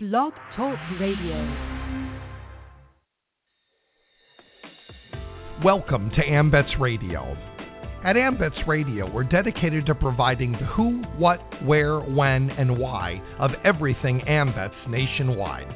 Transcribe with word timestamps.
Blog 0.00 0.32
Talk 0.54 0.78
Radio. 1.00 1.34
Welcome 5.64 6.10
to 6.10 6.22
AMVETS 6.22 6.78
Radio. 6.78 7.36
At 8.04 8.14
AMVETS 8.14 8.68
Radio, 8.68 9.12
we're 9.12 9.24
dedicated 9.24 9.86
to 9.86 9.96
providing 9.96 10.52
the 10.52 10.58
who, 10.58 11.02
what, 11.16 11.40
where, 11.64 11.98
when, 11.98 12.50
and 12.50 12.78
why 12.78 13.20
of 13.40 13.50
everything 13.64 14.20
AMVETS 14.20 14.88
nationwide. 14.88 15.66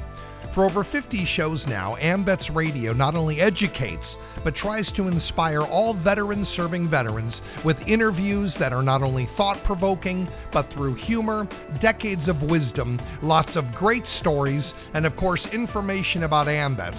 For 0.53 0.65
over 0.65 0.83
50 0.91 1.27
shows 1.35 1.59
now, 1.67 1.95
AMVETS 1.95 2.53
Radio 2.53 2.93
not 2.93 3.15
only 3.15 3.41
educates, 3.41 4.03
but 4.43 4.55
tries 4.55 4.85
to 4.95 5.07
inspire 5.07 5.63
all 5.63 5.95
veterans 5.95 6.47
serving 6.55 6.91
veterans 6.91 7.33
with 7.65 7.77
interviews 7.87 8.53
that 8.59 8.71
are 8.71 8.83
not 8.83 9.01
only 9.01 9.27
thought 9.35 9.63
provoking, 9.65 10.27
but 10.51 10.67
through 10.73 10.95
humor, 11.07 11.47
decades 11.81 12.27
of 12.27 12.39
wisdom, 12.43 13.01
lots 13.23 13.49
of 13.55 13.65
great 13.73 14.03
stories, 14.21 14.63
and 14.93 15.07
of 15.07 15.15
course, 15.15 15.41
information 15.51 16.21
about 16.21 16.47
AMVETS. 16.47 16.97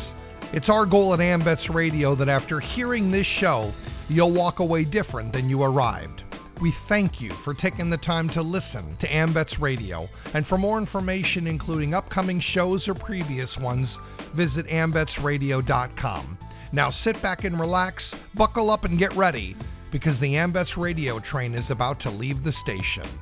It's 0.52 0.69
our 0.69 0.84
goal 0.84 1.14
at 1.14 1.20
AMVETS 1.20 1.73
Radio 1.73 2.16
that 2.16 2.28
after 2.28 2.59
hearing 2.59 3.12
this 3.12 3.27
show, 3.41 3.73
you'll 4.09 4.33
walk 4.33 4.59
away 4.59 4.84
different 4.84 5.33
than 5.33 5.48
you 5.48 5.62
arrived. 5.62 6.23
We 6.62 6.72
thank 6.88 7.20
you 7.20 7.32
for 7.44 7.52
taking 7.52 7.90
the 7.90 7.96
time 7.98 8.28
to 8.30 8.42
listen 8.42 8.96
to 9.00 9.08
AMVETS 9.08 9.60
Radio. 9.60 10.08
And 10.32 10.46
for 10.46 10.56
more 10.56 10.78
information, 10.78 11.46
including 11.46 11.94
upcoming 11.94 12.42
shows 12.54 12.86
or 12.86 12.94
previous 12.94 13.50
ones, 13.60 13.88
visit 14.36 14.66
amvetsradio.com. 14.68 16.38
Now 16.72 16.92
sit 17.04 17.20
back 17.22 17.44
and 17.44 17.58
relax, 17.58 18.02
buckle 18.34 18.70
up 18.70 18.84
and 18.84 18.98
get 18.98 19.16
ready, 19.16 19.56
because 19.92 20.18
the 20.20 20.34
AMVETS 20.34 20.77
radio 20.77 21.20
train 21.30 21.54
is 21.54 21.64
about 21.70 22.00
to 22.00 22.10
leave 22.10 22.42
the 22.44 22.52
station. 22.62 23.18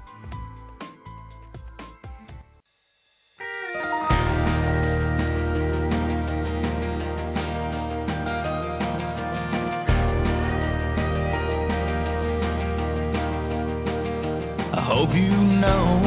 Know 15.62 16.02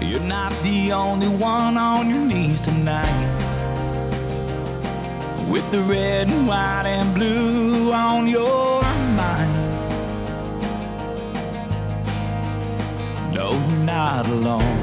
you're 0.00 0.20
not 0.20 0.52
the 0.62 0.90
only 0.92 1.28
one 1.28 1.76
on 1.76 2.08
your 2.08 2.24
knees 2.24 2.58
tonight. 2.64 3.28
With 5.52 5.70
the 5.70 5.82
red 5.82 6.28
and 6.28 6.48
white 6.48 6.86
and 6.86 7.14
blue 7.14 7.92
on 7.92 8.26
your 8.26 8.82
mind. 8.82 9.54
No, 13.34 13.52
you're 13.52 13.84
not 13.84 14.24
alone. 14.24 14.80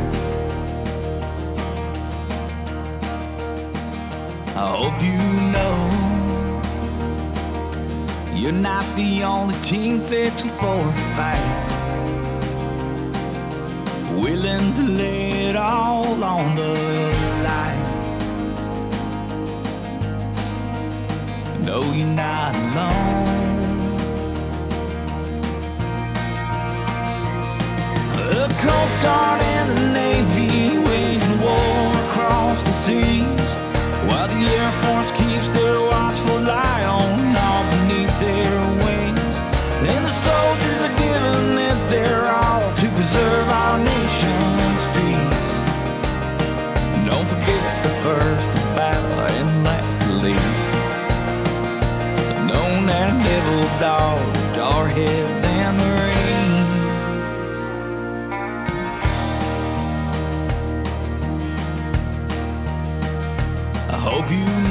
I 4.55 4.63
hope 4.77 5.01
you 5.01 5.17
know. 5.55 5.77
You're 8.37 8.51
not 8.51 8.95
the 8.95 9.23
only 9.23 9.59
team 9.69 10.05
fixing 10.09 10.55
for 10.59 10.87
a 10.87 10.93
fight. 11.17 11.96
Willing 14.17 14.73
to 14.73 14.81
lay 14.97 15.49
it 15.49 15.55
all 15.55 16.23
on 16.23 16.55
the 16.55 16.73
line. 17.45 17.83
No, 21.63 21.77
you're 21.93 22.07
not 22.07 22.55
alone. 22.55 23.27
The 28.31 28.47
Coast 28.65 28.95
Guard 29.03 29.41
and 29.41 29.69
the 29.69 29.81
Navy 29.93 30.16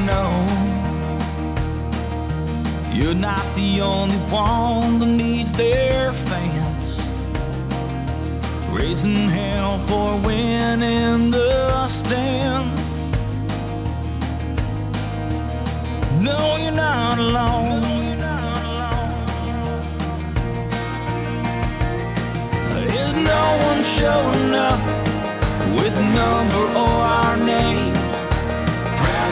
know 0.07 0.33
you're 2.95 3.15
not 3.15 3.57
the 3.57 3.81
only 3.83 4.17
one 4.31 5.01
that 5.01 5.07
needs 5.07 5.51
their 5.59 6.13
fans. 6.31 6.89
Raising 8.73 9.29
hell 9.29 9.85
for 9.89 10.21
winning 10.25 11.31
the 11.31 11.89
stand. 12.07 12.69
No, 16.23 16.57
you're 16.57 16.71
not 16.71 17.19
alone. 17.19 17.87
No 23.17 23.57
one 23.69 23.83
showing 23.99 24.55
up 24.55 24.81
with 25.75 25.95
number 25.95 26.65
or 26.77 26.97
our 27.03 27.37
name. 27.37 27.96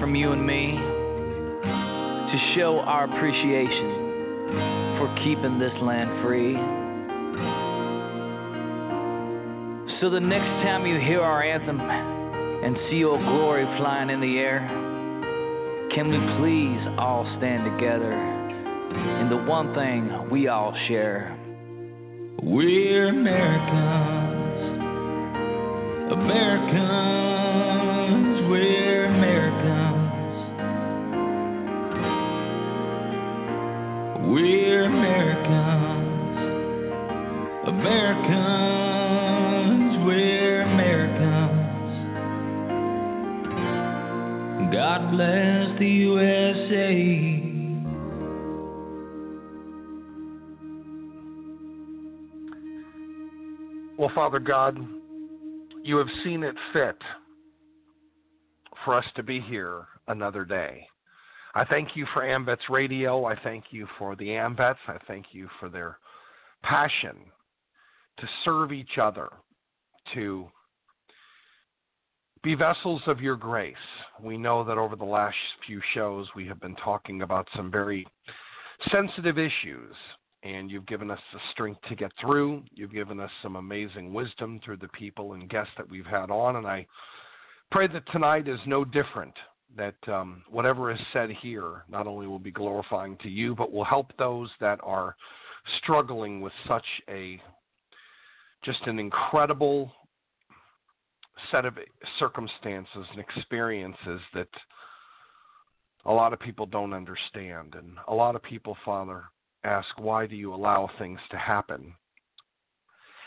from 0.00 0.14
you 0.14 0.32
and 0.32 0.44
me 0.44 0.72
to 2.32 2.54
show 2.56 2.80
our 2.80 3.04
appreciation 3.04 4.98
for 4.98 5.14
keeping 5.22 5.58
this 5.58 5.72
land 5.82 6.10
free? 6.24 6.54
So 10.00 10.08
the 10.08 10.20
next 10.20 10.64
time 10.64 10.86
you 10.86 10.98
hear 10.98 11.20
our 11.20 11.42
anthem 11.42 11.78
and 11.78 12.76
see 12.88 13.04
Old 13.04 13.20
Glory 13.20 13.66
flying 13.78 14.08
in 14.08 14.20
the 14.20 14.38
air, 14.38 14.60
can 15.94 16.08
we 16.08 16.16
please 16.38 16.80
all 16.98 17.24
stand 17.36 17.64
together 17.76 18.12
in 19.20 19.28
the 19.28 19.36
one 19.36 19.74
thing 19.74 20.30
we 20.30 20.48
all 20.48 20.74
share? 20.88 21.36
We're 22.42 23.08
Americans. 23.10 24.20
Americans, 26.12 27.20
we're 28.48 29.04
Americans. 29.04 29.89
We're 34.30 34.84
Americans. 34.84 36.06
Americans, 37.66 38.76
we're 40.06 40.62
Americans. 40.62 41.50
God 44.72 45.10
bless 45.10 45.78
the 45.80 45.88
USA. 45.88 47.40
Well, 53.98 54.12
Father 54.14 54.38
God, 54.38 54.78
you 55.82 55.96
have 55.96 56.06
seen 56.22 56.44
it 56.44 56.54
fit 56.72 57.02
for 58.84 58.94
us 58.94 59.06
to 59.16 59.24
be 59.24 59.40
here 59.40 59.88
another 60.06 60.44
day. 60.44 60.86
I 61.54 61.64
thank 61.64 61.96
you 61.96 62.06
for 62.14 62.22
AMVETS 62.22 62.68
Radio. 62.68 63.24
I 63.24 63.34
thank 63.42 63.64
you 63.70 63.88
for 63.98 64.14
the 64.14 64.28
AMVETS. 64.28 64.78
I 64.86 64.98
thank 65.08 65.26
you 65.32 65.48
for 65.58 65.68
their 65.68 65.98
passion 66.62 67.16
to 68.18 68.28
serve 68.44 68.72
each 68.72 68.98
other, 69.00 69.28
to 70.14 70.46
be 72.42 72.54
vessels 72.54 73.02
of 73.06 73.20
your 73.20 73.36
grace. 73.36 73.74
We 74.22 74.38
know 74.38 74.62
that 74.64 74.78
over 74.78 74.94
the 74.94 75.04
last 75.04 75.36
few 75.66 75.80
shows 75.92 76.28
we 76.36 76.46
have 76.46 76.60
been 76.60 76.76
talking 76.76 77.22
about 77.22 77.48
some 77.56 77.70
very 77.70 78.06
sensitive 78.92 79.38
issues, 79.38 79.94
and 80.42 80.70
you've 80.70 80.86
given 80.86 81.10
us 81.10 81.20
the 81.32 81.40
strength 81.50 81.80
to 81.88 81.96
get 81.96 82.12
through. 82.20 82.62
You've 82.72 82.92
given 82.92 83.18
us 83.18 83.30
some 83.42 83.56
amazing 83.56 84.14
wisdom 84.14 84.60
through 84.64 84.78
the 84.78 84.88
people 84.88 85.32
and 85.32 85.50
guests 85.50 85.72
that 85.76 85.90
we've 85.90 86.06
had 86.06 86.30
on, 86.30 86.56
and 86.56 86.66
I 86.66 86.86
pray 87.72 87.88
that 87.88 88.10
tonight 88.12 88.46
is 88.46 88.60
no 88.66 88.84
different. 88.84 89.34
That 89.76 89.94
um, 90.08 90.42
whatever 90.50 90.90
is 90.90 90.98
said 91.12 91.30
here 91.42 91.84
not 91.88 92.06
only 92.06 92.26
will 92.26 92.40
be 92.40 92.50
glorifying 92.50 93.16
to 93.22 93.28
you, 93.28 93.54
but 93.54 93.72
will 93.72 93.84
help 93.84 94.12
those 94.18 94.50
that 94.60 94.80
are 94.82 95.14
struggling 95.82 96.40
with 96.40 96.52
such 96.66 96.86
a 97.08 97.40
just 98.64 98.80
an 98.86 98.98
incredible 98.98 99.92
set 101.50 101.64
of 101.64 101.78
circumstances 102.18 103.06
and 103.10 103.18
experiences 103.18 104.20
that 104.34 104.48
a 106.06 106.12
lot 106.12 106.32
of 106.32 106.40
people 106.40 106.66
don't 106.66 106.92
understand. 106.92 107.74
And 107.76 107.96
a 108.08 108.14
lot 108.14 108.34
of 108.34 108.42
people, 108.42 108.76
Father, 108.84 109.24
ask, 109.64 109.88
why 109.98 110.26
do 110.26 110.36
you 110.36 110.54
allow 110.54 110.90
things 110.98 111.20
to 111.30 111.38
happen? 111.38 111.94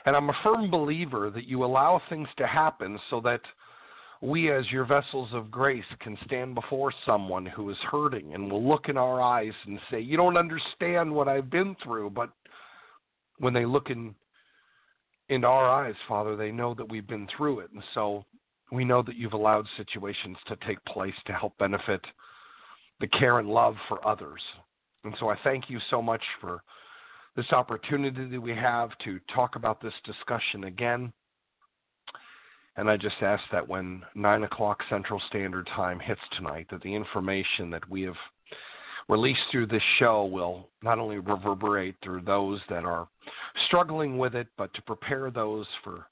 And 0.05 0.15
I'm 0.15 0.29
a 0.29 0.39
firm 0.43 0.69
believer 0.69 1.29
that 1.29 1.45
you 1.47 1.63
allow 1.63 2.01
things 2.09 2.27
to 2.37 2.47
happen 2.47 2.99
so 3.09 3.21
that 3.21 3.41
we, 4.23 4.49
as 4.49 4.71
your 4.71 4.85
vessels 4.85 5.27
of 5.33 5.51
grace, 5.51 5.83
can 5.99 6.17
stand 6.25 6.55
before 6.55 6.93
someone 7.05 7.45
who 7.45 7.69
is 7.69 7.77
hurting 7.91 8.33
and 8.33 8.49
will 8.49 8.65
look 8.65 8.87
in 8.87 8.95
our 8.95 9.21
eyes 9.21 9.51
and 9.67 9.77
say, 9.91 9.99
You 9.99 10.15
don't 10.15 10.37
understand 10.37 11.13
what 11.13 11.27
I've 11.27 11.49
been 11.49 11.75
through. 11.83 12.11
But 12.11 12.29
when 13.39 13.53
they 13.53 13.65
look 13.65 13.89
in 13.89 14.15
into 15.27 15.47
our 15.47 15.69
eyes, 15.69 15.95
Father, 16.07 16.37
they 16.37 16.51
know 16.51 16.73
that 16.73 16.89
we've 16.89 17.07
been 17.07 17.27
through 17.35 17.59
it. 17.59 17.71
And 17.73 17.83
so 17.93 18.23
we 18.71 18.85
know 18.85 19.01
that 19.01 19.17
you've 19.17 19.33
allowed 19.33 19.65
situations 19.75 20.37
to 20.47 20.55
take 20.65 20.83
place 20.85 21.13
to 21.25 21.33
help 21.33 21.57
benefit 21.57 22.01
the 23.01 23.07
care 23.07 23.39
and 23.39 23.49
love 23.49 23.75
for 23.89 24.05
others. 24.07 24.41
And 25.03 25.13
so 25.19 25.27
I 25.27 25.35
thank 25.43 25.69
you 25.69 25.79
so 25.89 26.01
much 26.01 26.23
for 26.39 26.63
this 27.35 27.51
opportunity 27.51 28.25
that 28.25 28.41
we 28.41 28.55
have 28.55 28.89
to 29.03 29.19
talk 29.35 29.57
about 29.57 29.81
this 29.81 29.93
discussion 30.05 30.63
again. 30.63 31.11
And 32.75 32.89
I 32.89 32.97
just 32.97 33.15
ask 33.21 33.43
that 33.51 33.67
when 33.67 34.01
9 34.15 34.43
o'clock 34.43 34.79
Central 34.89 35.21
Standard 35.27 35.67
Time 35.75 35.99
hits 35.99 36.21
tonight, 36.35 36.67
that 36.71 36.81
the 36.81 36.93
information 36.93 37.69
that 37.69 37.87
we 37.89 38.01
have 38.03 38.15
released 39.09 39.41
through 39.51 39.67
this 39.67 39.83
show 39.99 40.25
will 40.25 40.69
not 40.81 40.97
only 40.97 41.19
reverberate 41.19 41.95
through 42.03 42.21
those 42.21 42.59
that 42.69 42.83
are 42.85 43.07
struggling 43.67 44.17
with 44.17 44.33
it, 44.33 44.47
but 44.57 44.73
to 44.73 44.81
prepare 44.81 45.29
those 45.29 45.67
for 45.83 46.07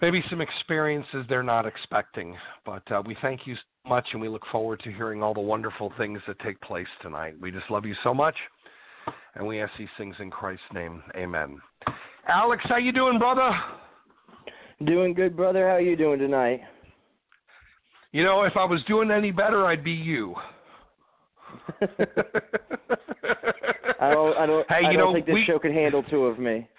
maybe 0.00 0.24
some 0.28 0.40
experiences 0.40 1.24
they're 1.28 1.42
not 1.42 1.66
expecting. 1.66 2.36
But 2.64 2.90
uh, 2.90 3.02
we 3.06 3.16
thank 3.22 3.46
you 3.46 3.54
so 3.54 3.88
much, 3.88 4.06
and 4.12 4.20
we 4.20 4.28
look 4.28 4.44
forward 4.50 4.80
to 4.80 4.92
hearing 4.92 5.22
all 5.22 5.34
the 5.34 5.40
wonderful 5.40 5.92
things 5.98 6.20
that 6.26 6.38
take 6.40 6.60
place 6.60 6.88
tonight. 7.02 7.34
We 7.40 7.50
just 7.50 7.70
love 7.70 7.84
you 7.84 7.94
so 8.02 8.12
much, 8.12 8.36
and 9.34 9.46
we 9.46 9.60
ask 9.60 9.72
these 9.78 9.88
things 9.98 10.16
in 10.18 10.30
Christ's 10.30 10.64
name. 10.74 11.02
Amen. 11.14 11.60
Alex, 12.28 12.64
how 12.68 12.78
you 12.78 12.92
doing, 12.92 13.18
brother? 13.18 13.52
Doing 14.84 15.14
good, 15.14 15.36
brother. 15.36 15.66
How 15.68 15.76
are 15.76 15.80
you 15.80 15.96
doing 15.96 16.18
tonight? 16.18 16.60
You 18.12 18.24
know, 18.24 18.42
if 18.42 18.56
I 18.56 18.64
was 18.64 18.82
doing 18.86 19.10
any 19.10 19.30
better, 19.30 19.66
I'd 19.66 19.82
be 19.84 19.92
you. 19.92 20.34
I 24.00 24.10
don't. 24.10 24.36
I 24.36 24.46
don't. 24.46 24.66
Hey, 24.68 24.76
I 24.86 24.92
don't 24.92 24.96
know, 24.96 25.12
think 25.14 25.26
this 25.26 25.34
we- 25.34 25.44
show 25.46 25.58
could 25.58 25.72
handle 25.72 26.02
two 26.04 26.26
of 26.26 26.38
me. 26.38 26.68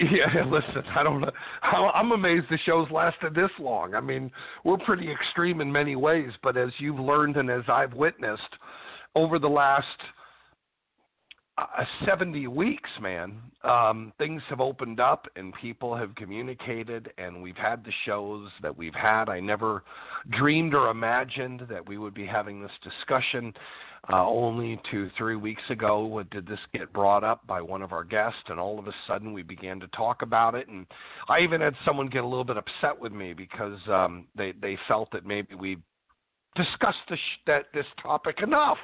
Yeah, 0.00 0.44
listen, 0.44 0.84
I 0.94 1.02
don't 1.02 1.20
know. 1.20 1.30
I'm 1.60 2.12
amazed 2.12 2.44
the 2.50 2.58
show's 2.64 2.88
lasted 2.92 3.34
this 3.34 3.50
long. 3.58 3.96
I 3.96 4.00
mean, 4.00 4.30
we're 4.62 4.78
pretty 4.78 5.10
extreme 5.10 5.60
in 5.60 5.72
many 5.72 5.96
ways, 5.96 6.30
but 6.40 6.56
as 6.56 6.70
you've 6.78 7.00
learned 7.00 7.36
and 7.36 7.50
as 7.50 7.64
I've 7.66 7.94
witnessed 7.94 8.42
over 9.16 9.40
the 9.40 9.48
last 9.48 9.86
uh, 11.58 11.84
70 12.06 12.46
weeks, 12.46 12.90
man, 13.00 13.36
um, 13.64 14.12
things 14.18 14.40
have 14.48 14.60
opened 14.60 15.00
up 15.00 15.26
and 15.34 15.52
people 15.54 15.96
have 15.96 16.14
communicated, 16.14 17.12
and 17.18 17.42
we've 17.42 17.56
had 17.56 17.84
the 17.84 17.92
shows 18.04 18.48
that 18.62 18.76
we've 18.76 18.94
had. 18.94 19.28
I 19.28 19.40
never 19.40 19.82
dreamed 20.30 20.74
or 20.74 20.90
imagined 20.90 21.62
that 21.68 21.86
we 21.86 21.98
would 21.98 22.14
be 22.14 22.26
having 22.26 22.62
this 22.62 22.70
discussion. 22.84 23.52
Uh, 24.12 24.24
only 24.26 24.80
two, 24.90 25.10
three 25.18 25.34
weeks 25.34 25.62
ago 25.68 26.22
did 26.30 26.46
this 26.46 26.60
get 26.72 26.92
brought 26.92 27.24
up 27.24 27.44
by 27.46 27.60
one 27.60 27.82
of 27.82 27.92
our 27.92 28.04
guests, 28.04 28.38
and 28.46 28.60
all 28.60 28.78
of 28.78 28.86
a 28.86 28.94
sudden 29.08 29.32
we 29.32 29.42
began 29.42 29.80
to 29.80 29.88
talk 29.88 30.22
about 30.22 30.54
it. 30.54 30.68
And 30.68 30.86
I 31.28 31.40
even 31.40 31.60
had 31.60 31.74
someone 31.84 32.06
get 32.06 32.22
a 32.22 32.26
little 32.26 32.44
bit 32.44 32.56
upset 32.56 32.98
with 32.98 33.12
me 33.12 33.32
because 33.32 33.80
um, 33.88 34.28
they 34.36 34.52
they 34.52 34.78
felt 34.86 35.10
that 35.10 35.26
maybe 35.26 35.56
we 35.56 35.78
discussed 36.54 36.98
this, 37.10 37.18
that 37.46 37.66
this 37.74 37.86
topic 38.00 38.40
enough. 38.42 38.78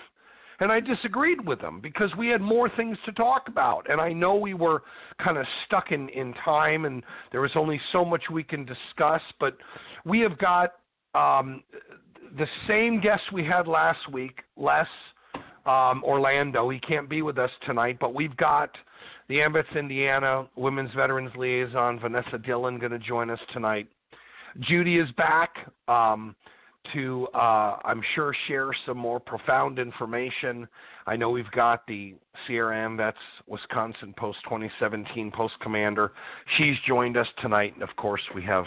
And 0.60 0.70
I 0.70 0.80
disagreed 0.80 1.44
with 1.46 1.60
them 1.60 1.80
because 1.80 2.10
we 2.16 2.28
had 2.28 2.40
more 2.40 2.70
things 2.76 2.96
to 3.06 3.12
talk 3.12 3.48
about. 3.48 3.90
And 3.90 4.00
I 4.00 4.12
know 4.12 4.34
we 4.34 4.54
were 4.54 4.82
kind 5.22 5.36
of 5.38 5.46
stuck 5.66 5.92
in, 5.92 6.08
in 6.10 6.34
time 6.44 6.84
and 6.84 7.02
there 7.32 7.40
was 7.40 7.52
only 7.54 7.80
so 7.92 8.04
much 8.04 8.22
we 8.30 8.44
can 8.44 8.64
discuss, 8.64 9.22
but 9.40 9.56
we 10.04 10.20
have 10.20 10.38
got 10.38 10.74
um, 11.14 11.62
the 12.36 12.46
same 12.68 13.00
guest 13.00 13.22
we 13.32 13.44
had 13.44 13.66
last 13.66 14.10
week, 14.12 14.40
Les 14.56 14.86
um, 15.66 16.02
Orlando. 16.04 16.68
He 16.70 16.78
can't 16.80 17.08
be 17.08 17.22
with 17.22 17.38
us 17.38 17.50
tonight, 17.66 17.98
but 18.00 18.14
we've 18.14 18.36
got 18.36 18.70
the 19.28 19.36
AMVETS 19.36 19.76
Indiana 19.76 20.46
Women's 20.56 20.92
Veterans 20.94 21.30
Liaison, 21.36 21.98
Vanessa 21.98 22.38
Dillon, 22.38 22.78
going 22.78 22.92
to 22.92 22.98
join 22.98 23.30
us 23.30 23.40
tonight. 23.52 23.88
Judy 24.60 24.98
is 24.98 25.10
back 25.12 25.72
um, 25.88 26.36
to, 26.92 27.28
uh, 27.34 27.76
I'm 27.84 28.02
sure, 28.14 28.34
share 28.46 28.70
some 28.86 28.98
more 28.98 29.18
profound 29.18 29.78
information. 29.78 30.68
I 31.06 31.16
know 31.16 31.30
we've 31.30 31.50
got 31.50 31.86
the 31.86 32.14
Sierra 32.46 32.76
AMVETS 32.76 33.14
Wisconsin 33.46 34.14
Post 34.16 34.38
2017 34.44 35.30
Post 35.30 35.54
Commander. 35.60 36.12
She's 36.56 36.76
joined 36.86 37.16
us 37.16 37.26
tonight, 37.40 37.74
and 37.74 37.82
of 37.82 37.94
course, 37.96 38.22
we 38.34 38.42
have 38.44 38.64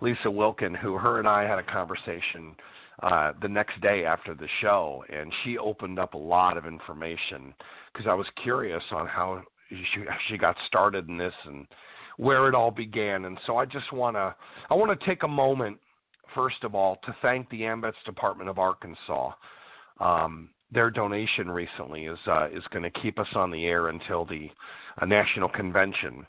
Lisa 0.00 0.28
Wilken, 0.28 0.76
who 0.76 0.96
her 0.98 1.18
and 1.18 1.28
I 1.28 1.42
had 1.42 1.58
a 1.58 1.62
conversation 1.62 2.54
uh, 3.02 3.32
the 3.40 3.48
next 3.48 3.80
day 3.80 4.04
after 4.04 4.34
the 4.34 4.48
show, 4.60 5.04
and 5.08 5.32
she 5.44 5.58
opened 5.58 5.98
up 5.98 6.14
a 6.14 6.18
lot 6.18 6.56
of 6.56 6.66
information 6.66 7.54
because 7.92 8.08
I 8.08 8.14
was 8.14 8.26
curious 8.42 8.82
on 8.90 9.06
how 9.06 9.42
she, 9.70 10.04
she 10.28 10.38
got 10.38 10.56
started 10.66 11.08
in 11.08 11.16
this 11.16 11.34
and 11.44 11.66
where 12.16 12.48
it 12.48 12.54
all 12.54 12.70
began. 12.70 13.24
And 13.24 13.38
so 13.46 13.56
I 13.56 13.64
just 13.64 13.92
want 13.92 14.16
to 14.16 14.34
I 14.70 14.74
want 14.74 14.98
to 14.98 15.06
take 15.06 15.22
a 15.22 15.28
moment 15.28 15.78
first 16.34 16.62
of 16.64 16.74
all 16.74 16.96
to 17.04 17.14
thank 17.22 17.48
the 17.50 17.62
AMVETS 17.62 17.96
Department 18.04 18.48
of 18.50 18.58
Arkansas. 18.58 19.32
Um, 20.00 20.50
their 20.70 20.90
donation 20.90 21.50
recently 21.50 22.06
is 22.06 22.18
uh, 22.26 22.48
is 22.48 22.62
going 22.70 22.82
to 22.82 23.00
keep 23.00 23.18
us 23.18 23.28
on 23.34 23.50
the 23.50 23.66
air 23.66 23.88
until 23.88 24.24
the 24.24 24.50
uh, 25.00 25.06
national 25.06 25.48
convention. 25.48 26.26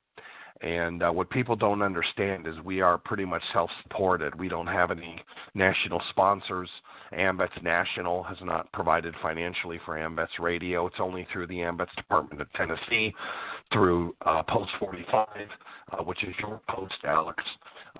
And 0.61 1.03
uh, 1.03 1.09
what 1.09 1.29
people 1.29 1.55
don't 1.55 1.81
understand 1.81 2.45
is 2.45 2.53
we 2.65 2.81
are 2.81 2.97
pretty 2.97 3.23
much 3.23 3.41
self-supported. 3.53 4.37
We 4.37 4.49
don't 4.49 4.67
have 4.67 4.91
any 4.91 5.21
national 5.53 6.01
sponsors. 6.09 6.69
AMVETS 7.13 7.63
National 7.63 8.23
has 8.23 8.37
not 8.41 8.71
provided 8.73 9.15
financially 9.21 9.79
for 9.85 9.97
AMVETS 9.97 10.37
Radio. 10.39 10.85
It's 10.85 10.97
only 10.99 11.25
through 11.31 11.47
the 11.47 11.61
AMVETS 11.61 11.95
Department 11.95 12.41
of 12.41 12.51
Tennessee, 12.53 13.13
through 13.71 14.13
uh, 14.25 14.43
Post 14.43 14.71
45, 14.79 15.27
uh, 15.91 16.03
which 16.03 16.23
is 16.23 16.35
your 16.39 16.59
post, 16.69 16.95
Alex, 17.05 17.41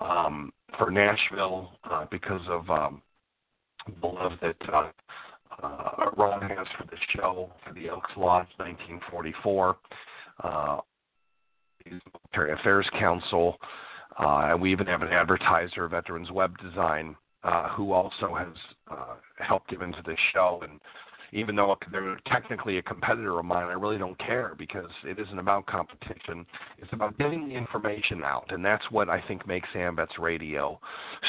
um, 0.00 0.52
for 0.78 0.90
Nashville 0.90 1.72
uh, 1.84 2.06
because 2.10 2.42
of 2.48 2.68
um, 2.70 3.02
the 4.00 4.06
love 4.06 4.32
that 4.42 4.56
uh, 4.72 4.90
uh, 5.62 6.10
Ron 6.16 6.42
has 6.42 6.66
for 6.78 6.84
the 6.86 6.96
show, 7.14 7.50
for 7.66 7.74
the 7.74 7.88
Elks 7.88 8.10
Lodge 8.16 8.48
1944. 8.56 9.76
Uh, 10.42 10.78
Military 11.86 12.52
Affairs 12.52 12.86
Council, 12.98 13.56
uh, 14.18 14.50
and 14.50 14.60
we 14.60 14.70
even 14.70 14.86
have 14.86 15.02
an 15.02 15.08
advertiser, 15.08 15.88
Veterans 15.88 16.30
Web 16.30 16.56
Design, 16.58 17.16
uh, 17.42 17.68
who 17.70 17.92
also 17.92 18.34
has 18.34 18.54
uh, 18.90 19.14
helped 19.38 19.70
give 19.70 19.82
into 19.82 20.02
the 20.04 20.16
show. 20.32 20.62
And 20.62 20.78
even 21.32 21.56
though 21.56 21.76
they're 21.92 22.18
technically 22.26 22.78
a 22.78 22.82
competitor 22.82 23.38
of 23.38 23.44
mine, 23.44 23.68
I 23.68 23.72
really 23.72 23.98
don't 23.98 24.18
care 24.18 24.54
because 24.58 24.90
it 25.04 25.18
isn't 25.18 25.38
about 25.38 25.66
competition. 25.66 26.46
It's 26.78 26.92
about 26.92 27.18
getting 27.18 27.48
the 27.48 27.54
information 27.54 28.22
out, 28.24 28.46
and 28.50 28.64
that's 28.64 28.84
what 28.90 29.08
I 29.08 29.22
think 29.26 29.46
makes 29.46 29.68
AMVETS 29.74 30.18
Radio 30.18 30.80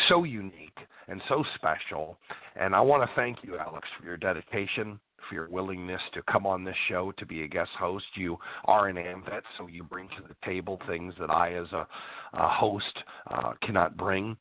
so 0.07 0.23
unique 0.23 0.77
and 1.07 1.21
so 1.27 1.43
special. 1.55 2.17
And 2.55 2.75
I 2.75 2.81
want 2.81 3.03
to 3.03 3.15
thank 3.15 3.39
you, 3.43 3.57
Alex, 3.57 3.87
for 3.99 4.05
your 4.05 4.17
dedication 4.17 4.99
for 5.29 5.35
your 5.35 5.49
willingness 5.49 6.01
to 6.13 6.21
come 6.23 6.45
on 6.45 6.63
this 6.63 6.75
show 6.89 7.11
to 7.17 7.25
be 7.25 7.43
a 7.43 7.47
guest 7.47 7.71
host. 7.79 8.05
You 8.15 8.37
are 8.65 8.87
an 8.87 8.97
AMVET, 8.97 9.41
so 9.57 9.67
you 9.67 9.83
bring 9.83 10.07
to 10.09 10.23
the 10.27 10.35
table 10.45 10.79
things 10.87 11.13
that 11.19 11.29
I, 11.29 11.53
as 11.53 11.71
a, 11.71 11.87
a 12.33 12.47
host, 12.49 12.97
uh, 13.27 13.53
cannot 13.61 13.97
bring. 13.97 14.37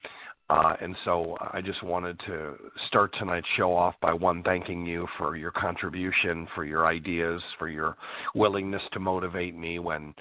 Uh, 0.50 0.75
and 0.80 0.97
so 1.04 1.37
I 1.52 1.61
just 1.61 1.80
wanted 1.85 2.19
to 2.26 2.54
start 2.88 3.14
tonight's 3.16 3.47
show 3.57 3.73
off 3.73 3.95
by 4.02 4.12
one 4.12 4.42
thanking 4.42 4.85
you 4.85 5.07
for 5.16 5.37
your 5.37 5.52
contribution, 5.52 6.49
for 6.57 6.64
your 6.64 6.88
ideas, 6.88 7.40
for 7.57 7.69
your 7.69 7.97
willingness 8.35 8.83
to 8.92 8.99
motivate 8.99 9.57
me 9.57 9.78
when 9.78 10.12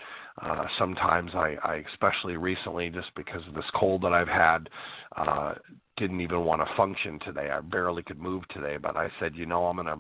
uh, 0.44 0.66
sometimes 0.78 1.32
I, 1.34 1.56
I, 1.64 1.84
especially 1.92 2.38
recently, 2.38 2.92
just 2.92 3.10
because 3.16 3.42
of 3.48 3.56
this 3.56 3.66
cold 3.74 4.04
that 4.04 4.14
I've 4.14 4.28
had, 4.28 4.70
uh, 5.18 5.56
didn't 5.98 6.22
even 6.22 6.46
want 6.46 6.62
to 6.62 6.76
function 6.78 7.18
today. 7.26 7.50
I 7.50 7.62
barely 7.62 8.04
could 8.04 8.20
move 8.20 8.48
today, 8.50 8.78
but 8.78 8.96
I 8.96 9.10
said, 9.20 9.36
you 9.36 9.48
know, 9.48 9.66
I'm 9.66 9.78
gonna. 9.78 9.98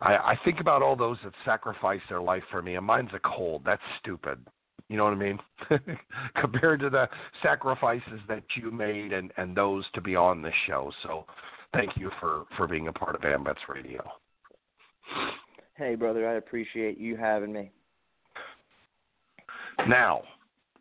I, 0.00 0.14
I 0.14 0.38
think 0.46 0.60
about 0.60 0.80
all 0.80 0.96
those 0.96 1.18
that 1.24 1.34
sacrifice 1.44 2.00
their 2.08 2.22
life 2.22 2.42
for 2.50 2.62
me, 2.62 2.76
and 2.76 2.86
mine's 2.86 3.10
a 3.14 3.20
cold. 3.20 3.62
That's 3.66 3.82
stupid. 4.00 4.38
You 4.92 4.98
know 4.98 5.04
what 5.04 5.14
I 5.14 5.16
mean? 5.16 5.38
Compared 6.38 6.80
to 6.80 6.90
the 6.90 7.08
sacrifices 7.42 8.20
that 8.28 8.42
you 8.54 8.70
made 8.70 9.14
and, 9.14 9.32
and 9.38 9.56
those 9.56 9.86
to 9.94 10.02
be 10.02 10.14
on 10.14 10.42
this 10.42 10.52
show. 10.66 10.92
So 11.02 11.24
thank 11.72 11.96
you 11.96 12.10
for, 12.20 12.44
for 12.58 12.68
being 12.68 12.88
a 12.88 12.92
part 12.92 13.14
of 13.14 13.22
AMVETS 13.22 13.70
Radio. 13.70 14.06
Hey, 15.76 15.94
brother, 15.94 16.28
I 16.28 16.34
appreciate 16.34 16.98
you 16.98 17.16
having 17.16 17.54
me. 17.54 17.70
Now, 19.88 20.24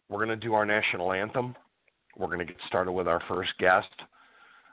we're 0.10 0.26
going 0.26 0.38
to 0.38 0.46
do 0.46 0.56
our 0.56 0.66
national 0.66 1.14
anthem. 1.14 1.56
We're 2.18 2.28
going 2.28 2.40
to 2.40 2.46
get 2.46 2.58
started 2.68 2.92
with 2.92 3.08
our 3.08 3.22
first 3.30 3.52
guest. 3.60 3.88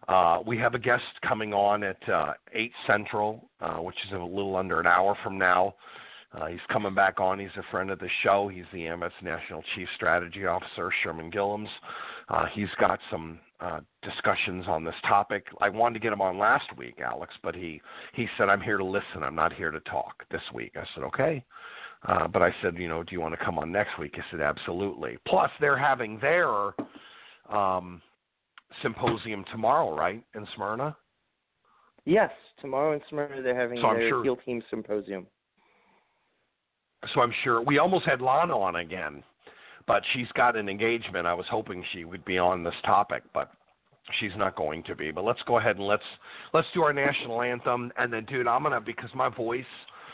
Uh, 0.08 0.40
we 0.44 0.58
have 0.58 0.74
a 0.74 0.80
guest 0.80 1.04
coming 1.24 1.54
on 1.54 1.84
at 1.84 2.08
uh, 2.08 2.32
8 2.52 2.72
Central, 2.88 3.48
uh, 3.60 3.76
which 3.76 3.96
is 4.04 4.14
a 4.14 4.18
little 4.18 4.56
under 4.56 4.80
an 4.80 4.86
hour 4.88 5.16
from 5.22 5.38
now. 5.38 5.76
Uh, 6.32 6.46
he's 6.46 6.60
coming 6.70 6.94
back 6.94 7.20
on. 7.20 7.38
He's 7.38 7.48
a 7.56 7.62
friend 7.70 7.90
of 7.90 7.98
the 7.98 8.08
show. 8.22 8.48
He's 8.48 8.66
the 8.72 8.84
AMVETS 8.86 9.22
National 9.22 9.62
Chief 9.74 9.88
Strategy 9.96 10.44
Officer, 10.44 10.90
Sherman 11.02 11.30
Gillums. 11.30 11.68
Uh, 12.28 12.46
he's 12.52 12.68
got 12.78 12.98
some 13.10 13.38
uh, 13.60 13.80
discussions 14.02 14.66
on 14.68 14.84
this 14.84 14.94
topic. 15.06 15.46
I 15.60 15.70
wanted 15.70 15.94
to 15.94 16.00
get 16.00 16.12
him 16.12 16.20
on 16.20 16.38
last 16.38 16.76
week, 16.76 17.00
Alex, 17.04 17.32
but 17.42 17.54
he 17.54 17.80
he 18.14 18.26
said 18.36 18.48
I'm 18.50 18.60
here 18.60 18.76
to 18.76 18.84
listen. 18.84 19.22
I'm 19.22 19.34
not 19.34 19.54
here 19.54 19.70
to 19.70 19.80
talk 19.80 20.24
this 20.30 20.42
week. 20.52 20.72
I 20.76 20.84
said 20.94 21.04
okay. 21.04 21.42
Uh, 22.06 22.28
but 22.28 22.42
I 22.42 22.54
said, 22.62 22.76
you 22.76 22.88
know, 22.88 23.02
do 23.02 23.08
you 23.12 23.20
want 23.20 23.36
to 23.36 23.44
come 23.44 23.58
on 23.58 23.72
next 23.72 23.98
week? 23.98 24.12
He 24.14 24.20
said, 24.30 24.40
absolutely. 24.40 25.18
Plus, 25.26 25.50
they're 25.60 25.76
having 25.76 26.20
their 26.20 26.74
um, 27.50 28.00
symposium 28.82 29.44
tomorrow, 29.50 29.96
right, 29.96 30.22
in 30.36 30.46
Smyrna? 30.54 30.96
Yes, 32.04 32.30
tomorrow 32.60 32.92
in 32.92 33.00
Smyrna 33.10 33.42
they're 33.42 33.60
having 33.60 33.80
so 33.80 33.94
their 33.94 34.08
sure, 34.08 34.22
HEAL 34.22 34.36
Team 34.36 34.62
Symposium 34.70 35.26
so 37.14 37.20
I'm 37.20 37.32
sure 37.44 37.62
we 37.62 37.78
almost 37.78 38.06
had 38.06 38.20
Lana 38.20 38.58
on 38.58 38.76
again, 38.76 39.22
but 39.86 40.02
she's 40.12 40.28
got 40.34 40.56
an 40.56 40.68
engagement. 40.68 41.26
I 41.26 41.34
was 41.34 41.46
hoping 41.50 41.84
she 41.92 42.04
would 42.04 42.24
be 42.24 42.38
on 42.38 42.64
this 42.64 42.74
topic, 42.84 43.22
but 43.32 43.52
she's 44.18 44.32
not 44.36 44.56
going 44.56 44.82
to 44.84 44.94
be. 44.94 45.10
But 45.10 45.24
let's 45.24 45.40
go 45.46 45.58
ahead 45.58 45.76
and 45.76 45.86
let's 45.86 46.02
let's 46.52 46.66
do 46.74 46.82
our 46.82 46.92
national 46.92 47.42
anthem, 47.42 47.92
and 47.96 48.12
then, 48.12 48.24
dude, 48.24 48.46
I'm 48.46 48.62
gonna 48.62 48.80
because 48.80 49.10
my 49.14 49.28
voice, 49.28 49.64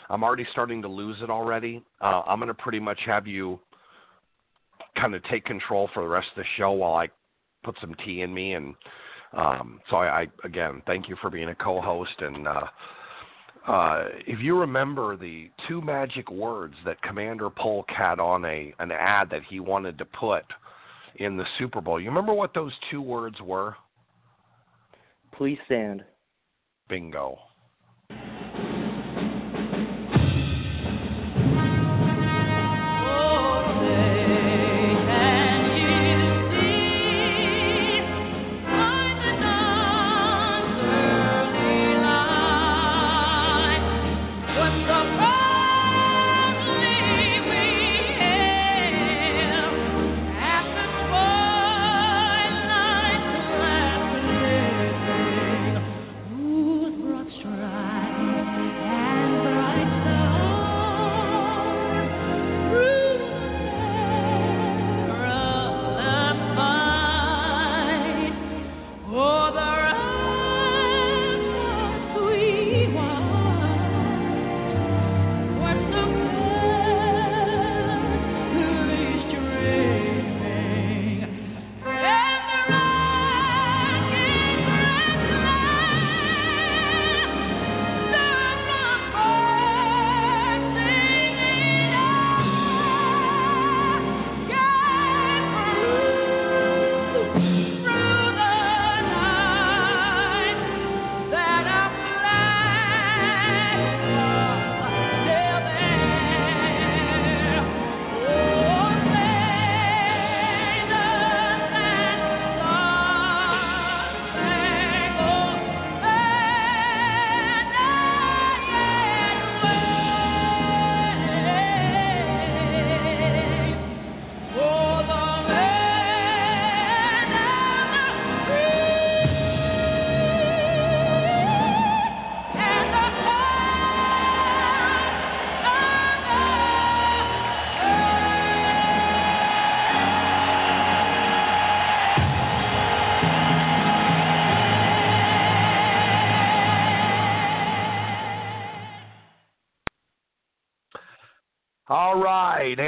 I'm 0.09 0.23
already 0.23 0.47
starting 0.51 0.81
to 0.83 0.87
lose 0.87 1.17
it 1.21 1.29
already. 1.29 1.83
Uh, 2.01 2.21
I'm 2.27 2.39
gonna 2.39 2.53
pretty 2.53 2.79
much 2.79 2.99
have 3.05 3.25
you 3.27 3.59
kind 4.99 5.15
of 5.15 5.23
take 5.25 5.45
control 5.45 5.89
for 5.93 6.03
the 6.03 6.09
rest 6.09 6.27
of 6.35 6.43
the 6.43 6.49
show 6.57 6.71
while 6.71 6.95
I 6.95 7.07
put 7.63 7.75
some 7.81 7.95
tea 8.05 8.21
in 8.21 8.33
me 8.33 8.53
and. 8.53 8.75
Um, 9.33 9.81
so 9.89 9.97
I, 9.97 10.21
I 10.21 10.27
again 10.45 10.81
thank 10.87 11.09
you 11.09 11.17
for 11.19 11.29
being 11.29 11.49
a 11.49 11.55
co-host 11.55 12.13
and 12.19 12.47
uh, 12.47 12.61
uh, 13.67 14.05
if 14.27 14.39
you 14.39 14.59
remember 14.59 15.17
the 15.17 15.49
two 15.67 15.81
magic 15.81 16.29
words 16.29 16.75
that 16.85 17.01
Commander 17.01 17.49
Polk 17.49 17.89
had 17.89 18.19
on 18.19 18.45
a 18.45 18.73
an 18.79 18.91
ad 18.91 19.29
that 19.31 19.41
he 19.49 19.59
wanted 19.59 19.97
to 19.97 20.05
put 20.05 20.43
in 21.15 21.37
the 21.37 21.45
Super 21.57 21.81
Bowl, 21.81 21.99
you 21.99 22.07
remember 22.09 22.33
what 22.33 22.53
those 22.53 22.73
two 22.91 23.01
words 23.01 23.37
were? 23.41 23.75
Please 25.35 25.57
stand. 25.65 26.03
Bingo. 26.87 27.39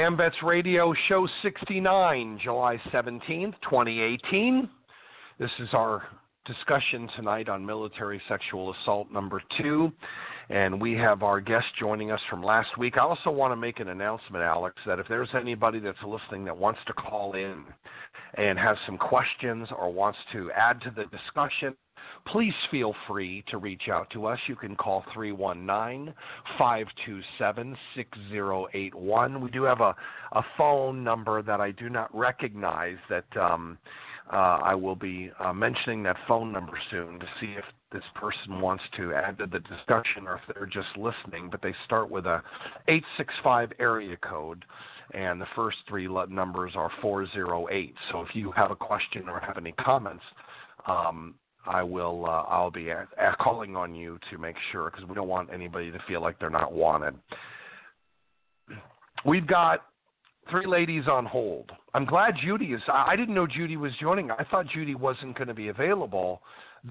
AMVETS 0.08 0.42
Radio 0.42 0.94
Show 1.06 1.28
69, 1.42 2.40
July 2.42 2.80
17th, 2.90 3.52
2018. 3.62 4.66
This 5.38 5.50
is 5.58 5.68
our 5.74 6.02
discussion 6.46 7.10
tonight 7.14 7.50
on 7.50 7.66
military 7.66 8.18
sexual 8.26 8.72
assault 8.72 9.12
number 9.12 9.42
two. 9.60 9.92
And 10.48 10.80
we 10.80 10.94
have 10.94 11.22
our 11.22 11.42
guest 11.42 11.66
joining 11.78 12.10
us 12.10 12.22
from 12.30 12.42
last 12.42 12.78
week. 12.78 12.96
I 12.96 13.00
also 13.00 13.30
want 13.30 13.52
to 13.52 13.56
make 13.56 13.80
an 13.80 13.88
announcement, 13.88 14.42
Alex, 14.42 14.76
that 14.86 14.98
if 14.98 15.06
there's 15.08 15.28
anybody 15.34 15.78
that's 15.78 15.98
listening 16.02 16.46
that 16.46 16.56
wants 16.56 16.80
to 16.86 16.94
call 16.94 17.34
in 17.34 17.64
and 18.38 18.58
has 18.58 18.78
some 18.86 18.96
questions 18.96 19.68
or 19.78 19.92
wants 19.92 20.18
to 20.32 20.50
add 20.52 20.80
to 20.80 20.90
the 20.90 21.04
discussion, 21.14 21.76
please 22.32 22.54
feel 22.70 22.94
free 23.06 23.44
to 23.48 23.58
reach 23.58 23.88
out 23.90 24.08
to 24.10 24.26
us. 24.26 24.38
You 24.46 24.56
can 24.56 24.76
call 24.76 25.04
319 25.14 26.14
527 26.58 27.76
6081. 27.94 29.40
We 29.40 29.50
do 29.50 29.62
have 29.64 29.80
a, 29.80 29.94
a 30.32 30.42
phone 30.56 31.02
number 31.02 31.42
that 31.42 31.60
I 31.60 31.70
do 31.70 31.88
not 31.88 32.14
recognize 32.14 32.98
that 33.08 33.24
um, 33.36 33.78
uh, 34.32 34.58
I 34.62 34.74
will 34.74 34.96
be 34.96 35.30
uh, 35.40 35.52
mentioning 35.52 36.02
that 36.02 36.16
phone 36.26 36.52
number 36.52 36.78
soon 36.90 37.18
to 37.18 37.26
see 37.40 37.54
if 37.56 37.64
this 37.92 38.04
person 38.14 38.60
wants 38.60 38.84
to 38.98 39.14
add 39.14 39.38
to 39.38 39.46
the 39.46 39.60
discussion 39.60 40.26
or 40.26 40.34
if 40.34 40.54
they're 40.54 40.66
just 40.66 40.96
listening. 40.98 41.48
But 41.50 41.62
they 41.62 41.74
start 41.86 42.10
with 42.10 42.26
a 42.26 42.42
865 42.88 43.72
area 43.78 44.16
code 44.18 44.64
and 45.14 45.40
the 45.40 45.46
first 45.56 45.78
three 45.88 46.06
numbers 46.28 46.72
are 46.74 46.90
408. 47.00 47.94
So 48.12 48.20
if 48.20 48.28
you 48.34 48.52
have 48.52 48.70
a 48.70 48.76
question 48.76 49.28
or 49.28 49.40
have 49.40 49.56
any 49.56 49.72
comments, 49.72 50.24
um, 50.86 51.34
I 51.68 51.82
will. 51.82 52.24
Uh, 52.26 52.42
I'll 52.48 52.70
be 52.70 52.88
a- 52.88 53.06
a- 53.18 53.36
calling 53.40 53.76
on 53.76 53.94
you 53.94 54.18
to 54.30 54.38
make 54.38 54.56
sure 54.72 54.90
because 54.90 55.06
we 55.06 55.14
don't 55.14 55.28
want 55.28 55.50
anybody 55.52 55.90
to 55.90 55.98
feel 56.08 56.20
like 56.20 56.38
they're 56.38 56.50
not 56.50 56.72
wanted. 56.72 57.14
We've 59.24 59.46
got 59.46 59.84
three 60.50 60.66
ladies 60.66 61.04
on 61.08 61.26
hold. 61.26 61.70
I'm 61.94 62.04
glad 62.04 62.36
Judy 62.42 62.72
is. 62.72 62.82
I 62.88 63.12
I 63.12 63.16
didn't 63.16 63.34
know 63.34 63.46
Judy 63.46 63.76
was 63.76 63.92
joining. 64.00 64.30
I 64.30 64.44
thought 64.50 64.66
Judy 64.68 64.94
wasn't 64.94 65.36
going 65.36 65.48
to 65.48 65.54
be 65.54 65.68
available 65.68 66.42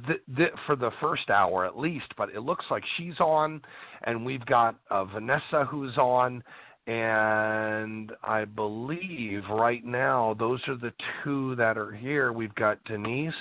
th- 0.07 0.22
th- 0.36 0.51
for 0.65 0.75
the 0.75 0.91
first 1.01 1.29
hour 1.29 1.65
at 1.65 1.77
least, 1.77 2.07
but 2.17 2.29
it 2.29 2.41
looks 2.41 2.65
like 2.69 2.84
she's 2.98 3.19
on, 3.19 3.62
and 4.03 4.25
we've 4.25 4.46
got 4.46 4.75
uh, 4.91 5.05
Vanessa 5.05 5.65
who's 5.69 5.98
on, 5.98 6.43
and 6.86 8.12
I 8.24 8.46
believe 8.46 9.43
right 9.50 9.84
now 9.86 10.36
those 10.38 10.62
are 10.67 10.75
the 10.77 10.93
two 11.24 11.55
that 11.55 11.77
are 11.77 11.91
here. 11.91 12.31
We've 12.31 12.55
got 12.55 12.84
Denise. 12.84 13.34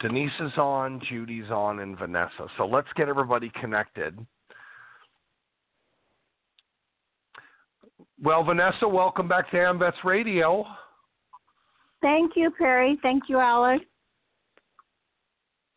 Denise 0.00 0.30
is 0.40 0.52
on, 0.56 1.00
Judy's 1.08 1.50
on, 1.50 1.80
and 1.80 1.98
Vanessa. 1.98 2.46
So 2.56 2.66
let's 2.66 2.88
get 2.96 3.08
everybody 3.08 3.50
connected. 3.60 4.16
Well, 8.22 8.44
Vanessa, 8.44 8.86
welcome 8.86 9.28
back 9.28 9.50
to 9.50 9.56
AMVETS 9.56 10.04
Radio. 10.04 10.64
Thank 12.00 12.32
you, 12.36 12.50
Perry. 12.56 12.98
Thank 13.02 13.24
you, 13.28 13.38
Alex. 13.38 13.84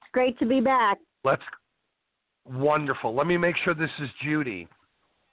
It's 0.02 0.12
great 0.12 0.38
to 0.40 0.46
be 0.46 0.60
back. 0.60 0.98
Let's 1.24 1.44
wonderful. 2.46 3.16
Let 3.16 3.28
me 3.28 3.38
make 3.38 3.56
sure 3.64 3.74
this 3.74 3.90
is 4.00 4.10
Judy. 4.24 4.68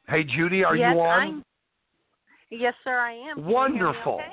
Hey, 0.09 0.25
Judy, 0.25 0.65
are 0.65 0.77
yes, 0.77 0.93
you 0.95 1.01
on? 1.01 1.21
I'm, 1.21 1.45
yes, 2.51 2.75
sir, 2.85 2.99
I 2.99 3.13
am. 3.13 3.37
Can 3.37 3.45
you 3.45 3.45
hear 3.45 3.47
me 3.47 3.55
Wonderful. 3.55 4.15
okay? 4.15 4.33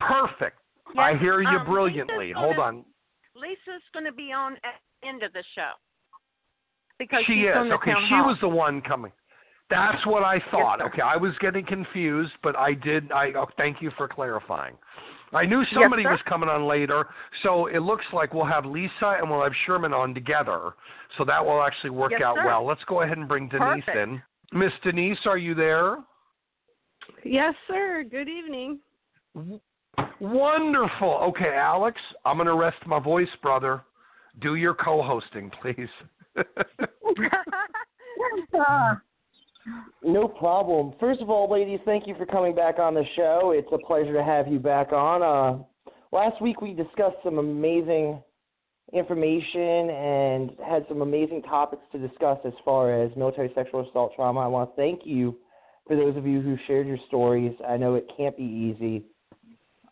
Perfect. 0.00 0.58
I 0.96 1.14
hear 1.16 1.40
you 1.42 1.48
um, 1.48 1.66
brilliantly. 1.66 2.32
Hold 2.32 2.58
on. 2.58 2.84
Lisa's 3.36 3.82
going 3.92 4.04
to 4.06 4.12
be 4.12 4.32
on 4.32 4.54
at 4.64 4.80
the 5.02 5.08
end 5.08 5.22
of 5.22 5.32
the 5.32 5.44
show 5.54 5.72
because 6.98 7.22
She 7.26 7.34
she's 7.34 7.46
is. 7.46 7.56
on 7.56 7.68
the 7.68 7.74
Okay, 7.76 7.92
she 8.08 8.14
hall. 8.14 8.26
was 8.28 8.38
the 8.40 8.48
one 8.48 8.80
coming. 8.80 9.12
That's 9.68 10.04
what 10.06 10.22
I 10.22 10.40
thought. 10.50 10.78
sir. 10.78 10.86
okay, 10.86 11.02
I 11.02 11.16
was 11.16 11.32
getting 11.40 11.66
confused, 11.66 12.32
but 12.42 12.56
I 12.56 12.72
did 12.74 13.10
I 13.12 13.32
oh, 13.36 13.46
thank 13.56 13.82
you 13.82 13.90
for 13.96 14.06
clarifying. 14.08 14.74
I 15.32 15.44
knew 15.44 15.64
somebody 15.74 16.04
sir. 16.04 16.12
was 16.12 16.20
coming 16.28 16.48
on 16.48 16.66
later, 16.66 17.08
so 17.42 17.66
it 17.66 17.80
looks 17.80 18.04
like 18.12 18.32
we'll 18.32 18.44
have 18.46 18.64
Lisa 18.64 19.16
and 19.20 19.28
we'll 19.28 19.42
have 19.42 19.52
Sherman 19.66 19.92
on 19.92 20.14
together. 20.14 20.74
So 21.18 21.24
that 21.24 21.44
will 21.44 21.62
actually 21.62 21.90
work 21.90 22.12
Yes, 22.12 22.22
out 22.22 22.36
sir. 22.36 22.46
well. 22.46 22.64
Let's 22.64 22.84
go 22.84 23.02
ahead 23.02 23.18
and 23.18 23.26
bring 23.26 23.48
Denise 23.48 23.84
Perfect. 23.84 23.96
in. 23.96 24.22
Miss 24.56 24.72
Denise, 24.84 25.18
are 25.26 25.36
you 25.36 25.54
there? 25.54 25.96
Yes, 27.24 27.54
sir. 27.66 28.04
Good 28.08 28.28
evening. 28.28 28.78
Wonderful. 30.20 31.20
Okay, 31.28 31.54
Alex, 31.56 32.00
I'm 32.24 32.36
going 32.36 32.46
to 32.46 32.54
rest 32.54 32.78
my 32.86 32.98
voice, 32.98 33.28
brother. 33.42 33.82
Do 34.40 34.54
your 34.54 34.74
co-hosting, 34.74 35.50
please. 35.62 35.88
Ah, 38.58 39.00
No 40.02 40.28
problem. 40.28 40.94
First 41.00 41.20
of 41.20 41.30
all, 41.30 41.50
ladies, 41.50 41.80
thank 41.84 42.06
you 42.06 42.14
for 42.16 42.26
coming 42.26 42.54
back 42.54 42.78
on 42.78 42.94
the 42.94 43.04
show. 43.16 43.52
It's 43.54 43.68
a 43.72 43.78
pleasure 43.78 44.12
to 44.12 44.22
have 44.22 44.46
you 44.46 44.58
back 44.58 44.92
on. 44.92 45.22
Uh, 45.22 45.64
last 46.12 46.40
week 46.40 46.60
we 46.60 46.72
discussed 46.72 47.16
some 47.24 47.38
amazing 47.38 48.22
information 48.92 49.90
and 49.90 50.50
had 50.64 50.86
some 50.88 51.02
amazing 51.02 51.42
topics 51.42 51.82
to 51.90 51.98
discuss 51.98 52.38
as 52.44 52.52
far 52.64 53.02
as 53.02 53.10
military 53.16 53.50
sexual 53.54 53.88
assault 53.88 54.12
trauma. 54.14 54.40
I 54.40 54.46
want 54.46 54.70
to 54.70 54.76
thank 54.76 55.00
you 55.04 55.36
for 55.86 55.96
those 55.96 56.16
of 56.16 56.26
you 56.26 56.40
who 56.40 56.56
shared 56.66 56.86
your 56.86 56.98
stories. 57.08 57.52
I 57.68 57.76
know 57.76 57.96
it 57.96 58.08
can't 58.16 58.36
be 58.36 58.44
easy, 58.44 59.06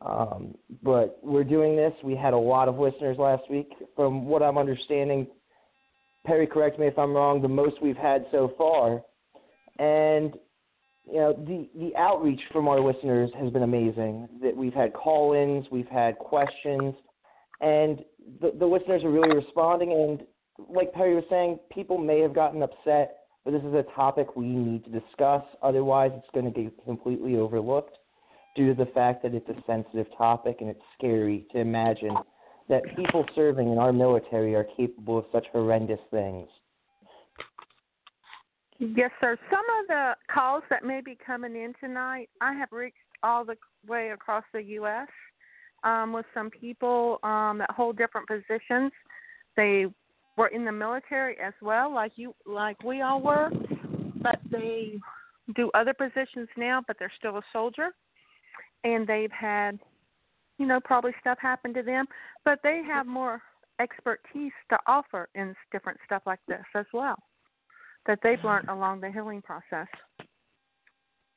um, 0.04 0.54
but 0.82 1.18
we're 1.22 1.44
doing 1.44 1.76
this. 1.76 1.92
We 2.02 2.14
had 2.14 2.34
a 2.34 2.38
lot 2.38 2.68
of 2.68 2.78
listeners 2.78 3.16
last 3.18 3.42
week. 3.50 3.72
From 3.96 4.26
what 4.26 4.42
I'm 4.42 4.58
understanding, 4.58 5.26
Perry, 6.26 6.46
correct 6.46 6.78
me 6.78 6.86
if 6.86 6.98
I'm 6.98 7.14
wrong, 7.14 7.42
the 7.42 7.48
most 7.48 7.76
we've 7.82 7.96
had 7.96 8.26
so 8.30 8.52
far 8.56 9.02
and 9.78 10.34
you 11.06 11.16
know 11.16 11.32
the 11.32 11.68
the 11.78 11.96
outreach 11.96 12.40
from 12.52 12.68
our 12.68 12.80
listeners 12.80 13.30
has 13.38 13.50
been 13.50 13.62
amazing. 13.62 14.28
That 14.42 14.56
we've 14.56 14.74
had 14.74 14.92
call-ins, 14.92 15.66
we've 15.70 15.88
had 15.88 16.18
questions, 16.18 16.94
and 17.60 18.04
the 18.40 18.52
the 18.58 18.66
listeners 18.66 19.04
are 19.04 19.10
really 19.10 19.34
responding. 19.34 19.92
And 19.92 20.68
like 20.74 20.92
Perry 20.92 21.14
was 21.14 21.24
saying, 21.28 21.58
people 21.72 21.98
may 21.98 22.20
have 22.20 22.34
gotten 22.34 22.62
upset, 22.62 23.18
but 23.44 23.50
this 23.50 23.62
is 23.62 23.74
a 23.74 23.84
topic 23.94 24.36
we 24.36 24.46
need 24.46 24.84
to 24.84 24.90
discuss. 24.90 25.42
Otherwise, 25.62 26.12
it's 26.14 26.28
going 26.32 26.50
to 26.50 26.62
get 26.62 26.84
completely 26.84 27.36
overlooked 27.36 27.98
due 28.54 28.68
to 28.68 28.84
the 28.84 28.90
fact 28.92 29.22
that 29.22 29.34
it's 29.34 29.48
a 29.48 29.62
sensitive 29.66 30.06
topic 30.16 30.58
and 30.60 30.70
it's 30.70 30.82
scary 30.96 31.46
to 31.52 31.58
imagine 31.58 32.14
that 32.68 32.82
people 32.96 33.24
serving 33.34 33.70
in 33.70 33.78
our 33.78 33.92
military 33.92 34.54
are 34.54 34.66
capable 34.76 35.18
of 35.18 35.24
such 35.32 35.46
horrendous 35.52 36.00
things. 36.10 36.48
Yes, 38.78 39.10
sir. 39.20 39.36
Some 39.50 39.64
of 39.80 39.86
the 39.88 40.12
calls 40.32 40.62
that 40.70 40.84
may 40.84 41.00
be 41.00 41.16
coming 41.24 41.54
in 41.54 41.74
tonight, 41.80 42.28
I 42.40 42.54
have 42.54 42.70
reached 42.72 42.96
all 43.22 43.44
the 43.44 43.56
way 43.86 44.10
across 44.10 44.44
the 44.52 44.62
U.S. 44.62 45.08
Um, 45.84 46.12
with 46.12 46.26
some 46.34 46.50
people 46.50 47.18
um, 47.22 47.58
that 47.58 47.70
hold 47.70 47.96
different 47.96 48.26
positions. 48.26 48.90
They 49.56 49.86
were 50.36 50.48
in 50.48 50.64
the 50.64 50.72
military 50.72 51.36
as 51.38 51.52
well, 51.62 51.92
like 51.92 52.12
you, 52.16 52.34
like 52.46 52.82
we 52.82 53.02
all 53.02 53.20
were, 53.20 53.50
but 54.20 54.40
they 54.50 54.94
do 55.54 55.70
other 55.74 55.94
positions 55.94 56.48
now, 56.56 56.82
but 56.86 56.96
they're 56.98 57.12
still 57.18 57.36
a 57.36 57.42
soldier, 57.52 57.90
and 58.84 59.06
they've 59.06 59.32
had, 59.32 59.78
you 60.58 60.66
know, 60.66 60.78
probably 60.80 61.12
stuff 61.20 61.38
happen 61.40 61.74
to 61.74 61.82
them, 61.82 62.06
but 62.44 62.60
they 62.62 62.82
have 62.86 63.06
more 63.06 63.42
expertise 63.80 64.52
to 64.70 64.78
offer 64.86 65.28
in 65.34 65.54
different 65.72 65.98
stuff 66.06 66.22
like 66.26 66.38
this 66.46 66.62
as 66.76 66.86
well 66.92 67.16
that 68.06 68.18
they've 68.22 68.42
learned 68.44 68.68
along 68.68 69.00
the 69.00 69.10
healing 69.10 69.40
process. 69.42 69.88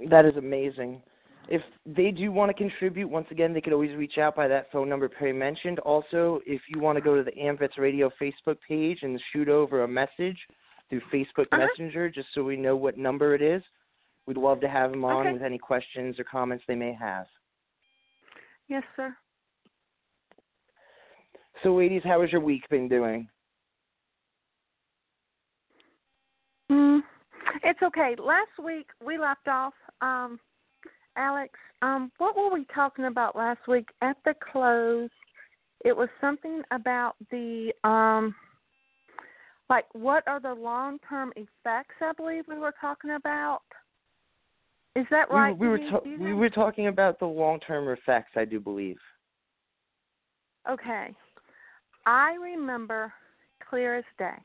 That 0.10 0.26
is 0.26 0.36
amazing. 0.36 1.02
If 1.50 1.62
they 1.86 2.12
do 2.12 2.30
want 2.32 2.50
to 2.50 2.54
contribute, 2.54 3.08
once 3.08 3.28
again, 3.32 3.54
they 3.54 3.62
could 3.62 3.72
always 3.72 3.96
reach 3.96 4.18
out 4.18 4.36
by 4.36 4.50
that 4.50 4.70
phone 4.72 4.90
number 4.90 5.08
Perry 5.08 5.32
mentioned. 5.32 5.80
Also, 5.80 6.42
if 6.46 6.62
you 6.68 6.82
want 6.82 6.98
to 6.98 7.02
go 7.02 7.16
to 7.16 7.24
the 7.24 7.32
AMVETS 7.32 7.78
Radio 7.78 8.12
Facebook 8.22 8.58
page 8.68 9.00
and 9.02 9.20
shoot 9.32 9.48
over 9.48 9.84
a 9.84 9.88
message 9.88 10.38
through 10.90 11.00
Facebook 11.12 11.48
Uh-huh. 11.54 11.66
Messenger, 11.68 12.10
just 12.10 12.28
so 12.34 12.44
we 12.44 12.58
know 12.58 12.76
what 12.76 12.98
number 12.98 13.34
it 13.34 13.42
is, 13.42 13.64
we'd 14.26 14.36
love 14.36 14.60
to 14.60 14.68
have 14.68 14.92
them 14.92 15.06
on 15.06 15.22
Okay. 15.26 15.32
with 15.34 15.42
any 15.42 15.58
questions 15.58 16.20
or 16.20 16.26
comments 16.26 16.66
they 16.68 16.76
may 16.76 16.92
have. 16.92 17.28
Yes, 18.70 18.84
sir. 18.96 19.16
So, 21.64 21.76
ladies, 21.76 22.02
how 22.04 22.22
has 22.22 22.32
your 22.32 22.42
week 22.42 22.68
been 22.70 22.88
doing? 22.88 23.28
Mm, 26.72 27.02
it's 27.64 27.82
okay. 27.82 28.16
Last 28.20 28.52
week 28.64 28.88
we 29.04 29.18
left 29.18 29.48
off, 29.48 29.74
um, 30.02 30.40
Alex. 31.16 31.54
Um, 31.82 32.12
what 32.18 32.36
were 32.36 32.54
we 32.54 32.66
talking 32.74 33.06
about 33.06 33.36
last 33.36 33.68
week 33.68 33.88
at 34.02 34.18
the 34.26 34.34
close? 34.52 35.10
It 35.86 35.96
was 35.96 36.10
something 36.20 36.62
about 36.72 37.16
the 37.32 37.72
um, 37.84 38.36
like 39.70 39.86
what 39.94 40.28
are 40.28 40.40
the 40.40 40.54
long 40.54 41.00
term 41.10 41.32
effects? 41.36 41.96
I 42.02 42.12
believe 42.16 42.46
we 42.48 42.58
were 42.58 42.74
talking 42.80 43.12
about. 43.12 43.62
Is 44.98 45.06
that 45.12 45.30
right? 45.30 45.56
we, 45.56 45.68
were 45.68 45.78
ta- 45.78 46.02
we 46.04 46.34
were 46.34 46.50
talking 46.50 46.88
about 46.88 47.20
the 47.20 47.26
long-term 47.28 47.88
effects, 47.88 48.32
I 48.36 48.46
do 48.46 48.60
believe. 48.60 48.98
Okay. 50.68 51.14
I 52.08 52.34
remember 52.42 53.14
clear 53.70 53.98
as 54.00 54.04
day 54.18 54.40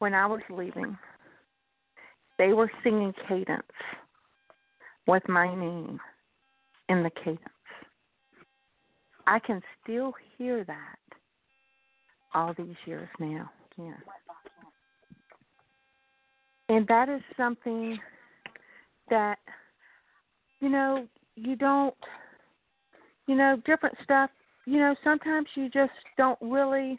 when 0.00 0.14
I 0.14 0.26
was 0.26 0.40
leaving, 0.50 0.98
they 2.38 2.52
were 2.52 2.72
singing 2.82 3.14
cadence 3.28 3.62
with 5.06 5.22
my 5.28 5.54
name 5.54 6.00
in 6.88 7.04
the 7.04 7.10
cadence. 7.22 7.38
I 9.28 9.38
can 9.38 9.62
still 9.80 10.12
hear 10.36 10.64
that 10.64 10.98
all 12.34 12.52
these 12.58 12.74
years 12.84 13.08
now. 13.20 13.48
Yeah. 13.78 13.92
And 16.68 16.84
that 16.88 17.08
is 17.08 17.20
something 17.36 17.96
that, 19.10 19.38
you 20.60 20.68
know, 20.68 21.06
you 21.36 21.56
don't, 21.56 21.94
you 23.26 23.34
know, 23.34 23.60
different 23.66 23.96
stuff, 24.02 24.30
you 24.66 24.78
know, 24.78 24.94
sometimes 25.02 25.46
you 25.54 25.68
just 25.70 25.92
don't 26.16 26.38
really, 26.40 26.98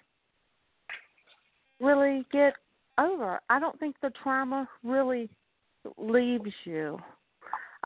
really 1.79 2.25
get 2.31 2.53
over. 2.99 3.39
I 3.49 3.59
don't 3.59 3.79
think 3.79 3.95
the 4.01 4.11
trauma 4.21 4.67
really 4.83 5.29
leaves 5.97 6.51
you. 6.65 6.99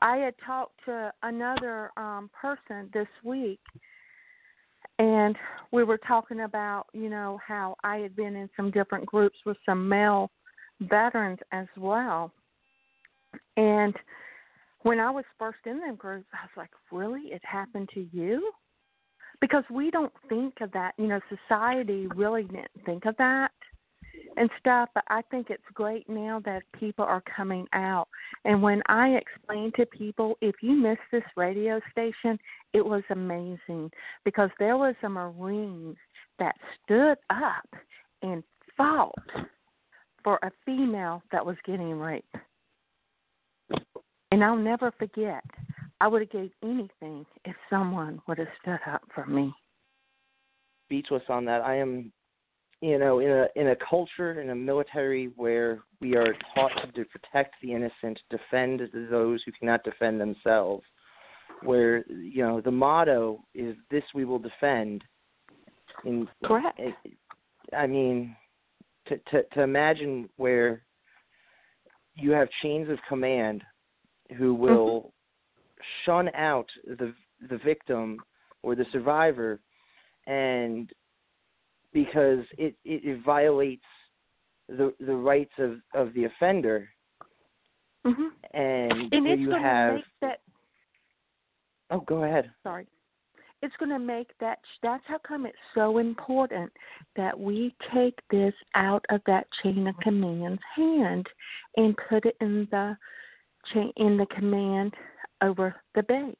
I 0.02 0.18
had 0.18 0.36
talked 0.46 0.80
to 0.86 1.14
another 1.24 1.92
um 1.98 2.30
person 2.40 2.90
this 2.94 3.08
week 3.24 3.60
and 5.00 5.36
we 5.72 5.84
were 5.84 5.98
talking 5.98 6.42
about, 6.42 6.88
you 6.94 7.10
know, 7.10 7.40
how 7.46 7.76
I 7.84 7.98
had 7.98 8.16
been 8.16 8.36
in 8.36 8.50
some 8.56 8.72
different 8.72 9.06
groups 9.06 9.38
with 9.46 9.58
some 9.66 9.88
male 9.88 10.32
veterans 10.82 11.40
as 11.52 11.68
well. 11.78 12.32
And 13.58 13.96
when 14.84 15.00
I 15.00 15.10
was 15.10 15.26
first 15.40 15.60
in 15.66 15.80
them 15.80 15.96
groups, 15.96 16.28
I 16.34 16.44
was 16.44 16.52
like, 16.58 16.72
Really? 16.92 17.32
It 17.32 17.42
happened 17.44 17.90
to 17.94 18.08
you? 18.12 18.52
because 19.42 19.64
we 19.70 19.92
don't 19.92 20.14
think 20.30 20.56
of 20.62 20.72
that. 20.72 20.94
You 20.98 21.08
know, 21.08 21.20
society 21.30 22.08
really 22.16 22.44
didn't 22.44 22.72
think 22.86 23.06
of 23.06 23.16
that 23.18 23.52
and 24.38 24.50
stuff, 24.60 24.90
but 24.94 25.04
I 25.10 25.22
think 25.32 25.50
it's 25.50 25.64
great 25.74 26.08
now 26.10 26.42
that 26.46 26.64
people 26.78 27.06
are 27.06 27.24
coming 27.36 27.68
out. 27.74 28.08
And 28.44 28.62
when 28.62 28.82
I 28.88 29.10
explain 29.10 29.72
to 29.78 29.86
people, 29.86 30.38
if 30.42 30.56
you 30.62 30.74
missed 30.74 31.02
this 31.12 31.24
radio 31.36 31.80
station, 31.92 32.38
it 32.74 32.86
was 32.86 33.04
amazing 33.10 33.92
because 34.24 34.50
there 34.60 34.78
was 34.78 34.96
a 35.04 35.10
Marine 35.10 35.96
that 36.40 36.56
stood 36.84 37.18
up 37.30 37.70
and 38.22 38.44
fought 38.76 39.14
for 40.24 40.40
a 40.44 40.52
female 40.66 41.22
that 41.32 41.46
was 41.46 41.56
getting 41.66 42.00
raped. 42.00 42.36
And 44.36 44.44
I'll 44.44 44.58
never 44.58 44.92
forget. 45.00 45.46
I 46.02 46.10
would 46.10 46.22
have 46.22 46.30
gave 46.30 46.52
anything 46.62 47.26
if 47.46 47.56
someone 47.70 48.22
would 48.28 48.38
have 48.38 48.50
stood 48.62 48.80
up 48.86 49.02
for 49.16 49.26
me. 49.26 49.54
Speechless 50.88 51.24
on 51.30 51.46
that. 51.46 51.62
I 51.62 51.78
am 51.78 52.12
you 52.82 53.00
know, 53.00 53.20
in 53.20 53.32
a 53.32 53.48
in 53.56 53.70
a 53.70 53.78
culture 53.90 54.42
in 54.42 54.50
a 54.50 54.56
military 54.56 55.28
where 55.38 55.80
we 56.02 56.18
are 56.18 56.36
taught 56.54 56.74
to 56.94 57.06
protect 57.06 57.56
the 57.62 57.72
innocent, 57.72 58.20
defend 58.30 58.82
those 59.10 59.42
who 59.46 59.54
cannot 59.58 59.86
defend 59.86 60.20
themselves, 60.20 60.84
where 61.64 62.06
you 62.10 62.44
know 62.44 62.60
the 62.60 62.70
motto 62.70 63.42
is 63.54 63.78
"This 63.90 64.04
we 64.14 64.26
will 64.26 64.40
defend." 64.40 65.02
In, 66.04 66.28
Correct. 66.44 66.78
I 67.72 67.88
mean, 67.88 68.36
to 69.08 69.18
to 69.32 69.44
to 69.54 69.62
imagine 69.62 70.28
where 70.36 70.84
you 72.16 72.32
have 72.32 72.50
chains 72.62 72.90
of 72.90 73.00
command 73.08 73.64
who 74.38 74.54
Mm-hmm. 74.54 74.62
will 74.64 75.00
mm-hmm. 75.02 75.10
shun 76.06 76.30
out 76.36 76.68
the 76.86 77.14
the 77.50 77.58
victim 77.64 78.20
or 78.64 78.76
the 78.76 78.86
survivor 78.92 79.60
and 80.26 80.90
because 81.94 82.40
it, 82.58 82.76
it, 82.84 83.04
it 83.06 83.24
violates 83.24 83.84
the 84.68 84.94
the 85.00 85.16
rights 85.16 85.54
of, 85.60 85.76
of 85.94 86.14
the 86.14 86.26
offender 86.26 86.90
hmm 88.06 88.28
and, 88.54 89.14
And 89.14 89.28
it's 89.28 89.40
you 89.42 89.52
have 89.52 89.96
make 89.96 90.04
that. 90.22 90.40
oh 91.92 92.00
go 92.00 92.24
ahead 92.24 92.52
Sorry. 92.64 92.88
It's 93.62 93.76
going 93.78 93.90
to 93.90 94.00
make 94.00 94.30
that. 94.42 94.60
That's 94.84 95.04
how 95.08 95.18
come 95.28 95.46
it's 95.48 95.58
so 95.74 95.98
important 95.98 96.72
that 97.16 97.40
we 97.40 97.74
take 97.94 98.20
this 98.30 98.54
out 98.76 99.04
of 99.10 99.22
that 99.26 99.48
chain 99.64 99.88
of 99.88 99.96
command's 100.04 100.62
hand 100.76 101.26
and 101.78 101.96
put 102.10 102.26
it 102.26 102.36
in 102.42 102.68
the 102.70 102.96
in 103.74 104.18
the 104.18 104.28
command 104.36 104.94
over 105.42 105.76
the 105.96 106.04
base, 106.04 106.36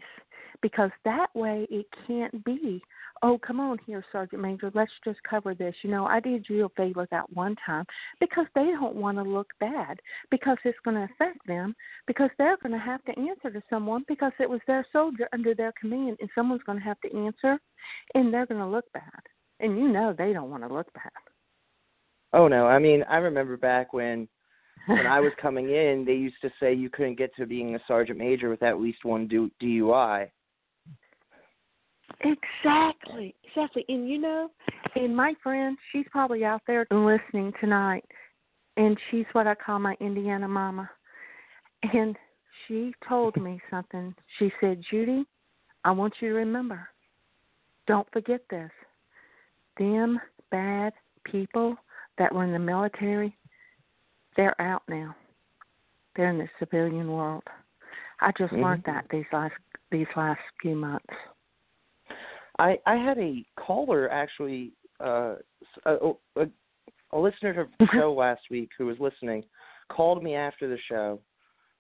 because 0.62 0.92
that 1.04 1.28
way 1.36 1.68
it 1.70 1.86
can't 2.08 2.44
be 2.44 2.82
oh, 3.26 3.40
come 3.46 3.60
on 3.60 3.80
here, 3.86 4.04
Sergeant 4.12 4.42
Major, 4.42 4.72
let's 4.74 4.92
just 5.04 5.20
cover 5.28 5.56
this. 5.56 5.74
You 5.84 5.92
know, 5.92 6.06
I 6.06 6.20
did 6.20 6.46
you 6.50 6.66
a 6.66 6.70
favor 6.70 7.08
that 7.12 7.32
one 7.34 7.56
time 7.66 7.86
because 8.20 8.46
they 8.54 8.66
don't 8.66 8.96
want 8.96 9.18
to 9.18 9.24
look 9.24 9.48
bad 9.60 10.00
because 10.30 10.58
it's 10.64 10.78
going 10.84 10.96
to 10.96 11.14
affect 11.14 11.46
them 11.48 11.76
because 12.08 12.30
they're 12.38 12.58
going 12.58 12.74
to 12.74 12.80
have 12.80 13.04
to 13.06 13.20
answer 13.20 13.52
to 13.52 13.64
someone 13.70 14.04
because 14.08 14.32
it 14.40 14.50
was 14.50 14.62
their 14.68 14.86
soldier 14.92 15.28
under 15.34 15.56
their 15.56 15.74
command 15.80 16.18
and 16.20 16.30
someone's 16.36 16.64
going 16.64 16.78
to 16.78 16.86
have 16.86 17.00
to 17.02 17.18
answer 17.18 17.58
and 18.14 18.34
they're 18.34 18.46
going 18.46 18.62
to 18.62 18.68
look 18.68 18.86
bad. 18.94 19.22
And 19.60 19.78
you 19.78 19.88
know 19.88 20.14
they 20.16 20.34
don't 20.34 20.52
want 20.52 20.64
to 20.64 20.74
look 20.74 20.92
bad. 20.94 21.12
Oh 22.34 22.48
no, 22.48 22.68
I 22.68 22.80
mean, 22.80 23.04
I 23.10 23.18
remember 23.18 23.56
back 23.56 23.94
when 23.94 24.28
when 24.88 25.08
I 25.08 25.20
was 25.20 25.32
coming 25.42 25.70
in, 25.70 26.04
they 26.06 26.14
used 26.14 26.42
to 26.42 26.52
say 26.60 26.74
you 26.74 26.90
couldn't 26.90 27.18
get 27.18 27.36
to 27.36 27.46
being 27.46 27.76
a 27.76 27.80
sergeant 27.88 28.20
major 28.20 28.50
with 28.50 28.64
at 28.64 28.80
least 28.80 29.04
one 29.04 29.28
DUI. 29.28 30.30
Exactly, 32.22 33.36
exactly. 33.44 33.86
And 33.90 34.10
you 34.10 34.20
know, 34.20 34.50
and 34.96 35.16
my 35.16 35.34
friend, 35.44 35.78
she's 35.92 36.06
probably 36.12 36.46
out 36.46 36.62
there 36.66 36.88
listening 36.92 37.52
tonight, 37.60 38.06
and 38.78 38.98
she's 39.10 39.26
what 39.34 39.48
I 39.48 39.56
call 39.56 39.80
my 39.80 39.96
Indiana 40.00 40.48
mama. 40.48 40.90
And 41.94 42.16
she 42.68 42.94
told 43.08 43.36
me 43.38 43.60
something. 43.70 44.16
She 44.40 44.52
said, 44.60 44.82
Judy, 44.90 45.26
I 45.84 45.92
want 45.92 46.14
you 46.20 46.30
to 46.30 46.36
remember, 46.36 46.88
don't 47.86 48.08
forget 48.12 48.42
this. 48.50 48.72
Them 49.78 50.20
bad 50.52 50.94
people 51.26 51.76
that 52.18 52.34
were 52.34 52.44
in 52.44 52.54
the 52.54 52.60
military, 52.60 53.36
they're 54.36 54.60
out 54.62 54.84
now. 54.88 55.16
They're 56.16 56.30
in 56.30 56.38
the 56.38 56.50
civilian 56.60 57.12
world. 57.12 57.44
I 58.22 58.32
just 58.38 58.54
mm-hmm. 58.54 58.64
learned 58.64 58.84
that 58.86 59.06
these 59.12 59.26
last 59.32 59.54
these 59.92 60.08
last 60.16 60.40
few 60.62 60.76
months. 60.76 61.06
I 62.60 62.78
I 62.86 62.96
had 62.96 63.18
a 63.18 63.46
caller 63.58 64.10
actually, 64.10 64.72
uh, 65.04 65.36
a, 65.86 66.12
a, 66.38 66.46
a 67.12 67.20
listener 67.20 67.54
to 67.54 67.66
the 67.80 67.88
show 67.94 68.14
last 68.14 68.42
week 68.50 68.70
who 68.78 68.86
was 68.86 68.98
listening, 69.00 69.44
called 69.90 70.24
me 70.24 70.36
after 70.36 70.70
the 70.70 70.78
show, 70.90 71.20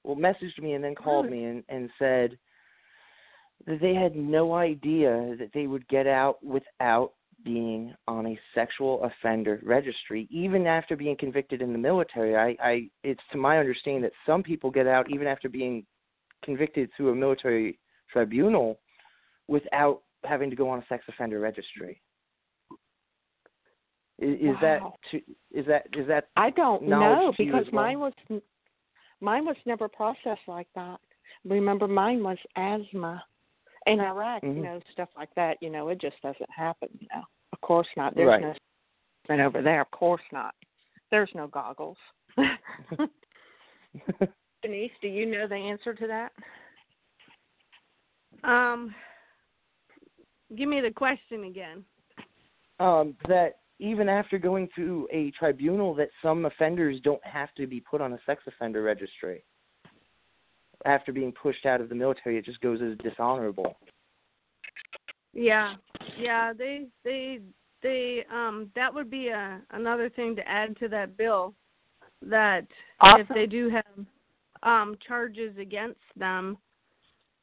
well, 0.03 0.15
messaged 0.15 0.61
me 0.61 0.73
and 0.73 0.83
then 0.83 0.95
called 0.95 1.29
me 1.29 1.45
and 1.45 1.63
and 1.69 1.89
said 1.97 2.37
that 3.65 3.79
they 3.81 3.95
had 3.95 4.15
no 4.15 4.53
idea 4.53 5.35
that 5.39 5.49
they 5.53 5.67
would 5.67 5.87
get 5.87 6.07
out 6.07 6.43
without 6.43 7.13
being 7.45 7.93
on 8.07 8.25
a 8.25 8.39
sexual 8.53 9.01
offender 9.03 9.61
registry, 9.63 10.27
even 10.29 10.67
after 10.67 10.97
being 10.97 11.15
convicted 11.17 11.61
in 11.61 11.71
the 11.71 11.77
military. 11.77 12.35
I, 12.35 12.57
I 12.61 12.89
it's 13.03 13.21
to 13.31 13.37
my 13.37 13.59
understanding 13.59 14.01
that 14.01 14.11
some 14.25 14.43
people 14.43 14.71
get 14.71 14.87
out 14.87 15.09
even 15.09 15.27
after 15.27 15.47
being 15.47 15.85
convicted 16.43 16.89
through 16.97 17.11
a 17.11 17.15
military 17.15 17.79
tribunal 18.11 18.79
without 19.47 20.01
having 20.25 20.49
to 20.49 20.55
go 20.55 20.67
on 20.67 20.79
a 20.79 20.85
sex 20.89 21.05
offender 21.07 21.39
registry. 21.39 22.01
Is, 24.17 24.35
is 24.39 24.45
wow. 24.45 24.59
that 24.61 24.81
to, 25.11 25.17
is 25.57 25.65
that 25.67 25.83
is 25.93 26.07
that 26.07 26.29
I 26.35 26.49
don't 26.49 26.83
know 26.83 27.31
because 27.37 27.65
well? 27.71 27.83
mine 27.83 27.99
was 27.99 28.13
mine 29.21 29.45
was 29.45 29.57
never 29.65 29.87
processed 29.87 30.47
like 30.47 30.67
that. 30.75 30.99
Remember, 31.45 31.87
mine 31.87 32.23
was 32.23 32.37
asthma. 32.57 33.23
In 33.87 33.99
Iraq, 33.99 34.41
mm-hmm. 34.41 34.57
you 34.57 34.63
know, 34.63 34.79
stuff 34.93 35.09
like 35.15 35.29
that, 35.35 35.57
you 35.61 35.69
know, 35.69 35.89
it 35.89 36.01
just 36.01 36.19
doesn't 36.23 36.49
happen. 36.49 36.89
You 36.99 37.07
know, 37.13 37.21
of 37.55 37.61
course 37.61 37.87
not. 37.95 38.13
There's 38.15 38.27
right. 38.27 38.41
no 38.41 38.53
and 39.29 39.41
over 39.41 39.61
there. 39.61 39.81
Of 39.81 39.91
course 39.91 40.21
not. 40.33 40.53
There's 41.09 41.29
no 41.33 41.47
goggles. 41.47 41.97
Denise, 44.61 44.91
do 45.01 45.07
you 45.07 45.25
know 45.25 45.47
the 45.47 45.55
answer 45.55 45.93
to 45.93 46.07
that? 46.07 46.31
Um, 48.47 48.93
give 50.57 50.67
me 50.67 50.81
the 50.81 50.91
question 50.91 51.45
again. 51.45 51.85
Um, 52.79 53.15
that 53.29 53.59
even 53.79 54.09
after 54.09 54.37
going 54.37 54.67
through 54.75 55.07
a 55.11 55.31
tribunal, 55.31 55.95
that 55.95 56.09
some 56.21 56.45
offenders 56.45 56.99
don't 57.03 57.25
have 57.25 57.53
to 57.55 57.67
be 57.67 57.79
put 57.79 58.01
on 58.01 58.11
a 58.13 58.19
sex 58.25 58.43
offender 58.47 58.83
registry. 58.83 59.43
After 60.85 61.13
being 61.13 61.31
pushed 61.31 61.65
out 61.65 61.79
of 61.81 61.87
the 61.89 61.95
military, 61.95 62.37
it 62.37 62.45
just 62.45 62.59
goes 62.59 62.81
as 62.81 62.97
dishonorable. 62.97 63.77
Yeah, 65.35 65.75
yeah, 66.17 66.53
they 66.53 66.87
they 67.03 67.39
they 67.83 68.25
um 68.33 68.71
that 68.75 68.91
would 68.91 69.11
be 69.11 69.27
a 69.27 69.61
another 69.71 70.09
thing 70.09 70.35
to 70.37 70.47
add 70.47 70.75
to 70.77 70.87
that 70.87 71.17
bill 71.17 71.53
that 72.21 72.65
awesome. 73.01 73.21
if 73.21 73.27
they 73.27 73.45
do 73.45 73.69
have 73.69 74.05
um 74.63 74.97
charges 75.05 75.55
against 75.59 75.99
them 76.15 76.57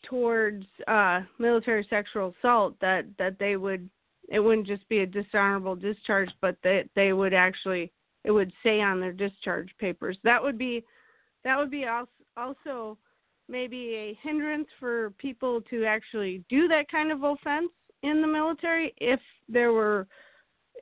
towards 0.04 0.66
uh 0.88 1.20
military 1.38 1.86
sexual 1.88 2.34
assault 2.38 2.74
that 2.80 3.04
that 3.18 3.38
they 3.38 3.56
would 3.56 3.88
it 4.28 4.40
wouldn't 4.40 4.66
just 4.66 4.88
be 4.88 5.00
a 5.00 5.06
dishonorable 5.06 5.76
discharge 5.76 6.30
but 6.40 6.56
that 6.64 6.88
they 6.96 7.12
would 7.12 7.34
actually 7.34 7.92
it 8.24 8.30
would 8.30 8.52
say 8.62 8.80
on 8.80 9.00
their 9.00 9.12
discharge 9.12 9.70
papers. 9.78 10.16
That 10.24 10.42
would 10.42 10.58
be 10.58 10.84
that 11.44 11.58
would 11.58 11.70
be 11.70 11.86
also 11.86 12.10
also 12.36 12.98
maybe 13.48 13.94
a 13.94 14.18
hindrance 14.22 14.68
for 14.80 15.10
people 15.18 15.60
to 15.62 15.84
actually 15.84 16.44
do 16.48 16.68
that 16.68 16.90
kind 16.90 17.12
of 17.12 17.22
offense 17.22 17.70
in 18.02 18.20
the 18.20 18.28
military 18.28 18.94
if 18.98 19.20
there 19.48 19.72
were 19.72 20.06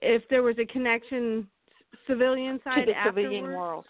if 0.03 0.23
there 0.31 0.43
was 0.43 0.57
a 0.59 0.67
connection 0.67 1.47
civilian 2.07 2.61
side 2.65 2.87
to 2.87 2.87
the 2.87 2.97
afterwards. 2.97 3.27
civilian 3.27 3.45
world. 3.45 3.85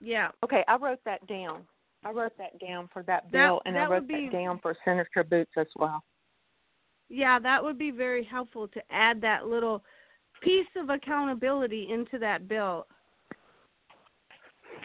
Yeah. 0.00 0.28
Okay, 0.42 0.64
I 0.66 0.76
wrote 0.76 1.00
that 1.04 1.26
down. 1.26 1.62
I 2.04 2.10
wrote 2.10 2.32
that 2.38 2.58
down 2.58 2.88
for 2.92 3.02
that 3.02 3.30
bill, 3.30 3.60
that, 3.62 3.68
and 3.68 3.76
that 3.76 3.88
I 3.88 3.92
wrote 3.92 4.08
be, 4.08 4.28
that 4.30 4.32
down 4.32 4.58
for 4.60 4.74
Senator 4.84 5.22
Boots 5.22 5.50
as 5.58 5.66
well. 5.76 6.02
Yeah, 7.10 7.38
that 7.40 7.62
would 7.62 7.78
be 7.78 7.90
very 7.90 8.24
helpful 8.24 8.68
to 8.68 8.80
add 8.90 9.20
that 9.20 9.46
little 9.46 9.82
piece 10.42 10.66
of 10.76 10.88
accountability 10.88 11.88
into 11.90 12.18
that 12.18 12.48
bill. 12.48 12.86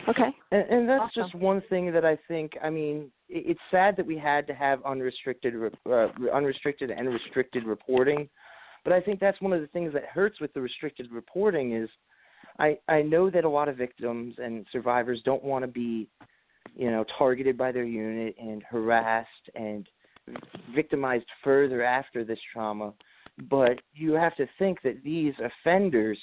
Okay. 0.09 0.29
And, 0.51 0.69
and 0.69 0.89
that's 0.89 1.03
awesome. 1.03 1.23
just 1.23 1.35
one 1.35 1.61
thing 1.69 1.91
that 1.93 2.03
I 2.03 2.17
think. 2.27 2.53
I 2.61 2.69
mean, 2.69 3.09
it's 3.27 3.59
sad 3.71 3.95
that 3.97 4.05
we 4.05 4.17
had 4.17 4.45
to 4.47 4.53
have 4.53 4.83
unrestricted, 4.85 5.53
uh, 5.89 6.07
unrestricted 6.33 6.91
and 6.91 7.09
restricted 7.09 7.65
reporting, 7.65 8.29
but 8.83 8.93
I 8.93 9.01
think 9.01 9.19
that's 9.19 9.41
one 9.41 9.53
of 9.53 9.61
the 9.61 9.67
things 9.67 9.93
that 9.93 10.05
hurts 10.05 10.39
with 10.39 10.53
the 10.53 10.61
restricted 10.61 11.11
reporting 11.11 11.73
is, 11.73 11.89
I 12.59 12.77
I 12.87 13.01
know 13.01 13.29
that 13.29 13.43
a 13.43 13.49
lot 13.49 13.67
of 13.67 13.77
victims 13.77 14.35
and 14.37 14.65
survivors 14.71 15.21
don't 15.25 15.43
want 15.43 15.63
to 15.63 15.67
be, 15.67 16.07
you 16.75 16.91
know, 16.91 17.03
targeted 17.17 17.57
by 17.57 17.71
their 17.71 17.83
unit 17.83 18.35
and 18.39 18.63
harassed 18.63 19.49
and 19.55 19.89
victimized 20.73 21.25
further 21.43 21.83
after 21.83 22.23
this 22.23 22.39
trauma. 22.53 22.93
but 23.49 23.81
you 23.93 24.13
have 24.13 24.35
to 24.37 24.47
think 24.57 24.81
that 24.81 25.03
these 25.03 25.33
offenders 25.39 26.17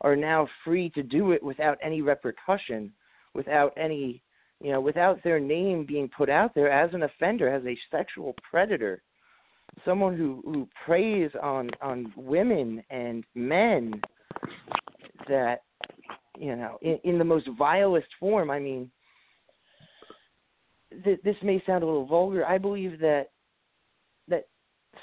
are 0.00 0.16
now 0.16 0.48
free 0.64 0.90
to 0.90 1.02
do 1.02 1.32
it 1.32 1.42
without 1.42 1.78
any 1.82 2.02
repercussion, 2.02 2.92
without 3.34 3.72
any, 3.76 4.22
you 4.60 4.72
know, 4.72 4.80
without 4.80 5.22
their 5.22 5.38
name 5.38 5.84
being 5.86 6.08
put 6.16 6.30
out 6.30 6.54
there 6.54 6.70
as 6.70 6.92
an 6.94 7.02
offender, 7.02 7.48
as 7.48 7.64
a 7.66 7.78
sexual 7.90 8.34
predator, 8.48 9.02
someone 9.84 10.16
who 10.16 10.42
who 10.44 10.68
preys 10.84 11.30
on 11.42 11.70
on 11.82 12.12
women 12.16 12.82
and 12.90 13.24
men 13.34 14.00
that 15.28 15.62
you 16.38 16.56
know 16.56 16.78
in, 16.82 16.98
in 17.04 17.18
the 17.18 17.24
most 17.24 17.48
vilest 17.58 18.08
form. 18.18 18.50
I 18.50 18.58
mean, 18.58 18.90
th- 21.04 21.20
this 21.22 21.36
may 21.42 21.62
sound 21.66 21.82
a 21.82 21.86
little 21.86 22.06
vulgar. 22.06 22.46
I 22.46 22.58
believe 22.58 22.98
that 23.00 23.30
that 24.28 24.44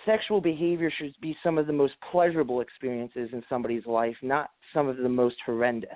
sexual 0.05 0.41
behavior 0.41 0.91
should 0.97 1.13
be 1.21 1.37
some 1.43 1.57
of 1.57 1.67
the 1.67 1.73
most 1.73 1.93
pleasurable 2.11 2.61
experiences 2.61 3.29
in 3.33 3.43
somebody's 3.47 3.85
life, 3.85 4.15
not 4.23 4.49
some 4.73 4.87
of 4.87 4.97
the 4.97 5.09
most 5.09 5.35
horrendous. 5.45 5.89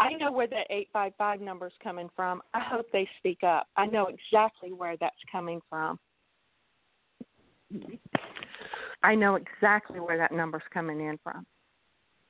I 0.00 0.12
know 0.14 0.32
where 0.32 0.48
that 0.48 0.66
855 0.70 1.40
number's 1.40 1.72
coming 1.82 2.08
from. 2.16 2.42
I 2.52 2.60
hope 2.60 2.86
they 2.92 3.08
speak 3.18 3.42
up. 3.42 3.68
I 3.76 3.86
know 3.86 4.08
exactly 4.08 4.72
where 4.72 4.96
that's 4.96 5.14
coming 5.30 5.60
from. 5.70 5.98
I 9.02 9.14
know 9.14 9.36
exactly 9.36 10.00
where 10.00 10.18
that 10.18 10.32
number's 10.32 10.62
coming 10.72 11.00
in 11.00 11.18
from. 11.22 11.46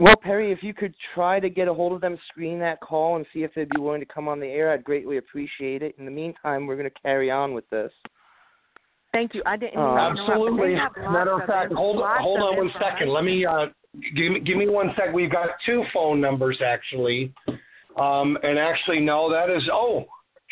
Well, 0.00 0.16
Perry, 0.16 0.50
if 0.50 0.62
you 0.62 0.74
could 0.74 0.94
try 1.14 1.38
to 1.38 1.48
get 1.48 1.68
a 1.68 1.74
hold 1.74 1.92
of 1.92 2.00
them, 2.00 2.18
screen 2.28 2.58
that 2.58 2.80
call, 2.80 3.16
and 3.16 3.24
see 3.32 3.44
if 3.44 3.54
they'd 3.54 3.68
be 3.68 3.80
willing 3.80 4.00
to 4.00 4.06
come 4.06 4.26
on 4.26 4.40
the 4.40 4.46
air, 4.46 4.72
I'd 4.72 4.82
greatly 4.82 5.18
appreciate 5.18 5.82
it. 5.82 5.94
In 5.98 6.04
the 6.04 6.10
meantime, 6.10 6.66
we're 6.66 6.76
going 6.76 6.90
to 6.90 7.00
carry 7.02 7.30
on 7.30 7.54
with 7.54 7.68
this. 7.70 7.92
Thank 9.12 9.34
you. 9.34 9.42
I 9.46 9.56
didn't. 9.56 9.78
Uh, 9.78 9.94
mean 9.94 10.16
to 10.16 10.22
interrupt, 10.22 10.26
but 10.26 10.32
Absolutely. 10.32 10.72
they 10.72 10.78
have 10.80 10.92
lots 10.96 11.12
Matter 11.12 11.40
of 11.40 11.46
fact, 11.46 11.72
hold 11.72 11.98
lots 11.98 12.20
hold 12.20 12.40
on 12.40 12.56
one 12.56 12.70
second. 12.80 13.10
Let 13.10 13.22
me 13.22 13.46
uh, 13.46 13.66
give 14.16 14.32
me 14.32 14.40
give 14.40 14.56
me 14.56 14.68
one 14.68 14.90
sec. 14.96 15.12
We've 15.12 15.30
got 15.30 15.50
two 15.66 15.84
phone 15.92 16.20
numbers 16.20 16.60
actually, 16.64 17.32
um, 18.00 18.38
and 18.42 18.58
actually 18.58 19.00
no, 19.00 19.30
that 19.30 19.50
is 19.50 19.62
oh 19.72 20.04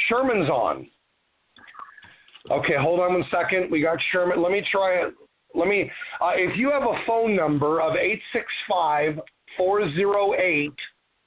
Sherman's 0.09 0.49
on. 0.49 0.89
Okay, 2.51 2.75
hold 2.79 3.01
on 3.01 3.15
one 3.15 3.25
second. 3.31 3.71
We 3.71 3.83
got 3.83 3.99
Sherman. 4.11 4.43
Let 4.43 4.53
me 4.53 4.67
try 4.71 4.95
it. 4.95 5.15
Let 5.55 5.69
me. 5.69 5.91
Uh, 6.21 6.33
if 6.35 6.57
you 6.57 6.71
have 6.71 6.83
a 6.83 6.95
phone 7.07 7.37
number 7.37 7.81
of 7.81 7.95
eight 7.97 8.21
six 8.33 8.47
five 8.69 9.19
four 9.57 9.91
zero 9.95 10.35
eight, 10.35 10.75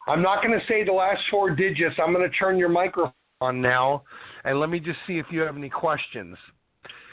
I'm 0.08 0.21
not 0.21 0.43
going 0.43 0.58
to 0.58 0.65
say 0.67 0.84
the 0.84 0.91
last 0.91 1.21
four 1.32 1.51
digits. 1.51 1.95
I'm 2.04 2.13
going 2.13 2.30
to 2.30 2.36
turn 2.38 2.58
your 2.58 2.69
microphone 2.69 3.13
on 3.41 3.62
now, 3.62 4.04
and 4.43 4.60
let 4.60 4.69
me 4.69 4.80
just 4.80 4.99
see 5.08 5.17
if 5.17 5.25
you 5.30 5.41
have 5.41 5.58
any 5.58 5.69
questions. 5.69 6.38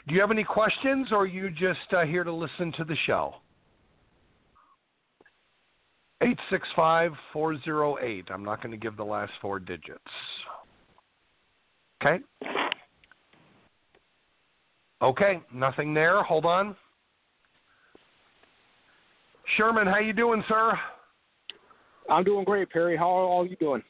Do 0.09 0.15
you 0.15 0.21
have 0.21 0.31
any 0.31 0.45
questions, 0.45 1.09
or 1.13 1.23
are 1.23 1.27
you 1.27 1.51
just 1.51 1.93
uh, 1.93 2.05
here 2.05 2.25
to 2.25 2.33
listen 2.33 2.73
to 2.77 2.85
the 2.85 2.97
show? 3.07 3.37
Eight 6.23 6.39
six 6.51 6.69
five 6.77 7.13
four 7.33 7.61
zero 7.63 7.97
eight. 8.01 8.27
I'm 8.31 8.45
not 8.45 8.63
going 8.63 8.71
to 8.71 8.77
give 8.77 8.97
the 8.97 9.05
last 9.05 9.33
four 9.41 9.59
digits. 9.59 9.99
Okay. 12.01 12.23
Okay, 15.03 15.41
nothing 15.53 15.93
there. 15.95 16.23
Hold 16.23 16.45
on. 16.45 16.77
Sherman, 19.57 19.87
how 19.87 19.99
you 19.99 20.13
doing, 20.13 20.45
sir? 20.49 20.79
I'm 22.09 22.23
doing 22.23 22.45
great, 22.45 22.71
Perry. 22.71 22.97
How 22.97 23.11
are 23.11 23.25
all 23.25 23.47
you 23.47 23.57
doing? 23.57 23.83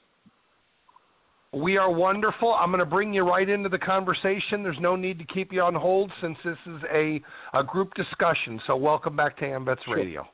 We 1.52 1.76
are 1.76 1.92
wonderful. 1.92 2.54
I'm 2.54 2.70
going 2.70 2.80
to 2.80 2.86
bring 2.86 3.12
you 3.12 3.24
right 3.24 3.46
into 3.46 3.68
the 3.68 3.78
conversation. 3.78 4.62
There's 4.62 4.80
no 4.80 4.96
need 4.96 5.18
to 5.18 5.26
keep 5.26 5.52
you 5.52 5.60
on 5.60 5.74
hold 5.74 6.10
since 6.22 6.38
this 6.42 6.56
is 6.66 6.80
a, 6.90 7.20
a 7.52 7.62
group 7.62 7.92
discussion. 7.92 8.58
So 8.66 8.74
welcome 8.74 9.14
back 9.14 9.36
to 9.38 9.44
Amvets 9.44 9.84
Sure. 9.84 9.96
Radio. 9.96 10.26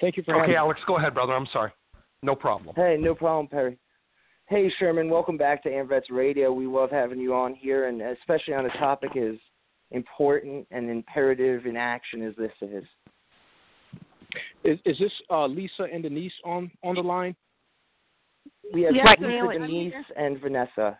Thank 0.00 0.16
you 0.16 0.22
for 0.22 0.32
Okay, 0.34 0.40
having 0.40 0.52
me. 0.52 0.56
Alex, 0.56 0.80
go 0.86 0.96
ahead, 0.98 1.14
brother. 1.14 1.32
I'm 1.32 1.46
sorry. 1.52 1.72
No 2.22 2.34
problem. 2.34 2.74
Hey, 2.76 2.96
no 2.98 3.14
problem, 3.14 3.46
Perry. 3.48 3.78
Hey, 4.46 4.72
Sherman, 4.78 5.10
welcome 5.10 5.36
back 5.36 5.62
to 5.64 5.68
Amvets 5.68 6.10
Radio. 6.10 6.52
We 6.52 6.66
love 6.66 6.90
having 6.90 7.20
you 7.20 7.34
on 7.34 7.54
here, 7.54 7.88
and 7.88 8.00
especially 8.00 8.54
on 8.54 8.66
a 8.66 8.78
topic 8.78 9.16
as 9.16 9.34
important 9.90 10.66
and 10.70 10.90
imperative 10.90 11.66
in 11.66 11.76
action 11.76 12.22
as 12.22 12.34
this 12.36 12.52
is. 12.62 12.84
Is, 14.64 14.78
is 14.84 14.98
this 14.98 15.12
uh, 15.30 15.46
Lisa 15.46 15.86
and 15.92 16.02
Denise 16.02 16.32
on 16.44 16.70
on 16.82 16.94
the 16.94 17.00
line? 17.02 17.34
We 18.74 18.82
have 18.82 18.94
Yes, 18.94 19.16
Lisa, 19.18 19.32
Alex. 19.38 19.58
Denise, 19.60 19.94
and 20.16 20.40
Vanessa. 20.40 20.98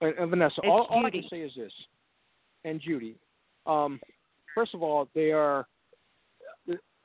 And, 0.00 0.14
and 0.18 0.30
Vanessa, 0.30 0.60
all, 0.62 0.86
all 0.90 1.04
I 1.06 1.10
can 1.10 1.24
say 1.30 1.40
is 1.40 1.52
this, 1.56 1.72
and 2.64 2.80
Judy. 2.80 3.16
Um, 3.66 3.98
first 4.54 4.74
of 4.74 4.82
all, 4.82 5.08
they 5.14 5.32
are, 5.32 5.66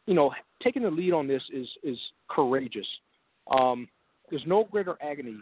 you 0.09 0.15
know, 0.15 0.31
taking 0.63 0.81
the 0.81 0.89
lead 0.89 1.13
on 1.13 1.27
this 1.27 1.43
is 1.53 1.67
is 1.83 1.97
courageous. 2.31 2.87
Um, 3.51 3.87
there's 4.31 4.43
no 4.47 4.63
greater 4.63 4.97
agony 5.03 5.37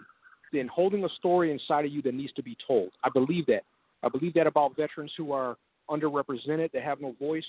than 0.52 0.68
holding 0.68 1.06
a 1.06 1.10
story 1.18 1.54
inside 1.54 1.86
of 1.86 1.92
you 1.92 2.02
that 2.02 2.14
needs 2.14 2.34
to 2.34 2.44
be 2.44 2.58
told. 2.68 2.90
I 3.02 3.10
believe 3.10 3.46
that. 3.46 3.64
I 4.04 4.10
believe 4.10 4.34
that 4.34 4.46
about 4.46 4.76
veterans 4.76 5.14
who 5.16 5.32
are 5.32 5.56
underrepresented, 5.90 6.74
that 6.74 6.84
have 6.84 7.00
no 7.00 7.16
voice. 7.18 7.46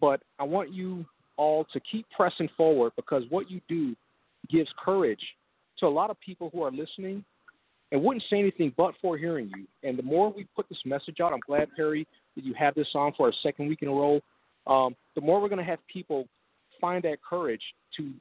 But 0.00 0.22
I 0.38 0.44
want 0.44 0.72
you 0.72 1.04
all 1.36 1.66
to 1.74 1.80
keep 1.80 2.06
pressing 2.16 2.48
forward 2.56 2.92
because 2.96 3.24
what 3.28 3.50
you 3.50 3.60
do 3.68 3.94
gives 4.50 4.70
courage 4.82 5.20
to 5.80 5.86
a 5.86 5.88
lot 5.88 6.08
of 6.08 6.18
people 6.20 6.48
who 6.54 6.62
are 6.62 6.72
listening 6.72 7.22
and 7.92 8.02
wouldn't 8.02 8.24
say 8.30 8.38
anything 8.38 8.72
but 8.78 8.94
for 9.02 9.18
hearing 9.18 9.50
you. 9.54 9.66
And 9.86 9.98
the 9.98 10.02
more 10.02 10.32
we 10.32 10.46
put 10.56 10.70
this 10.70 10.80
message 10.86 11.20
out, 11.20 11.34
I'm 11.34 11.40
glad, 11.46 11.68
Perry, 11.76 12.06
that 12.34 12.44
you 12.46 12.54
have 12.54 12.74
this 12.74 12.88
on 12.94 13.12
for 13.14 13.28
a 13.28 13.32
second 13.42 13.68
week 13.68 13.82
in 13.82 13.88
a 13.88 13.92
row. 13.92 14.22
Um, 14.66 14.96
the 15.14 15.20
more 15.20 15.40
we're 15.40 15.50
going 15.50 15.64
to 15.64 15.70
have 15.70 15.78
people 15.86 16.26
find 16.80 17.02
that 17.04 17.18
courage 17.28 17.62
to 17.96 18.12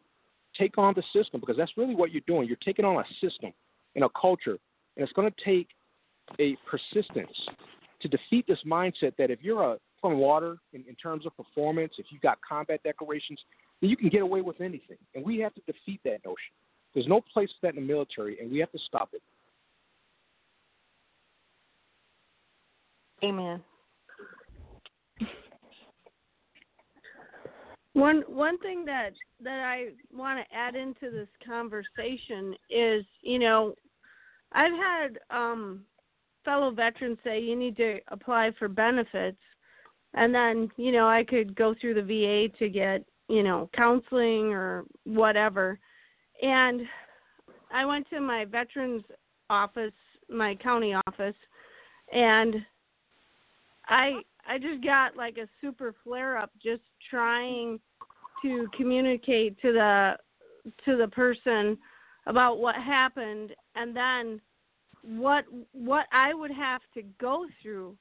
take 0.57 0.77
on 0.77 0.93
the 0.95 1.03
system 1.13 1.39
because 1.39 1.57
that's 1.57 1.71
really 1.77 1.95
what 1.95 2.11
you're 2.11 2.23
doing. 2.27 2.47
You're 2.47 2.57
taking 2.57 2.85
on 2.85 2.97
a 2.97 3.03
system 3.21 3.51
and 3.95 4.03
a 4.03 4.09
culture, 4.19 4.57
and 4.95 5.03
it's 5.03 5.13
going 5.13 5.31
to 5.31 5.43
take 5.43 5.67
a 6.39 6.57
persistence 6.69 7.37
to 8.01 8.07
defeat 8.07 8.45
this 8.47 8.59
mindset 8.65 9.15
that 9.17 9.31
if 9.31 9.39
you're 9.41 9.63
a 9.63 9.77
from 10.01 10.19
water 10.19 10.57
in, 10.73 10.83
in 10.87 10.95
terms 10.95 11.25
of 11.25 11.35
performance, 11.35 11.93
if 11.97 12.05
you've 12.11 12.21
got 12.21 12.37
combat 12.47 12.79
decorations, 12.83 13.39
then 13.81 13.89
you 13.89 13.97
can 13.97 14.09
get 14.09 14.21
away 14.21 14.41
with 14.41 14.61
anything. 14.61 14.97
And 15.15 15.25
we 15.25 15.39
have 15.39 15.53
to 15.55 15.61
defeat 15.65 15.99
that 16.03 16.23
notion. 16.23 16.53
There's 16.93 17.07
no 17.07 17.21
place 17.33 17.49
for 17.59 17.67
that 17.67 17.75
in 17.75 17.87
the 17.87 17.93
military, 17.93 18.39
and 18.39 18.51
we 18.51 18.59
have 18.59 18.71
to 18.71 18.79
stop 18.85 19.09
it. 19.13 19.21
Amen. 23.23 23.63
One 27.95 28.23
one 28.27 28.57
thing 28.59 28.83
that 28.85 29.11
that 29.41 29.61
I 29.61 29.87
want 30.13 30.37
to 30.37 30.55
add 30.55 30.75
into 30.75 31.09
this 31.09 31.29
conversation 31.45 32.53
is, 32.69 33.05
you 33.21 33.39
know, 33.39 33.73
I've 34.51 34.73
had 34.73 35.19
um 35.29 35.85
fellow 36.43 36.71
veterans 36.71 37.17
say 37.23 37.39
you 37.39 37.55
need 37.55 37.77
to 37.77 37.99
apply 38.09 38.51
for 38.59 38.67
benefits 38.67 39.39
and 40.13 40.35
then, 40.35 40.69
you 40.75 40.91
know, 40.91 41.07
I 41.07 41.23
could 41.23 41.55
go 41.55 41.73
through 41.79 41.93
the 41.93 42.01
VA 42.01 42.57
to 42.59 42.69
get, 42.69 43.03
you 43.29 43.43
know, 43.43 43.69
counseling 43.73 44.53
or 44.53 44.83
whatever. 45.05 45.79
And 46.41 46.81
I 47.73 47.85
went 47.85 48.09
to 48.09 48.19
my 48.19 48.43
veterans 48.43 49.03
office, 49.49 49.93
my 50.29 50.55
county 50.55 50.93
office, 51.07 51.35
and 52.11 52.55
I 53.87 54.19
I 54.47 54.57
just 54.57 54.83
got 54.83 55.15
like 55.15 55.37
a 55.37 55.47
super 55.61 55.93
flare 56.03 56.37
up 56.37 56.51
just 56.61 56.83
trying 57.09 57.79
to 58.41 58.67
communicate 58.75 59.59
to 59.61 59.73
the 59.73 60.13
to 60.83 60.97
the 60.97 61.07
person 61.07 61.77
about 62.27 62.57
what 62.57 62.75
happened 62.75 63.51
and 63.75 63.95
then 63.95 64.41
what 65.03 65.45
what 65.71 66.07
I 66.11 66.33
would 66.33 66.51
have 66.51 66.81
to 66.95 67.03
go 67.19 67.45
through 67.61 67.95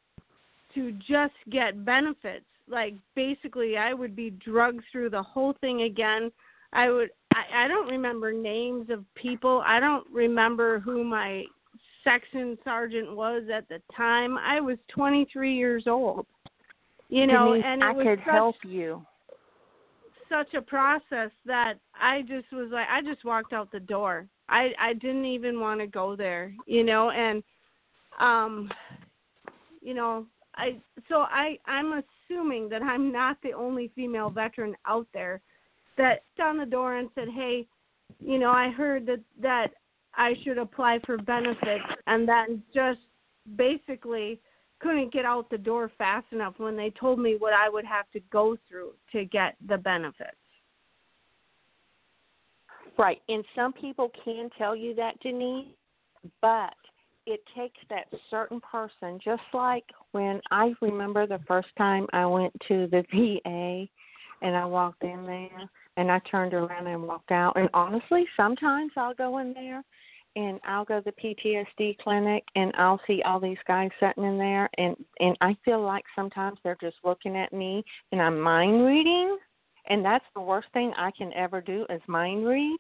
to 0.75 0.93
just 0.93 1.35
get 1.51 1.85
benefits. 1.85 2.47
Like 2.69 2.95
basically 3.15 3.77
I 3.77 3.93
would 3.93 4.17
be 4.17 4.31
drugged 4.31 4.85
through 4.91 5.11
the 5.11 5.23
whole 5.23 5.55
thing 5.61 5.83
again. 5.83 6.33
I 6.73 6.91
would 6.91 7.11
I, 7.35 7.65
I 7.65 7.69
don't 7.69 7.89
remember 7.89 8.33
names 8.33 8.91
of 8.91 9.05
people. 9.15 9.63
I 9.67 9.81
don't 9.81 10.07
remember 10.11 10.81
who 10.81 11.05
my 11.05 11.45
section 12.05 12.57
sergeant 12.63 13.17
was 13.17 13.45
at 13.53 13.69
the 13.69 13.81
time. 13.97 14.39
I 14.39 14.61
was 14.61 14.79
23 14.89 15.55
years 15.55 15.85
old. 15.87 16.27
You 17.09 17.27
know, 17.27 17.51
Denise, 17.53 17.65
and 17.67 17.83
it 17.83 17.85
I 17.85 17.93
was 17.93 18.05
could 18.07 18.19
such, 18.21 18.35
help 18.35 18.57
you. 18.65 19.05
such 20.29 20.55
a 20.55 20.63
process 20.63 21.31
that 21.47 21.75
I 21.95 22.23
just 22.23 22.51
was 22.53 22.71
like 22.73 22.87
I 22.91 23.03
just 23.03 23.25
walked 23.25 23.53
out 23.53 23.71
the 23.71 23.81
door. 23.81 24.27
I 24.49 24.73
I 24.81 24.95
didn't 24.95 25.27
even 25.27 25.61
want 25.61 25.81
to 25.81 25.87
go 25.87 26.17
there, 26.17 26.55
you 26.67 26.83
know, 26.83 27.11
and 27.11 27.43
um 28.21 28.71
you 29.83 29.95
know, 29.95 30.27
I 30.57 30.79
so 31.09 31.21
I 31.21 31.59
I'm 31.67 32.03
assuming 32.29 32.69
that 32.71 32.83
I'm 32.83 33.13
not 33.13 33.37
the 33.43 33.53
only 33.53 33.91
female 33.95 34.31
veteran 34.31 34.75
out 34.87 35.07
there 35.13 35.41
that 35.97 36.23
on 36.43 36.57
the 36.57 36.67
door 36.67 36.97
and 36.97 37.09
said, 37.15 37.29
"Hey, 37.29 37.67
you 38.19 38.39
know, 38.39 38.51
I 38.51 38.71
heard 38.71 39.07
that 39.07 39.21
that 39.41 39.75
I 40.17 40.35
should 40.43 40.59
apply 40.59 41.01
for 41.07 41.17
benefits," 41.19 41.85
and 42.07 42.29
then 42.29 42.63
just 42.73 43.01
basically 43.57 44.41
couldn't 44.81 45.13
get 45.13 45.25
out 45.25 45.49
the 45.51 45.59
door 45.59 45.91
fast 45.97 46.27
enough 46.33 46.55
when 46.59 46.77
they 46.77 46.91
told 46.91 47.19
me 47.19 47.37
what 47.37 47.55
I 47.55 47.69
would 47.69 47.85
have 47.85 48.11
to 48.13 48.21
go 48.31 48.57
through 48.69 48.93
to 49.13 49.25
get 49.25 49.57
the 49.67 49.79
benefits. 49.79 50.37
Right. 52.99 53.21
And 53.29 53.45
some 53.55 53.73
people 53.73 54.11
can 54.25 54.51
tell 54.57 54.77
you 54.77 54.95
that, 54.95 55.19
Denise, 55.21 55.69
but 56.41 56.75
it 57.27 57.43
takes 57.57 57.79
that 57.89 58.07
certain 58.31 58.61
person, 58.61 59.19
just 59.25 59.43
like 59.53 59.85
when 60.13 60.41
I 60.51 60.75
remember 60.81 61.27
the 61.27 61.41
first 61.49 61.69
time 61.77 62.07
I 62.13 62.27
went 62.27 62.53
to 62.69 62.87
the 62.89 63.03
VA 63.11 63.89
and 64.43 64.57
I 64.57 64.65
walked 64.65 65.03
in 65.03 65.25
there 65.25 65.71
and 65.97 66.11
I 66.11 66.19
turned 66.31 66.55
around 66.55 66.87
and 66.87 67.03
walked 67.05 67.31
out. 67.31 67.57
And 67.57 67.69
honestly, 67.73 68.27
sometimes 68.37 68.93
I'll 68.97 69.15
go 69.15 69.39
in 69.39 69.55
there 69.55 69.83
and 70.37 70.61
I'll 70.67 70.85
go 70.85 71.01
to 71.01 71.05
the 71.05 71.37
PTSD 71.79 71.99
clinic 71.99 72.45
and 72.57 72.73
I'll 72.77 73.01
see 73.07 73.23
all 73.23 73.41
these 73.41 73.59
guys 73.67 73.91
sitting 74.01 74.25
in 74.25 74.39
there 74.39 74.69
and 74.79 74.97
and 75.21 75.37
I 75.41 75.57
feel 75.65 75.83
like 75.83 76.05
sometimes 76.15 76.59
they're 76.63 76.77
just 76.81 76.97
looking 77.05 77.37
at 77.37 77.53
me 77.53 77.85
and 78.13 78.21
I'm 78.21 78.41
mind 78.41 78.85
reading 78.85 79.39
and 79.89 80.05
that's 80.05 80.25
the 80.35 80.41
worst 80.41 80.69
thing 80.73 80.93
I 80.97 81.11
can 81.17 81.33
ever 81.35 81.61
do 81.61 81.87
is 81.91 82.01
mind 82.07 82.47
read. 82.47 82.79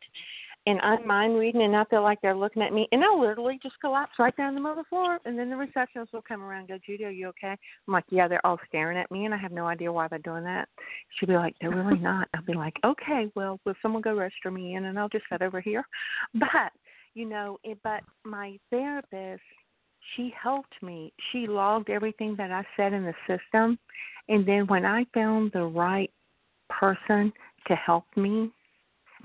And 0.66 0.80
I'm 0.80 1.06
mind 1.06 1.36
reading 1.36 1.60
and 1.60 1.76
I 1.76 1.84
feel 1.84 2.02
like 2.02 2.22
they're 2.22 2.34
looking 2.34 2.62
at 2.62 2.72
me 2.72 2.88
and 2.90 3.04
I'll 3.04 3.20
literally 3.20 3.58
just 3.62 3.78
collapse 3.82 4.12
right 4.18 4.34
down 4.34 4.54
the 4.54 4.60
middle 4.62 4.78
of 4.78 4.82
the 4.82 4.88
floor 4.88 5.18
and 5.26 5.38
then 5.38 5.50
the 5.50 5.56
receptionist 5.56 6.14
will 6.14 6.24
come 6.26 6.42
around 6.42 6.60
and 6.60 6.68
go, 6.68 6.78
Judy, 6.86 7.04
are 7.04 7.10
you 7.10 7.28
okay? 7.28 7.50
I'm 7.50 7.92
like, 7.92 8.04
Yeah, 8.08 8.28
they're 8.28 8.44
all 8.46 8.58
staring 8.66 8.96
at 8.96 9.10
me 9.10 9.26
and 9.26 9.34
I 9.34 9.36
have 9.36 9.52
no 9.52 9.66
idea 9.66 9.92
why 9.92 10.08
they're 10.08 10.18
doing 10.20 10.44
that. 10.44 10.70
She'll 11.18 11.28
be 11.28 11.34
like, 11.34 11.54
They're 11.60 11.70
really 11.70 12.00
not. 12.00 12.28
I'll 12.34 12.44
be 12.44 12.54
like, 12.54 12.76
Okay, 12.82 13.30
well, 13.34 13.60
will 13.66 13.74
someone 13.82 14.00
go 14.00 14.14
register 14.14 14.50
me 14.50 14.74
in 14.74 14.86
and 14.86 14.98
I'll 14.98 15.10
just 15.10 15.26
sit 15.30 15.42
over 15.42 15.60
here? 15.60 15.84
But 16.32 16.72
you 17.14 17.26
know, 17.26 17.58
it, 17.64 17.78
but 17.82 18.02
my 18.24 18.58
therapist, 18.70 19.42
she 20.14 20.32
helped 20.40 20.82
me. 20.82 21.12
She 21.32 21.46
logged 21.46 21.90
everything 21.90 22.34
that 22.36 22.50
I 22.50 22.64
said 22.76 22.92
in 22.92 23.04
the 23.04 23.14
system, 23.26 23.78
and 24.28 24.46
then 24.46 24.66
when 24.66 24.84
I 24.84 25.06
found 25.14 25.52
the 25.52 25.64
right 25.64 26.10
person 26.68 27.32
to 27.68 27.74
help 27.74 28.04
me, 28.16 28.50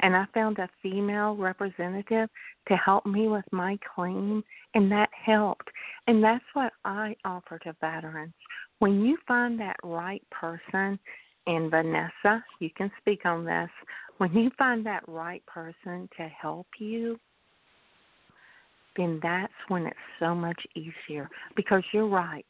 and 0.01 0.15
I 0.15 0.25
found 0.33 0.59
a 0.59 0.69
female 0.81 1.35
representative 1.35 2.29
to 2.67 2.75
help 2.77 3.05
me 3.05 3.27
with 3.27 3.45
my 3.51 3.77
claim, 3.95 4.43
and 4.73 4.91
that 4.91 5.09
helped. 5.25 5.67
And 6.07 6.23
that's 6.23 6.45
what 6.53 6.71
I 6.85 7.15
offer 7.25 7.59
to 7.59 7.75
veterans. 7.81 8.33
When 8.79 9.03
you 9.03 9.17
find 9.27 9.59
that 9.59 9.75
right 9.83 10.23
person, 10.31 10.97
and 11.47 11.71
Vanessa, 11.71 12.43
you 12.59 12.69
can 12.77 12.91
speak 12.99 13.25
on 13.25 13.43
this, 13.43 13.69
when 14.17 14.33
you 14.33 14.51
find 14.57 14.85
that 14.85 15.03
right 15.07 15.45
person 15.45 16.07
to 16.15 16.27
help 16.27 16.67
you, 16.77 17.19
then 18.97 19.19
that's 19.21 19.53
when 19.67 19.85
it's 19.85 19.97
so 20.19 20.35
much 20.35 20.59
easier 20.75 21.29
because 21.55 21.83
you're 21.93 22.07
right. 22.07 22.45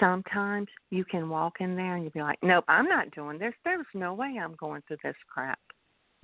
Sometimes 0.00 0.66
you 0.90 1.04
can 1.04 1.28
walk 1.28 1.54
in 1.60 1.76
there 1.76 1.94
and 1.94 2.04
you'll 2.04 2.12
be 2.12 2.22
like, 2.22 2.38
Nope, 2.42 2.64
I'm 2.68 2.88
not 2.88 3.10
doing 3.12 3.38
this. 3.38 3.54
There's 3.64 3.86
no 3.94 4.14
way 4.14 4.36
I'm 4.40 4.56
going 4.56 4.82
through 4.88 4.98
this 5.04 5.16
crap. 5.32 5.58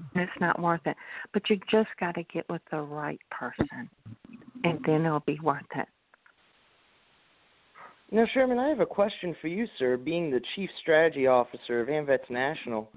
Mm-hmm. 0.00 0.18
It's 0.20 0.40
not 0.40 0.60
worth 0.60 0.80
it. 0.86 0.96
But 1.32 1.48
you 1.48 1.58
just 1.70 1.90
got 1.98 2.14
to 2.16 2.24
get 2.24 2.48
with 2.48 2.62
the 2.70 2.80
right 2.80 3.20
person, 3.30 3.88
and 4.64 4.78
then 4.86 5.04
it'll 5.04 5.20
be 5.20 5.38
worth 5.42 5.62
it. 5.76 5.86
Now, 8.12 8.26
Sherman, 8.34 8.58
I 8.58 8.68
have 8.68 8.80
a 8.80 8.86
question 8.86 9.36
for 9.40 9.46
you, 9.46 9.66
sir. 9.78 9.96
Being 9.96 10.30
the 10.30 10.40
Chief 10.56 10.68
Strategy 10.82 11.28
Officer 11.28 11.80
of 11.80 11.88
AMVETS 11.88 12.28
National, 12.28 12.90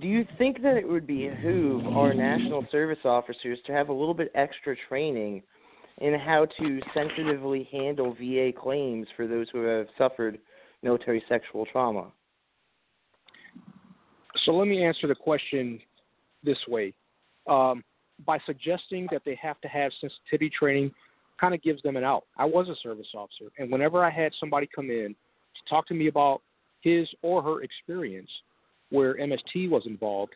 do 0.00 0.06
you 0.06 0.26
think 0.36 0.60
that 0.62 0.76
it 0.76 0.86
would 0.86 1.06
behoove 1.06 1.86
our 1.86 2.12
national 2.12 2.66
service 2.70 2.98
officers 3.04 3.58
to 3.66 3.72
have 3.72 3.88
a 3.88 3.92
little 3.92 4.12
bit 4.12 4.30
extra 4.34 4.76
training 4.88 5.42
in 6.00 6.14
how 6.18 6.46
to 6.58 6.80
sensitively 6.94 7.68
handle 7.70 8.14
VA 8.14 8.52
claims 8.58 9.06
for 9.16 9.26
those 9.26 9.48
who 9.52 9.62
have 9.62 9.86
suffered 9.98 10.38
military 10.82 11.22
sexual 11.28 11.66
trauma? 11.66 12.10
So 14.44 14.52
let 14.52 14.66
me 14.66 14.82
answer 14.82 15.06
the 15.06 15.14
question 15.14 15.78
this 16.42 16.58
way. 16.66 16.94
Um, 17.46 17.84
by 18.24 18.38
suggesting 18.46 19.08
that 19.12 19.22
they 19.24 19.38
have 19.40 19.60
to 19.60 19.68
have 19.68 19.92
sensitivity 20.00 20.50
training, 20.50 20.92
kind 21.40 21.54
of 21.54 21.62
gives 21.62 21.82
them 21.82 21.96
an 21.96 22.04
out. 22.04 22.24
I 22.36 22.44
was 22.44 22.68
a 22.68 22.76
service 22.82 23.06
officer, 23.14 23.50
and 23.58 23.70
whenever 23.70 24.04
I 24.04 24.10
had 24.10 24.32
somebody 24.38 24.68
come 24.74 24.90
in 24.90 25.14
to 25.14 25.70
talk 25.70 25.86
to 25.88 25.94
me 25.94 26.08
about 26.08 26.42
his 26.80 27.08
or 27.22 27.42
her 27.42 27.62
experience 27.62 28.30
where 28.90 29.16
MST 29.16 29.70
was 29.70 29.82
involved, 29.86 30.34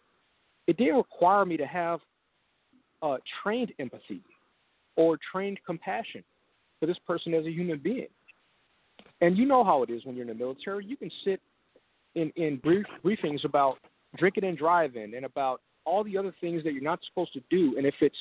it 0.66 0.76
didn't 0.76 0.96
require 0.96 1.44
me 1.44 1.56
to 1.56 1.66
have 1.66 2.00
uh, 3.02 3.16
trained 3.42 3.72
empathy 3.78 4.22
or 4.96 5.18
trained 5.32 5.58
compassion 5.66 6.22
for 6.80 6.86
this 6.86 6.98
person 7.06 7.34
as 7.34 7.46
a 7.46 7.50
human 7.50 7.78
being. 7.78 8.08
And 9.20 9.36
you 9.36 9.46
know 9.46 9.64
how 9.64 9.82
it 9.82 9.90
is 9.90 10.04
when 10.04 10.16
you're 10.16 10.28
in 10.28 10.28
the 10.28 10.34
military. 10.34 10.84
You 10.84 10.96
can 10.96 11.10
sit 11.24 11.40
in, 12.14 12.30
in 12.36 12.56
brief, 12.56 12.84
briefings 13.04 13.44
about 13.44 13.78
drinking 14.16 14.44
and 14.44 14.56
driving 14.56 15.14
and 15.14 15.24
about 15.24 15.60
all 15.84 16.04
the 16.04 16.16
other 16.16 16.34
things 16.40 16.62
that 16.64 16.72
you're 16.72 16.82
not 16.82 17.00
supposed 17.08 17.32
to 17.34 17.40
do. 17.50 17.76
And 17.76 17.86
if 17.86 17.94
it's 18.00 18.16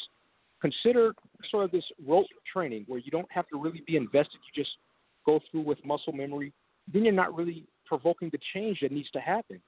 considered 0.62 1.16
sort 1.52 1.66
of 1.66 1.72
this 1.72 1.84
rote 2.08 2.28
training 2.52 2.86
where 2.88 3.00
you 3.00 3.12
don't 3.12 3.32
have 3.32 3.48
to 3.50 3.60
really 3.60 3.84
be 3.86 3.98
invested, 3.98 4.40
you 4.54 4.64
just 4.64 4.76
go 5.26 5.40
through 5.50 5.62
with 5.62 5.84
muscle 5.86 6.14
memory, 6.14 6.54
then 6.92 7.04
you're 7.04 7.14
not 7.14 7.36
really 7.36 7.66
provoking 7.86 8.30
the 8.32 8.40
change 8.54 8.80
that 8.82 8.92
needs 8.92 9.10
to 9.12 9.20
happen. 9.20 9.62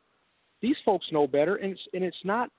These 0.62 0.78
folks 0.86 1.06
know 1.12 1.28
better, 1.28 1.58
and 1.58 1.74
it's, 1.74 1.82
and 1.94 2.04
it's 2.04 2.18
not, 2.24 2.50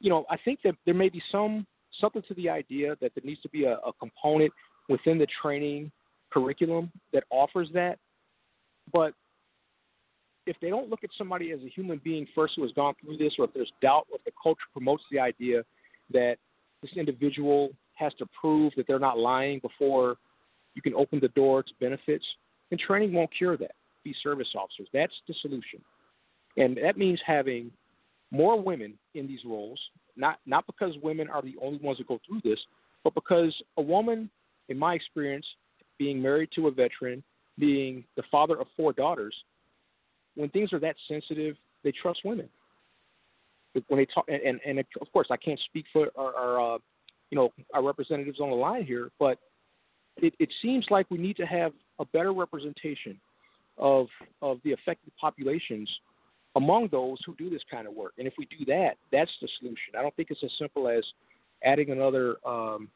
you 0.00 0.10
know, 0.10 0.26
I 0.28 0.36
think 0.44 0.60
that 0.64 0.74
there 0.84 0.94
may 0.94 1.08
be 1.08 1.22
some 1.32 1.66
something 2.00 2.22
to 2.28 2.34
the 2.34 2.48
idea 2.48 2.96
that 3.00 3.12
there 3.14 3.24
needs 3.24 3.40
to 3.42 3.48
be 3.48 3.64
a, 3.64 3.74
a 3.78 3.92
component 3.98 4.52
within 4.88 5.18
the 5.18 5.26
training 5.42 5.90
curriculum 6.30 6.90
that 7.12 7.24
offers 7.30 7.68
that. 7.74 7.98
But 8.92 9.14
if 10.46 10.56
they 10.60 10.70
don't 10.70 10.88
look 10.88 11.02
at 11.02 11.10
somebody 11.18 11.50
as 11.50 11.60
a 11.64 11.68
human 11.68 12.00
being 12.04 12.26
first 12.34 12.54
who 12.56 12.62
has 12.62 12.72
gone 12.72 12.94
through 13.00 13.16
this, 13.16 13.34
or 13.38 13.46
if 13.46 13.54
there's 13.54 13.72
doubt, 13.82 14.06
or 14.10 14.18
if 14.18 14.24
the 14.24 14.32
culture 14.40 14.60
promotes 14.72 15.02
the 15.10 15.18
idea 15.18 15.62
that 16.12 16.36
this 16.82 16.92
individual 16.96 17.70
has 17.94 18.12
to 18.14 18.26
prove 18.38 18.72
that 18.76 18.86
they're 18.86 18.98
not 18.98 19.18
lying 19.18 19.58
before 19.58 20.16
you 20.74 20.82
can 20.82 20.94
open 20.94 21.18
the 21.20 21.28
door 21.28 21.62
to 21.62 21.72
benefits, 21.80 22.24
then 22.70 22.78
training 22.78 23.12
won't 23.12 23.30
cure 23.36 23.56
that. 23.56 23.72
Be 24.04 24.14
service 24.22 24.48
officers. 24.54 24.88
That's 24.92 25.12
the 25.26 25.34
solution. 25.40 25.80
And 26.56 26.78
that 26.82 26.96
means 26.96 27.20
having 27.26 27.70
more 28.36 28.60
women 28.60 28.94
in 29.14 29.26
these 29.26 29.40
roles 29.44 29.80
not 30.16 30.38
not 30.46 30.66
because 30.66 30.94
women 31.02 31.28
are 31.28 31.42
the 31.42 31.54
only 31.62 31.78
ones 31.78 31.98
that 31.98 32.08
go 32.08 32.20
through 32.26 32.40
this, 32.42 32.58
but 33.04 33.14
because 33.14 33.54
a 33.76 33.82
woman, 33.82 34.30
in 34.68 34.78
my 34.78 34.94
experience, 34.94 35.46
being 35.98 36.20
married 36.20 36.48
to 36.56 36.66
a 36.66 36.70
veteran, 36.70 37.22
being 37.58 38.04
the 38.16 38.22
father 38.30 38.58
of 38.58 38.66
four 38.76 38.92
daughters, 38.92 39.34
when 40.34 40.48
things 40.50 40.72
are 40.72 40.80
that 40.80 40.96
sensitive, 41.06 41.56
they 41.84 41.92
trust 41.92 42.20
women. 42.24 42.48
When 43.88 43.98
they 43.98 44.06
talk, 44.06 44.24
and 44.28 44.60
and, 44.64 44.78
of 45.00 45.12
course, 45.12 45.28
I 45.30 45.36
can't 45.36 45.60
speak 45.66 45.84
for 45.92 46.08
our, 46.16 46.34
our 46.34 46.74
uh, 46.74 46.78
you 47.30 47.36
know 47.36 47.52
our 47.74 47.82
representatives 47.82 48.40
on 48.40 48.50
the 48.50 48.56
line 48.56 48.84
here, 48.84 49.10
but 49.18 49.38
it, 50.16 50.32
it 50.38 50.48
seems 50.62 50.86
like 50.88 51.10
we 51.10 51.18
need 51.18 51.36
to 51.36 51.46
have 51.46 51.72
a 51.98 52.04
better 52.06 52.32
representation 52.32 53.20
of 53.76 54.06
of 54.40 54.60
the 54.64 54.72
affected 54.72 55.12
populations 55.20 55.90
among 56.56 56.88
those 56.90 57.18
who 57.24 57.34
do 57.36 57.48
this 57.48 57.60
kind 57.70 57.86
of 57.86 57.94
work. 57.94 58.14
And 58.18 58.26
if 58.26 58.32
we 58.38 58.46
do 58.46 58.64
that, 58.64 58.96
that's 59.12 59.30
the 59.40 59.48
solution. 59.58 59.94
I 59.96 60.02
don't 60.02 60.14
think 60.16 60.30
it's 60.30 60.42
as 60.42 60.50
simple 60.58 60.88
as 60.88 61.04
adding 61.62 61.90
another 61.90 62.36
um, 62.44 62.88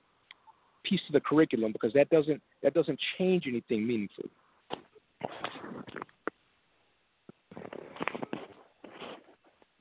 piece 0.82 1.00
to 1.06 1.12
the 1.12 1.20
curriculum 1.20 1.70
because 1.70 1.92
that 1.92 2.08
doesn't 2.10 2.42
that 2.62 2.74
doesn't 2.74 2.98
change 3.18 3.44
anything 3.46 3.86
meaningfully. 3.86 4.30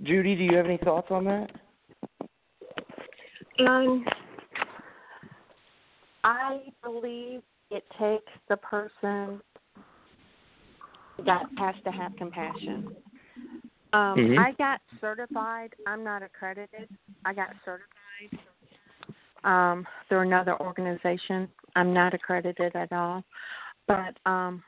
Judy, 0.01 0.35
do 0.35 0.43
you 0.43 0.55
have 0.55 0.65
any 0.65 0.77
thoughts 0.77 1.07
on 1.09 1.25
that? 1.25 1.49
Um, 3.59 4.05
I 6.23 6.59
believe 6.83 7.41
it 7.69 7.83
takes 7.99 8.31
the 8.47 8.57
person 8.57 9.41
that 11.25 11.43
has 11.57 11.75
to 11.83 11.91
have 11.91 12.15
compassion. 12.17 12.95
Um, 13.93 14.19
Mhm. 14.19 14.39
I 14.39 14.51
got 14.53 14.81
certified. 15.01 15.73
I'm 15.85 16.03
not 16.03 16.21
accredited. 16.21 16.89
I 17.25 17.33
got 17.33 17.55
certified 17.65 18.39
um, 19.43 19.87
through 20.07 20.19
another 20.19 20.59
organization. 20.61 21.51
I'm 21.75 21.93
not 21.93 22.13
accredited 22.13 22.75
at 22.75 22.91
all, 22.91 23.23
but 23.87 24.17
um, 24.25 24.63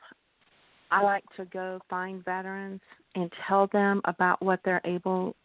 I 0.90 1.02
like 1.02 1.24
to 1.36 1.44
go 1.46 1.80
find 1.88 2.24
veterans 2.24 2.80
and 3.14 3.32
tell 3.46 3.66
them 3.68 4.00
about 4.04 4.42
what 4.42 4.60
they're 4.64 4.80
able, 4.84 5.36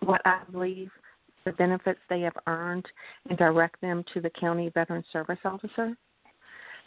what 0.00 0.20
I 0.24 0.40
believe 0.50 0.90
the 1.44 1.52
benefits 1.52 2.00
they 2.08 2.22
have 2.22 2.36
earned, 2.46 2.86
and 3.28 3.36
direct 3.36 3.80
them 3.80 4.02
to 4.14 4.20
the 4.20 4.30
county 4.30 4.70
veteran 4.70 5.04
service 5.12 5.38
officer. 5.44 5.96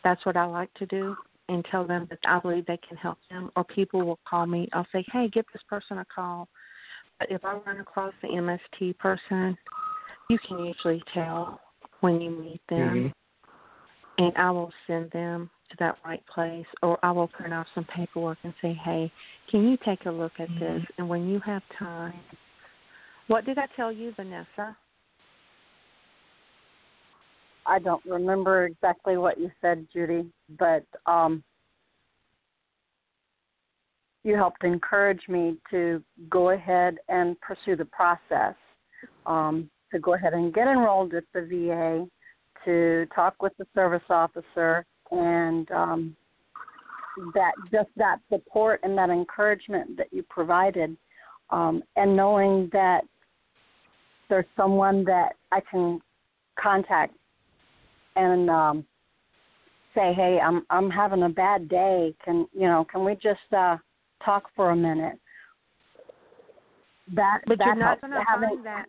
That's 0.03 0.25
what 0.25 0.35
I 0.35 0.45
like 0.45 0.73
to 0.75 0.85
do 0.87 1.15
and 1.49 1.65
tell 1.71 1.85
them 1.85 2.07
that 2.09 2.19
I 2.25 2.39
believe 2.39 2.65
they 2.65 2.79
can 2.87 2.97
help 2.97 3.17
them, 3.29 3.51
or 3.55 3.63
people 3.63 4.05
will 4.05 4.19
call 4.27 4.45
me. 4.45 4.67
I'll 4.73 4.87
say, 4.91 5.05
hey, 5.11 5.29
give 5.29 5.45
this 5.53 5.61
person 5.69 5.99
a 5.99 6.05
call. 6.13 6.47
But 7.19 7.31
if 7.31 7.43
I 7.43 7.53
run 7.65 7.79
across 7.79 8.13
the 8.21 8.27
MST 8.27 8.97
person, 8.97 9.57
you 10.29 10.37
can 10.39 10.59
usually 10.59 11.03
tell 11.13 11.59
when 12.01 12.21
you 12.21 12.31
meet 12.31 12.61
them, 12.67 13.05
Mhm. 13.05 13.13
and 14.19 14.37
I 14.37 14.51
will 14.51 14.73
send 14.85 15.09
them 15.11 15.49
to 15.69 15.77
that 15.77 15.97
right 16.05 16.25
place, 16.27 16.67
or 16.83 16.99
I 17.03 17.11
will 17.11 17.27
print 17.27 17.53
off 17.53 17.67
some 17.73 17.85
paperwork 17.85 18.37
and 18.43 18.53
say, 18.61 18.73
"Hey, 18.73 19.11
can 19.47 19.67
you 19.67 19.77
take 19.77 20.05
a 20.05 20.11
look 20.11 20.39
at 20.39 20.49
this?" 20.59 20.83
And 20.97 21.09
when 21.09 21.27
you 21.27 21.39
have 21.39 21.67
time, 21.69 22.23
what 23.27 23.45
did 23.45 23.57
I 23.57 23.67
tell 23.67 23.91
you, 23.91 24.11
Vanessa? 24.13 24.75
I 27.67 27.79
don't 27.79 28.03
remember 28.05 28.65
exactly 28.65 29.17
what 29.17 29.39
you 29.39 29.51
said, 29.61 29.85
Judy, 29.91 30.31
but 30.57 30.85
um, 31.05 31.43
you 34.23 34.35
helped 34.35 34.63
encourage 34.63 35.21
me 35.27 35.57
to 35.69 36.01
go 36.29 36.51
ahead 36.51 36.97
and 37.09 37.39
pursue 37.41 37.75
the 37.75 37.85
process, 37.85 38.55
um, 39.25 39.69
to 39.91 39.99
go 39.99 40.13
ahead 40.13 40.33
and 40.33 40.53
get 40.53 40.67
enrolled 40.67 41.13
at 41.13 41.25
the 41.33 41.41
VA, 41.41 42.05
to 42.65 43.05
talk 43.13 43.41
with 43.41 43.53
the 43.57 43.67
service 43.75 44.03
officer, 44.09 44.85
and 45.11 45.69
um, 45.71 46.15
that 47.33 47.51
just 47.71 47.89
that 47.97 48.19
support 48.31 48.79
and 48.83 48.97
that 48.97 49.09
encouragement 49.09 49.97
that 49.97 50.07
you 50.11 50.23
provided, 50.29 50.95
um, 51.49 51.83
and 51.95 52.15
knowing 52.15 52.69
that 52.71 53.01
there's 54.29 54.45
someone 54.55 55.03
that 55.05 55.33
I 55.51 55.61
can 55.71 55.99
contact 56.59 57.13
and 58.17 58.49
um 58.49 58.85
say, 59.95 60.13
"Hey, 60.13 60.39
I'm 60.43 60.65
I'm 60.69 60.89
having 60.89 61.23
a 61.23 61.29
bad 61.29 61.69
day. 61.69 62.13
Can 62.23 62.47
you 62.53 62.67
know? 62.67 62.85
Can 62.91 63.05
we 63.05 63.15
just 63.15 63.53
uh 63.55 63.77
talk 64.23 64.49
for 64.55 64.71
a 64.71 64.75
minute?" 64.75 65.19
That 67.13 67.39
But 67.47 67.59
that 67.59 67.65
you're 67.65 67.75
not 67.75 68.01
going 68.01 68.13
to 68.13 68.23
find 68.25 68.65
that. 68.65 68.85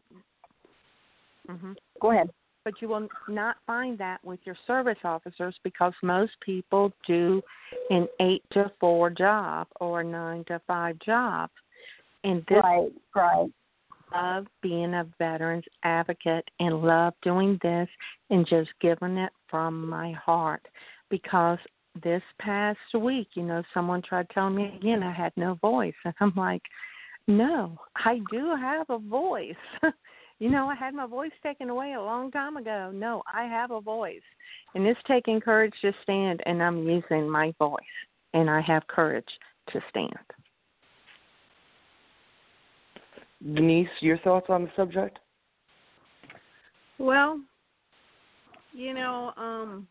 hmm 1.49 1.73
Go 2.01 2.11
ahead. 2.11 2.31
But 2.65 2.83
you 2.83 2.89
will 2.89 3.09
not 3.29 3.57
find 3.67 3.97
that 3.99 4.23
with 4.25 4.41
your 4.45 4.57
service 4.67 4.99
officers 5.05 5.57
because 5.65 5.93
most 6.03 6.33
people 6.45 6.93
do 7.07 7.41
an 7.91 8.07
eight 8.21 8.43
to 8.53 8.71
four 8.79 9.09
job 9.09 9.69
or 9.81 10.01
a 10.01 10.05
nine 10.05 10.45
to 10.49 10.61
five 10.67 10.99
job, 10.99 11.49
and 12.25 12.45
this 12.49 12.61
Right, 12.63 12.93
right. 13.15 13.51
Love 14.15 14.47
being 14.63 14.95
a 14.95 15.07
veterans 15.19 15.65
advocate 15.83 16.49
and 16.61 16.83
love 16.83 17.15
doing 17.23 17.59
this 17.63 17.89
and 18.31 18.47
just 18.47 18.71
giving 18.81 19.17
it 19.17 19.33
from 19.49 19.89
my 19.89 20.13
heart 20.13 20.67
because 21.11 21.59
this 22.03 22.23
past 22.41 22.79
week, 22.99 23.29
you 23.35 23.43
know, 23.43 23.63
someone 23.75 24.03
tried 24.03 24.29
telling 24.31 24.55
me 24.55 24.73
again 24.77 25.03
I 25.03 25.13
had 25.13 25.33
no 25.37 25.55
voice 25.55 25.95
and 26.05 26.15
I'm 26.21 26.33
like, 26.37 26.63
No, 27.27 27.77
I 27.97 28.21
do 28.31 28.55
have 28.57 28.89
a 28.91 28.99
voice. 28.99 29.55
you 30.39 30.51
know, 30.51 30.69
I 30.69 30.75
had 30.75 30.95
my 30.95 31.07
voice 31.07 31.33
taken 31.43 31.71
away 31.71 31.95
a 31.95 32.03
long 32.03 32.31
time 32.31 32.57
ago. 32.57 32.91
No, 32.95 33.23
I 33.33 33.45
have 33.45 33.71
a 33.71 33.81
voice. 33.81 34.23
And 34.75 34.87
it's 34.87 35.01
taking 35.07 35.41
courage 35.41 35.75
to 35.83 35.93
stand 36.03 36.41
and 36.47 36.63
I'm 36.63 36.89
using 36.89 37.29
my 37.29 37.53
voice 37.59 37.81
and 38.35 38.49
I 38.49 38.61
have 38.61 38.87
courage 38.87 39.29
to 39.73 39.81
stand. 39.91 40.15
Denise, 43.43 43.89
your 44.01 44.19
thoughts 44.19 44.47
on 44.49 44.65
the 44.65 44.71
subject? 44.77 45.19
Well, 46.99 47.41
you 48.73 48.95
know, 48.95 49.33
um 49.37 49.87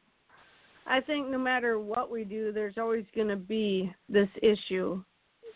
I 0.85 1.01
think 1.01 1.27
no 1.27 1.37
matter 1.37 1.79
what 1.79 2.09
we 2.09 2.23
do, 2.23 2.53
there's 2.53 2.77
always 2.77 3.03
going 3.13 3.27
to 3.27 3.35
be 3.35 3.93
this 4.07 4.29
issue. 4.41 5.03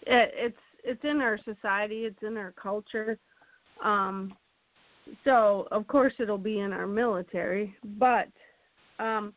It, 0.05 0.31
it's 0.35 0.57
it's 0.83 1.03
in 1.03 1.21
our 1.21 1.37
society, 1.45 2.05
it's 2.05 2.21
in 2.23 2.37
our 2.37 2.53
culture. 2.53 3.17
Um 3.83 4.33
so 5.23 5.67
of 5.71 5.87
course 5.87 6.13
it'll 6.19 6.37
be 6.37 6.59
in 6.59 6.71
our 6.71 6.87
military, 6.87 7.75
but 7.97 8.27
um 8.99 9.33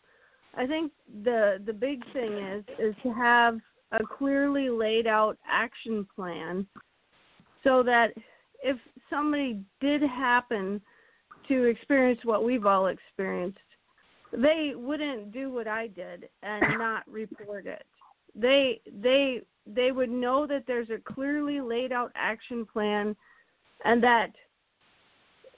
I 0.57 0.67
think 0.67 0.93
the 1.25 1.61
the 1.67 1.73
big 1.73 2.05
thing 2.13 2.33
is 2.39 2.65
is 2.79 2.95
to 3.03 3.13
have 3.13 3.59
a 3.93 4.01
clearly 4.05 4.71
laid 4.71 5.07
out 5.07 5.39
action 5.49 6.07
plan 6.15 6.67
so 7.63 7.83
that 7.83 8.13
if 8.65 8.79
somebody 9.11 9.61
did 9.81 10.03
happen 10.03 10.81
to 11.47 11.65
experience 11.65 12.19
what 12.25 12.43
we've 12.43 12.65
all 12.65 12.87
experienced, 12.87 13.59
they 14.33 14.73
wouldn't 14.75 15.33
do 15.33 15.53
what 15.53 15.69
I 15.69 15.87
did 15.89 16.29
and 16.43 16.63
not 16.79 17.05
report 17.09 17.67
it. 17.67 17.85
They 18.35 18.81
they 19.03 19.43
they 19.67 19.93
would 19.93 20.11
know 20.11 20.47
that 20.47 20.65
there's 20.67 20.91
a 20.91 20.99
clearly 21.13 21.61
laid 21.61 21.93
out 21.93 22.11
action 22.17 22.67
plan 22.67 23.15
and 23.85 24.03
that 24.03 24.33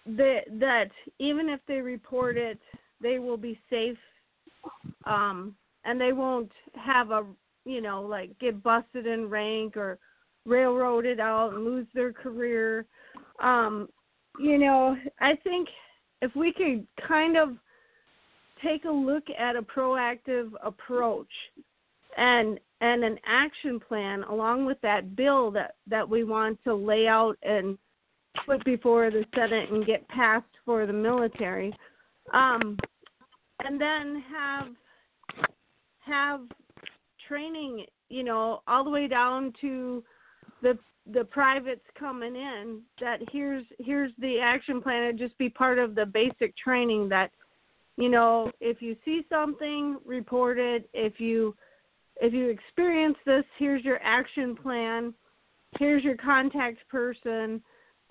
that 0.07 0.41
that 0.59 0.91
even 1.19 1.49
if 1.49 1.61
they 1.67 1.81
report 1.81 2.37
it, 2.37 2.59
they 3.01 3.19
will 3.19 3.39
be 3.39 3.59
safe 3.71 3.97
um 5.05 5.55
and 5.85 6.01
they 6.01 6.13
won't 6.13 6.51
have 6.75 7.13
a 7.13 7.25
you 7.65 7.81
know 7.81 8.03
like 8.03 8.37
get 8.41 8.63
busted 8.63 9.07
in 9.07 9.31
rank 9.31 9.77
or 9.77 9.99
railroaded 10.47 11.21
out 11.21 11.53
and 11.53 11.65
lose 11.65 11.87
their 11.95 12.13
career. 12.13 12.87
Um 13.43 13.89
you 14.39 14.59
know 14.59 14.97
i 15.21 15.35
think 15.37 15.69
if 16.23 16.35
we 16.35 16.53
could 16.53 16.87
kind 17.07 17.37
of 17.37 17.51
take 18.63 18.85
a 18.85 18.91
look 18.91 19.25
at 19.39 19.57
a 19.57 19.63
proactive 19.63 20.51
approach 20.63 21.31
and 22.17 22.59
and 22.81 23.05
an 23.05 23.19
action 23.27 23.81
plan 23.81 24.23
along 24.25 24.67
with 24.67 24.81
that 24.83 25.17
bill 25.17 25.51
that 25.51 25.75
that 25.87 26.09
we 26.09 26.25
want 26.25 26.59
to 26.65 26.75
lay 26.75 27.07
out 27.07 27.37
and 27.43 27.79
put 28.45 28.63
before 28.65 29.11
the 29.11 29.25
senate 29.35 29.71
and 29.71 29.87
get 29.87 30.07
passed 30.09 30.45
for 30.65 30.87
the 30.87 30.93
military 30.93 31.75
um 32.35 32.77
and 33.65 33.81
then 33.81 34.23
have 34.31 34.69
have 36.05 36.41
training 37.27 37.85
you 38.09 38.23
know 38.23 38.61
all 38.67 38.85
the 38.85 38.91
way 38.91 39.09
down 39.09 39.53
to 39.61 40.03
the 40.67 40.79
the 41.13 41.25
privates 41.25 41.85
coming 41.97 42.35
in 42.35 42.81
that 43.01 43.21
here's 43.31 43.65
here's 43.79 44.11
the 44.19 44.41
action 44.41 44.83
plan. 44.83 45.05
And 45.05 45.19
just 45.19 45.39
be 45.39 45.49
part 45.49 45.79
of 45.79 45.95
the 45.95 46.05
basic 46.05 46.57
training 46.57 47.09
that 47.11 47.31
you 47.97 48.09
know 48.09 48.51
if 48.61 48.83
you 48.83 48.97
see 49.05 49.23
something 49.29 49.99
report 50.05 50.59
it. 50.59 50.89
If 50.93 51.21
you 51.21 51.55
if 52.21 52.33
you 52.33 52.49
experience 52.49 53.17
this 53.25 53.45
here's 53.59 53.85
your 53.85 54.01
action 54.03 54.57
plan. 54.57 55.15
Here's 55.79 56.03
your 56.03 56.17
contact 56.17 56.79
person. 56.89 57.63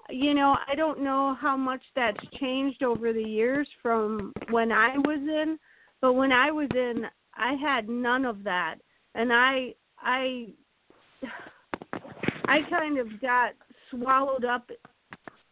You 0.09 0.33
know 0.33 0.55
i 0.67 0.75
don't 0.75 1.03
know 1.03 1.35
how 1.39 1.57
much 1.57 1.81
that's 1.95 2.25
changed 2.39 2.83
over 2.83 3.11
the 3.11 3.23
years 3.23 3.67
from 3.81 4.33
when 4.51 4.71
i 4.71 4.95
was 4.99 5.17
in 5.17 5.57
but 5.99 6.13
when 6.13 6.31
i 6.31 6.51
was 6.51 6.69
in 6.75 7.07
i 7.35 7.53
had 7.55 7.89
none 7.89 8.23
of 8.23 8.43
that. 8.43 8.75
And 9.15 9.33
i 9.33 9.73
i 9.99 10.53
I 12.47 12.59
kind 12.69 12.99
of 12.99 13.21
got 13.21 13.53
swallowed 13.89 14.45
up 14.45 14.69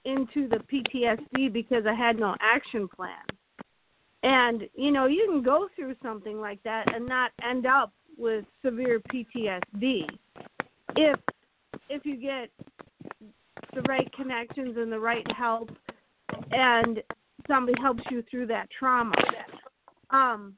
into 0.06 0.48
the 0.48 0.58
PTSD 0.72 1.52
because 1.52 1.86
I 1.88 1.94
had 1.94 2.20
no 2.20 2.36
action 2.42 2.88
plan. 2.88 3.24
And 4.24 4.64
you 4.76 4.92
know, 4.92 5.06
you 5.06 5.28
can 5.30 5.44
go 5.44 5.68
through 5.76 5.96
something 6.02 6.40
like 6.40 6.62
that 6.64 6.94
and 6.94 7.06
not 7.06 7.32
end 7.44 7.66
up 7.66 7.92
with 8.18 8.46
severe 8.64 9.02
PTSD 9.12 10.08
if 10.96 11.20
if 11.90 12.06
you 12.06 12.16
get 12.16 12.50
the 13.74 13.82
right 13.88 14.12
connections 14.14 14.78
and 14.78 14.92
the 14.92 15.00
right 15.00 15.26
help 15.36 15.70
and 16.52 17.02
somebody 17.48 17.80
helps 17.82 18.04
you 18.12 18.24
through 18.30 18.48
that 18.48 18.68
trauma. 18.78 19.14
Um 20.10 20.54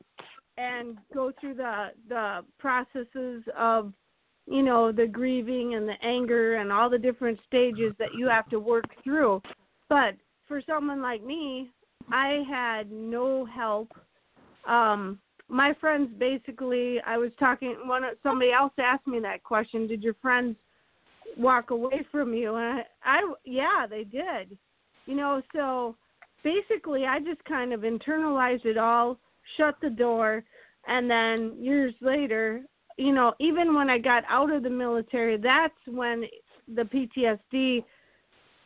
and 0.57 0.97
go 1.13 1.31
through 1.39 1.55
the 1.55 1.87
the 2.07 2.41
processes 2.59 3.43
of 3.57 3.93
you 4.47 4.61
know 4.61 4.91
the 4.91 5.07
grieving 5.07 5.75
and 5.75 5.87
the 5.87 5.95
anger 6.03 6.55
and 6.55 6.71
all 6.71 6.89
the 6.89 6.97
different 6.97 7.39
stages 7.47 7.93
that 7.97 8.13
you 8.17 8.27
have 8.27 8.47
to 8.49 8.59
work 8.59 8.85
through. 9.03 9.41
But 9.89 10.15
for 10.47 10.61
someone 10.65 11.01
like 11.01 11.23
me 11.23 11.71
i 12.11 12.43
had 12.47 12.91
no 12.91 13.45
help. 13.45 13.91
Um 14.67 15.19
my 15.47 15.73
friends 15.79 16.09
basically 16.17 16.99
i 17.05 17.17
was 17.17 17.31
talking 17.39 17.75
one 17.85 18.03
somebody 18.23 18.51
else 18.51 18.73
asked 18.79 19.07
me 19.07 19.19
that 19.19 19.43
question 19.43 19.87
did 19.87 20.03
your 20.03 20.15
friends 20.21 20.55
walk 21.37 21.71
away 21.71 22.05
from 22.11 22.33
you? 22.33 22.55
And 22.55 22.79
i, 22.79 23.19
I 23.19 23.33
yeah 23.43 23.85
they 23.89 24.03
did. 24.03 24.57
You 25.05 25.15
know 25.15 25.41
so 25.53 25.95
basically 26.43 27.05
i 27.05 27.19
just 27.19 27.43
kind 27.45 27.73
of 27.73 27.81
internalized 27.81 28.65
it 28.65 28.77
all 28.77 29.17
shut 29.57 29.75
the 29.81 29.89
door 29.89 30.43
and 30.87 31.09
then 31.09 31.55
years 31.59 31.93
later 32.01 32.61
you 32.97 33.13
know, 33.13 33.33
even 33.39 33.75
when 33.75 33.89
I 33.89 33.97
got 33.97 34.23
out 34.29 34.51
of 34.51 34.63
the 34.63 34.69
military, 34.69 35.37
that's 35.37 35.73
when 35.87 36.25
the 36.73 36.83
PTSD 36.83 37.83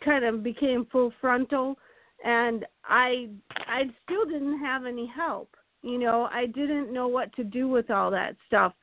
kind 0.04 0.24
of 0.24 0.44
became 0.44 0.88
full 0.92 1.12
frontal 1.20 1.78
and 2.24 2.66
I 2.86 3.30
I 3.68 3.84
still 4.04 4.26
didn't 4.26 4.60
have 4.60 4.86
any 4.86 5.08
help. 5.08 5.56
You 5.82 5.98
know, 5.98 6.28
I 6.32 6.46
didn't 6.46 6.94
know 6.94 7.08
what 7.08 7.34
to 7.36 7.44
do 7.44 7.68
with 7.68 7.90
all 7.90 8.12
that 8.12 8.36
stuff. 8.48 8.74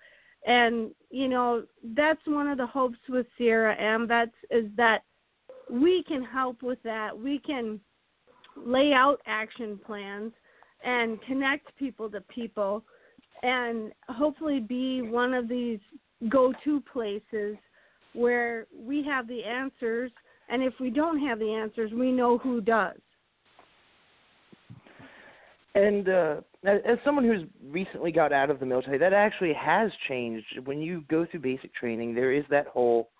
And, 0.46 0.92
you 1.10 1.28
know, 1.28 1.64
that's 1.94 2.20
one 2.24 2.46
of 2.46 2.56
the 2.56 2.66
hopes 2.66 2.98
with 3.08 3.26
Sierra 3.36 3.76
AMVETS 3.76 4.32
is 4.50 4.66
that 4.76 5.02
we 5.70 6.04
can 6.06 6.22
help 6.22 6.62
with 6.62 6.78
that. 6.84 7.16
We 7.16 7.40
can 7.40 7.80
lay 8.56 8.92
out 8.92 9.20
action 9.26 9.78
plans 9.84 10.32
and 10.84 11.20
connect 11.22 11.76
people 11.76 12.08
to 12.10 12.20
people 12.22 12.84
and 13.46 13.92
hopefully 14.08 14.58
be 14.58 15.02
one 15.02 15.32
of 15.32 15.48
these 15.48 15.78
go-to 16.28 16.82
places 16.92 17.56
where 18.12 18.66
we 18.76 19.04
have 19.04 19.28
the 19.28 19.44
answers, 19.44 20.10
and 20.48 20.62
if 20.62 20.74
we 20.80 20.90
don't 20.90 21.20
have 21.20 21.38
the 21.38 21.52
answers, 21.52 21.92
we 21.92 22.10
know 22.10 22.38
who 22.38 22.60
does. 22.60 22.96
And 25.76 26.08
uh, 26.08 26.36
as 26.64 26.98
someone 27.04 27.24
who's 27.24 27.46
recently 27.70 28.10
got 28.10 28.32
out 28.32 28.50
of 28.50 28.58
the 28.58 28.66
military, 28.66 28.98
that 28.98 29.12
actually 29.12 29.52
has 29.52 29.92
changed. 30.08 30.46
When 30.64 30.80
you 30.80 31.04
go 31.08 31.24
through 31.30 31.40
basic 31.40 31.72
training, 31.74 32.14
there 32.14 32.32
is 32.32 32.44
that 32.50 32.66
whole 32.66 33.10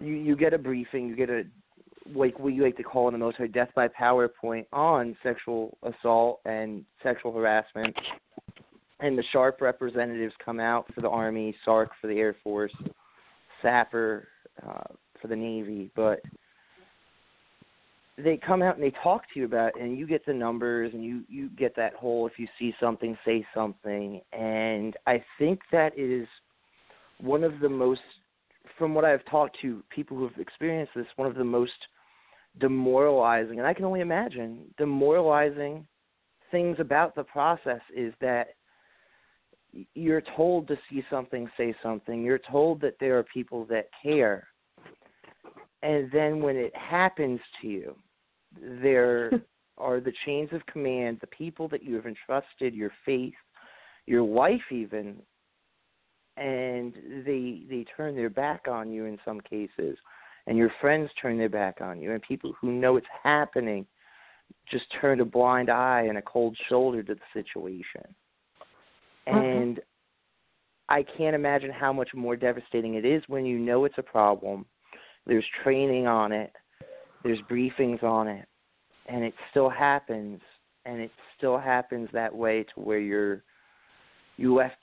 you 0.00 0.12
you 0.12 0.36
get 0.36 0.52
a 0.52 0.58
briefing, 0.58 1.08
you 1.08 1.16
get 1.16 1.30
a 1.30 1.44
like 2.14 2.38
we 2.38 2.52
you 2.52 2.62
like 2.62 2.76
to 2.76 2.82
call 2.82 3.08
in 3.08 3.14
the 3.14 3.18
military 3.18 3.48
death 3.48 3.70
by 3.74 3.88
PowerPoint 3.88 4.66
on 4.72 5.16
sexual 5.22 5.78
assault 5.82 6.40
and 6.44 6.84
sexual 7.02 7.32
harassment. 7.32 7.96
And 9.00 9.18
the 9.18 9.24
SHARP 9.32 9.60
representatives 9.60 10.34
come 10.44 10.60
out 10.60 10.86
for 10.94 11.00
the 11.00 11.08
Army, 11.08 11.54
SARC 11.66 11.88
for 12.00 12.06
the 12.06 12.18
Air 12.18 12.36
Force, 12.44 12.72
SAPR 13.62 14.24
uh, 14.66 14.82
for 15.20 15.28
the 15.28 15.36
Navy, 15.36 15.90
but 15.96 16.20
they 18.16 18.36
come 18.36 18.62
out 18.62 18.76
and 18.76 18.84
they 18.84 18.92
talk 19.02 19.22
to 19.32 19.40
you 19.40 19.46
about 19.46 19.76
it 19.76 19.82
and 19.82 19.98
you 19.98 20.06
get 20.06 20.24
the 20.24 20.32
numbers 20.32 20.92
and 20.94 21.04
you 21.04 21.24
you 21.28 21.48
get 21.50 21.74
that 21.76 21.94
whole 21.94 22.26
if 22.26 22.34
you 22.38 22.46
see 22.58 22.72
something 22.78 23.16
say 23.24 23.44
something. 23.54 24.20
And 24.32 24.96
i 25.06 25.22
think 25.38 25.60
that 25.72 25.98
is 25.98 26.26
one 27.18 27.42
of 27.42 27.58
the 27.60 27.68
most 27.68 28.00
from 28.78 28.94
what 28.94 29.04
i've 29.04 29.24
talked 29.26 29.56
to 29.62 29.82
people 29.90 30.16
who 30.16 30.24
have 30.28 30.38
experienced 30.38 30.92
this 30.94 31.06
one 31.16 31.28
of 31.28 31.34
the 31.34 31.44
most 31.44 31.72
demoralizing 32.60 33.58
and 33.58 33.66
i 33.66 33.74
can 33.74 33.84
only 33.84 34.00
imagine 34.00 34.62
demoralizing 34.78 35.86
things 36.50 36.76
about 36.78 37.14
the 37.14 37.24
process 37.24 37.80
is 37.96 38.14
that 38.20 38.48
you're 39.94 40.22
told 40.36 40.68
to 40.68 40.76
see 40.88 41.02
something 41.10 41.50
say 41.56 41.74
something 41.82 42.22
you're 42.22 42.38
told 42.38 42.80
that 42.80 42.94
there 43.00 43.18
are 43.18 43.24
people 43.24 43.64
that 43.64 43.88
care 44.02 44.48
and 45.84 46.10
then 46.10 46.40
when 46.40 46.56
it 46.56 46.74
happens 46.74 47.40
to 47.60 47.68
you, 47.68 47.96
there 48.82 49.30
are 49.78 50.00
the 50.00 50.12
chains 50.24 50.48
of 50.52 50.64
command, 50.66 51.18
the 51.20 51.26
people 51.26 51.68
that 51.68 51.82
you 51.82 51.94
have 51.96 52.06
entrusted 52.06 52.74
your 52.74 52.90
faith, 53.04 53.34
your 54.06 54.24
wife 54.24 54.62
even, 54.72 55.16
and 56.36 56.94
they 57.26 57.62
they 57.68 57.84
turn 57.96 58.16
their 58.16 58.30
back 58.30 58.66
on 58.66 58.90
you 58.90 59.04
in 59.04 59.18
some 59.24 59.40
cases, 59.42 59.98
and 60.46 60.56
your 60.56 60.72
friends 60.80 61.10
turn 61.20 61.36
their 61.36 61.50
back 61.50 61.80
on 61.82 62.00
you, 62.00 62.12
and 62.12 62.22
people 62.22 62.54
who 62.60 62.72
know 62.72 62.96
it's 62.96 63.06
happening 63.22 63.86
just 64.70 64.84
turn 65.00 65.20
a 65.20 65.24
blind 65.24 65.70
eye 65.70 66.06
and 66.08 66.16
a 66.16 66.22
cold 66.22 66.56
shoulder 66.68 67.02
to 67.02 67.14
the 67.14 67.20
situation. 67.34 68.02
Mm-hmm. 69.28 69.38
And 69.38 69.80
I 70.88 71.04
can't 71.16 71.34
imagine 71.34 71.70
how 71.70 71.92
much 71.92 72.10
more 72.14 72.36
devastating 72.36 72.94
it 72.94 73.04
is 73.04 73.22
when 73.26 73.46
you 73.46 73.58
know 73.58 73.84
it's 73.84 73.98
a 73.98 74.02
problem 74.02 74.66
there's 75.26 75.44
training 75.62 76.06
on 76.06 76.32
it, 76.32 76.52
there's 77.22 77.40
briefings 77.50 78.02
on 78.02 78.28
it, 78.28 78.46
and 79.06 79.24
it 79.24 79.34
still 79.50 79.70
happens, 79.70 80.40
and 80.84 81.00
it 81.00 81.10
still 81.36 81.58
happens 81.58 82.08
that 82.12 82.34
way 82.34 82.64
to 82.74 82.80
where 82.80 82.98
you're 82.98 83.42
you 84.36 84.54
left 84.54 84.76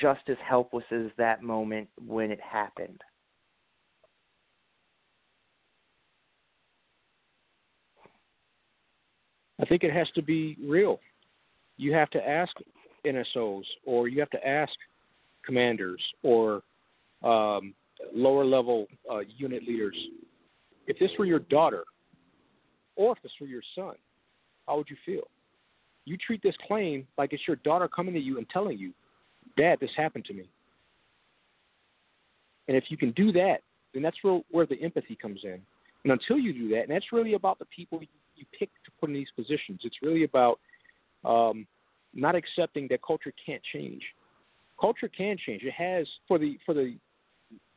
just 0.00 0.22
as 0.28 0.36
helpless 0.48 0.84
as 0.90 1.10
that 1.18 1.42
moment 1.42 1.88
when 2.06 2.30
it 2.30 2.40
happened. 2.40 3.00
I 9.60 9.66
think 9.66 9.84
it 9.84 9.92
has 9.92 10.08
to 10.14 10.22
be 10.22 10.56
real. 10.66 11.00
You 11.76 11.92
have 11.92 12.10
to 12.10 12.28
ask 12.28 12.52
NSOs, 13.04 13.64
or 13.84 14.08
you 14.08 14.20
have 14.20 14.30
to 14.30 14.46
ask 14.46 14.72
commanders, 15.44 16.00
or 16.22 16.62
um, 17.22 17.74
lower 18.14 18.44
level 18.44 18.86
uh, 19.10 19.20
unit 19.36 19.66
leaders, 19.66 19.96
if 20.86 20.98
this 20.98 21.10
were 21.18 21.24
your 21.24 21.38
daughter 21.40 21.84
or 22.96 23.12
if 23.16 23.22
this 23.22 23.32
were 23.40 23.46
your 23.46 23.62
son, 23.74 23.94
how 24.66 24.76
would 24.76 24.88
you 24.88 24.96
feel? 25.04 25.28
You 26.04 26.16
treat 26.16 26.42
this 26.42 26.54
claim 26.66 27.06
like 27.16 27.32
it's 27.32 27.42
your 27.46 27.56
daughter 27.56 27.88
coming 27.88 28.14
to 28.14 28.20
you 28.20 28.38
and 28.38 28.48
telling 28.50 28.78
you, 28.78 28.92
Dad, 29.56 29.78
this 29.80 29.90
happened 29.96 30.24
to 30.26 30.34
me. 30.34 30.48
And 32.68 32.76
if 32.76 32.84
you 32.88 32.96
can 32.96 33.12
do 33.12 33.32
that, 33.32 33.58
then 33.92 34.02
that's 34.02 34.16
where, 34.22 34.40
where 34.50 34.66
the 34.66 34.80
empathy 34.82 35.16
comes 35.20 35.40
in. 35.44 35.60
And 36.04 36.12
until 36.12 36.38
you 36.38 36.52
do 36.52 36.68
that, 36.70 36.82
and 36.82 36.90
that's 36.90 37.12
really 37.12 37.34
about 37.34 37.58
the 37.58 37.66
people 37.66 38.00
you 38.36 38.44
pick 38.58 38.70
to 38.84 38.90
put 39.00 39.08
in 39.08 39.14
these 39.14 39.28
positions, 39.36 39.80
it's 39.84 39.96
really 40.02 40.24
about 40.24 40.60
um, 41.24 41.66
not 42.14 42.34
accepting 42.34 42.86
that 42.88 43.00
culture 43.02 43.32
can't 43.44 43.62
change. 43.72 44.02
Culture 44.80 45.08
can 45.08 45.36
change. 45.44 45.62
It 45.62 45.72
has 45.72 46.06
for 46.26 46.38
the 46.38 46.58
for 46.64 46.74
the 46.74 46.96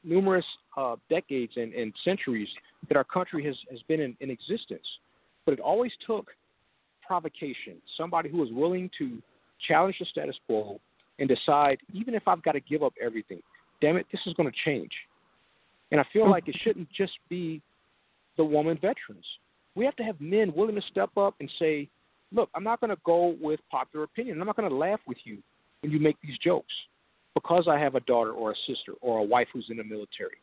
numerous 0.03 0.45
uh, 0.77 0.95
decades 1.09 1.53
and, 1.55 1.73
and, 1.73 1.93
centuries 2.05 2.47
that 2.87 2.95
our 2.95 3.03
country 3.03 3.43
has, 3.43 3.55
has 3.69 3.81
been 3.89 3.99
in, 3.99 4.15
in 4.21 4.29
existence. 4.29 4.85
But 5.45 5.53
it 5.53 5.59
always 5.59 5.91
took 6.05 6.29
provocation, 7.05 7.77
somebody 7.97 8.29
who 8.29 8.37
was 8.37 8.49
willing 8.51 8.89
to 8.99 9.21
challenge 9.67 9.97
the 9.99 10.05
status 10.05 10.35
quo 10.45 10.79
and 11.19 11.27
decide, 11.27 11.79
even 11.93 12.13
if 12.13 12.27
I've 12.27 12.43
got 12.43 12.53
to 12.53 12.59
give 12.59 12.83
up 12.83 12.93
everything, 13.03 13.41
damn 13.81 13.97
it, 13.97 14.05
this 14.11 14.21
is 14.25 14.33
going 14.33 14.49
to 14.49 14.55
change. 14.63 14.91
And 15.91 15.99
I 15.99 16.05
feel 16.13 16.29
like 16.29 16.47
it 16.47 16.55
shouldn't 16.63 16.89
just 16.91 17.13
be 17.29 17.61
the 18.37 18.43
woman 18.43 18.75
veterans. 18.75 19.25
We 19.75 19.85
have 19.85 19.95
to 19.97 20.03
have 20.03 20.19
men 20.19 20.53
willing 20.55 20.75
to 20.75 20.81
step 20.89 21.15
up 21.17 21.35
and 21.39 21.51
say, 21.59 21.89
look, 22.33 22.49
I'm 22.55 22.63
not 22.63 22.79
going 22.79 22.89
to 22.89 23.01
go 23.05 23.35
with 23.41 23.59
popular 23.71 24.05
opinion. 24.05 24.39
I'm 24.39 24.47
not 24.47 24.55
going 24.55 24.69
to 24.69 24.75
laugh 24.75 24.99
with 25.07 25.17
you 25.23 25.37
when 25.81 25.91
you 25.91 25.99
make 25.99 26.17
these 26.21 26.37
jokes 26.37 26.73
because 27.33 27.67
I 27.69 27.77
have 27.77 27.95
a 27.95 27.99
daughter 28.01 28.31
or 28.31 28.51
a 28.51 28.55
sister 28.67 28.93
or 29.01 29.19
a 29.19 29.23
wife 29.23 29.47
who's 29.53 29.67
in 29.69 29.77
the 29.77 29.83
military. 29.83 30.37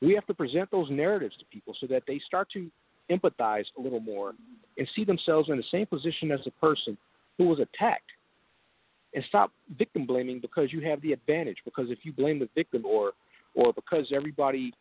We 0.00 0.14
have 0.14 0.26
to 0.26 0.34
present 0.34 0.70
those 0.70 0.88
narratives 0.90 1.36
to 1.38 1.44
people 1.46 1.74
so 1.80 1.86
that 1.88 2.02
they 2.06 2.20
start 2.26 2.48
to 2.52 2.70
empathize 3.10 3.64
a 3.78 3.80
little 3.80 4.00
more 4.00 4.34
and 4.78 4.88
see 4.94 5.04
themselves 5.04 5.48
in 5.48 5.56
the 5.56 5.64
same 5.70 5.86
position 5.86 6.30
as 6.30 6.40
the 6.44 6.50
person 6.52 6.96
who 7.38 7.46
was 7.46 7.60
attacked 7.60 8.10
and 9.14 9.24
stop 9.28 9.52
victim 9.78 10.06
blaming 10.06 10.40
because 10.40 10.72
you 10.72 10.80
have 10.80 11.00
the 11.02 11.12
advantage 11.12 11.58
because 11.64 11.86
if 11.90 11.98
you 12.02 12.12
blame 12.12 12.38
the 12.38 12.48
victim 12.54 12.84
or 12.84 13.12
or 13.54 13.72
because 13.72 14.12
everybody 14.14 14.72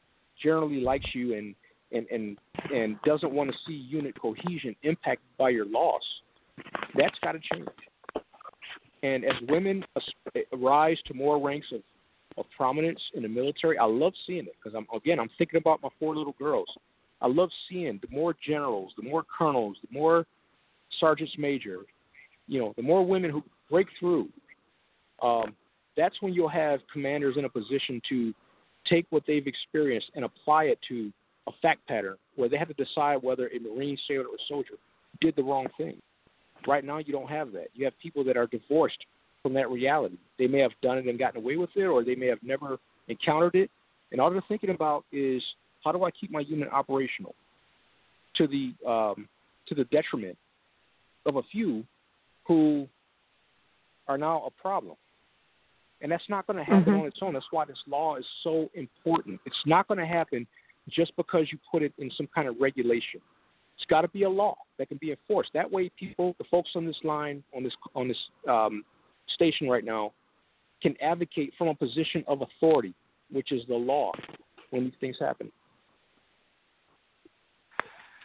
generally 0.41 0.82
likes 0.82 1.05
you 1.13 1.34
and 1.36 1.55
and 1.91 2.07
and 2.11 2.38
and 2.73 2.97
doesn't 3.03 3.31
want 3.31 3.49
to 3.49 3.57
see 3.67 3.73
unit 3.73 4.19
cohesion 4.19 4.75
impacted 4.83 5.27
by 5.38 5.49
your 5.49 5.65
loss 5.65 6.01
that's 6.95 7.17
got 7.21 7.33
to 7.33 7.39
change 7.53 7.67
and 9.05 9.23
as 9.23 9.36
women 9.49 9.83
rise 10.51 10.97
to 11.05 11.13
more 11.13 11.39
ranks 11.39 11.67
of, 11.71 11.81
of 12.38 12.45
prominence 12.57 12.99
in 13.13 13.21
the 13.21 13.29
military, 13.29 13.77
I 13.77 13.86
love 13.86 14.13
seeing 14.25 14.45
it 14.45 14.55
because 14.61 14.75
I'm 14.75 14.88
again 14.95 15.19
I'm 15.19 15.29
thinking 15.38 15.57
about 15.57 15.81
my 15.83 15.89
four 15.99 16.15
little 16.15 16.36
girls. 16.39 16.67
I 17.21 17.27
love 17.27 17.49
seeing 17.69 17.99
the 18.01 18.13
more 18.13 18.36
generals, 18.45 18.93
the 18.97 19.07
more 19.07 19.23
colonels, 19.38 19.77
the 19.88 19.97
more 19.97 20.25
sergeants 20.99 21.33
major, 21.38 21.79
you 22.47 22.59
know, 22.59 22.73
the 22.75 22.81
more 22.81 23.05
women 23.05 23.29
who 23.29 23.43
break 23.69 23.88
through. 23.99 24.27
Um, 25.21 25.55
that's 25.95 26.21
when 26.21 26.33
you'll 26.33 26.49
have 26.49 26.79
commanders 26.91 27.36
in 27.38 27.45
a 27.45 27.49
position 27.49 28.01
to 28.09 28.33
take 28.88 29.05
what 29.11 29.23
they've 29.27 29.47
experienced 29.47 30.07
and 30.15 30.25
apply 30.25 30.65
it 30.65 30.79
to 30.89 31.11
a 31.47 31.51
fact 31.61 31.87
pattern 31.87 32.15
where 32.35 32.49
they 32.49 32.57
have 32.57 32.67
to 32.67 32.73
decide 32.73 33.17
whether 33.21 33.47
a 33.47 33.59
Marine, 33.59 33.97
sailor, 34.07 34.25
or 34.25 34.37
soldier 34.47 34.75
did 35.21 35.35
the 35.35 35.43
wrong 35.43 35.67
thing. 35.77 36.01
Right 36.67 36.83
now, 36.83 36.97
you 36.97 37.13
don't 37.13 37.29
have 37.29 37.51
that. 37.51 37.67
You 37.73 37.85
have 37.85 37.93
people 38.01 38.23
that 38.23 38.37
are 38.37 38.47
divorced 38.47 38.97
from 39.43 39.53
that 39.53 39.69
reality. 39.69 40.17
They 40.39 40.47
may 40.47 40.59
have 40.59 40.71
done 40.81 40.97
it 40.97 41.05
and 41.05 41.19
gotten 41.19 41.41
away 41.41 41.57
with 41.57 41.69
it, 41.75 41.83
or 41.83 42.03
they 42.03 42.15
may 42.15 42.27
have 42.27 42.41
never 42.41 42.79
encountered 43.07 43.55
it. 43.55 43.69
And 44.11 44.19
all 44.19 44.31
they're 44.31 44.43
thinking 44.47 44.71
about 44.71 45.05
is 45.11 45.43
how 45.83 45.91
do 45.91 46.03
I 46.03 46.11
keep 46.11 46.31
my 46.31 46.39
unit 46.39 46.69
operational 46.71 47.35
to 48.37 48.47
the 48.47 48.73
um, 48.89 49.27
to 49.67 49.75
the 49.75 49.83
detriment 49.85 50.37
of 51.25 51.37
a 51.37 51.43
few 51.51 51.83
who 52.47 52.87
are 54.07 54.17
now 54.17 54.43
a 54.45 54.61
problem. 54.61 54.95
And 56.01 56.11
that's 56.11 56.27
not 56.29 56.45
going 56.45 56.57
to 56.57 56.63
happen 56.63 56.93
mm-hmm. 56.93 57.01
on 57.01 57.07
its 57.07 57.17
own. 57.21 57.33
That's 57.33 57.45
why 57.51 57.65
this 57.65 57.77
law 57.87 58.15
is 58.15 58.25
so 58.43 58.69
important. 58.75 59.39
It's 59.45 59.55
not 59.65 59.87
going 59.87 59.99
to 59.99 60.05
happen 60.05 60.45
just 60.89 61.15
because 61.15 61.47
you 61.51 61.57
put 61.71 61.83
it 61.83 61.93
in 61.97 62.11
some 62.11 62.27
kind 62.33 62.47
of 62.47 62.55
regulation. 62.59 63.21
It's 63.75 63.86
got 63.89 64.01
to 64.01 64.07
be 64.07 64.23
a 64.23 64.29
law 64.29 64.55
that 64.77 64.88
can 64.88 64.97
be 64.97 65.11
enforced. 65.11 65.51
That 65.53 65.69
way, 65.69 65.91
people, 65.99 66.36
the 66.38 66.45
folks 66.49 66.71
on 66.75 66.86
this 66.86 66.97
line, 67.03 67.43
on 67.55 67.63
this 67.63 67.73
on 67.93 68.07
this 68.07 68.17
um, 68.49 68.86
station 69.33 69.67
right 69.67 69.83
now, 69.83 70.13
can 70.81 70.95
advocate 71.01 71.53
from 71.57 71.67
a 71.67 71.75
position 71.75 72.23
of 72.27 72.41
authority, 72.41 72.93
which 73.31 73.51
is 73.51 73.63
the 73.67 73.75
law, 73.75 74.11
when 74.69 74.86
these 74.86 74.93
things 75.01 75.17
happen. 75.19 75.51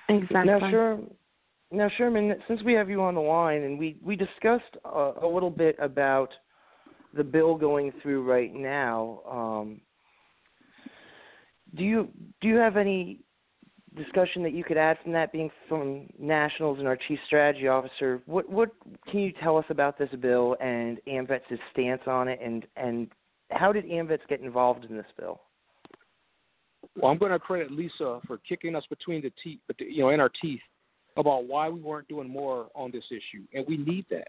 Exactly. 0.08 0.44
Now, 0.44 0.70
Sherman, 0.70 1.11
now 1.72 1.90
Sherman, 1.96 2.34
since 2.46 2.62
we 2.62 2.72
have 2.74 2.88
you 2.88 3.02
on 3.02 3.14
the 3.14 3.20
line, 3.20 3.62
and 3.62 3.78
we 3.78 3.96
we 4.04 4.16
discussed 4.16 4.76
uh, 4.84 5.12
a 5.22 5.26
little 5.26 5.50
bit 5.50 5.76
about 5.80 6.30
the 7.14 7.24
bill 7.24 7.56
going 7.56 7.92
through 8.02 8.22
right 8.22 8.54
now. 8.54 9.20
Um, 9.28 9.80
do 11.76 11.84
you 11.84 12.08
do 12.40 12.48
you 12.48 12.56
have 12.56 12.76
any 12.76 13.20
discussion 13.96 14.42
that 14.42 14.52
you 14.52 14.64
could 14.64 14.76
add 14.76 14.98
from 15.02 15.12
that, 15.12 15.32
being 15.32 15.50
from 15.68 16.06
Nationals 16.18 16.78
and 16.78 16.86
our 16.86 16.96
Chief 17.08 17.18
Strategy 17.26 17.68
Officer? 17.68 18.22
What 18.26 18.48
what 18.50 18.70
can 19.10 19.20
you 19.20 19.32
tell 19.42 19.56
us 19.56 19.64
about 19.68 19.98
this 19.98 20.10
bill 20.20 20.56
and 20.60 20.98
AMVETS' 21.06 21.58
stance 21.72 22.02
on 22.06 22.28
it, 22.28 22.40
and 22.42 22.66
and 22.76 23.08
how 23.50 23.72
did 23.72 23.84
AMVETS 23.84 24.26
get 24.28 24.40
involved 24.40 24.84
in 24.84 24.96
this 24.96 25.06
bill? 25.18 25.40
Well, 26.96 27.10
I'm 27.10 27.18
going 27.18 27.32
to 27.32 27.38
credit 27.38 27.70
Lisa 27.70 28.20
for 28.26 28.38
kicking 28.38 28.74
us 28.74 28.84
between 28.88 29.22
the 29.22 29.32
teeth, 29.42 29.60
but 29.66 29.76
you 29.80 30.02
know, 30.02 30.10
in 30.10 30.20
our 30.20 30.30
teeth 30.40 30.60
about 31.16 31.46
why 31.46 31.68
we 31.68 31.80
weren't 31.80 32.08
doing 32.08 32.28
more 32.28 32.68
on 32.74 32.90
this 32.90 33.04
issue, 33.10 33.44
and 33.54 33.64
we 33.68 33.76
need 33.76 34.06
that. 34.10 34.28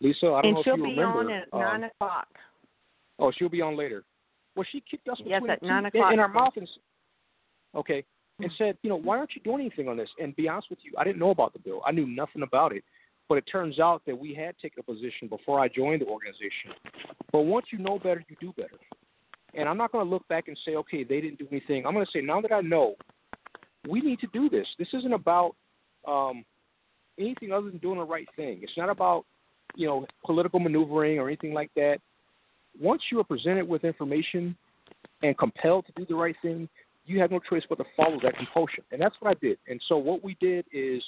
Lisa, 0.00 0.26
I 0.26 0.42
don't 0.42 0.44
and 0.44 0.54
know 0.54 0.60
if 0.60 0.64
she'll 0.64 0.76
you 0.76 0.84
be 0.84 0.90
remember. 0.90 1.20
on 1.20 1.30
at 1.30 1.48
um, 1.52 1.60
nine 1.60 1.84
o'clock. 1.84 2.28
Oh, 3.18 3.32
she'll 3.36 3.48
be 3.48 3.62
on 3.62 3.76
later. 3.76 4.04
Well, 4.58 4.66
she 4.72 4.82
kicked 4.90 5.08
us 5.08 5.18
Yes, 5.24 5.40
between 5.40 5.50
at 5.52 5.60
the 5.60 5.68
nine 5.68 5.84
o'clock. 5.86 6.12
in 6.12 6.18
our 6.18 6.26
mouth 6.26 6.52
and 6.56 6.66
s- 6.66 6.78
okay, 7.76 8.04
and 8.40 8.50
said, 8.58 8.76
you 8.82 8.90
know, 8.90 8.96
why 8.96 9.16
aren't 9.16 9.36
you 9.36 9.40
doing 9.42 9.60
anything 9.60 9.88
on 9.88 9.96
this? 9.96 10.10
And 10.20 10.34
be 10.34 10.48
honest 10.48 10.68
with 10.68 10.80
you, 10.82 10.92
I 10.98 11.04
didn't 11.04 11.20
know 11.20 11.30
about 11.30 11.52
the 11.52 11.60
bill. 11.60 11.80
I 11.86 11.92
knew 11.92 12.06
nothing 12.08 12.42
about 12.42 12.72
it. 12.72 12.82
But 13.28 13.38
it 13.38 13.42
turns 13.42 13.78
out 13.78 14.02
that 14.06 14.18
we 14.18 14.34
had 14.34 14.58
taken 14.58 14.80
a 14.80 14.82
position 14.82 15.28
before 15.28 15.60
I 15.60 15.68
joined 15.68 16.00
the 16.00 16.06
organization. 16.06 16.72
But 17.30 17.42
once 17.42 17.66
you 17.70 17.78
know 17.78 18.00
better, 18.00 18.24
you 18.28 18.34
do 18.40 18.52
better. 18.54 18.78
And 19.54 19.68
I'm 19.68 19.76
not 19.76 19.92
going 19.92 20.04
to 20.04 20.10
look 20.10 20.26
back 20.26 20.48
and 20.48 20.58
say, 20.64 20.74
okay, 20.74 21.04
they 21.04 21.20
didn't 21.20 21.38
do 21.38 21.46
anything. 21.52 21.86
I'm 21.86 21.94
going 21.94 22.04
to 22.04 22.10
say, 22.10 22.20
now 22.20 22.40
that 22.40 22.50
I 22.50 22.60
know, 22.60 22.96
we 23.88 24.00
need 24.00 24.18
to 24.20 24.26
do 24.32 24.48
this. 24.48 24.66
This 24.76 24.88
isn't 24.92 25.12
about 25.12 25.54
um, 26.06 26.44
anything 27.16 27.52
other 27.52 27.70
than 27.70 27.78
doing 27.78 27.98
the 27.98 28.04
right 28.04 28.28
thing. 28.34 28.58
It's 28.62 28.76
not 28.76 28.88
about, 28.90 29.24
you 29.76 29.86
know, 29.86 30.04
political 30.24 30.58
maneuvering 30.58 31.20
or 31.20 31.28
anything 31.28 31.52
like 31.54 31.70
that. 31.76 31.98
Once 32.80 33.02
you 33.10 33.18
are 33.18 33.24
presented 33.24 33.66
with 33.66 33.84
information 33.84 34.56
and 35.22 35.36
compelled 35.36 35.86
to 35.86 35.92
do 35.96 36.06
the 36.06 36.14
right 36.14 36.36
thing, 36.42 36.68
you 37.06 37.20
have 37.20 37.30
no 37.30 37.38
choice 37.38 37.62
but 37.68 37.76
to 37.78 37.84
follow 37.96 38.18
that 38.22 38.36
compulsion. 38.36 38.84
And 38.92 39.00
that's 39.00 39.16
what 39.20 39.30
I 39.30 39.34
did. 39.40 39.58
And 39.68 39.80
so 39.88 39.96
what 39.96 40.22
we 40.22 40.36
did 40.40 40.66
is 40.72 41.02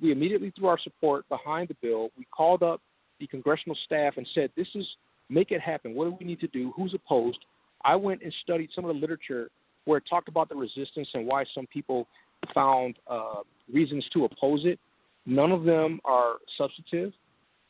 we 0.00 0.10
immediately 0.10 0.52
threw 0.56 0.68
our 0.68 0.78
support 0.78 1.28
behind 1.28 1.68
the 1.68 1.76
bill. 1.80 2.10
We 2.18 2.26
called 2.34 2.62
up 2.62 2.80
the 3.20 3.26
congressional 3.28 3.76
staff 3.84 4.14
and 4.16 4.26
said, 4.34 4.50
this 4.56 4.66
is 4.74 4.86
make 5.30 5.52
it 5.52 5.60
happen. 5.60 5.94
What 5.94 6.04
do 6.04 6.16
we 6.18 6.26
need 6.26 6.40
to 6.40 6.48
do? 6.48 6.72
Who's 6.76 6.94
opposed? 6.94 7.38
I 7.84 7.96
went 7.96 8.22
and 8.22 8.34
studied 8.42 8.70
some 8.74 8.84
of 8.84 8.94
the 8.94 9.00
literature 9.00 9.48
where 9.84 9.98
it 9.98 10.04
talked 10.08 10.28
about 10.28 10.48
the 10.48 10.54
resistance 10.56 11.08
and 11.14 11.26
why 11.26 11.44
some 11.54 11.66
people 11.66 12.06
found 12.54 12.96
uh, 13.08 13.42
reasons 13.72 14.04
to 14.12 14.24
oppose 14.24 14.62
it. 14.64 14.78
None 15.24 15.52
of 15.52 15.64
them 15.64 16.00
are 16.04 16.34
substantive. 16.58 17.12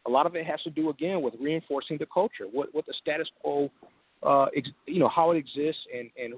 A 0.06 0.10
lot 0.10 0.26
of 0.26 0.34
it 0.34 0.44
has 0.46 0.60
to 0.62 0.70
do 0.70 0.90
again 0.90 1.22
with 1.22 1.34
reinforcing 1.40 1.96
the 1.98 2.06
culture, 2.06 2.46
what 2.50 2.68
what 2.72 2.86
the 2.86 2.94
status 3.00 3.28
quo, 3.40 3.70
uh, 4.22 4.46
ex, 4.56 4.68
you 4.86 4.98
know, 4.98 5.08
how 5.08 5.30
it 5.30 5.36
exists, 5.36 5.82
and 5.96 6.10
and 6.22 6.34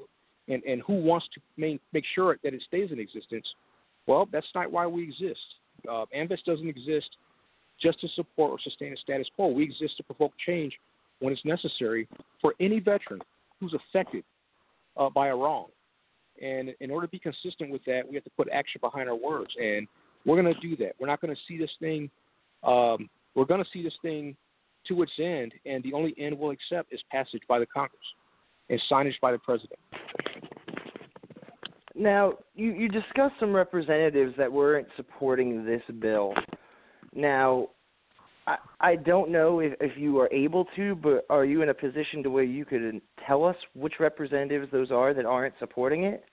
and, 0.49 0.63
and 0.65 0.83
who 0.83 0.95
wants 0.95 1.27
to 1.35 1.41
make 1.57 1.81
make 1.93 2.05
sure 2.15 2.37
that 2.43 2.55
it 2.55 2.63
stays 2.67 2.91
in 2.93 2.99
existence. 2.99 3.47
Well, 4.07 4.29
that's 4.31 4.47
not 4.55 4.71
why 4.71 4.87
we 4.87 5.03
exist. 5.03 5.41
Uh, 5.91 6.05
doesn't 6.47 6.69
exist 6.69 7.17
just 7.81 8.01
to 8.01 8.09
support 8.09 8.51
or 8.51 8.59
sustain 8.63 8.93
a 8.93 8.97
status 8.97 9.29
quo. 9.35 9.49
We 9.49 9.65
exist 9.65 9.97
to 9.99 10.03
provoke 10.03 10.33
change 10.47 10.73
when 11.21 11.33
it's 11.33 11.45
necessary 11.45 12.09
for 12.41 12.55
any 12.61 12.81
veteran 12.81 13.21
who's 13.61 13.75
affected 13.75 14.25
uh, 14.97 15.11
by 15.11 15.29
a 15.29 15.37
wrong. 15.37 15.67
And 16.43 16.75
in 16.81 16.91
order 16.91 17.07
to 17.07 17.11
be 17.11 17.19
consistent 17.19 17.71
with 17.71 17.85
that, 17.87 18.03
we 18.09 18.15
have 18.15 18.25
to 18.25 18.31
put 18.31 18.49
action 18.51 18.81
behind 18.83 19.09
our 19.09 19.15
words. 19.15 19.51
And 19.61 19.87
we're 20.25 20.41
going 20.41 20.53
to 20.53 20.61
do 20.61 20.77
that. 20.77 20.93
We're 20.99 21.07
not 21.07 21.21
going 21.21 21.35
to 21.35 21.41
see 21.47 21.59
this 21.59 21.71
thing. 21.81 22.11
Um, 22.63 23.09
we're 23.35 23.45
going 23.45 23.63
to 23.63 23.71
see 23.73 23.83
this 23.83 23.95
thing 24.03 24.37
to 24.89 25.03
its 25.03 25.13
end, 25.19 25.53
and 25.67 25.83
the 25.83 25.93
only 25.93 26.15
end 26.19 26.39
we'll 26.39 26.51
accept 26.51 26.93
is 26.93 27.01
passage 27.11 27.43
by 27.49 27.59
the 27.59 27.67
Congress 27.67 28.03
and 28.71 28.81
signage 28.91 29.19
by 29.21 29.33
the 29.33 29.39
president. 29.39 29.79
Now, 31.95 32.35
you, 32.55 32.73
you 32.73 32.89
discussed 32.89 33.35
some 33.39 33.55
representatives 33.55 34.35
that 34.37 34.51
weren't 34.51 34.89
supporting 34.97 35.65
this 35.65 35.83
bill. 36.01 36.35
Now, 37.15 37.69
I, 38.47 38.57
I 38.81 38.97
don't 38.97 39.31
know 39.31 39.61
if, 39.61 39.75
if 39.81 39.97
you 39.97 40.19
are 40.19 40.29
able 40.33 40.67
to, 40.77 40.97
but 40.97 41.25
are 41.31 41.45
you 41.45 41.63
in 41.63 41.69
a 41.69 41.75
position 41.75 42.23
to 42.25 42.31
where 42.31 42.45
you 42.45 42.65
could 42.65 43.01
tell 43.27 43.45
us 43.45 43.57
which 43.75 43.95
representatives 44.01 44.71
those 44.73 44.91
are 44.91 45.15
that 45.15 45.25
aren't 45.25 45.55
supporting 45.59 46.05
it? 46.05 46.25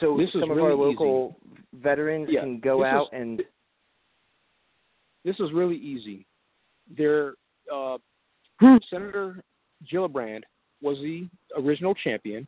So 0.00 0.16
This 0.16 0.28
is 0.28 0.40
some 0.40 0.50
of 0.50 0.56
really 0.56 0.70
our 0.70 0.74
local 0.74 1.36
veterans 1.74 2.28
Yeah, 2.30 2.40
can 2.40 2.58
go 2.58 2.78
this 2.78 2.86
out 2.86 3.02
is- 3.12 3.20
and 3.20 3.42
This 5.24 5.38
is 5.40 5.52
really 5.52 5.76
easy. 5.76 6.26
There, 6.96 7.34
uh, 7.72 7.98
Senator 8.90 9.42
Gillibrand 9.90 10.42
was 10.80 10.98
the 10.98 11.28
original 11.56 11.94
champion, 11.94 12.46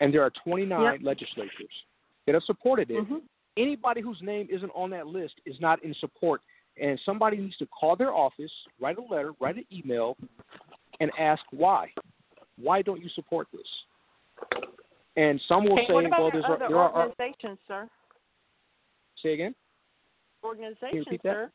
and 0.00 0.12
there 0.12 0.22
are 0.22 0.30
29 0.30 0.80
Yep. 0.80 1.00
legislators 1.02 1.84
that 2.26 2.34
have 2.34 2.44
supported 2.44 2.90
it. 2.90 3.04
Mhm. 3.04 3.22
Anybody 3.56 4.00
whose 4.00 4.20
name 4.22 4.48
isn't 4.50 4.70
on 4.70 4.90
that 4.90 5.06
list 5.06 5.40
is 5.44 5.60
not 5.60 5.82
in 5.84 5.94
support, 5.94 6.40
and 6.76 6.98
somebody 7.00 7.36
needs 7.36 7.56
to 7.58 7.66
call 7.66 7.94
their 7.96 8.12
office, 8.12 8.52
write 8.80 8.98
a 8.98 9.02
letter, 9.02 9.32
write 9.40 9.56
an 9.56 9.66
email, 9.72 10.16
and 11.00 11.12
ask 11.18 11.44
why. 11.50 11.92
Why 12.56 12.82
don't 12.82 13.00
you 13.00 13.08
support 13.10 13.48
this? 13.52 13.84
And 15.16 15.40
some 15.42 15.64
will 15.64 15.74
Okay, 15.74 15.86
say, 15.86 15.92
"Well, 15.92 16.30
there's 16.30 16.44
other 16.44 16.68
there 16.68 16.78
are." 16.78 16.92
organizations, 16.92 17.58
sir? 17.68 17.88
Say 19.16 19.34
again. 19.34 19.54
Organizations, 20.42 21.06
sir. 21.22 21.52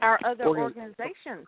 Our 0.00 0.18
other 0.24 0.44
Organ- 0.44 0.62
organizations. 0.64 1.46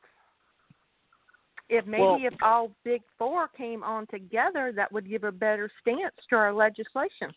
If 1.68 1.84
maybe 1.86 2.02
Well- 2.02 2.24
if 2.24 2.34
all 2.42 2.74
big 2.82 3.02
four 3.18 3.48
came 3.48 3.82
on 3.84 4.06
together, 4.06 4.72
that 4.72 4.90
would 4.90 5.06
give 5.08 5.24
a 5.24 5.32
better 5.32 5.70
stance 5.80 6.14
to 6.30 6.36
our 6.36 6.52
legislation. 6.52 7.34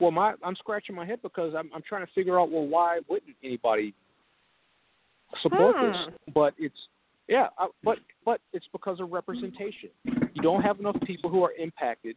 Well, 0.00 0.10
my 0.10 0.34
I'm 0.42 0.56
scratching 0.56 0.94
my 0.94 1.04
head 1.06 1.22
because 1.22 1.54
I'm 1.54 1.70
I'm 1.72 1.82
trying 1.82 2.04
to 2.06 2.12
figure 2.12 2.40
out 2.40 2.50
well 2.50 2.66
why 2.66 3.00
wouldn't 3.08 3.36
anybody 3.42 3.94
support 5.42 5.76
Hmm. 5.76 5.92
this? 5.92 6.14
But 6.34 6.54
it's 6.58 6.88
yeah, 7.28 7.48
I, 7.58 7.68
but 7.84 7.98
but 8.24 8.40
it's 8.52 8.66
because 8.68 8.98
of 9.00 9.12
representation. 9.12 9.90
You 10.04 10.42
don't 10.42 10.62
have 10.62 10.80
enough 10.80 10.96
people 11.02 11.30
who 11.30 11.44
are 11.44 11.52
impacted 11.52 12.16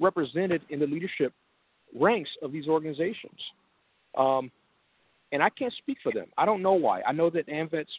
represented 0.00 0.62
in 0.70 0.78
the 0.78 0.86
leadership 0.86 1.32
ranks 1.94 2.30
of 2.42 2.52
these 2.52 2.68
organizations. 2.68 3.40
Um, 4.16 4.50
and 5.32 5.42
I 5.42 5.50
can't 5.50 5.72
speak 5.78 5.98
for 6.02 6.12
them. 6.12 6.26
I 6.36 6.44
don't 6.44 6.62
know 6.62 6.72
why. 6.74 7.02
I 7.02 7.12
know 7.12 7.30
that 7.30 7.48
AMVETS 7.48 7.90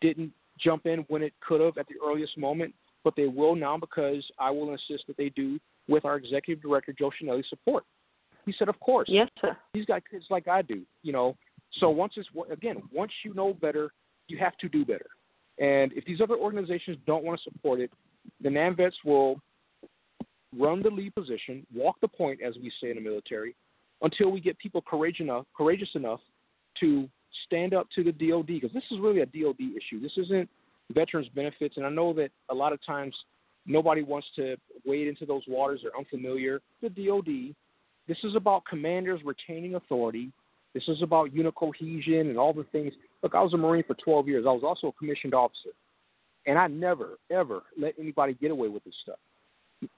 didn't 0.00 0.32
jump 0.58 0.86
in 0.86 1.00
when 1.08 1.22
it 1.22 1.32
could 1.46 1.60
have 1.60 1.78
at 1.78 1.86
the 1.88 1.94
earliest 2.04 2.36
moment, 2.38 2.74
but 3.04 3.14
they 3.16 3.26
will 3.26 3.54
now 3.54 3.76
because 3.78 4.24
I 4.38 4.50
will 4.50 4.72
insist 4.72 5.06
that 5.06 5.16
they 5.16 5.28
do 5.30 5.58
with 5.88 6.04
our 6.04 6.16
executive 6.16 6.62
director 6.62 6.92
Joe 6.92 7.10
Chenelly's 7.10 7.48
support. 7.48 7.84
He 8.44 8.52
said, 8.52 8.68
"Of 8.68 8.78
course." 8.80 9.08
Yes, 9.08 9.28
sir. 9.40 9.56
He's 9.72 9.84
got 9.84 10.08
kids 10.08 10.24
like 10.30 10.48
I 10.48 10.62
do, 10.62 10.82
you 11.02 11.12
know. 11.12 11.36
So 11.72 11.90
once 11.90 12.14
it's 12.16 12.28
again, 12.50 12.82
once 12.92 13.12
you 13.24 13.34
know 13.34 13.54
better, 13.54 13.92
you 14.28 14.38
have 14.38 14.56
to 14.58 14.68
do 14.68 14.84
better. 14.84 15.10
And 15.58 15.92
if 15.92 16.04
these 16.04 16.20
other 16.20 16.36
organizations 16.36 16.98
don't 17.06 17.24
want 17.24 17.40
to 17.40 17.50
support 17.50 17.80
it, 17.80 17.90
then 18.40 18.54
AMVETS 18.54 19.04
will 19.04 19.40
run 20.56 20.82
the 20.82 20.90
lead 20.90 21.14
position, 21.14 21.66
walk 21.74 21.96
the 22.00 22.08
point, 22.08 22.40
as 22.40 22.56
we 22.56 22.70
say 22.80 22.90
in 22.90 22.96
the 22.96 23.02
military, 23.02 23.54
until 24.02 24.30
we 24.30 24.40
get 24.40 24.58
people 24.58 24.82
enough, 25.20 25.46
courageous 25.56 25.94
enough 25.94 26.20
to 26.80 27.08
stand 27.46 27.74
up 27.74 27.86
to 27.94 28.02
the 28.02 28.12
DoD 28.12 28.46
because 28.46 28.72
this 28.72 28.84
is 28.90 28.98
really 29.00 29.20
a 29.20 29.26
DoD 29.26 29.60
issue. 29.60 30.00
This 30.00 30.16
isn't 30.16 30.48
veterans 30.92 31.28
benefits, 31.34 31.76
and 31.76 31.86
I 31.86 31.90
know 31.90 32.12
that 32.14 32.30
a 32.50 32.54
lot 32.54 32.72
of 32.72 32.84
times 32.84 33.14
nobody 33.66 34.02
wants 34.02 34.28
to 34.36 34.56
wade 34.84 35.08
into 35.08 35.26
those 35.26 35.42
waters. 35.48 35.80
They're 35.82 35.96
unfamiliar. 35.96 36.60
The 36.82 36.88
DoD. 36.88 37.54
This 38.08 38.18
is 38.22 38.36
about 38.36 38.64
commanders 38.66 39.20
retaining 39.24 39.74
authority. 39.74 40.30
This 40.74 40.84
is 40.88 41.02
about 41.02 41.32
unit 41.34 41.54
cohesion 41.54 42.28
and 42.28 42.38
all 42.38 42.52
the 42.52 42.64
things. 42.64 42.92
Look, 43.22 43.34
I 43.34 43.42
was 43.42 43.54
a 43.54 43.56
Marine 43.56 43.82
for 43.84 43.94
12 43.94 44.28
years. 44.28 44.44
I 44.46 44.52
was 44.52 44.62
also 44.62 44.88
a 44.88 44.92
commissioned 44.92 45.34
officer, 45.34 45.70
and 46.46 46.58
I 46.58 46.68
never, 46.68 47.18
ever 47.30 47.62
let 47.76 47.94
anybody 47.98 48.34
get 48.34 48.50
away 48.50 48.68
with 48.68 48.84
this 48.84 48.94
stuff. 49.02 49.18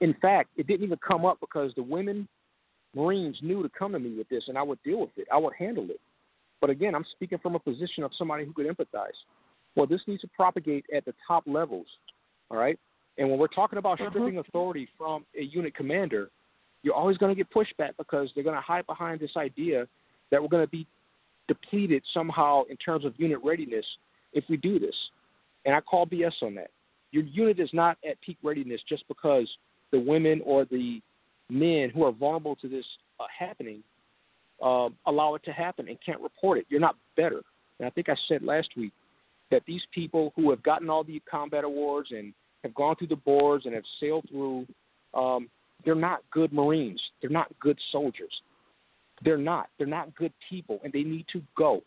In 0.01 0.15
fact, 0.21 0.49
it 0.57 0.67
didn't 0.67 0.85
even 0.85 0.99
come 1.05 1.25
up 1.25 1.37
because 1.39 1.71
the 1.75 1.83
women 1.83 2.27
Marines 2.95 3.37
knew 3.41 3.61
to 3.61 3.69
come 3.69 3.91
to 3.91 3.99
me 3.99 4.17
with 4.17 4.29
this, 4.29 4.43
and 4.47 4.57
I 4.57 4.63
would 4.63 4.81
deal 4.83 5.01
with 5.01 5.17
it. 5.17 5.27
I 5.31 5.37
would 5.37 5.53
handle 5.57 5.85
it. 5.89 5.99
But 6.61 6.69
again, 6.69 6.95
I'm 6.95 7.05
speaking 7.11 7.39
from 7.39 7.55
a 7.55 7.59
position 7.59 8.03
of 8.03 8.11
somebody 8.17 8.45
who 8.45 8.53
could 8.53 8.67
empathize. 8.67 9.17
Well, 9.75 9.87
this 9.87 10.01
needs 10.07 10.21
to 10.21 10.27
propagate 10.27 10.85
at 10.93 11.05
the 11.05 11.13
top 11.27 11.43
levels, 11.45 11.87
all 12.49 12.57
right? 12.57 12.77
And 13.17 13.29
when 13.29 13.37
we're 13.37 13.47
talking 13.47 13.77
about 13.77 13.99
stripping 13.99 14.37
authority 14.37 14.87
from 14.97 15.25
a 15.37 15.43
unit 15.43 15.75
commander, 15.75 16.29
you're 16.83 16.95
always 16.95 17.17
going 17.17 17.35
to 17.35 17.35
get 17.35 17.51
pushback 17.51 17.91
because 17.97 18.31
they're 18.33 18.43
going 18.43 18.55
to 18.55 18.61
hide 18.61 18.85
behind 18.87 19.19
this 19.19 19.31
idea 19.35 19.87
that 20.31 20.41
we're 20.41 20.47
going 20.47 20.65
to 20.65 20.71
be 20.71 20.87
depleted 21.47 22.03
somehow 22.13 22.63
in 22.69 22.77
terms 22.77 23.03
of 23.05 23.13
unit 23.17 23.39
readiness 23.43 23.85
if 24.33 24.43
we 24.49 24.57
do 24.57 24.79
this. 24.79 24.95
And 25.65 25.75
I 25.75 25.81
call 25.81 26.05
BS 26.05 26.31
on 26.41 26.55
that. 26.55 26.71
Your 27.11 27.23
unit 27.23 27.59
is 27.59 27.69
not 27.73 27.97
at 28.07 28.21
peak 28.21 28.37
readiness 28.43 28.81
just 28.87 29.05
because 29.07 29.49
the 29.91 29.99
women 29.99 30.41
or 30.45 30.65
the 30.65 31.01
men 31.49 31.89
who 31.89 32.05
are 32.05 32.11
vulnerable 32.11 32.55
to 32.57 32.69
this 32.69 32.85
uh, 33.19 33.25
happening 33.37 33.83
uh, 34.63 34.89
allow 35.05 35.35
it 35.35 35.43
to 35.45 35.51
happen 35.51 35.87
and 35.87 35.97
can't 36.05 36.21
report 36.21 36.57
it. 36.57 36.65
You're 36.69 36.79
not 36.79 36.95
better. 37.15 37.41
And 37.79 37.87
I 37.87 37.89
think 37.89 38.09
I 38.09 38.15
said 38.27 38.43
last 38.43 38.69
week 38.75 38.93
that 39.51 39.63
these 39.65 39.81
people 39.93 40.33
who 40.35 40.49
have 40.49 40.61
gotten 40.63 40.89
all 40.89 41.03
the 41.03 41.21
combat 41.29 41.63
awards 41.63 42.09
and 42.11 42.33
have 42.63 42.73
gone 42.75 42.95
through 42.95 43.07
the 43.07 43.15
boards 43.15 43.65
and 43.65 43.73
have 43.73 43.83
sailed 43.99 44.25
through, 44.29 44.67
um, 45.13 45.49
they're 45.85 45.95
not 45.95 46.21
good 46.31 46.51
Marines. 46.51 47.01
They're 47.21 47.29
not 47.29 47.47
good 47.59 47.77
soldiers. 47.91 48.41
They're 49.23 49.37
not. 49.37 49.69
They're 49.77 49.87
not 49.87 50.13
good 50.15 50.33
people, 50.49 50.79
and 50.83 50.91
they 50.93 51.03
need 51.03 51.25
to 51.33 51.41
go. 51.57 51.81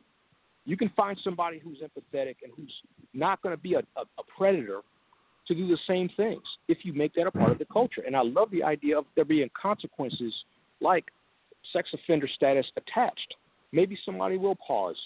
You 0.64 0.76
can 0.76 0.90
find 0.96 1.18
somebody 1.22 1.58
who's 1.58 1.78
empathetic 1.78 2.36
and 2.42 2.52
who's 2.56 2.72
not 3.14 3.42
going 3.42 3.54
to 3.54 3.60
be 3.60 3.74
a, 3.74 3.80
a, 3.96 4.02
a 4.02 4.22
predator 4.36 4.80
to 5.48 5.54
do 5.54 5.66
the 5.66 5.78
same 5.86 6.08
things 6.16 6.42
if 6.68 6.78
you 6.82 6.92
make 6.92 7.14
that 7.14 7.26
a 7.26 7.30
part 7.30 7.50
of 7.50 7.58
the 7.58 7.64
culture. 7.64 8.02
And 8.06 8.16
I 8.16 8.22
love 8.22 8.50
the 8.50 8.62
idea 8.62 8.98
of 8.98 9.06
there 9.16 9.24
being 9.24 9.50
consequences 9.60 10.32
like 10.80 11.06
sex 11.72 11.90
offender 11.92 12.28
status 12.28 12.66
attached. 12.76 13.34
Maybe 13.72 13.98
somebody 14.04 14.36
will 14.36 14.56
pause 14.56 14.96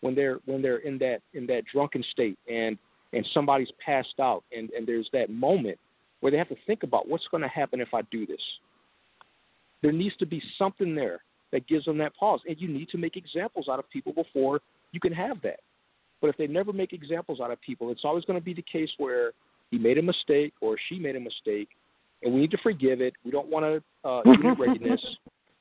when 0.00 0.14
they're 0.14 0.38
when 0.46 0.62
they're 0.62 0.78
in 0.78 0.98
that 0.98 1.20
in 1.34 1.46
that 1.46 1.62
drunken 1.72 2.04
state 2.12 2.38
and 2.48 2.78
and 3.12 3.26
somebody's 3.32 3.68
passed 3.84 4.20
out 4.20 4.44
and 4.56 4.70
and 4.70 4.86
there's 4.86 5.08
that 5.12 5.30
moment 5.30 5.78
where 6.20 6.32
they 6.32 6.38
have 6.38 6.48
to 6.48 6.56
think 6.66 6.82
about 6.82 7.08
what's 7.08 7.26
going 7.30 7.42
to 7.42 7.48
happen 7.48 7.80
if 7.80 7.94
I 7.94 8.02
do 8.10 8.26
this. 8.26 8.40
There 9.82 9.92
needs 9.92 10.16
to 10.16 10.26
be 10.26 10.42
something 10.58 10.94
there 10.94 11.20
that 11.52 11.66
gives 11.68 11.84
them 11.84 11.98
that 11.98 12.14
pause, 12.16 12.40
and 12.46 12.60
you 12.60 12.68
need 12.68 12.88
to 12.90 12.98
make 12.98 13.16
examples 13.16 13.68
out 13.70 13.78
of 13.78 13.88
people 13.90 14.12
before 14.12 14.60
you 14.92 15.00
can 15.00 15.12
have 15.12 15.40
that. 15.42 15.60
But 16.20 16.28
if 16.28 16.36
they 16.36 16.48
never 16.48 16.72
make 16.72 16.92
examples 16.92 17.40
out 17.40 17.50
of 17.50 17.60
people, 17.60 17.90
it's 17.90 18.04
always 18.04 18.24
going 18.24 18.38
to 18.38 18.44
be 18.44 18.52
the 18.52 18.62
case 18.62 18.90
where 18.98 19.32
he 19.70 19.78
made 19.78 19.98
a 19.98 20.02
mistake 20.02 20.52
or 20.60 20.76
she 20.88 20.98
made 20.98 21.14
a 21.14 21.20
mistake, 21.20 21.68
and 22.22 22.34
we 22.34 22.40
need 22.40 22.50
to 22.50 22.58
forgive 22.62 23.00
it. 23.00 23.14
We 23.24 23.30
don't 23.30 23.48
want 23.48 23.64
to 23.64 24.08
uh, 24.08 24.22
readiness. 24.58 25.00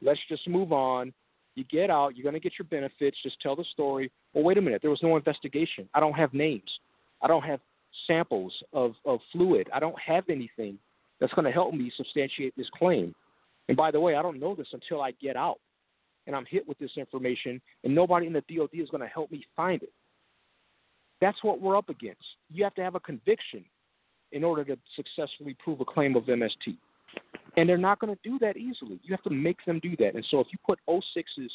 Let's 0.02 0.20
just 0.30 0.48
move 0.48 0.72
on. 0.72 1.14
You 1.56 1.64
get 1.64 1.90
out, 1.90 2.16
you're 2.16 2.24
going 2.24 2.36
to 2.36 2.40
get 2.40 2.54
your 2.60 2.68
benefits. 2.68 3.18
Just 3.24 3.42
tell 3.42 3.56
the 3.56 3.66
story. 3.72 4.12
Well, 4.34 4.44
wait 4.44 4.58
a 4.58 4.62
minute. 4.62 4.82
There 4.82 4.92
was 4.92 5.02
no 5.02 5.16
investigation. 5.16 5.90
I 5.94 6.00
don't 6.00 6.14
have 6.14 6.34
names. 6.34 6.70
I 7.22 7.28
don't 7.28 7.44
have 7.44 7.60
samples 8.06 8.54
of, 8.74 8.94
of 9.06 9.20
fluid. 9.32 9.68
I 9.74 9.80
don't 9.80 10.00
have 10.00 10.26
anything 10.30 10.78
that's 11.20 11.34
going 11.34 11.46
to 11.46 11.52
help 11.52 11.74
me 11.74 11.92
substantiate 11.98 12.56
this 12.56 12.70
claim. 12.78 13.16
And 13.70 13.76
by 13.76 13.90
the 13.90 14.00
way, 14.00 14.16
I 14.16 14.22
don't 14.22 14.40
know 14.40 14.54
this 14.54 14.68
until 14.72 15.02
I 15.02 15.12
get 15.12 15.36
out 15.36 15.58
and 16.28 16.36
I'm 16.36 16.46
hit 16.46 16.68
with 16.68 16.78
this 16.78 16.92
information, 16.98 17.62
and 17.86 17.96
nobody 17.96 18.28
in 18.28 18.34
the 18.34 18.44
DOD 18.54 18.70
is 18.74 18.90
going 18.90 19.02
to 19.02 19.08
help 19.08 19.32
me 19.32 19.46
find 19.56 19.82
it. 19.82 19.94
That's 21.22 21.42
what 21.42 21.62
we're 21.62 21.78
up 21.78 21.90
against. 21.90 22.22
You 22.52 22.66
have 22.66 22.76
to 22.76 22.84
have 22.84 22.96
a 22.96 23.00
conviction 23.00 23.64
in 24.34 24.44
order 24.44 24.64
to 24.66 24.78
successfully 24.96 25.56
prove 25.64 25.80
a 25.80 25.86
claim 25.86 26.18
of 26.18 26.24
MST. 26.24 26.78
And 27.58 27.68
they're 27.68 27.78
not 27.78 28.00
going 28.00 28.16
to 28.16 28.30
do 28.30 28.40
that 28.40 28.56
easily. 28.56 29.00
You 29.04 29.12
have 29.12 29.24
to 29.24 29.30
make 29.30 29.58
them 29.66 29.80
do 29.82 29.96
that. 29.98 30.16
And 30.16 30.26
so 30.30 30.40
if 30.40 30.48
you 30.52 30.60
put 30.66 30.80
06s 30.88 31.50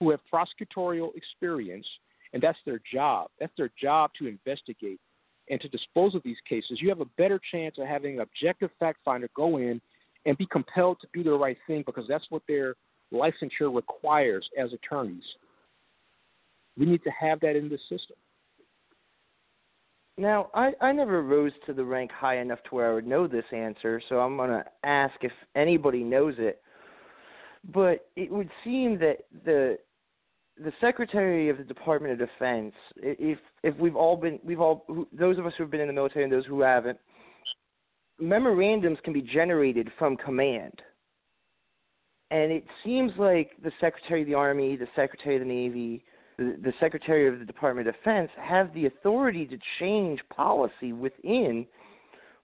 who 0.00 0.10
have 0.10 0.20
prosecutorial 0.32 1.14
experience, 1.14 1.86
and 2.32 2.42
that's 2.42 2.58
their 2.64 2.80
job, 2.92 3.28
that's 3.38 3.52
their 3.56 3.70
job 3.80 4.10
to 4.18 4.26
investigate 4.26 4.98
and 5.50 5.60
to 5.60 5.68
dispose 5.68 6.14
of 6.14 6.22
these 6.22 6.38
cases, 6.48 6.78
you 6.80 6.88
have 6.88 7.00
a 7.00 7.06
better 7.18 7.40
chance 7.50 7.76
of 7.78 7.86
having 7.86 8.14
an 8.14 8.20
objective 8.20 8.70
fact 8.78 8.98
finder 9.04 9.28
go 9.36 9.58
in 9.58 9.80
and 10.24 10.38
be 10.38 10.46
compelled 10.46 10.98
to 11.00 11.08
do 11.12 11.22
the 11.22 11.36
right 11.36 11.58
thing 11.66 11.82
because 11.84 12.04
that's 12.08 12.24
what 12.30 12.42
their 12.48 12.74
licensure 13.12 13.74
requires 13.74 14.48
as 14.58 14.72
attorneys. 14.72 15.24
We 16.78 16.86
need 16.86 17.02
to 17.04 17.10
have 17.10 17.40
that 17.40 17.56
in 17.56 17.68
the 17.68 17.78
system. 17.88 18.16
Now, 20.18 20.50
I, 20.54 20.72
I 20.80 20.92
never 20.92 21.22
rose 21.22 21.52
to 21.66 21.72
the 21.72 21.84
rank 21.84 22.10
high 22.10 22.38
enough 22.38 22.58
to 22.64 22.74
where 22.74 22.90
I 22.90 22.94
would 22.94 23.06
know 23.06 23.26
this 23.26 23.44
answer, 23.50 24.00
so 24.08 24.20
I'm 24.20 24.36
going 24.36 24.50
to 24.50 24.64
ask 24.84 25.14
if 25.22 25.32
anybody 25.56 26.04
knows 26.04 26.34
it. 26.38 26.60
But 27.72 28.08
it 28.16 28.30
would 28.30 28.50
seem 28.64 28.98
that 28.98 29.18
the 29.44 29.78
the 30.58 30.72
Secretary 30.80 31.48
of 31.48 31.56
the 31.56 31.64
Department 31.64 32.12
of 32.12 32.28
Defense, 32.28 32.74
if 32.96 33.38
if 33.62 33.74
we've 33.78 33.96
all 33.96 34.16
been, 34.16 34.38
we've 34.44 34.60
all 34.60 34.84
those 35.12 35.38
of 35.38 35.46
us 35.46 35.52
who've 35.56 35.70
been 35.70 35.80
in 35.80 35.86
the 35.86 35.92
military 35.92 36.24
and 36.24 36.32
those 36.32 36.44
who 36.44 36.60
haven't, 36.60 36.98
memorandums 38.18 38.98
can 39.04 39.12
be 39.12 39.22
generated 39.22 39.90
from 39.98 40.16
command. 40.16 40.82
And 42.30 42.50
it 42.50 42.64
seems 42.84 43.12
like 43.18 43.52
the 43.62 43.72
Secretary 43.80 44.22
of 44.22 44.26
the 44.26 44.34
Army, 44.34 44.76
the 44.76 44.88
Secretary 44.96 45.36
of 45.36 45.42
the 45.42 45.48
Navy, 45.48 46.04
the, 46.42 46.56
the 46.62 46.72
Secretary 46.80 47.28
of 47.28 47.38
the 47.38 47.44
Department 47.44 47.88
of 47.88 47.94
Defense 47.94 48.30
have 48.40 48.72
the 48.74 48.86
authority 48.86 49.46
to 49.46 49.58
change 49.78 50.20
policy 50.34 50.92
within 50.92 51.66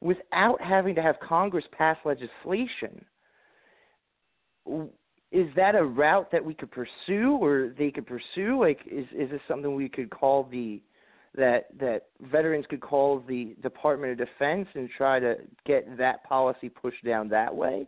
without 0.00 0.60
having 0.60 0.94
to 0.94 1.02
have 1.02 1.16
Congress 1.20 1.64
pass 1.76 1.96
legislation. 2.04 3.04
Is 5.32 5.48
that 5.56 5.74
a 5.74 5.82
route 5.82 6.30
that 6.30 6.44
we 6.44 6.54
could 6.54 6.70
pursue, 6.70 7.38
or 7.40 7.74
they 7.76 7.90
could 7.90 8.06
pursue? 8.06 8.60
Like, 8.60 8.80
is 8.90 9.06
is 9.12 9.30
this 9.30 9.40
something 9.48 9.74
we 9.74 9.88
could 9.88 10.10
call 10.10 10.48
the 10.50 10.80
that 11.34 11.68
that 11.78 12.06
veterans 12.30 12.66
could 12.68 12.80
call 12.80 13.22
the 13.26 13.56
Department 13.62 14.12
of 14.12 14.18
Defense 14.26 14.68
and 14.74 14.88
try 14.96 15.18
to 15.18 15.36
get 15.66 15.98
that 15.98 16.24
policy 16.24 16.68
pushed 16.68 17.04
down 17.04 17.28
that 17.28 17.54
way? 17.54 17.86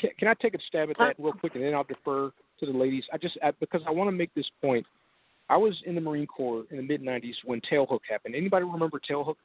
Can, 0.00 0.10
can 0.18 0.28
I 0.28 0.34
take 0.34 0.54
a 0.54 0.58
stab 0.66 0.90
at 0.90 0.98
that 0.98 1.14
real 1.18 1.32
quick, 1.32 1.54
and 1.54 1.64
then 1.64 1.74
I'll 1.74 1.84
defer 1.84 2.32
to 2.62 2.72
the 2.72 2.78
ladies. 2.78 3.04
I 3.12 3.18
just 3.18 3.36
I, 3.42 3.50
because 3.60 3.82
I 3.86 3.90
want 3.90 4.08
to 4.08 4.12
make 4.12 4.32
this 4.34 4.48
point. 4.62 4.86
I 5.48 5.56
was 5.56 5.76
in 5.84 5.94
the 5.94 6.00
Marine 6.00 6.26
Corps 6.26 6.64
in 6.70 6.76
the 6.76 6.82
mid 6.82 7.02
'90s 7.02 7.34
when 7.44 7.60
Tailhook 7.60 8.00
happened. 8.08 8.34
Anybody 8.34 8.64
remember 8.64 9.00
Tailhook? 9.00 9.36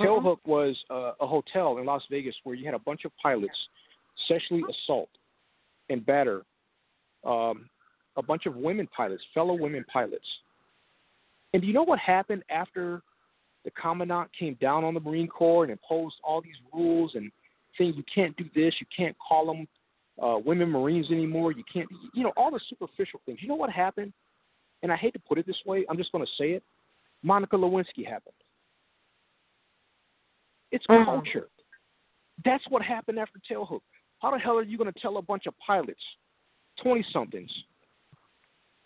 Uh-huh. 0.00 0.04
Tailhook 0.04 0.38
was 0.46 0.76
uh, 0.90 1.12
a 1.20 1.26
hotel 1.26 1.78
in 1.78 1.86
Las 1.86 2.02
Vegas 2.10 2.34
where 2.44 2.54
you 2.54 2.64
had 2.64 2.74
a 2.74 2.78
bunch 2.78 3.04
of 3.04 3.10
pilots 3.20 3.56
sexually 4.28 4.62
assault 4.70 5.10
and 5.90 6.04
batter 6.06 6.44
um, 7.24 7.68
a 8.16 8.22
bunch 8.22 8.46
of 8.46 8.56
women 8.56 8.88
pilots, 8.96 9.22
fellow 9.34 9.54
women 9.54 9.84
pilots. 9.92 10.26
And 11.52 11.62
do 11.62 11.68
you 11.68 11.74
know 11.74 11.82
what 11.82 11.98
happened 11.98 12.42
after 12.50 13.02
the 13.64 13.70
commandant 13.72 14.30
came 14.38 14.54
down 14.60 14.84
on 14.84 14.94
the 14.94 15.00
Marine 15.00 15.28
Corps 15.28 15.64
and 15.64 15.72
imposed 15.72 16.16
all 16.22 16.40
these 16.40 16.56
rules 16.72 17.12
and 17.14 17.30
saying 17.76 17.94
you 17.96 18.04
can't 18.12 18.36
do 18.36 18.44
this, 18.54 18.74
you 18.80 18.86
can't 18.94 19.16
call 19.18 19.46
them 19.46 19.66
uh, 20.22 20.38
women 20.44 20.70
Marines 20.70 21.10
anymore. 21.10 21.52
You 21.52 21.64
can't, 21.72 21.88
you 22.14 22.22
know, 22.22 22.32
all 22.36 22.50
the 22.50 22.60
superficial 22.68 23.20
things. 23.26 23.38
You 23.40 23.48
know 23.48 23.54
what 23.54 23.70
happened? 23.70 24.12
And 24.82 24.92
I 24.92 24.96
hate 24.96 25.12
to 25.14 25.18
put 25.18 25.38
it 25.38 25.46
this 25.46 25.58
way, 25.66 25.84
I'm 25.88 25.96
just 25.96 26.12
going 26.12 26.24
to 26.24 26.30
say 26.38 26.50
it. 26.50 26.62
Monica 27.22 27.56
Lewinsky 27.56 28.06
happened. 28.06 28.34
It's 30.70 30.86
mm-hmm. 30.86 31.04
culture. 31.04 31.48
That's 32.44 32.64
what 32.68 32.82
happened 32.82 33.18
after 33.18 33.40
Tailhook. 33.50 33.80
How 34.20 34.30
the 34.30 34.38
hell 34.38 34.58
are 34.58 34.62
you 34.62 34.78
going 34.78 34.92
to 34.92 35.00
tell 35.00 35.16
a 35.16 35.22
bunch 35.22 35.46
of 35.46 35.54
pilots, 35.64 36.02
20 36.82 37.04
somethings, 37.12 37.50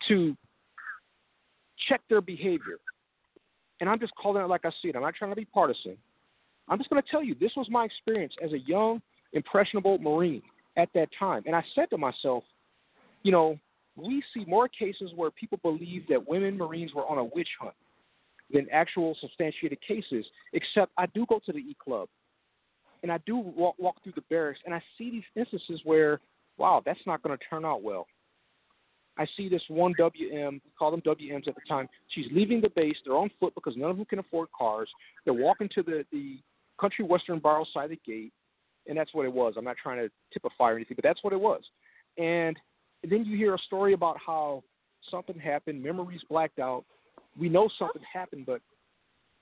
to 0.08 0.36
check 1.88 2.00
their 2.08 2.20
behavior? 2.20 2.78
And 3.80 3.90
I'm 3.90 3.98
just 3.98 4.14
calling 4.14 4.42
it 4.42 4.46
like 4.46 4.64
I 4.64 4.70
see 4.80 4.88
it. 4.88 4.96
I'm 4.96 5.02
not 5.02 5.14
trying 5.14 5.32
to 5.32 5.36
be 5.36 5.44
partisan. 5.44 5.96
I'm 6.68 6.78
just 6.78 6.88
going 6.88 7.02
to 7.02 7.08
tell 7.10 7.22
you 7.22 7.34
this 7.34 7.52
was 7.56 7.66
my 7.68 7.84
experience 7.84 8.34
as 8.42 8.52
a 8.52 8.58
young, 8.60 9.02
impressionable 9.32 9.98
Marine 9.98 10.42
at 10.76 10.88
that 10.94 11.08
time. 11.18 11.42
And 11.46 11.54
I 11.54 11.62
said 11.74 11.90
to 11.90 11.98
myself, 11.98 12.44
you 13.22 13.32
know, 13.32 13.58
we 13.96 14.22
see 14.32 14.44
more 14.46 14.68
cases 14.68 15.10
where 15.14 15.30
people 15.30 15.58
believe 15.62 16.06
that 16.08 16.26
women 16.26 16.56
Marines 16.56 16.94
were 16.94 17.06
on 17.06 17.18
a 17.18 17.24
witch 17.24 17.48
hunt 17.60 17.74
than 18.52 18.66
actual 18.70 19.16
substantiated 19.20 19.78
cases, 19.86 20.26
except 20.52 20.92
I 20.96 21.06
do 21.06 21.26
go 21.28 21.40
to 21.44 21.52
the 21.52 21.58
E 21.58 21.76
Club 21.82 22.08
and 23.02 23.10
I 23.10 23.18
do 23.26 23.36
walk, 23.36 23.76
walk 23.78 24.02
through 24.02 24.12
the 24.14 24.22
barracks 24.22 24.60
and 24.64 24.74
I 24.74 24.82
see 24.96 25.10
these 25.10 25.22
instances 25.36 25.80
where, 25.84 26.20
wow, 26.56 26.82
that's 26.84 27.00
not 27.06 27.22
going 27.22 27.36
to 27.36 27.44
turn 27.48 27.64
out 27.64 27.82
well. 27.82 28.06
I 29.18 29.26
see 29.36 29.48
this 29.48 29.62
one 29.68 29.94
WM, 29.98 30.60
we 30.64 30.70
call 30.78 30.90
them 30.90 31.02
WMs 31.02 31.46
at 31.46 31.54
the 31.54 31.60
time. 31.68 31.86
She's 32.08 32.26
leaving 32.32 32.62
the 32.62 32.70
base. 32.70 32.96
They're 33.04 33.16
on 33.16 33.30
foot 33.38 33.54
because 33.54 33.74
none 33.76 33.90
of 33.90 33.96
them 33.98 34.06
can 34.06 34.20
afford 34.20 34.48
cars. 34.56 34.88
They're 35.24 35.34
walking 35.34 35.68
to 35.74 35.82
the, 35.82 36.04
the 36.10 36.38
country 36.80 37.04
western 37.04 37.38
borrow 37.38 37.66
the 37.74 37.98
gate 38.06 38.32
and 38.86 38.96
that's 38.96 39.14
what 39.14 39.26
it 39.26 39.32
was. 39.32 39.54
I'm 39.56 39.64
not 39.64 39.76
trying 39.82 39.98
to 39.98 40.10
tip 40.32 40.44
a 40.44 40.50
fire 40.56 40.74
or 40.74 40.76
anything, 40.76 40.96
but 40.96 41.04
that's 41.04 41.22
what 41.22 41.32
it 41.32 41.40
was. 41.40 41.62
And 42.18 42.56
then 43.08 43.24
you 43.24 43.36
hear 43.36 43.54
a 43.54 43.58
story 43.58 43.92
about 43.92 44.16
how 44.24 44.62
something 45.10 45.38
happened, 45.38 45.82
memories 45.82 46.20
blacked 46.28 46.58
out. 46.58 46.84
We 47.38 47.48
know 47.48 47.68
something 47.78 48.02
happened, 48.12 48.46
but 48.46 48.60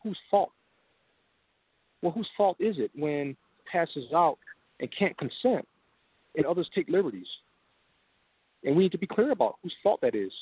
whose 0.02 0.18
fault? 0.30 0.52
Well, 2.02 2.12
whose 2.12 2.28
fault 2.36 2.56
is 2.60 2.76
it 2.78 2.90
when 2.94 3.36
passes 3.70 4.12
out 4.14 4.38
and 4.80 4.88
can't 4.96 5.16
consent 5.18 5.66
and 6.36 6.46
others 6.46 6.68
take 6.74 6.88
liberties? 6.88 7.26
And 8.64 8.76
we 8.76 8.84
need 8.84 8.92
to 8.92 8.98
be 8.98 9.06
clear 9.06 9.32
about 9.32 9.56
whose 9.62 9.74
fault 9.82 10.00
that 10.02 10.14
is. 10.14 10.32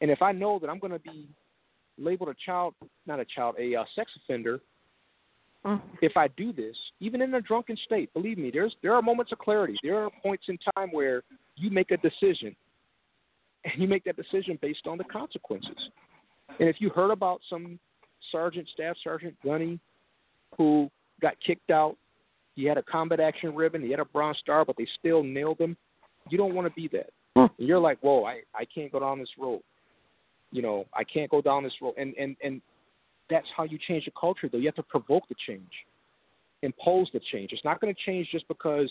And 0.00 0.10
if 0.10 0.22
I 0.22 0.32
know 0.32 0.58
that 0.58 0.68
I'm 0.68 0.78
going 0.78 0.92
to 0.92 0.98
be 0.98 1.28
labeled 1.98 2.30
a 2.30 2.34
child, 2.44 2.74
not 3.06 3.20
a 3.20 3.24
child, 3.24 3.56
a 3.58 3.76
uh, 3.76 3.84
sex 3.94 4.10
offender 4.16 4.60
Mm. 5.66 5.80
if 6.02 6.14
I 6.16 6.28
do 6.28 6.52
this, 6.52 6.76
even 7.00 7.22
in 7.22 7.32
a 7.34 7.40
drunken 7.40 7.76
state, 7.86 8.12
believe 8.12 8.36
me, 8.36 8.50
there's 8.52 8.76
there 8.82 8.94
are 8.94 9.00
moments 9.00 9.32
of 9.32 9.38
clarity. 9.38 9.76
There 9.82 9.96
are 10.04 10.10
points 10.22 10.44
in 10.48 10.58
time 10.74 10.90
where 10.92 11.22
you 11.56 11.70
make 11.70 11.90
a 11.90 11.96
decision, 11.96 12.54
and 13.64 13.72
you 13.78 13.88
make 13.88 14.04
that 14.04 14.16
decision 14.16 14.58
based 14.60 14.86
on 14.86 14.98
the 14.98 15.04
consequences. 15.04 15.90
And 16.60 16.68
if 16.68 16.76
you 16.80 16.90
heard 16.90 17.10
about 17.10 17.40
some 17.48 17.78
sergeant, 18.30 18.68
staff 18.74 18.96
sergeant 19.02 19.36
Gunny, 19.42 19.80
who 20.58 20.90
got 21.22 21.34
kicked 21.44 21.70
out, 21.70 21.96
he 22.54 22.64
had 22.64 22.76
a 22.76 22.82
combat 22.82 23.18
action 23.18 23.54
ribbon, 23.54 23.82
he 23.82 23.90
had 23.90 24.00
a 24.00 24.04
bronze 24.04 24.36
star, 24.38 24.66
but 24.66 24.76
they 24.76 24.86
still 24.98 25.22
nailed 25.22 25.58
him. 25.58 25.76
You 26.28 26.36
don't 26.36 26.54
want 26.54 26.68
to 26.68 26.74
be 26.74 26.88
that. 26.88 27.10
Mm. 27.36 27.50
And 27.58 27.68
you're 27.68 27.78
like, 27.78 27.98
whoa, 28.00 28.24
I 28.24 28.42
I 28.54 28.66
can't 28.66 28.92
go 28.92 29.00
down 29.00 29.18
this 29.18 29.30
road. 29.38 29.62
You 30.52 30.60
know, 30.60 30.84
I 30.92 31.04
can't 31.04 31.30
go 31.30 31.40
down 31.40 31.64
this 31.64 31.74
road. 31.80 31.94
And 31.96 32.14
and 32.14 32.36
and 32.44 32.60
that's 33.30 33.46
how 33.56 33.64
you 33.64 33.78
change 33.78 34.06
a 34.06 34.10
culture, 34.18 34.48
though. 34.50 34.58
You 34.58 34.66
have 34.66 34.74
to 34.76 34.82
provoke 34.82 35.28
the 35.28 35.34
change. 35.46 35.70
impose 36.62 37.08
the 37.12 37.20
change. 37.32 37.52
It's 37.52 37.64
not 37.64 37.80
going 37.80 37.94
to 37.94 38.00
change 38.04 38.28
just 38.30 38.46
because 38.48 38.90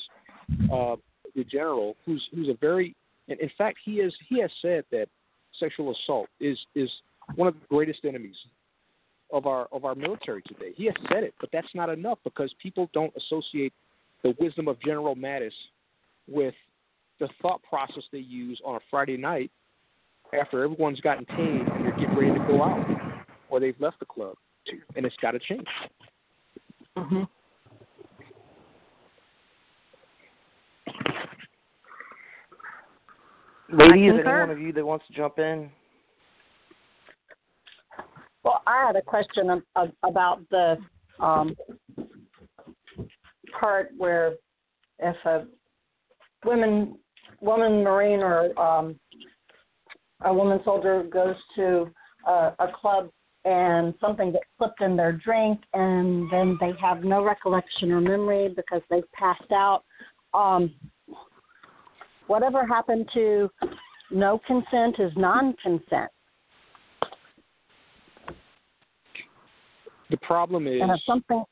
uh, 0.72 0.96
the 1.36 1.44
general, 1.44 1.96
who's 2.06 2.28
who's 2.34 2.50
a 2.50 2.58
very, 2.60 2.96
and 3.28 3.40
in 3.40 3.50
fact, 3.58 3.80
he 3.84 3.94
is 3.94 4.14
he 4.30 4.40
has 4.42 4.52
said 4.62 4.86
that 4.92 5.08
sexual 5.60 5.94
assault 5.96 6.30
is 6.40 6.58
is 6.76 6.90
one 7.36 7.48
of 7.48 7.56
the 7.56 7.66
greatest 7.70 8.00
enemies 8.06 8.36
of 9.32 9.48
our 9.48 9.68
of 9.72 9.86
our 9.86 9.96
military 9.96 10.42
today. 10.44 10.74
He 10.76 10.86
has 10.86 10.96
said 11.12 11.24
it, 11.24 11.34
but 11.40 11.50
that's 11.52 11.74
not 11.74 11.90
enough 11.90 12.20
because 12.24 12.54
people 12.62 12.90
don't 12.94 13.14
associate 13.16 13.74
the 14.24 14.36
wisdom 14.40 14.68
of 14.68 14.80
General 14.82 15.16
Mattis 15.16 15.52
with 16.28 16.54
the 17.20 17.28
thought 17.42 17.62
process 17.64 18.04
they 18.12 18.20
use 18.20 18.60
on 18.66 18.76
a 18.76 18.80
Friday 18.90 19.18
night 19.18 19.52
after 20.40 20.64
everyone's 20.64 21.00
gotten 21.02 21.26
paid 21.26 21.38
and 21.38 21.86
they're 21.86 21.98
getting 21.98 22.16
ready 22.16 22.40
to 22.40 22.46
go 22.48 22.64
out 22.64 23.13
or 23.54 23.60
they've 23.60 23.80
left 23.80 24.00
the 24.00 24.06
club, 24.06 24.34
and 24.96 25.06
it's 25.06 25.16
got 25.22 25.32
to 25.32 25.40
change. 25.40 25.68
Mm-hmm. 26.98 27.22
Ladies, 33.72 34.12
I 34.16 34.18
any 34.18 34.24
one 34.24 34.50
of 34.50 34.60
you 34.60 34.74
that 34.74 34.84
wants 34.84 35.06
to 35.06 35.14
jump 35.14 35.38
in? 35.38 35.70
Well, 38.44 38.64
I 38.66 38.88
had 38.88 38.96
a 38.96 39.04
question 39.04 39.52
of, 39.52 39.62
of, 39.76 39.90
about 40.04 40.42
the 40.50 40.78
um, 41.20 41.56
part 43.60 43.92
where 43.96 44.34
if 44.98 45.16
a 45.26 45.46
women 46.44 46.98
woman 47.40 47.84
marine 47.84 48.22
or 48.22 48.60
um, 48.60 49.00
a 50.22 50.34
woman 50.34 50.60
soldier 50.66 51.04
goes 51.04 51.36
to 51.56 51.92
a, 52.28 52.54
a 52.58 52.68
club 52.82 53.10
and 53.46 53.94
something 54.00 54.32
gets 54.32 54.46
slipped 54.58 54.82
in 54.82 54.96
their 54.96 55.12
drink 55.12 55.60
and 55.74 56.32
then 56.32 56.58
they 56.60 56.72
have 56.82 57.04
no 57.04 57.24
recollection 57.24 57.92
or 57.92 58.00
memory 58.00 58.54
because 58.56 58.82
they've 58.90 59.12
passed 59.12 59.52
out. 59.52 59.84
Um, 60.34 60.74
whatever 62.28 62.66
happened 62.66 63.10
to 63.14 63.50
no 64.12 64.40
consent 64.48 64.96
is 65.00 65.12
non-consent. 65.16 66.10
The 70.10 70.18
problem 70.18 70.68
is 70.68 70.80
And 70.82 70.92
if 70.92 71.00
something 71.06 71.44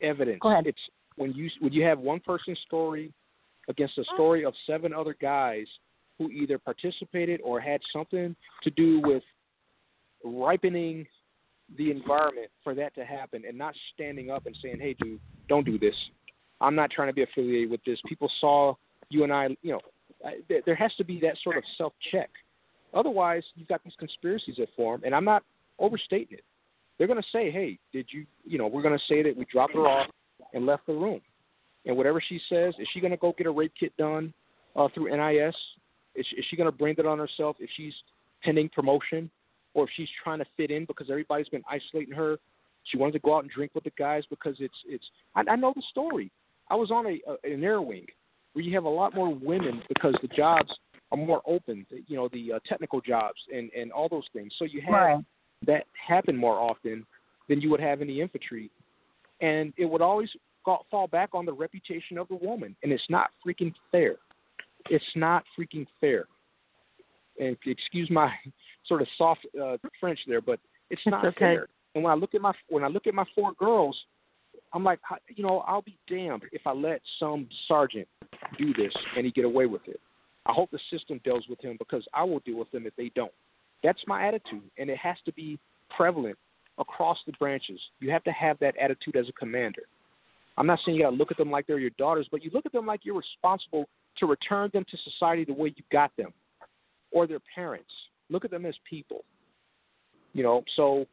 evidence. 0.00 0.38
Go 0.40 0.50
ahead. 0.50 0.66
It's 0.66 0.78
when 1.16 1.32
you 1.32 1.50
when 1.60 1.72
you 1.72 1.84
have 1.84 1.98
one 1.98 2.20
person's 2.20 2.58
story 2.66 3.12
against 3.68 3.96
the 3.96 4.04
story 4.14 4.44
of 4.44 4.54
seven 4.66 4.92
other 4.94 5.14
guys 5.20 5.66
who 6.18 6.30
either 6.30 6.58
participated 6.58 7.40
or 7.42 7.60
had 7.60 7.80
something 7.92 8.34
to 8.62 8.70
do 8.70 9.00
with 9.04 9.22
ripening 10.24 11.06
the 11.78 11.90
environment 11.90 12.48
for 12.64 12.74
that 12.74 12.94
to 12.96 13.04
happen 13.04 13.44
and 13.46 13.56
not 13.56 13.74
standing 13.94 14.30
up 14.30 14.46
and 14.46 14.56
saying, 14.62 14.78
"Hey, 14.80 14.94
dude, 14.94 15.20
don't 15.48 15.64
do 15.64 15.78
this. 15.78 15.94
I'm 16.60 16.74
not 16.74 16.90
trying 16.90 17.08
to 17.08 17.14
be 17.14 17.22
affiliated 17.22 17.70
with 17.70 17.82
this." 17.84 18.00
People 18.08 18.30
saw 18.40 18.74
you 19.08 19.24
and 19.24 19.32
I, 19.32 19.56
you 19.62 19.72
know, 19.72 19.80
there 20.48 20.74
has 20.74 20.94
to 20.96 21.04
be 21.04 21.20
that 21.20 21.36
sort 21.42 21.56
of 21.56 21.64
self-check. 21.78 22.30
Otherwise, 22.92 23.44
you've 23.54 23.68
got 23.68 23.82
these 23.84 23.94
conspiracies 23.98 24.56
that 24.56 24.68
form, 24.76 25.02
and 25.04 25.14
I'm 25.14 25.24
not 25.24 25.44
overstating 25.78 26.38
it. 26.38 26.44
They're 26.98 27.06
going 27.06 27.22
to 27.22 27.28
say, 27.30 27.50
"Hey, 27.50 27.78
did 27.92 28.06
you, 28.10 28.26
you 28.44 28.58
know, 28.58 28.66
we're 28.66 28.82
going 28.82 28.98
to 28.98 29.04
say 29.06 29.22
that 29.22 29.36
we 29.36 29.44
dropped 29.46 29.74
her 29.74 29.86
off 29.86 30.08
and 30.52 30.66
left 30.66 30.86
the 30.86 30.92
room." 30.92 31.20
And 31.86 31.96
whatever 31.96 32.20
she 32.20 32.40
says, 32.48 32.74
is 32.78 32.86
she 32.92 33.00
going 33.00 33.12
to 33.12 33.16
go 33.16 33.34
get 33.36 33.46
a 33.46 33.50
rape 33.50 33.72
kit 33.78 33.96
done 33.96 34.34
uh, 34.76 34.88
through 34.92 35.16
NIS? 35.16 35.54
Is 36.14 36.26
is 36.36 36.44
she 36.50 36.56
going 36.56 36.70
to 36.70 36.76
bring 36.76 36.94
that 36.96 37.06
on 37.06 37.18
herself 37.18 37.56
if 37.60 37.70
she's 37.76 37.94
pending 38.42 38.68
promotion, 38.70 39.30
or 39.74 39.84
if 39.84 39.90
she's 39.96 40.08
trying 40.22 40.38
to 40.38 40.46
fit 40.56 40.70
in 40.70 40.84
because 40.84 41.10
everybody's 41.10 41.48
been 41.48 41.64
isolating 41.68 42.14
her? 42.14 42.38
She 42.84 42.96
wanted 42.96 43.12
to 43.12 43.18
go 43.20 43.36
out 43.36 43.42
and 43.42 43.50
drink 43.50 43.72
with 43.74 43.84
the 43.84 43.92
guys 43.98 44.24
because 44.30 44.56
it's 44.58 44.74
it's. 44.86 45.04
I, 45.34 45.42
I 45.48 45.56
know 45.56 45.72
the 45.74 45.82
story. 45.90 46.30
I 46.68 46.76
was 46.76 46.90
on 46.90 47.06
a, 47.06 47.20
a 47.30 47.52
an 47.52 47.62
air 47.62 47.82
wing 47.82 48.06
where 48.52 48.64
you 48.64 48.74
have 48.74 48.84
a 48.84 48.88
lot 48.88 49.14
more 49.14 49.32
women 49.34 49.82
because 49.88 50.14
the 50.22 50.28
jobs 50.28 50.70
are 51.12 51.18
more 51.18 51.42
open. 51.46 51.86
You 52.06 52.16
know, 52.16 52.28
the 52.32 52.54
uh, 52.54 52.58
technical 52.66 53.00
jobs 53.00 53.38
and 53.54 53.70
and 53.72 53.92
all 53.92 54.08
those 54.08 54.26
things. 54.32 54.52
So 54.58 54.64
you 54.64 54.80
have 54.82 54.92
Right. 54.92 55.24
that 55.66 55.86
happen 56.08 56.36
more 56.36 56.58
often 56.58 57.06
than 57.48 57.60
you 57.60 57.70
would 57.70 57.80
have 57.80 58.00
in 58.00 58.08
the 58.08 58.20
infantry, 58.20 58.70
and 59.40 59.72
it 59.76 59.84
would 59.84 60.00
always 60.00 60.30
fall, 60.64 60.86
fall 60.90 61.06
back 61.06 61.30
on 61.34 61.44
the 61.44 61.52
reputation 61.52 62.18
of 62.18 62.28
the 62.28 62.36
woman, 62.36 62.76
and 62.82 62.92
it's 62.92 63.08
not 63.08 63.30
freaking 63.46 63.72
fair. 63.90 64.16
It's 64.88 65.04
not 65.14 65.44
freaking 65.58 65.86
fair. 66.00 66.24
And 67.38 67.56
excuse 67.64 68.10
my 68.10 68.32
sort 68.90 69.02
of 69.02 69.08
soft 69.16 69.46
uh, 69.62 69.76
French 70.00 70.18
there, 70.26 70.40
but 70.40 70.58
it's 70.90 71.00
not 71.06 71.24
okay. 71.24 71.38
fair. 71.38 71.66
And 71.94 72.02
when 72.02 72.12
I 72.12 72.16
look 72.16 72.34
at 72.34 72.40
my 72.40 72.52
when 72.68 72.84
I 72.84 72.88
look 72.88 73.06
at 73.06 73.14
my 73.14 73.24
four 73.34 73.52
girls, 73.54 73.96
I'm 74.74 74.84
like, 74.84 74.98
you 75.34 75.44
know, 75.44 75.60
I'll 75.60 75.82
be 75.82 75.96
damned 76.08 76.42
if 76.52 76.66
I 76.66 76.72
let 76.72 77.00
some 77.18 77.48
sergeant 77.68 78.08
do 78.58 78.72
this 78.74 78.92
and 79.16 79.24
he 79.24 79.32
get 79.32 79.44
away 79.44 79.66
with 79.66 79.82
it. 79.86 80.00
I 80.46 80.52
hope 80.52 80.70
the 80.70 80.80
system 80.90 81.20
deals 81.24 81.44
with 81.48 81.60
him 81.60 81.76
because 81.78 82.04
I 82.14 82.24
will 82.24 82.40
deal 82.40 82.58
with 82.58 82.70
them 82.72 82.86
if 82.86 82.96
they 82.96 83.12
don't. 83.14 83.32
That's 83.82 84.00
my 84.06 84.26
attitude, 84.26 84.68
and 84.78 84.90
it 84.90 84.98
has 84.98 85.16
to 85.24 85.32
be 85.32 85.58
prevalent 85.96 86.36
across 86.78 87.18
the 87.26 87.32
branches. 87.32 87.80
You 88.00 88.10
have 88.10 88.24
to 88.24 88.32
have 88.32 88.58
that 88.60 88.74
attitude 88.76 89.16
as 89.16 89.28
a 89.28 89.32
commander. 89.32 89.82
I'm 90.56 90.66
not 90.66 90.80
saying 90.84 90.96
you 90.96 91.04
got 91.04 91.10
to 91.10 91.16
look 91.16 91.30
at 91.30 91.36
them 91.36 91.50
like 91.50 91.66
they're 91.66 91.78
your 91.78 91.90
daughters, 91.98 92.26
but 92.30 92.42
you 92.44 92.50
look 92.52 92.66
at 92.66 92.72
them 92.72 92.86
like 92.86 93.00
you're 93.04 93.16
responsible 93.16 93.88
to 94.18 94.26
return 94.26 94.70
them 94.72 94.84
to 94.90 94.96
society 95.10 95.44
the 95.44 95.52
way 95.52 95.72
you 95.76 95.84
got 95.90 96.10
them, 96.16 96.32
or 97.12 97.26
their 97.26 97.40
parents. 97.54 97.90
Look 98.30 98.44
at 98.44 98.50
them 98.50 98.64
as 98.64 98.74
people. 98.88 99.24
You 100.32 100.42
know, 100.42 100.62
so 100.76 101.06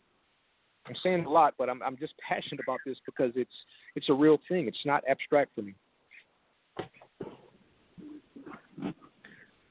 I'm 0.88 0.96
saying 1.04 1.26
a 1.26 1.30
lot, 1.30 1.56
but 1.58 1.70
I'm 1.70 1.82
I'm 1.82 1.98
just 1.98 2.14
passionate 2.28 2.62
about 2.64 2.80
this 2.86 2.98
because 3.06 3.32
it's 3.36 3.52
it's 3.96 4.10
a 4.10 4.14
real 4.14 4.40
thing. 4.48 4.68
It's 4.68 4.86
not 4.86 5.04
abstract 5.10 5.52
for 5.56 5.64
me. 5.64 5.76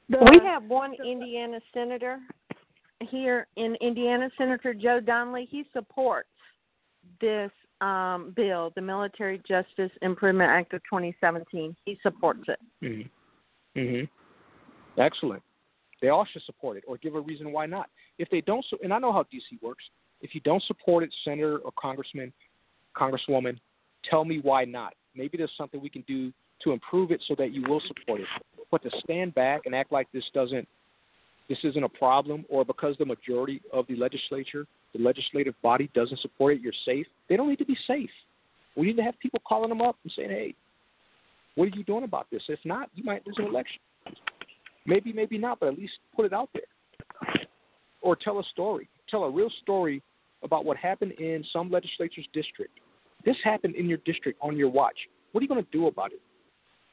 We 0.08 0.40
have 0.44 0.64
one 0.64 0.94
Indiana 1.04 1.58
senator 1.74 2.20
here 3.00 3.46
in 3.56 3.76
Indiana, 3.80 4.30
Senator 4.38 4.72
Joe 4.72 5.00
Donnelly. 5.00 5.48
He 5.50 5.64
supports 5.72 6.28
this 7.20 7.50
um, 7.80 8.32
bill, 8.36 8.72
the 8.74 8.80
Military 8.80 9.42
Justice 9.46 9.90
Improvement 10.02 10.50
Act 10.50 10.74
of 10.74 10.80
2017. 10.84 11.76
He 11.84 11.98
supports 12.02 12.44
it. 12.48 12.58
Mm-hmm. 12.82 13.80
Mm-hmm. 13.80 15.00
Excellent. 15.00 15.42
They 16.02 16.08
all 16.08 16.26
should 16.30 16.42
support 16.42 16.76
it 16.76 16.84
or 16.86 16.98
give 16.98 17.14
a 17.14 17.20
reason 17.20 17.52
why 17.52 17.66
not. 17.66 17.88
If 18.18 18.28
they 18.30 18.40
don't, 18.40 18.64
and 18.82 18.92
I 18.92 18.98
know 18.98 19.12
how 19.12 19.22
DC 19.24 19.60
works. 19.62 19.84
If 20.20 20.34
you 20.34 20.40
don't 20.42 20.62
support 20.64 21.04
it, 21.04 21.14
senator 21.24 21.58
or 21.58 21.72
congressman, 21.78 22.32
congresswoman, 22.96 23.58
tell 24.08 24.24
me 24.24 24.40
why 24.42 24.64
not. 24.64 24.94
Maybe 25.14 25.36
there's 25.36 25.52
something 25.56 25.80
we 25.80 25.88
can 25.88 26.04
do 26.06 26.32
to 26.62 26.72
improve 26.72 27.10
it 27.10 27.22
so 27.26 27.34
that 27.38 27.52
you 27.52 27.62
will 27.68 27.82
support 27.86 28.20
it. 28.20 28.26
But 28.70 28.82
to 28.82 28.90
stand 29.04 29.34
back 29.34 29.62
and 29.66 29.74
act 29.74 29.92
like 29.92 30.10
this 30.12 30.24
doesn't, 30.34 30.66
this 31.48 31.58
isn't 31.62 31.82
a 31.82 31.88
problem, 31.88 32.44
or 32.48 32.64
because 32.64 32.96
the 32.98 33.04
majority 33.04 33.62
of 33.72 33.86
the 33.86 33.96
legislature, 33.96 34.66
the 34.94 35.02
legislative 35.02 35.54
body 35.62 35.90
doesn't 35.94 36.20
support 36.20 36.56
it, 36.56 36.60
you're 36.60 36.72
safe. 36.84 37.06
They 37.28 37.36
don't 37.36 37.48
need 37.48 37.58
to 37.58 37.66
be 37.66 37.76
safe. 37.86 38.10
We 38.76 38.88
need 38.88 38.96
to 38.96 39.02
have 39.02 39.18
people 39.20 39.40
calling 39.46 39.68
them 39.68 39.80
up 39.80 39.96
and 40.02 40.12
saying, 40.12 40.30
"Hey, 40.30 40.54
what 41.54 41.64
are 41.64 41.76
you 41.76 41.84
doing 41.84 42.04
about 42.04 42.28
this? 42.30 42.42
If 42.48 42.58
not, 42.64 42.90
you 42.94 43.04
might 43.04 43.26
lose 43.26 43.36
an 43.38 43.46
election. 43.46 43.80
Maybe, 44.86 45.12
maybe 45.12 45.36
not, 45.36 45.60
but 45.60 45.68
at 45.68 45.78
least 45.78 45.94
put 46.14 46.24
it 46.24 46.32
out 46.32 46.48
there. 46.54 46.62
Or 48.02 48.14
tell 48.14 48.38
a 48.38 48.44
story. 48.52 48.88
Tell 49.10 49.24
a 49.24 49.30
real 49.30 49.50
story 49.62 50.02
about 50.42 50.64
what 50.64 50.76
happened 50.76 51.12
in 51.12 51.44
some 51.52 51.70
legislature's 51.70 52.26
district. 52.32 52.78
This 53.24 53.36
happened 53.42 53.74
in 53.74 53.86
your 53.86 53.98
district 54.04 54.38
on 54.40 54.56
your 54.56 54.68
watch. 54.68 54.96
What 55.32 55.40
are 55.40 55.42
you 55.42 55.48
going 55.48 55.64
to 55.64 55.70
do 55.72 55.88
about 55.88 56.12
it? 56.12 56.20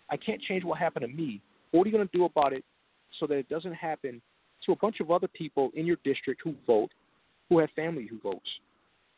I 0.10 0.18
can't 0.18 0.42
change 0.42 0.64
what 0.64 0.80
happened 0.80 1.04
to 1.04 1.16
me. 1.16 1.42
What 1.72 1.86
are 1.86 1.90
you 1.90 1.96
going 1.96 2.08
to 2.08 2.18
do 2.18 2.26
about 2.26 2.54
it 2.54 2.64
so 3.20 3.28
that 3.28 3.36
it 3.36 3.50
doesn't 3.50 3.74
happen 3.74 4.22
to 4.66 4.72
a 4.72 4.76
bunch 4.76 5.00
of 5.00 5.12
other 5.12 5.28
people 5.28 5.72
in 5.76 5.86
your 5.86 5.98
district 6.04 6.42
who 6.44 6.56
vote, 6.66 6.90
who 7.50 7.60
have 7.60 7.70
family 7.76 8.08
who 8.10 8.20
votes? 8.20 8.50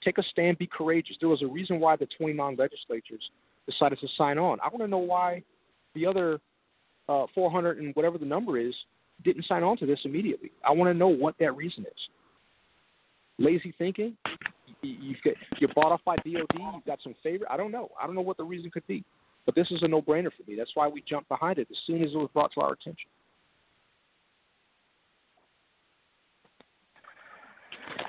Take 0.03 0.17
a 0.17 0.23
stand, 0.23 0.57
be 0.57 0.67
courageous. 0.67 1.15
There 1.19 1.29
was 1.29 1.41
a 1.41 1.47
reason 1.47 1.79
why 1.79 1.95
the 1.95 2.07
29 2.17 2.55
legislatures 2.57 3.29
decided 3.69 3.99
to 3.99 4.07
sign 4.17 4.37
on. 4.37 4.59
I 4.61 4.67
want 4.67 4.79
to 4.79 4.87
know 4.87 4.97
why 4.97 5.41
the 5.95 6.05
other 6.05 6.39
uh, 7.09 7.25
400 7.33 7.77
and 7.79 7.95
whatever 7.95 8.17
the 8.17 8.25
number 8.25 8.57
is 8.57 8.73
didn't 9.23 9.45
sign 9.45 9.63
on 9.63 9.77
to 9.77 9.85
this 9.85 9.99
immediately. 10.05 10.51
I 10.67 10.71
want 10.71 10.89
to 10.89 10.97
know 10.97 11.07
what 11.07 11.35
that 11.39 11.55
reason 11.55 11.83
is. 11.85 12.09
Lazy 13.37 13.73
thinking? 13.77 14.17
You- 14.81 14.97
You've 15.01 15.21
got, 15.23 15.33
you're 15.59 15.73
bought 15.73 15.91
off 15.91 16.01
by 16.05 16.15
DOD. 16.17 16.25
You've 16.53 16.85
got 16.85 16.99
some 17.01 17.15
favor. 17.23 17.45
I 17.49 17.57
don't 17.57 17.71
know. 17.71 17.89
I 18.01 18.05
don't 18.05 18.15
know 18.15 18.21
what 18.21 18.37
the 18.37 18.43
reason 18.43 18.69
could 18.69 18.85
be. 18.87 19.03
But 19.45 19.55
this 19.55 19.69
is 19.71 19.81
a 19.83 19.87
no-brainer 19.87 20.31
for 20.35 20.49
me. 20.49 20.55
That's 20.55 20.71
why 20.75 20.87
we 20.87 21.03
jumped 21.07 21.29
behind 21.29 21.59
it 21.59 21.67
as 21.71 21.77
soon 21.87 22.03
as 22.03 22.11
it 22.11 22.17
was 22.17 22.29
brought 22.33 22.51
to 22.53 22.61
our 22.61 22.73
attention. 22.73 23.09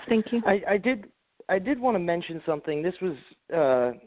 Thank 0.09 0.33
you. 0.33 0.43
I, 0.47 0.63
I 0.71 0.77
did 0.79 1.07
I 1.49 1.59
did 1.59 1.79
want 1.79 1.95
to 1.95 1.99
mention 1.99 2.43
something. 2.45 2.83
This 2.83 2.95
was 3.01 3.17
uh, 3.55 3.99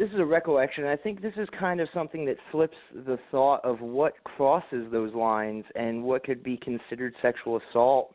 this 0.00 0.08
is 0.14 0.18
a 0.18 0.24
recollection. 0.24 0.86
I 0.86 0.96
think 0.96 1.20
this 1.20 1.34
is 1.36 1.46
kind 1.58 1.78
of 1.78 1.86
something 1.92 2.24
that 2.24 2.38
flips 2.50 2.76
the 2.94 3.18
thought 3.30 3.62
of 3.62 3.82
what 3.82 4.14
crosses 4.24 4.90
those 4.90 5.12
lines 5.12 5.62
and 5.74 6.02
what 6.02 6.24
could 6.24 6.42
be 6.42 6.56
considered 6.56 7.14
sexual 7.20 7.60
assault. 7.68 8.14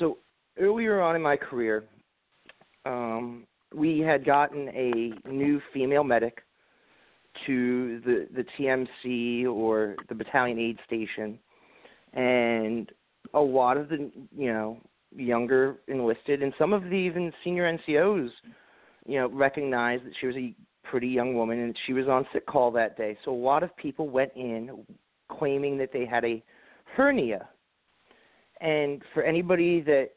So 0.00 0.18
earlier 0.58 1.00
on 1.00 1.14
in 1.14 1.22
my 1.22 1.36
career, 1.36 1.84
um, 2.86 3.46
we 3.72 4.00
had 4.00 4.24
gotten 4.24 4.68
a 4.70 5.12
new 5.30 5.60
female 5.72 6.02
medic 6.02 6.42
to 7.46 8.00
the 8.00 8.26
the 8.34 8.44
TMC 8.58 9.46
or 9.46 9.94
the 10.08 10.16
battalion 10.16 10.58
aid 10.58 10.78
station, 10.84 11.38
and 12.14 12.90
a 13.32 13.40
lot 13.40 13.76
of 13.76 13.88
the 13.88 14.10
you 14.36 14.52
know 14.52 14.76
younger 15.14 15.76
enlisted 15.86 16.42
and 16.42 16.52
some 16.58 16.72
of 16.72 16.82
the 16.82 16.96
even 16.96 17.32
senior 17.44 17.78
NCOs, 17.78 18.30
you 19.06 19.20
know, 19.20 19.28
recognized 19.28 20.04
that 20.04 20.14
she 20.20 20.26
was 20.26 20.36
a 20.36 20.52
pretty 20.92 21.08
young 21.08 21.34
woman 21.34 21.58
and 21.58 21.74
she 21.86 21.94
was 21.94 22.06
on 22.06 22.26
sick 22.34 22.44
call 22.44 22.70
that 22.70 22.98
day. 22.98 23.16
So 23.24 23.32
a 23.32 23.34
lot 23.34 23.62
of 23.62 23.74
people 23.78 24.10
went 24.10 24.30
in 24.36 24.84
claiming 25.30 25.78
that 25.78 25.88
they 25.90 26.04
had 26.04 26.22
a 26.22 26.42
hernia. 26.94 27.48
And 28.60 29.00
for 29.14 29.22
anybody 29.22 29.80
that 29.80 30.10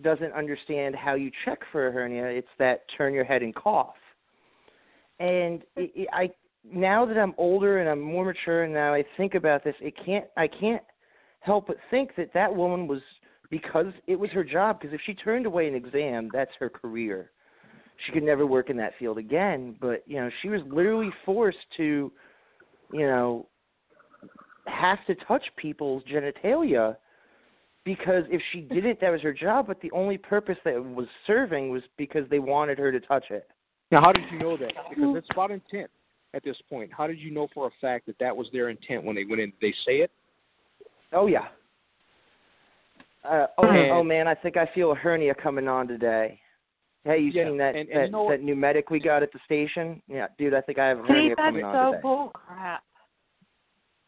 doesn't 0.00 0.32
understand 0.32 0.96
how 0.96 1.14
you 1.14 1.30
check 1.44 1.58
for 1.70 1.88
a 1.88 1.92
hernia, 1.92 2.24
it's 2.24 2.48
that 2.58 2.86
turn 2.96 3.12
your 3.12 3.24
head 3.24 3.42
and 3.42 3.54
cough. 3.54 3.96
And 5.20 5.62
it, 5.76 5.92
it, 5.94 6.08
I 6.10 6.30
now 6.64 7.04
that 7.04 7.18
I'm 7.18 7.34
older 7.36 7.80
and 7.80 7.88
I'm 7.90 8.00
more 8.00 8.24
mature 8.24 8.62
and 8.62 8.72
now 8.72 8.94
I 8.94 9.04
think 9.18 9.34
about 9.34 9.62
this, 9.62 9.74
it 9.78 9.92
can't 10.06 10.24
I 10.38 10.48
can't 10.48 10.82
help 11.40 11.66
but 11.66 11.76
think 11.90 12.16
that 12.16 12.32
that 12.32 12.54
woman 12.54 12.88
was 12.88 13.02
because 13.50 13.92
it 14.06 14.16
was 14.18 14.30
her 14.30 14.42
job 14.42 14.80
because 14.80 14.94
if 14.94 15.02
she 15.04 15.12
turned 15.12 15.44
away 15.44 15.68
an 15.68 15.74
exam, 15.74 16.30
that's 16.32 16.52
her 16.58 16.70
career. 16.70 17.30
She 18.06 18.12
could 18.12 18.22
never 18.22 18.46
work 18.46 18.70
in 18.70 18.76
that 18.76 18.92
field 18.98 19.18
again, 19.18 19.74
but 19.80 20.04
you 20.06 20.16
know, 20.16 20.30
she 20.42 20.48
was 20.48 20.60
literally 20.70 21.10
forced 21.24 21.58
to 21.76 22.12
you 22.92 23.06
know 23.06 23.46
have 24.66 24.98
to 25.06 25.14
touch 25.26 25.42
people's 25.56 26.02
genitalia 26.04 26.96
because 27.84 28.24
if 28.28 28.42
she 28.52 28.60
didn't 28.60 29.00
that 29.00 29.10
was 29.10 29.22
her 29.22 29.32
job 29.32 29.66
but 29.66 29.80
the 29.80 29.90
only 29.92 30.18
purpose 30.18 30.56
that 30.64 30.74
it 30.74 30.84
was 30.84 31.06
serving 31.26 31.70
was 31.70 31.82
because 31.96 32.28
they 32.30 32.38
wanted 32.38 32.78
her 32.78 32.92
to 32.92 33.00
touch 33.00 33.24
it 33.30 33.48
Now, 33.90 34.00
how 34.02 34.12
did 34.12 34.24
you 34.30 34.38
know 34.38 34.56
that? 34.58 34.72
Because 34.90 35.16
it's 35.16 35.28
about 35.30 35.50
intent 35.50 35.90
at 36.34 36.44
this 36.44 36.56
point. 36.68 36.90
How 36.94 37.06
did 37.06 37.18
you 37.18 37.30
know 37.30 37.48
for 37.54 37.66
a 37.66 37.70
fact 37.80 38.04
that 38.06 38.18
that 38.20 38.36
was 38.36 38.46
their 38.52 38.68
intent 38.68 39.04
when 39.04 39.16
they 39.16 39.24
went 39.24 39.40
in? 39.40 39.50
Did 39.50 39.60
they 39.60 39.74
say 39.86 39.98
it? 40.00 40.10
oh 41.12 41.26
yeah 41.26 41.46
uh, 43.24 43.46
oh, 43.58 43.68
And- 43.68 43.90
oh 43.90 44.04
man, 44.04 44.28
I 44.28 44.34
think 44.34 44.56
I 44.56 44.68
feel 44.74 44.92
a 44.92 44.94
hernia 44.94 45.34
coming 45.34 45.68
on 45.68 45.88
today. 45.88 46.40
Hey, 47.04 47.18
you 47.20 47.30
Yeah, 47.30 47.44
seen 47.48 47.56
that 47.58 47.74
and- 47.76 47.88
and 47.88 47.98
that, 47.98 48.04
you 48.06 48.12
know 48.12 48.28
that 48.28 48.42
new 48.42 48.56
medic 48.56 48.90
we 48.90 48.98
got 49.00 49.22
at 49.22 49.32
the 49.32 49.38
station? 49.40 50.02
Yeah, 50.08 50.28
dude, 50.36 50.52
I 50.54 50.60
think 50.60 50.78
I 50.78 50.88
have 50.88 50.98
a 50.98 51.02
See, 51.06 51.12
hernia 51.12 51.28
that's 51.36 51.46
coming 51.46 51.64
on 51.64 51.74
so 51.74 51.90
today. 51.92 52.02
bull 52.02 52.28
crap. 52.30 52.84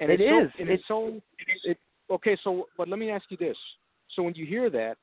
And 0.00 0.10
It 0.10 0.20
it's 0.20 0.30
so, 0.30 0.38
is. 0.40 0.52
and 0.58 0.68
It's- 0.68 0.78
it's 0.80 0.88
so. 0.88 1.22
It, 1.64 1.78
okay, 2.10 2.36
so 2.36 2.68
but 2.76 2.88
let 2.88 2.98
me 2.98 3.10
ask 3.10 3.30
you 3.30 3.36
this: 3.36 3.56
so 4.08 4.22
when 4.22 4.34
you 4.34 4.44
hear 4.46 4.70
that, 4.70 4.98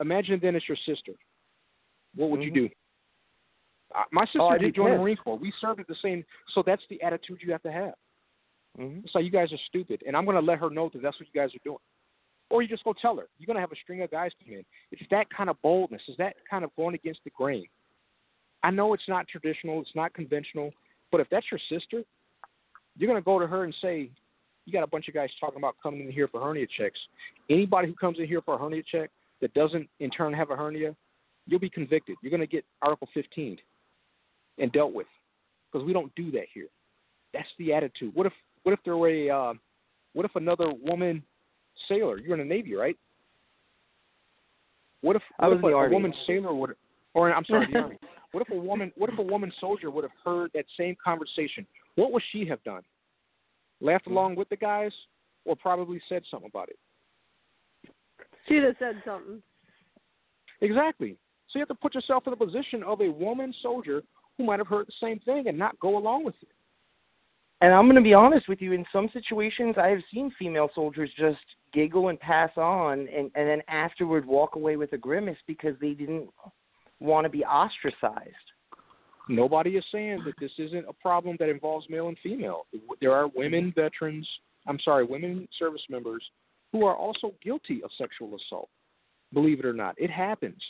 imagine 0.00 0.38
then 0.40 0.54
it's 0.54 0.68
your 0.68 0.76
sister. 0.76 1.14
What 2.14 2.30
would 2.30 2.40
Mhm. 2.40 2.44
you 2.44 2.50
do? 2.50 2.70
Uh, 3.94 4.04
my 4.10 4.24
sister 4.26 4.40
Oh, 4.42 4.48
I'd 4.48 4.60
did 4.60 4.74
join 4.74 4.92
the. 4.92 4.98
Marine 4.98 5.16
Corps. 5.16 5.36
We 5.36 5.50
served 5.52 5.80
at 5.80 5.86
the 5.86 5.94
same. 5.96 6.24
So 6.48 6.62
that's 6.62 6.86
the 6.86 7.02
attitude 7.02 7.42
you 7.42 7.52
have 7.52 7.62
to 7.62 7.72
have. 7.72 7.94
hmm 8.76 9.00
It's 9.04 9.14
like 9.14 9.24
you 9.24 9.30
guys 9.30 9.52
are 9.52 9.58
stupid, 9.58 10.02
and 10.06 10.16
I'm 10.16 10.24
going 10.24 10.34
to 10.36 10.40
let 10.40 10.58
her 10.58 10.70
know 10.70 10.88
that 10.90 11.02
that's 11.02 11.18
what 11.20 11.26
you 11.26 11.38
guys 11.38 11.54
are 11.54 11.58
doing. 11.58 11.78
Or 12.52 12.60
you 12.60 12.68
just 12.68 12.84
go 12.84 12.92
tell 12.92 13.16
her. 13.16 13.28
You're 13.38 13.46
going 13.46 13.54
to 13.54 13.62
have 13.62 13.72
a 13.72 13.76
string 13.82 14.02
of 14.02 14.10
guys 14.10 14.30
come 14.44 14.52
in. 14.52 14.62
It's 14.90 15.00
that 15.10 15.26
kind 15.34 15.48
of 15.48 15.60
boldness. 15.62 16.02
It's 16.06 16.18
that 16.18 16.36
kind 16.48 16.64
of 16.64 16.76
going 16.76 16.94
against 16.94 17.20
the 17.24 17.30
grain. 17.30 17.64
I 18.62 18.70
know 18.70 18.92
it's 18.92 19.08
not 19.08 19.26
traditional. 19.26 19.80
It's 19.80 19.94
not 19.94 20.12
conventional. 20.12 20.70
But 21.10 21.22
if 21.22 21.28
that's 21.30 21.46
your 21.50 21.60
sister, 21.70 22.02
you're 22.98 23.08
going 23.08 23.18
to 23.18 23.24
go 23.24 23.38
to 23.38 23.46
her 23.46 23.64
and 23.64 23.74
say, 23.80 24.10
"You 24.66 24.72
got 24.74 24.82
a 24.82 24.86
bunch 24.86 25.08
of 25.08 25.14
guys 25.14 25.30
talking 25.40 25.56
about 25.56 25.76
coming 25.82 26.02
in 26.02 26.12
here 26.12 26.28
for 26.28 26.42
hernia 26.42 26.66
checks. 26.76 27.00
Anybody 27.48 27.88
who 27.88 27.94
comes 27.94 28.18
in 28.18 28.26
here 28.26 28.42
for 28.42 28.54
a 28.54 28.58
hernia 28.58 28.82
check 28.82 29.10
that 29.40 29.54
doesn't 29.54 29.88
in 30.00 30.10
turn 30.10 30.34
have 30.34 30.50
a 30.50 30.56
hernia, 30.56 30.94
you'll 31.46 31.58
be 31.58 31.70
convicted. 31.70 32.16
You're 32.22 32.30
going 32.30 32.40
to 32.40 32.46
get 32.46 32.66
Article 32.82 33.08
15 33.14 33.56
and 34.58 34.70
dealt 34.72 34.92
with 34.92 35.06
because 35.72 35.86
we 35.86 35.94
don't 35.94 36.14
do 36.16 36.30
that 36.32 36.46
here. 36.52 36.68
That's 37.32 37.48
the 37.58 37.72
attitude. 37.72 38.14
What 38.14 38.26
if 38.26 38.34
what 38.62 38.72
if 38.72 38.78
there 38.84 38.98
were 38.98 39.08
a 39.08 39.30
uh, 39.30 39.54
what 40.12 40.26
if 40.26 40.36
another 40.36 40.70
woman 40.82 41.22
sailor? 41.88 42.18
You're 42.18 42.38
in 42.38 42.46
the 42.46 42.54
Navy, 42.54 42.74
right? 42.74 42.96
What 45.02 45.16
if, 45.16 45.22
I 45.40 45.48
what 45.48 45.56
was 45.56 45.58
if 45.58 45.64
in 45.64 45.70
a, 45.70 45.72
the 45.72 45.78
a 45.78 45.90
woman 45.90 46.14
sailor 46.26 46.54
would, 46.54 46.74
or 47.14 47.32
I'm 47.32 47.44
sorry, 47.44 47.66
the 47.72 47.78
Army. 47.78 47.98
What 48.32 48.40
if 48.40 48.50
a 48.50 48.58
woman 48.58 48.90
what 48.96 49.10
if 49.10 49.18
a 49.18 49.22
woman 49.22 49.52
soldier 49.60 49.90
would 49.90 50.04
have 50.04 50.12
heard 50.24 50.50
that 50.54 50.64
same 50.78 50.96
conversation? 51.04 51.66
What 51.96 52.12
would 52.12 52.22
she 52.32 52.46
have 52.46 52.62
done? 52.64 52.80
Laughed 53.82 54.06
Hmm. 54.06 54.12
along 54.12 54.36
with 54.36 54.48
the 54.48 54.56
guys, 54.56 54.92
or 55.44 55.54
probably 55.54 56.00
said 56.08 56.22
something 56.30 56.48
about 56.48 56.70
it? 56.70 56.78
She'd 58.48 58.62
have 58.62 58.76
said 58.78 59.02
something. 59.04 59.42
Exactly. 60.62 61.18
So 61.48 61.58
you 61.58 61.60
have 61.60 61.68
to 61.68 61.74
put 61.74 61.94
yourself 61.94 62.26
in 62.26 62.30
the 62.30 62.36
position 62.36 62.82
of 62.82 63.02
a 63.02 63.10
woman 63.10 63.54
soldier 63.60 64.02
who 64.38 64.44
might 64.44 64.58
have 64.60 64.68
heard 64.68 64.86
the 64.86 64.94
same 65.00 65.18
thing 65.20 65.48
and 65.48 65.58
not 65.58 65.78
go 65.78 65.98
along 65.98 66.24
with 66.24 66.36
it. 66.40 66.48
And 67.62 67.72
I'm 67.72 67.84
going 67.86 67.94
to 67.94 68.02
be 68.02 68.12
honest 68.12 68.48
with 68.48 68.60
you. 68.60 68.72
In 68.72 68.84
some 68.92 69.08
situations, 69.12 69.76
I 69.78 69.86
have 69.88 70.00
seen 70.12 70.32
female 70.36 70.68
soldiers 70.74 71.08
just 71.16 71.38
giggle 71.72 72.08
and 72.08 72.18
pass 72.18 72.50
on, 72.56 73.08
and 73.16 73.30
and 73.36 73.48
then 73.48 73.62
afterward 73.68 74.26
walk 74.26 74.56
away 74.56 74.76
with 74.76 74.92
a 74.92 74.98
grimace 74.98 75.38
because 75.46 75.74
they 75.80 75.92
didn't 75.92 76.28
want 76.98 77.24
to 77.24 77.30
be 77.30 77.44
ostracized. 77.44 78.34
Nobody 79.28 79.76
is 79.76 79.84
saying 79.92 80.22
that 80.26 80.34
this 80.40 80.50
isn't 80.58 80.86
a 80.88 80.92
problem 80.92 81.36
that 81.38 81.48
involves 81.48 81.88
male 81.88 82.08
and 82.08 82.18
female. 82.20 82.66
There 83.00 83.12
are 83.12 83.28
women 83.28 83.72
veterans, 83.76 84.28
I'm 84.66 84.80
sorry, 84.80 85.04
women 85.04 85.46
service 85.56 85.82
members 85.88 86.24
who 86.72 86.84
are 86.84 86.96
also 86.96 87.32
guilty 87.42 87.80
of 87.84 87.90
sexual 87.96 88.34
assault. 88.34 88.70
Believe 89.32 89.60
it 89.60 89.64
or 89.64 89.72
not, 89.72 89.94
it 89.98 90.10
happens. 90.10 90.60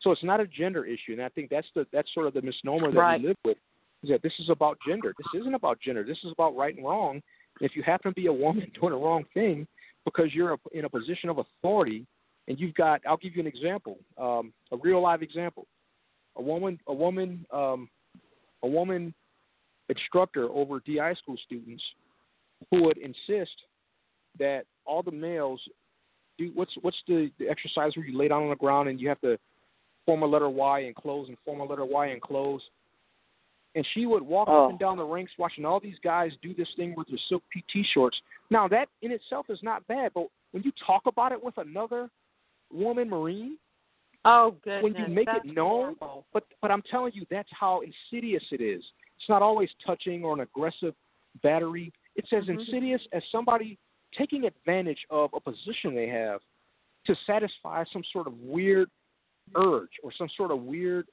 So 0.00 0.10
it's 0.10 0.24
not 0.24 0.40
a 0.40 0.46
gender 0.48 0.84
issue, 0.84 1.12
and 1.12 1.22
I 1.22 1.28
think 1.28 1.48
that's 1.48 1.68
the 1.76 1.86
that's 1.92 2.12
sort 2.12 2.26
of 2.26 2.34
the 2.34 2.42
misnomer 2.42 2.90
that 2.90 2.98
Right. 2.98 3.20
we 3.20 3.28
live 3.28 3.36
with. 3.44 3.58
Is 4.04 4.10
that 4.10 4.22
this 4.22 4.32
is 4.38 4.50
about 4.50 4.78
gender? 4.86 5.14
This 5.16 5.40
isn't 5.40 5.54
about 5.54 5.80
gender. 5.80 6.04
This 6.04 6.18
is 6.24 6.32
about 6.32 6.54
right 6.56 6.76
and 6.76 6.84
wrong. 6.84 7.22
If 7.60 7.74
you 7.74 7.82
happen 7.82 8.10
to 8.10 8.14
be 8.14 8.26
a 8.26 8.32
woman 8.32 8.70
doing 8.80 8.92
the 8.92 8.98
wrong 8.98 9.24
thing 9.34 9.66
because 10.04 10.34
you're 10.34 10.56
in 10.72 10.84
a 10.84 10.88
position 10.88 11.30
of 11.30 11.38
authority, 11.38 12.06
and 12.46 12.60
you've 12.60 12.74
got, 12.74 13.00
I'll 13.08 13.16
give 13.16 13.34
you 13.34 13.40
an 13.40 13.46
example, 13.46 13.98
um, 14.18 14.52
a 14.70 14.76
real 14.76 15.00
live 15.00 15.22
example. 15.22 15.66
A 16.36 16.42
woman, 16.42 16.78
a 16.86 16.92
woman, 16.92 17.46
um, 17.50 17.88
a 18.62 18.68
woman 18.68 19.14
instructor 19.88 20.48
over 20.50 20.80
DI 20.80 21.14
school 21.14 21.36
students 21.46 21.82
who 22.70 22.82
would 22.82 22.98
insist 22.98 23.52
that 24.38 24.64
all 24.84 25.02
the 25.02 25.10
males 25.10 25.60
do 26.36 26.50
what's 26.54 26.72
what's 26.82 26.96
the, 27.06 27.30
the 27.38 27.48
exercise 27.48 27.92
where 27.96 28.04
you 28.04 28.18
lay 28.18 28.28
down 28.28 28.42
on 28.42 28.50
the 28.50 28.56
ground 28.56 28.88
and 28.88 29.00
you 29.00 29.08
have 29.08 29.20
to 29.20 29.38
form 30.04 30.22
a 30.22 30.26
letter 30.26 30.48
Y 30.48 30.80
and 30.80 30.94
close 30.94 31.28
and 31.28 31.36
form 31.44 31.60
a 31.60 31.64
letter 31.64 31.84
Y 31.84 32.08
and 32.08 32.20
close. 32.20 32.60
And 33.74 33.84
she 33.92 34.06
would 34.06 34.22
walk 34.22 34.48
Oh. 34.48 34.64
up 34.64 34.70
and 34.70 34.78
down 34.78 34.96
the 34.96 35.04
ranks 35.04 35.32
watching 35.38 35.64
all 35.64 35.80
these 35.80 35.98
guys 36.00 36.32
do 36.42 36.54
this 36.54 36.72
thing 36.76 36.94
with 36.96 37.08
their 37.08 37.18
silk 37.28 37.42
PT 37.52 37.82
shorts. 37.92 38.20
Now 38.50 38.68
that 38.68 38.88
in 39.02 39.10
itself 39.10 39.50
is 39.50 39.62
not 39.62 39.86
bad, 39.88 40.12
but 40.14 40.28
when 40.52 40.62
you 40.62 40.72
talk 40.86 41.06
about 41.06 41.32
it 41.32 41.42
with 41.42 41.58
another 41.58 42.08
woman 42.72 43.08
Marine, 43.08 43.58
Oh 44.24 44.52
goodness. 44.62 44.82
when 44.84 44.94
you 44.94 45.06
make 45.08 45.26
that's 45.26 45.44
it 45.44 45.54
known, 45.54 45.96
horrible. 45.98 46.26
but 46.32 46.44
but 46.60 46.70
I'm 46.70 46.82
telling 46.82 47.12
you, 47.14 47.26
that's 47.30 47.50
how 47.52 47.80
insidious 47.82 48.44
it 48.52 48.60
is. 48.60 48.82
It's 49.18 49.28
not 49.28 49.42
always 49.42 49.70
touching 49.84 50.24
or 50.24 50.32
an 50.34 50.40
aggressive 50.40 50.94
battery. 51.42 51.92
It's 52.14 52.32
as 52.32 52.44
Mhm. 52.46 52.60
insidious 52.60 53.06
as 53.12 53.24
somebody 53.30 53.76
taking 54.12 54.44
advantage 54.44 55.04
of 55.10 55.34
a 55.34 55.40
position 55.40 55.94
they 55.94 56.06
have 56.06 56.40
to 57.04 57.14
satisfy 57.26 57.82
some 57.92 58.04
sort 58.04 58.26
of 58.28 58.38
weird 58.40 58.88
urge 59.56 59.98
or 60.02 60.12
some 60.12 60.28
sort 60.30 60.50
of 60.52 60.62
weird 60.62 61.08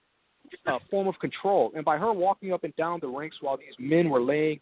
uh, 0.68 0.80
form 0.90 1.08
of 1.08 1.18
control. 1.20 1.72
And 1.76 1.86
by 1.86 1.98
her 1.98 2.14
walking 2.14 2.54
up 2.54 2.64
and 2.64 2.76
down 2.76 3.00
the 3.02 3.08
ranks 3.08 3.38
while 3.42 3.58
these 3.58 3.76
men 3.80 4.10
were 4.10 4.22
laying, 4.22 4.60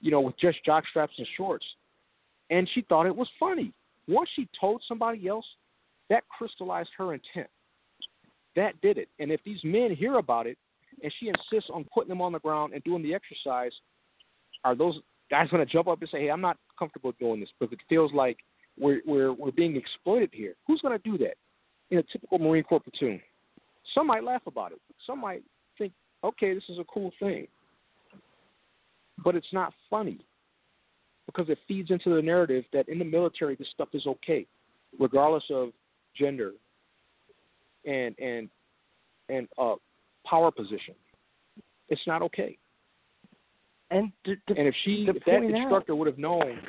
you 0.00 0.10
know, 0.10 0.20
with 0.20 0.38
just 0.38 0.64
jock 0.64 0.84
straps 0.88 1.14
and 1.18 1.26
shorts, 1.36 1.64
and 2.50 2.68
she 2.74 2.82
thought 2.82 3.06
it 3.06 3.14
was 3.14 3.28
funny. 3.38 3.72
Once 4.08 4.28
she 4.34 4.48
told 4.60 4.82
somebody 4.88 5.28
else, 5.28 5.46
that 6.08 6.24
crystallized 6.28 6.90
her 6.98 7.14
intent 7.14 7.48
that 8.56 8.80
did 8.80 8.98
it. 8.98 9.08
And 9.18 9.30
if 9.30 9.40
these 9.44 9.60
men 9.64 9.94
hear 9.94 10.16
about 10.16 10.46
it 10.46 10.58
and 11.02 11.12
she 11.18 11.28
insists 11.28 11.70
on 11.72 11.86
putting 11.92 12.08
them 12.08 12.20
on 12.20 12.32
the 12.32 12.40
ground 12.40 12.74
and 12.74 12.82
doing 12.84 13.02
the 13.02 13.14
exercise, 13.14 13.72
are 14.64 14.74
those 14.74 14.98
guys 15.30 15.48
going 15.50 15.64
to 15.64 15.72
jump 15.72 15.88
up 15.88 16.00
and 16.00 16.10
say, 16.10 16.22
"Hey, 16.22 16.30
I'm 16.30 16.40
not 16.40 16.58
comfortable 16.78 17.12
doing 17.18 17.40
this 17.40 17.48
because 17.58 17.72
it 17.72 17.78
feels 17.88 18.12
like 18.12 18.38
we're 18.78 19.00
we're 19.06 19.32
we're 19.32 19.52
being 19.52 19.76
exploited 19.76 20.30
here"? 20.32 20.54
Who's 20.66 20.80
going 20.80 20.98
to 20.98 21.10
do 21.10 21.16
that 21.18 21.34
in 21.90 21.98
a 21.98 22.02
typical 22.02 22.38
Marine 22.38 22.64
Corps 22.64 22.80
platoon? 22.80 23.20
Some 23.94 24.06
might 24.06 24.24
laugh 24.24 24.42
about 24.46 24.72
it. 24.72 24.80
Some 25.06 25.20
might 25.20 25.42
think, 25.78 25.92
"Okay, 26.22 26.54
this 26.54 26.68
is 26.68 26.78
a 26.78 26.84
cool 26.84 27.12
thing," 27.18 27.48
but 29.24 29.34
it's 29.34 29.52
not 29.52 29.72
funny 29.88 30.20
because 31.26 31.48
it 31.48 31.58
feeds 31.68 31.90
into 31.90 32.14
the 32.14 32.22
narrative 32.22 32.64
that 32.72 32.88
in 32.88 32.98
the 32.98 33.04
military 33.04 33.54
this 33.56 33.68
stuff 33.70 33.88
is 33.94 34.06
okay, 34.06 34.46
regardless 34.98 35.44
of 35.50 35.72
gender 36.14 36.52
and 37.84 38.18
and 38.18 38.48
and 39.28 39.48
uh, 39.58 39.76
power 40.26 40.50
position. 40.50 40.94
It's 41.88 42.06
not 42.06 42.22
okay. 42.22 42.56
And 43.90 44.12
to, 44.24 44.36
to, 44.36 44.56
And 44.56 44.68
if 44.68 44.74
she, 44.84 45.06
if 45.08 45.16
that 45.24 45.24
point 45.24 45.54
out- 45.54 45.60
instructor 45.60 45.96
would 45.96 46.06
have 46.06 46.18
known, 46.18 46.60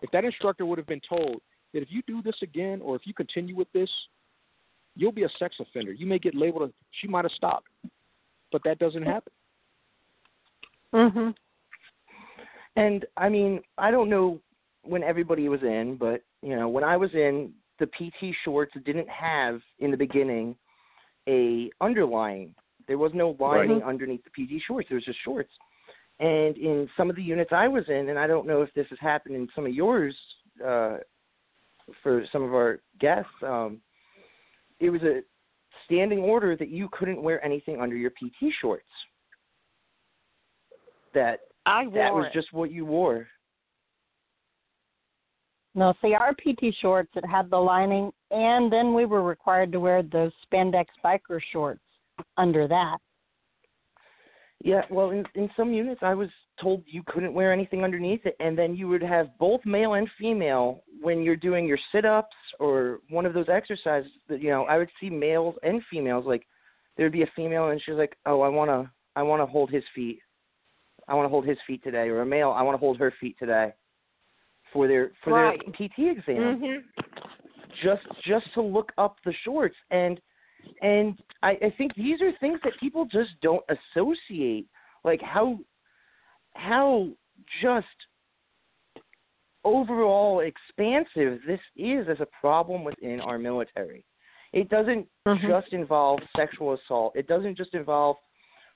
if 0.00 0.10
that 0.12 0.24
instructor 0.24 0.64
would 0.64 0.78
have 0.78 0.86
been 0.86 1.02
told 1.06 1.42
that 1.74 1.82
if 1.82 1.88
you 1.90 2.02
do 2.06 2.22
this 2.22 2.36
again 2.42 2.80
or 2.82 2.96
if 2.96 3.02
you 3.06 3.12
continue 3.12 3.54
with 3.54 3.70
this, 3.72 3.90
you'll 4.96 5.12
be 5.12 5.24
a 5.24 5.28
sex 5.38 5.56
offender. 5.60 5.92
You 5.92 6.06
may 6.06 6.18
get 6.18 6.34
labeled. 6.34 6.68
A, 6.70 6.72
she 7.00 7.08
might 7.08 7.24
have 7.24 7.32
stopped. 7.32 7.68
but 8.52 8.62
that 8.64 8.78
doesn't 8.78 9.04
happen. 9.04 9.32
Mhm. 10.92 11.34
And 12.76 13.06
I 13.16 13.28
mean, 13.30 13.62
I 13.78 13.90
don't 13.90 14.10
know 14.10 14.40
when 14.82 15.02
everybody 15.02 15.48
was 15.48 15.62
in, 15.62 15.96
but 15.96 16.22
you 16.42 16.54
know, 16.56 16.68
when 16.68 16.84
I 16.84 16.96
was 16.96 17.14
in, 17.14 17.54
the 17.78 17.86
PT 17.86 18.34
shorts 18.44 18.74
didn't 18.84 19.08
have 19.08 19.62
in 19.78 19.90
the 19.90 19.96
beginning 19.96 20.56
a 21.28 21.70
underlying. 21.80 22.54
There 22.88 22.98
was 22.98 23.14
no 23.14 23.36
lining 23.38 23.78
Right. 23.78 23.82
underneath 23.82 24.22
the 24.24 24.30
PT 24.30 24.60
shorts. 24.60 24.88
There 24.88 24.96
was 24.96 25.04
just 25.04 25.20
shorts. 25.20 25.52
And 26.20 26.56
in 26.58 26.90
some 26.96 27.08
of 27.10 27.16
the 27.16 27.22
units 27.22 27.52
I 27.52 27.68
was 27.68 27.88
in, 27.88 28.08
and 28.10 28.18
I 28.18 28.26
don't 28.26 28.46
know 28.46 28.60
if 28.62 28.72
this 28.74 28.88
has 28.90 28.98
happened 28.98 29.34
in 29.36 29.48
some 29.54 29.64
of 29.66 29.72
yours, 29.72 30.14
uh, 30.62 30.98
for 32.02 32.26
some 32.26 32.42
of 32.42 32.54
our 32.54 32.80
guests, 32.98 33.32
um, 33.42 33.80
it 34.82 34.90
was 34.90 35.02
a 35.02 35.20
standing 35.84 36.18
order 36.18 36.56
that 36.56 36.68
you 36.68 36.88
couldn't 36.92 37.22
wear 37.22 37.42
anything 37.44 37.80
under 37.80 37.96
your 37.96 38.10
PT 38.10 38.52
shorts. 38.60 38.84
That 41.14 41.40
I 41.64 41.84
wore 41.84 41.94
that 41.94 42.12
was 42.12 42.26
it. 42.26 42.32
just 42.34 42.52
what 42.52 42.72
you 42.72 42.84
wore. 42.84 43.28
No, 45.74 45.94
see, 46.02 46.14
our 46.14 46.34
PT 46.34 46.74
shorts 46.80 47.10
it 47.14 47.24
had 47.24 47.48
the 47.48 47.56
lining, 47.56 48.10
and 48.30 48.70
then 48.70 48.92
we 48.92 49.06
were 49.06 49.22
required 49.22 49.72
to 49.72 49.80
wear 49.80 50.02
those 50.02 50.32
spandex 50.52 50.86
biker 51.02 51.40
shorts 51.52 51.80
under 52.36 52.66
that. 52.68 52.98
Yeah, 54.62 54.82
well, 54.90 55.10
in 55.10 55.24
in 55.34 55.48
some 55.56 55.72
units, 55.72 56.02
I 56.02 56.14
was 56.14 56.28
told 56.62 56.82
you 56.86 57.02
couldn't 57.06 57.34
wear 57.34 57.52
anything 57.52 57.84
underneath 57.84 58.24
it, 58.24 58.36
and 58.40 58.56
then 58.56 58.74
you 58.74 58.88
would 58.88 59.02
have 59.02 59.36
both 59.38 59.60
male 59.64 59.94
and 59.94 60.08
female 60.18 60.82
when 61.00 61.22
you're 61.22 61.36
doing 61.36 61.66
your 61.66 61.78
sit-ups 61.90 62.36
or 62.60 63.00
one 63.10 63.26
of 63.26 63.34
those 63.34 63.48
exercises. 63.48 64.10
That 64.28 64.40
you 64.40 64.50
know, 64.50 64.64
I 64.64 64.78
would 64.78 64.90
see 65.00 65.10
males 65.10 65.56
and 65.62 65.82
females. 65.90 66.24
Like 66.26 66.46
there 66.96 67.06
would 67.06 67.12
be 67.12 67.22
a 67.22 67.32
female, 67.34 67.68
and 67.68 67.82
she's 67.82 67.96
like, 67.96 68.16
"Oh, 68.26 68.40
I 68.40 68.48
wanna, 68.48 68.90
I 69.16 69.22
wanna 69.22 69.46
hold 69.46 69.70
his 69.70 69.84
feet. 69.94 70.20
I 71.08 71.14
want 71.14 71.26
to 71.26 71.30
hold 71.30 71.46
his 71.46 71.58
feet 71.66 71.82
today," 71.82 72.08
or 72.08 72.22
a 72.22 72.26
male, 72.26 72.50
"I 72.50 72.62
want 72.62 72.74
to 72.74 72.80
hold 72.80 72.98
her 72.98 73.12
feet 73.20 73.36
today." 73.38 73.72
For 74.72 74.86
their 74.88 75.10
for 75.22 75.32
Right. 75.32 75.60
their 75.66 75.72
PT 75.72 76.08
exam 76.08 76.60
Mhm. 76.60 76.84
just 77.82 78.06
just 78.22 78.52
to 78.54 78.62
look 78.62 78.92
up 78.98 79.20
the 79.24 79.32
shorts 79.44 79.76
and 79.90 80.20
and 80.80 81.20
I, 81.42 81.50
I 81.62 81.70
think 81.76 81.94
these 81.94 82.22
are 82.22 82.32
things 82.32 82.60
that 82.62 82.76
people 82.78 83.04
just 83.04 83.38
don't 83.40 83.64
associate 83.68 84.68
like 85.04 85.20
how 85.20 85.58
how 86.54 87.08
just 87.60 87.86
overall 89.64 90.40
expansive 90.40 91.40
this 91.46 91.60
is 91.76 92.08
as 92.08 92.20
a 92.20 92.26
problem 92.40 92.82
within 92.84 93.20
our 93.20 93.38
military 93.38 94.04
it 94.52 94.68
doesn't 94.68 95.08
Mhm. 95.26 95.40
just 95.46 95.72
involve 95.72 96.20
sexual 96.36 96.72
assault 96.72 97.14
it 97.14 97.26
doesn't 97.28 97.54
just 97.54 97.74
involve 97.74 98.18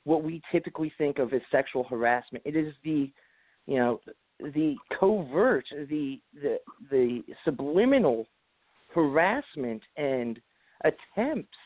what 0.05 0.23
we 0.23 0.41
typically 0.53 0.91
think 0.91 1.19
of 1.19 1.33
as 1.35 1.43
sexual 1.51 1.83
harassment 1.85 2.43
it 2.47 2.55
is 2.55 2.73
the 2.85 3.11
you 3.67 3.77
know 3.79 4.01
the 4.39 4.77
covert 4.91 5.67
the 5.89 6.21
the 6.35 6.61
the 6.91 7.25
subliminal 7.45 8.27
harassment 8.95 9.83
and 9.97 10.41
attempts 10.85 11.59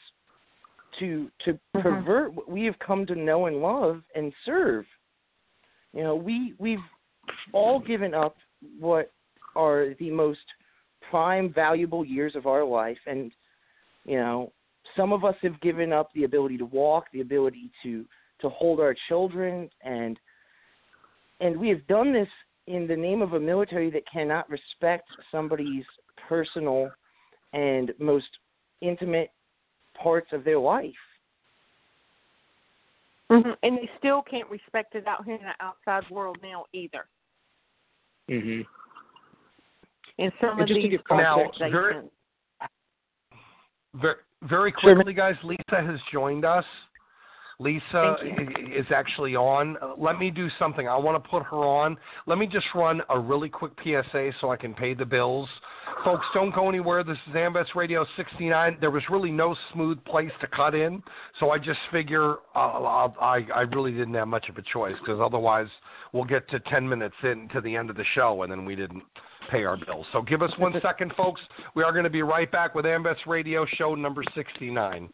to 0.98 1.30
to 1.40 1.58
Mhm. 1.74 1.82
pervert 1.82 2.32
what 2.32 2.48
we 2.48 2.64
have 2.64 2.78
come 2.78 3.04
to 3.06 3.14
know 3.14 3.46
and 3.46 3.60
love 3.60 4.02
and 4.14 4.32
serve. 4.44 4.86
You 5.92 6.02
know, 6.02 6.14
we 6.14 6.54
we've 6.58 6.78
all 7.52 7.80
given 7.80 8.14
up 8.14 8.36
what 8.78 9.12
are 9.56 9.94
the 9.98 10.10
most 10.10 10.40
prime 11.10 11.52
valuable 11.52 12.04
years 12.04 12.36
of 12.36 12.46
our 12.46 12.64
life 12.64 12.98
and 13.06 13.32
you 14.04 14.16
know, 14.16 14.52
some 14.96 15.12
of 15.12 15.24
us 15.24 15.34
have 15.42 15.60
given 15.60 15.92
up 15.92 16.10
the 16.14 16.24
ability 16.24 16.56
to 16.58 16.64
walk, 16.66 17.06
the 17.12 17.20
ability 17.20 17.70
to 17.82 18.04
to 18.40 18.48
hold 18.48 18.80
our 18.80 18.96
children 19.08 19.68
and 19.82 20.18
and 21.40 21.58
we 21.58 21.68
have 21.68 21.86
done 21.86 22.12
this 22.12 22.28
in 22.66 22.86
the 22.86 22.96
name 22.96 23.22
of 23.22 23.32
a 23.32 23.40
military 23.40 23.90
that 23.90 24.02
cannot 24.10 24.48
respect 24.48 25.08
somebody's 25.30 25.84
personal 26.28 26.90
and 27.52 27.92
most 27.98 28.28
intimate 28.80 29.30
parts 30.00 30.28
of 30.32 30.44
their 30.44 30.58
life. 30.58 30.92
Mhm. 33.30 33.56
And 33.62 33.78
they 33.78 33.88
still 33.98 34.22
can't 34.22 34.48
respect 34.50 34.94
it 34.94 35.06
out 35.06 35.24
here 35.24 35.36
in 35.36 35.42
the 35.42 35.54
outside 35.64 36.08
world 36.10 36.38
now 36.42 36.66
either. 36.72 37.06
Mm-hmm. 38.28 38.62
In 40.18 40.32
some 40.40 40.60
And 40.60 40.62
of 40.62 40.68
these 40.68 40.90
give 40.90 41.04
context. 41.04 41.60
Very, 43.94 44.16
very 44.42 44.72
quickly, 44.72 45.12
guys. 45.12 45.34
Lisa 45.42 45.82
has 45.82 45.98
joined 46.12 46.44
us. 46.44 46.64
Lisa 47.58 48.16
is 48.74 48.86
actually 48.94 49.36
on. 49.36 49.76
Uh, 49.82 49.94
Let 49.98 50.18
me 50.18 50.30
do 50.30 50.48
something. 50.58 50.88
I 50.88 50.96
want 50.96 51.22
to 51.22 51.28
put 51.28 51.42
her 51.44 51.58
on. 51.58 51.96
Let 52.26 52.38
me 52.38 52.46
just 52.46 52.66
run 52.74 53.02
a 53.10 53.18
really 53.18 53.50
quick 53.50 53.72
PSA 53.82 54.32
so 54.40 54.50
I 54.50 54.56
can 54.56 54.74
pay 54.74 54.94
the 54.94 55.04
bills. 55.04 55.48
Folks, 56.04 56.24
don't 56.32 56.54
go 56.54 56.68
anywhere. 56.70 57.04
This 57.04 57.18
is 57.28 57.34
AMVETS 57.34 57.74
Radio 57.74 58.06
69. 58.16 58.78
There 58.80 58.90
was 58.90 59.02
really 59.10 59.30
no 59.30 59.54
smooth 59.72 60.02
place 60.04 60.30
to 60.40 60.46
cut 60.46 60.74
in, 60.74 61.02
so 61.38 61.50
I 61.50 61.58
just 61.58 61.78
figure 61.92 62.36
uh, 62.54 62.58
I'll, 62.58 63.14
I 63.20 63.46
I 63.54 63.60
really 63.62 63.92
didn't 63.92 64.14
have 64.14 64.28
much 64.28 64.48
of 64.48 64.56
a 64.56 64.62
choice 64.62 64.94
because 65.00 65.20
otherwise 65.22 65.66
we'll 66.12 66.24
get 66.24 66.48
to 66.50 66.60
10 66.60 66.88
minutes 66.88 67.14
in 67.22 67.48
to 67.52 67.60
the 67.60 67.76
end 67.76 67.90
of 67.90 67.96
the 67.96 68.04
show 68.14 68.42
and 68.42 68.50
then 68.50 68.64
we 68.64 68.74
didn't 68.74 69.02
pay 69.50 69.64
our 69.64 69.76
bills. 69.76 70.06
So 70.12 70.22
give 70.22 70.40
us 70.40 70.50
one 70.56 70.72
second, 70.82 71.12
folks. 71.18 71.42
We 71.74 71.82
are 71.82 71.92
going 71.92 72.04
to 72.04 72.10
be 72.10 72.22
right 72.22 72.50
back 72.50 72.74
with 72.74 72.86
AMVETS 72.86 73.26
Radio 73.26 73.66
show 73.76 73.94
number 73.94 74.22
69. 74.34 75.10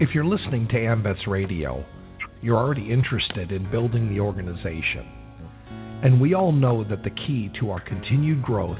If 0.00 0.14
you're 0.14 0.24
listening 0.24 0.66
to 0.68 0.74
AMVETS 0.74 1.28
Radio, 1.28 1.84
you're 2.42 2.56
already 2.56 2.92
interested 2.92 3.52
in 3.52 3.70
building 3.70 4.12
the 4.12 4.20
organization. 4.20 5.06
And 6.02 6.20
we 6.20 6.34
all 6.34 6.52
know 6.52 6.82
that 6.84 7.04
the 7.04 7.10
key 7.10 7.50
to 7.60 7.70
our 7.70 7.80
continued 7.80 8.42
growth 8.42 8.78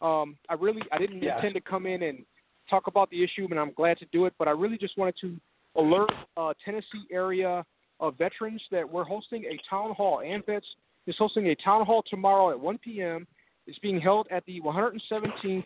Um, 0.00 0.36
I 0.48 0.54
really 0.54 0.82
I 0.90 0.98
didn't 0.98 1.22
Yes. 1.22 1.36
intend 1.36 1.54
to 1.54 1.60
come 1.60 1.86
in 1.86 2.02
and 2.02 2.24
talk 2.68 2.86
about 2.86 3.10
the 3.10 3.22
issue, 3.22 3.46
and 3.50 3.60
I'm 3.60 3.72
glad 3.72 3.98
to 3.98 4.06
do 4.06 4.24
it. 4.24 4.34
But 4.38 4.48
I 4.48 4.52
really 4.52 4.78
just 4.78 4.96
wanted 4.96 5.16
to 5.18 5.38
alert 5.76 6.10
uh, 6.36 6.54
Tennessee 6.64 7.06
area 7.10 7.64
uh, 8.00 8.10
veterans 8.10 8.66
that 8.70 8.88
we're 8.88 9.04
hosting 9.04 9.44
a 9.44 9.58
town 9.68 9.92
hall. 9.94 10.20
AMVETS 10.20 10.64
is 11.06 11.16
hosting 11.18 11.48
a 11.48 11.54
town 11.56 11.84
hall 11.84 12.02
tomorrow 12.08 12.50
at 12.50 12.58
1 12.58 12.78
p.m. 12.78 13.26
It's 13.66 13.78
being 13.78 14.00
held 14.00 14.26
at 14.30 14.44
the 14.46 14.60
117th 14.60 15.64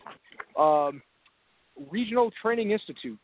um, 0.57 1.01
Regional 1.89 2.31
Training 2.41 2.71
Institute 2.71 3.19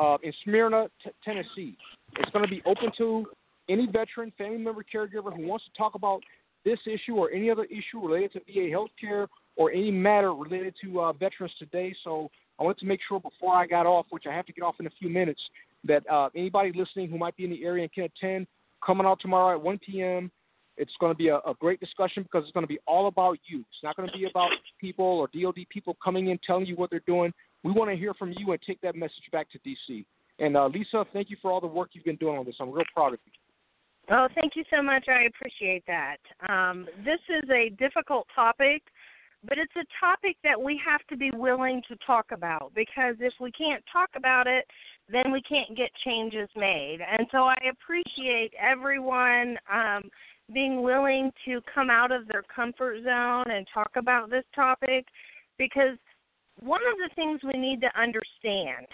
uh, 0.00 0.18
in 0.22 0.32
Smyrna, 0.44 0.88
t- 1.02 1.10
Tennessee. 1.24 1.76
It's 2.18 2.30
going 2.30 2.44
to 2.44 2.50
be 2.50 2.62
open 2.66 2.90
to 2.98 3.26
any 3.68 3.86
veteran, 3.86 4.32
family 4.36 4.58
member, 4.58 4.82
caregiver 4.82 5.34
who 5.34 5.46
wants 5.46 5.64
to 5.64 5.70
talk 5.76 5.94
about 5.94 6.20
this 6.64 6.78
issue 6.86 7.16
or 7.16 7.30
any 7.30 7.50
other 7.50 7.64
issue 7.64 8.00
related 8.00 8.32
to 8.32 8.40
VA 8.40 8.74
healthcare 8.74 9.26
or 9.56 9.70
any 9.70 9.90
matter 9.90 10.32
related 10.34 10.74
to 10.82 11.00
uh, 11.00 11.12
veterans 11.12 11.52
today. 11.58 11.94
So 12.04 12.30
I 12.58 12.62
wanted 12.62 12.78
to 12.78 12.86
make 12.86 13.00
sure 13.08 13.20
before 13.20 13.54
I 13.54 13.66
got 13.66 13.86
off, 13.86 14.06
which 14.10 14.24
I 14.28 14.34
have 14.34 14.46
to 14.46 14.52
get 14.52 14.62
off 14.62 14.76
in 14.80 14.86
a 14.86 14.90
few 14.98 15.08
minutes, 15.08 15.40
that 15.84 16.08
uh, 16.10 16.28
anybody 16.36 16.72
listening 16.74 17.10
who 17.10 17.18
might 17.18 17.36
be 17.36 17.44
in 17.44 17.50
the 17.50 17.64
area 17.64 17.82
and 17.82 17.92
can 17.92 18.04
attend, 18.04 18.46
coming 18.84 19.06
out 19.06 19.20
tomorrow 19.20 19.56
at 19.56 19.62
1 19.62 19.78
p.m. 19.78 20.30
It's 20.76 20.92
going 21.00 21.12
to 21.12 21.16
be 21.16 21.28
a, 21.28 21.36
a 21.36 21.54
great 21.60 21.80
discussion 21.80 22.22
because 22.22 22.44
it's 22.44 22.52
going 22.52 22.64
to 22.64 22.68
be 22.68 22.78
all 22.86 23.06
about 23.06 23.38
you. 23.46 23.60
It's 23.60 23.82
not 23.82 23.96
going 23.96 24.08
to 24.08 24.16
be 24.16 24.24
about 24.24 24.50
people 24.80 25.04
or 25.04 25.28
DoD 25.34 25.66
people 25.68 25.96
coming 26.02 26.28
in 26.28 26.38
telling 26.46 26.66
you 26.66 26.76
what 26.76 26.90
they're 26.90 27.02
doing. 27.06 27.32
We 27.62 27.72
want 27.72 27.90
to 27.90 27.96
hear 27.96 28.14
from 28.14 28.32
you 28.36 28.52
and 28.52 28.60
take 28.66 28.80
that 28.80 28.96
message 28.96 29.28
back 29.30 29.48
to 29.52 29.58
DC. 29.58 30.04
And 30.38 30.56
uh, 30.56 30.66
Lisa, 30.66 31.04
thank 31.12 31.30
you 31.30 31.36
for 31.40 31.52
all 31.52 31.60
the 31.60 31.66
work 31.66 31.90
you've 31.92 32.04
been 32.04 32.16
doing 32.16 32.38
on 32.38 32.44
this. 32.44 32.56
I'm 32.60 32.70
real 32.72 32.84
proud 32.94 33.14
of 33.14 33.20
you. 33.24 33.32
Oh, 34.10 34.26
thank 34.34 34.56
you 34.56 34.64
so 34.70 34.82
much. 34.82 35.06
I 35.08 35.24
appreciate 35.24 35.84
that. 35.86 36.16
Um, 36.48 36.86
this 37.04 37.20
is 37.28 37.48
a 37.50 37.70
difficult 37.78 38.26
topic, 38.34 38.82
but 39.48 39.58
it's 39.58 39.74
a 39.76 39.86
topic 40.00 40.36
that 40.42 40.60
we 40.60 40.80
have 40.84 41.00
to 41.08 41.16
be 41.16 41.30
willing 41.34 41.82
to 41.88 41.96
talk 42.04 42.26
about 42.32 42.72
because 42.74 43.14
if 43.20 43.32
we 43.40 43.52
can't 43.52 43.82
talk 43.92 44.10
about 44.16 44.46
it, 44.46 44.64
then 45.08 45.30
we 45.32 45.40
can't 45.42 45.76
get 45.76 45.90
changes 46.04 46.48
made. 46.56 46.98
And 47.00 47.26
so 47.30 47.38
I 47.38 47.56
appreciate 47.70 48.52
everyone 48.60 49.56
um, 49.72 50.10
being 50.52 50.82
willing 50.82 51.30
to 51.44 51.60
come 51.72 51.90
out 51.90 52.12
of 52.12 52.26
their 52.28 52.42
comfort 52.54 53.02
zone 53.04 53.50
and 53.50 53.66
talk 53.72 53.90
about 53.96 54.30
this 54.30 54.44
topic 54.54 55.06
because 55.58 55.96
one 56.60 56.80
of 56.90 56.98
the 56.98 57.14
things 57.14 57.40
we 57.42 57.58
need 57.58 57.80
to 57.80 58.00
understand 58.00 58.86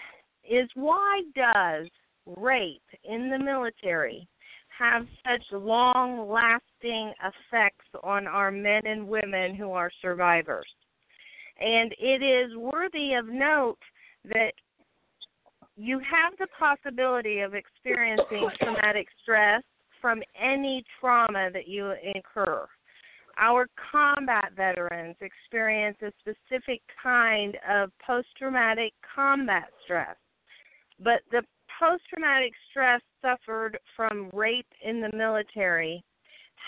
is 0.49 0.69
why 0.75 1.21
does 1.35 1.87
rape 2.25 2.81
in 3.03 3.29
the 3.29 3.39
military 3.39 4.27
have 4.77 5.05
such 5.25 5.43
long 5.51 6.29
lasting 6.29 7.13
effects 7.19 7.85
on 8.03 8.27
our 8.27 8.49
men 8.49 8.81
and 8.85 9.07
women 9.07 9.53
who 9.53 9.71
are 9.71 9.91
survivors. 10.01 10.67
And 11.59 11.93
it 11.99 12.23
is 12.23 12.55
worthy 12.55 13.13
of 13.15 13.27
note 13.27 13.79
that 14.25 14.53
you 15.75 15.99
have 15.99 16.33
the 16.39 16.47
possibility 16.57 17.39
of 17.39 17.53
experiencing 17.53 18.49
traumatic 18.59 19.07
stress 19.21 19.63
from 20.01 20.21
any 20.39 20.83
trauma 20.99 21.49
that 21.53 21.67
you 21.67 21.93
incur. 22.15 22.67
Our 23.37 23.67
combat 23.91 24.51
veterans 24.55 25.15
experience 25.21 25.97
a 26.01 26.11
specific 26.19 26.81
kind 27.01 27.57
of 27.69 27.91
post 28.05 28.27
traumatic 28.37 28.93
combat 29.15 29.69
stress. 29.83 30.17
But 30.99 31.21
the 31.31 31.43
post 31.79 32.03
traumatic 32.09 32.51
stress 32.69 33.01
suffered 33.21 33.79
from 33.95 34.29
rape 34.33 34.67
in 34.83 34.99
the 34.99 35.15
military 35.15 36.03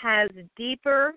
has 0.02 0.30
deeper 0.56 1.14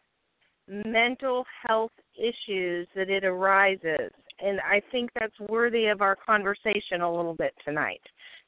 mental 0.67 1.45
health 1.65 1.91
issues 2.17 2.87
that 2.95 3.09
it 3.09 3.23
arises. 3.23 4.11
And 4.39 4.59
I 4.59 4.81
think 4.91 5.09
that's 5.17 5.39
worthy 5.47 5.87
of 5.87 6.01
our 6.01 6.17
conversation 6.17 7.01
a 7.01 7.15
little 7.15 7.35
bit 7.35 7.53
tonight. 7.63 8.01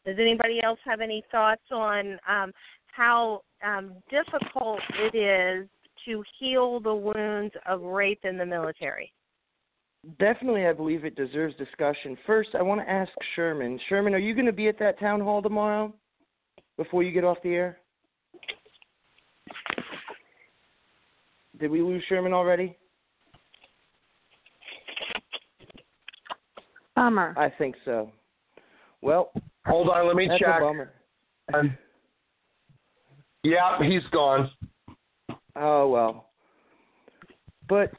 Does 0.06 0.18
anybody 0.20 0.62
else 0.64 0.80
have 0.86 1.02
any 1.02 1.24
thoughts 1.32 1.64
on 1.72 2.18
um, 2.28 2.52
how 2.92 3.42
um, 3.66 3.94
difficult 4.10 4.80
it 5.00 5.16
is 5.16 5.68
to 6.06 6.24
heal 6.40 6.80
the 6.80 6.94
wounds 6.94 7.54
of 7.68 7.82
rape 7.82 8.22
in 8.24 8.38
the 8.38 8.46
military? 8.46 9.12
Definitely, 10.20 10.68
I 10.68 10.74
believe 10.74 11.04
it 11.04 11.16
deserves 11.16 11.56
discussion. 11.58 12.18
First, 12.26 12.50
I 12.58 12.62
want 12.62 12.82
to 12.82 12.90
ask 12.90 13.12
Sherman. 13.36 13.80
Sherman, 13.90 14.14
are 14.14 14.20
you 14.20 14.34
going 14.34 14.46
to 14.46 14.54
be 14.54 14.68
at 14.68 14.80
that 14.80 15.00
town 15.00 15.20
hall 15.20 15.42
tomorrow 15.42 15.94
before 16.78 17.04
you 17.04 17.12
get 17.12 17.24
off 17.24 17.38
the 17.44 17.54
air? 17.54 17.78
Did 21.60 21.72
we 21.72 21.82
lose 21.82 22.04
Sherman 22.08 22.34
already? 22.34 22.78
Bummer. 26.96 27.34
I 27.38 27.50
think 27.50 27.76
so. 27.84 28.12
Well, 29.02 29.32
hold 29.66 29.90
on, 29.90 30.08
let 30.08 30.16
me 30.16 30.28
that's 30.28 30.40
check. 30.40 30.62
Yeah, 33.48 33.82
he's 33.82 34.04
gone. 34.12 34.52
Oh 35.56 35.88
well. 35.88 36.26
But 37.70 37.92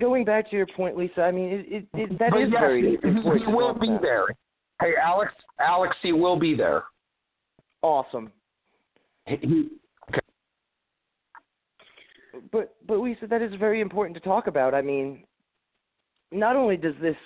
going 0.00 0.24
back 0.24 0.50
to 0.50 0.56
your 0.56 0.66
point, 0.66 0.96
Lisa, 0.96 1.22
I 1.22 1.30
mean, 1.30 1.50
it, 1.50 1.66
it, 1.68 1.88
it 1.94 2.18
that 2.18 2.30
but 2.32 2.40
is 2.40 2.48
yes, 2.50 2.60
very 2.60 2.82
he, 2.82 3.08
important. 3.08 3.46
he 3.46 3.52
will 3.52 3.74
be 3.74 3.96
there. 4.02 4.26
Hey, 4.80 4.94
Alex, 5.00 5.32
Alex, 5.60 5.96
he 6.02 6.12
will 6.12 6.38
be 6.38 6.56
there. 6.56 6.84
Awesome. 7.82 8.32
He, 9.26 9.36
he, 9.36 9.68
okay. 10.10 10.20
But 12.50 12.74
but 12.86 12.98
Lisa, 12.98 13.28
that 13.28 13.42
is 13.42 13.52
very 13.60 13.80
important 13.80 14.16
to 14.16 14.28
talk 14.28 14.48
about. 14.48 14.74
I 14.74 14.82
mean, 14.82 15.22
not 16.32 16.56
only 16.56 16.76
does 16.76 16.94
this 17.00 17.16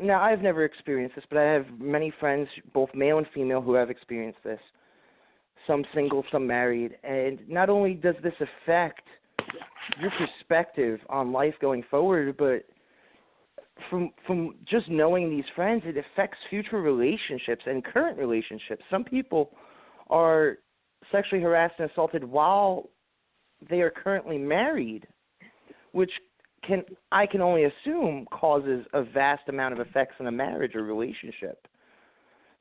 now 0.00 0.20
I've 0.20 0.42
never 0.42 0.64
experienced 0.64 1.14
this, 1.14 1.24
but 1.30 1.38
I 1.38 1.44
have 1.44 1.66
many 1.78 2.12
friends, 2.18 2.48
both 2.74 2.90
male 2.92 3.18
and 3.18 3.26
female, 3.32 3.60
who 3.60 3.74
have 3.74 3.88
experienced 3.88 4.40
this. 4.42 4.60
Some 5.68 5.84
single, 5.94 6.24
some 6.32 6.46
married, 6.46 6.96
and 7.04 7.40
not 7.48 7.70
only 7.70 7.94
does 7.94 8.16
this 8.24 8.32
affect 8.40 9.02
your 10.00 10.10
perspective 10.18 10.98
on 11.08 11.30
life 11.30 11.54
going 11.60 11.84
forward, 11.90 12.36
but 12.36 12.64
from 13.88 14.10
from 14.26 14.54
just 14.68 14.88
knowing 14.88 15.30
these 15.30 15.44
friends, 15.54 15.82
it 15.84 15.96
affects 15.96 16.38
future 16.50 16.80
relationships 16.80 17.62
and 17.66 17.84
current 17.84 18.18
relationships. 18.18 18.82
Some 18.90 19.04
people 19.04 19.50
are 20.10 20.58
sexually 21.12 21.42
harassed 21.42 21.74
and 21.78 21.90
assaulted 21.90 22.24
while 22.24 22.88
they 23.68 23.80
are 23.80 23.90
currently 23.90 24.38
married, 24.38 25.06
which 25.92 26.10
can 26.66 26.82
I 27.12 27.26
can 27.26 27.40
only 27.40 27.64
assume 27.64 28.26
causes 28.30 28.86
a 28.94 29.02
vast 29.02 29.48
amount 29.48 29.78
of 29.78 29.86
effects 29.86 30.14
in 30.18 30.26
a 30.26 30.32
marriage 30.32 30.74
or 30.74 30.82
relationship. 30.82 31.66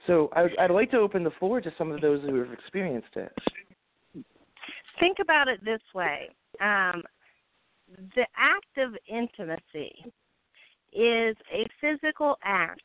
So 0.06 0.30
I, 0.34 0.48
I'd 0.60 0.72
like 0.72 0.92
to 0.92 0.98
open 0.98 1.24
the 1.24 1.32
floor 1.32 1.60
to 1.62 1.74
some 1.78 1.92
of 1.92 2.02
those 2.02 2.22
who 2.22 2.36
have 2.40 2.52
experienced 2.52 3.16
it. 3.16 3.32
Think 5.00 5.18
about 5.22 5.48
it 5.48 5.64
this 5.64 5.82
way: 5.94 6.30
um, 6.62 7.04
the 8.16 8.26
act 8.38 8.78
of 8.78 8.96
intimacy 9.08 10.06
is 10.94 11.36
a 11.54 11.66
physical 11.82 12.38
act 12.44 12.82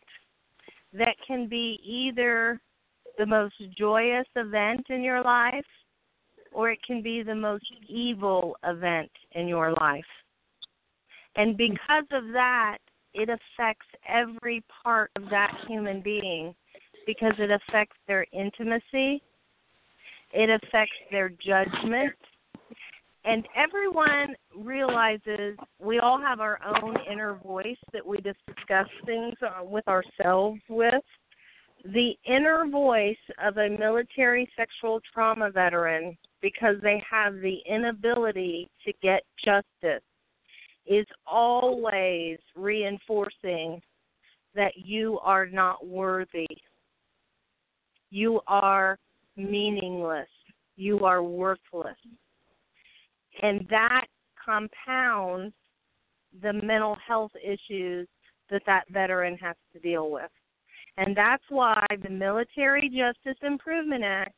that 0.93 1.17
can 1.27 1.49
be 1.49 1.81
either 1.85 2.61
the 3.19 3.27
most 3.27 3.55
joyous 3.79 4.27
event 4.37 4.87
in 4.91 5.03
your 5.03 5.23
life 5.23 5.65
or 6.53 6.71
it 6.71 6.79
can 6.87 7.03
be 7.03 7.23
the 7.23 7.35
most 7.35 7.65
evil 7.89 8.57
event 8.65 9.11
in 9.33 9.49
your 9.49 9.73
life. 9.73 10.05
And 11.37 11.57
because 11.57 12.05
of 12.13 12.25
that, 12.33 12.79
it 13.15 13.29
affects 13.29 13.87
every 14.09 14.63
part 14.83 15.11
of 15.17 15.25
that 15.31 15.53
human 15.67 16.03
being 16.03 16.55
because 17.07 17.35
it 17.39 17.51
affects 17.51 17.97
their 18.07 18.27
intimacy, 18.33 19.23
it 20.33 20.51
affects 20.51 20.97
their 21.11 21.29
judgment. 21.29 22.15
And 23.25 23.47
everyone 23.55 24.35
realizes 24.57 25.57
we 25.79 26.01
all 26.01 26.21
have 26.21 26.41
our 26.41 26.59
own 26.65 26.97
inner 27.11 27.35
voice 27.35 27.77
that 27.93 28.05
we 28.05 28.17
discuss 28.19 28.89
things 29.07 29.35
uh, 29.43 29.63
with 29.63 29.87
ourselves 29.87 30.61
with. 30.69 31.05
The 31.85 32.13
inner 32.27 32.67
voice 32.69 33.17
of 33.45 33.59
a 33.59 33.69
military 33.69 34.49
sexual 34.57 35.01
trauma 35.13 35.51
veteran, 35.51 36.17
because 36.41 36.77
they 36.83 37.03
have 37.09 37.35
the 37.35 37.59
inability 37.69 38.69
to 38.85 38.93
get 39.03 39.23
justice, 39.45 40.03
is 40.87 41.07
always 41.27 42.39
reinforcing 42.57 43.81
that 44.55 44.73
you 44.77 45.19
are 45.23 45.47
not 45.47 45.87
worthy. 45.87 46.47
You 48.13 48.43
are 48.47 48.99
meaningless. 49.37 50.29
You 50.77 51.07
are 51.07 51.23
worthless. 51.23 51.97
And 53.41 53.67
that 53.71 54.05
compounds 54.45 55.55
the 56.43 56.53
mental 56.53 56.95
health 57.07 57.33
issues 57.43 58.07
that 58.51 58.61
that 58.67 58.85
veteran 58.91 59.39
has 59.39 59.57
to 59.73 59.79
deal 59.81 60.11
with. 60.11 60.31
And 60.99 61.17
that's 61.17 61.43
why 61.49 61.87
the 62.03 62.11
Military 62.11 62.91
Justice 62.91 63.39
Improvement 63.43 64.05
Act 64.05 64.35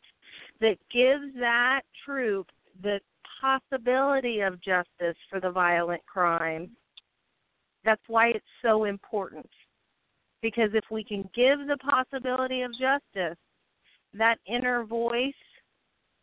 that 0.61 0.77
gives 0.93 1.35
that 1.41 1.81
troop 2.05 2.47
the 2.81 3.01
possibility 3.41 4.39
of 4.41 4.63
justice 4.63 5.17
for 5.29 5.41
the 5.41 5.51
violent 5.51 6.07
crime. 6.07 6.71
That's 7.85 8.03
why 8.07 8.29
it's 8.29 8.47
so 8.63 8.85
important. 8.85 9.51
Because 10.43 10.71
if 10.75 10.85
we 10.93 11.03
can 11.03 11.29
give 11.35 11.67
the 11.67 11.79
possibility 11.79 12.63
of 12.63 12.71
justice, 12.73 13.37
that 14.16 14.39
inner 14.47 14.85
voice 14.85 15.32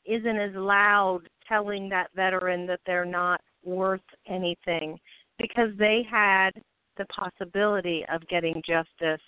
isn't 0.05 0.38
as 0.38 0.55
loud 0.55 1.22
telling 1.47 1.89
that 1.89 2.09
veteran 2.15 2.65
that 2.68 2.80
they're 2.85 3.05
not 3.05 3.41
worth 3.63 4.01
anything 4.27 4.97
because 5.38 5.69
they 5.77 6.03
had 6.09 6.51
the 6.97 7.05
possibility 7.05 8.03
of 8.13 8.27
getting 8.27 8.61
justice 8.65 9.22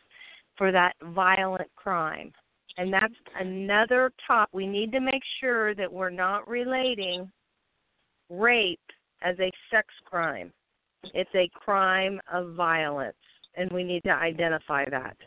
for 0.57 0.71
that 0.71 0.93
violent 1.03 1.69
crime. 1.75 2.31
And 2.77 2.91
that's 2.91 3.13
another 3.39 4.11
top. 4.25 4.49
We 4.51 4.65
need 4.65 4.91
to 4.93 4.99
make 4.99 5.21
sure 5.39 5.75
that 5.75 5.91
we're 5.91 6.09
not 6.09 6.47
relating 6.47 7.31
rape 8.29 8.79
as 9.21 9.35
a 9.39 9.51
sex 9.71 9.87
crime. 10.05 10.51
It's 11.13 11.29
a 11.35 11.49
crime 11.53 12.19
of 12.31 12.53
violence, 12.55 13.15
and 13.55 13.71
we 13.71 13.83
need 13.83 14.03
to 14.03 14.13
identify 14.13 14.89
that. 14.89 15.17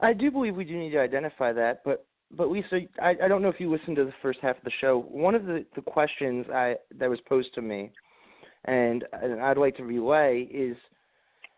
I 0.00 0.12
do 0.12 0.30
believe 0.30 0.56
we 0.56 0.64
do 0.64 0.76
need 0.76 0.90
to 0.90 1.00
identify 1.00 1.52
that, 1.52 1.82
but 1.84 2.06
but 2.36 2.50
Lisa, 2.50 2.80
I, 3.00 3.14
I 3.22 3.28
don't 3.28 3.42
know 3.42 3.48
if 3.48 3.60
you 3.60 3.70
listened 3.70 3.96
to 3.96 4.04
the 4.04 4.14
first 4.22 4.40
half 4.42 4.56
of 4.56 4.64
the 4.64 4.72
show. 4.80 5.06
One 5.08 5.34
of 5.34 5.46
the, 5.46 5.64
the 5.76 5.82
questions 5.82 6.46
I 6.52 6.76
that 6.98 7.08
was 7.08 7.20
posed 7.28 7.54
to 7.54 7.62
me, 7.62 7.92
and, 8.64 9.04
and 9.12 9.40
I'd 9.40 9.58
like 9.58 9.76
to 9.76 9.84
relay 9.84 10.48
is, 10.52 10.76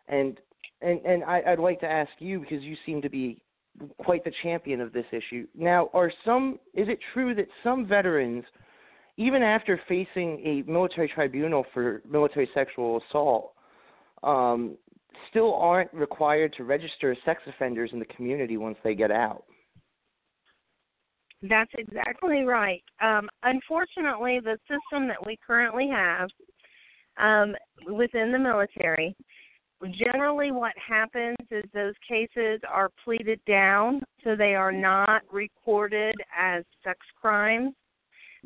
and 0.08 0.38
and 0.82 1.00
and 1.04 1.24
I, 1.24 1.42
I'd 1.48 1.58
like 1.58 1.80
to 1.80 1.86
ask 1.90 2.10
you 2.18 2.40
because 2.40 2.62
you 2.62 2.76
seem 2.84 3.00
to 3.02 3.08
be 3.08 3.40
quite 3.98 4.24
the 4.24 4.32
champion 4.42 4.80
of 4.80 4.92
this 4.92 5.06
issue. 5.12 5.46
Now, 5.54 5.90
are 5.94 6.12
some 6.24 6.58
is 6.74 6.88
it 6.88 6.98
true 7.14 7.34
that 7.34 7.46
some 7.62 7.86
veterans, 7.86 8.44
even 9.16 9.42
after 9.42 9.80
facing 9.88 10.40
a 10.44 10.70
military 10.70 11.08
tribunal 11.08 11.64
for 11.72 12.02
military 12.08 12.48
sexual 12.54 13.00
assault, 13.08 13.52
um, 14.22 14.76
still 15.30 15.55
aren't 15.55 15.93
required 15.93 16.52
to 16.56 16.64
register 16.64 17.12
as 17.12 17.18
sex 17.24 17.43
offenders 17.47 17.90
in 17.93 17.98
the 17.98 18.05
community 18.06 18.56
once 18.56 18.78
they 18.82 18.94
get 18.94 19.10
out? 19.10 19.44
That's 21.43 21.70
exactly 21.76 22.43
right. 22.43 22.82
Um, 23.01 23.28
unfortunately, 23.43 24.40
the 24.43 24.59
system 24.62 25.06
that 25.09 25.24
we 25.24 25.38
currently 25.47 25.88
have 25.88 26.28
um, 27.18 27.55
within 27.93 28.32
the 28.32 28.38
military, 28.38 29.14
generally 29.93 30.51
what 30.51 30.72
happens 30.76 31.36
is 31.51 31.64
those 31.74 31.94
cases 32.09 32.60
are 32.68 32.90
pleaded 33.05 33.40
down 33.47 34.02
so 34.24 34.34
they 34.34 34.55
are 34.55 34.72
not 34.72 35.22
recorded 35.30 36.14
as 36.36 36.64
sex 36.82 36.98
crimes 37.20 37.74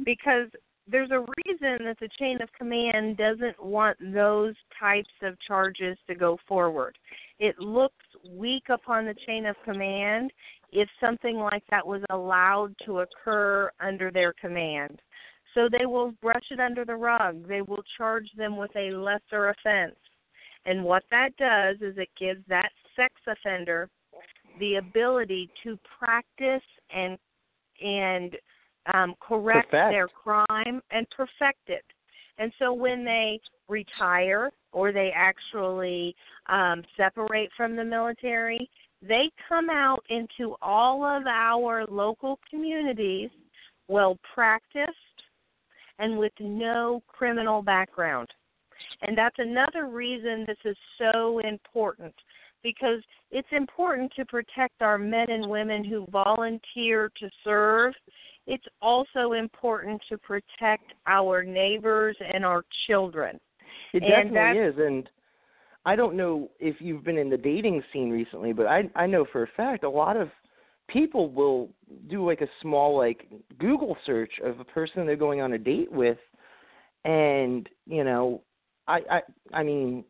because 0.05 0.49
there's 0.89 1.11
a 1.11 1.21
reason 1.21 1.85
that 1.85 1.97
the 2.01 2.09
chain 2.19 2.41
of 2.43 2.49
command 2.59 3.17
doesn't 3.17 3.63
want 3.63 3.97
those 4.01 4.55
types 4.79 5.11
of 5.23 5.37
charges 5.47 5.97
to 6.09 6.15
go 6.15 6.39
forward. 6.49 6.97
It 7.39 7.59
looks 7.59 8.05
weak 8.29 8.65
upon 8.69 9.07
the 9.07 9.15
chain 9.27 9.47
of 9.47 9.57
command 9.65 10.33
if 10.73 10.89
something 11.01 11.37
like 11.37 11.65
that 11.71 11.87
was 11.87 12.03
allowed 12.11 12.75
to 12.87 13.01
occur 13.01 13.71
under 13.81 14.11
their 14.11 14.33
command. 14.33 15.01
So 15.55 15.69
they 15.71 15.87
will 15.87 16.13
brush 16.23 16.45
it 16.51 16.61
under 16.61 16.85
the 16.85 16.97
rug. 16.97 17.47
They 17.49 17.63
will 17.63 17.83
charge 17.97 18.29
them 18.37 18.57
with 18.57 18.71
a 18.77 18.93
lesser 18.93 19.49
offense. 19.49 19.97
And 20.67 20.85
what 20.85 21.03
that 21.11 21.37
does 21.37 21.77
is 21.81 21.97
it 21.97 22.11
gives 22.19 22.43
that 22.49 22.71
sex 22.95 23.15
offender 23.27 23.89
the 24.59 24.77
ability 24.77 25.51
to 25.65 25.79
practice 25.99 26.63
and 26.95 27.19
and 27.83 28.37
um, 28.93 29.15
correct 29.21 29.71
Perfect. 29.71 29.93
their 29.93 30.09
crime 30.09 30.81
and 30.91 31.07
perfect 31.11 31.69
it. 31.69 31.85
And 32.39 32.53
so 32.59 32.73
when 32.73 33.05
they 33.05 33.39
retire 33.69 34.51
or 34.73 34.93
they 34.93 35.13
actually 35.15 36.15
um, 36.49 36.83
separate 36.97 37.51
from 37.57 37.77
the 37.77 37.85
military, 37.85 38.69
they 39.03 39.31
come 39.49 39.69
out 39.71 40.03
into 40.09 40.57
all 40.63 41.05
of 41.05 41.27
our 41.27 41.85
local 41.87 42.39
communities 42.49 43.31
well 43.89 44.19
practiced 44.35 44.89
and 45.99 46.19
with 46.19 46.33
no 46.41 47.03
criminal 47.07 47.63
background. 47.63 48.29
And 49.03 49.17
that's 49.17 49.37
another 49.39 49.87
reason 49.87 50.45
this 50.47 50.57
is 50.65 50.77
so 50.99 51.41
important 51.41 52.15
because 52.63 53.03
it's 53.31 53.49
important 53.53 54.13
to 54.17 54.25
protect 54.25 54.83
our 54.83 54.99
men 54.99 55.31
and 55.31 55.49
women 55.49 55.85
who 55.85 56.07
volunteer 56.11 57.11
to 57.21 57.29
serve. 57.45 57.95
It's 58.47 58.65
also 58.81 59.33
important 59.33 60.01
to 60.09 60.19
protect 60.19 60.93
our 61.07 61.43
neighbors 61.43 62.17
and 62.33 62.45
our 62.45 62.65
children. 62.87 63.39
It 63.93 64.03
And 64.03 64.33
definitely 64.33 64.63
is, 64.63 64.75
and 64.79 65.09
I 65.85 65.97
don't 65.97 66.17
know 66.17 66.51
if 66.59 66.77
you've 66.81 67.05
been 67.05 67.19
in 67.19 67.31
the 67.31 67.37
dating 67.37 67.83
scene 67.93 68.11
recently, 68.11 68.53
but 68.53 68.67
I 68.67 68.91
I 68.95 69.07
know 69.07 69.25
for 69.31 69.43
a 69.43 69.49
fact 69.57 69.85
a 69.85 69.91
lot 69.91 70.17
of 70.17 70.29
people 70.89 71.31
will 71.31 71.71
do 72.09 72.27
like 72.27 72.41
a 72.41 72.49
small 72.61 72.97
like 72.97 73.29
Google 73.59 73.97
search 74.05 74.33
of 74.45 74.61
a 74.61 74.65
person 74.65 75.07
they're 75.07 75.17
going 75.17 75.41
on 75.41 75.53
a 75.53 75.59
date 75.59 75.91
with, 75.91 76.19
and 77.05 77.69
you 77.87 78.05
know, 78.05 78.43
I 78.87 79.01
I 79.11 79.21
I 79.53 79.63
mean, 79.63 80.05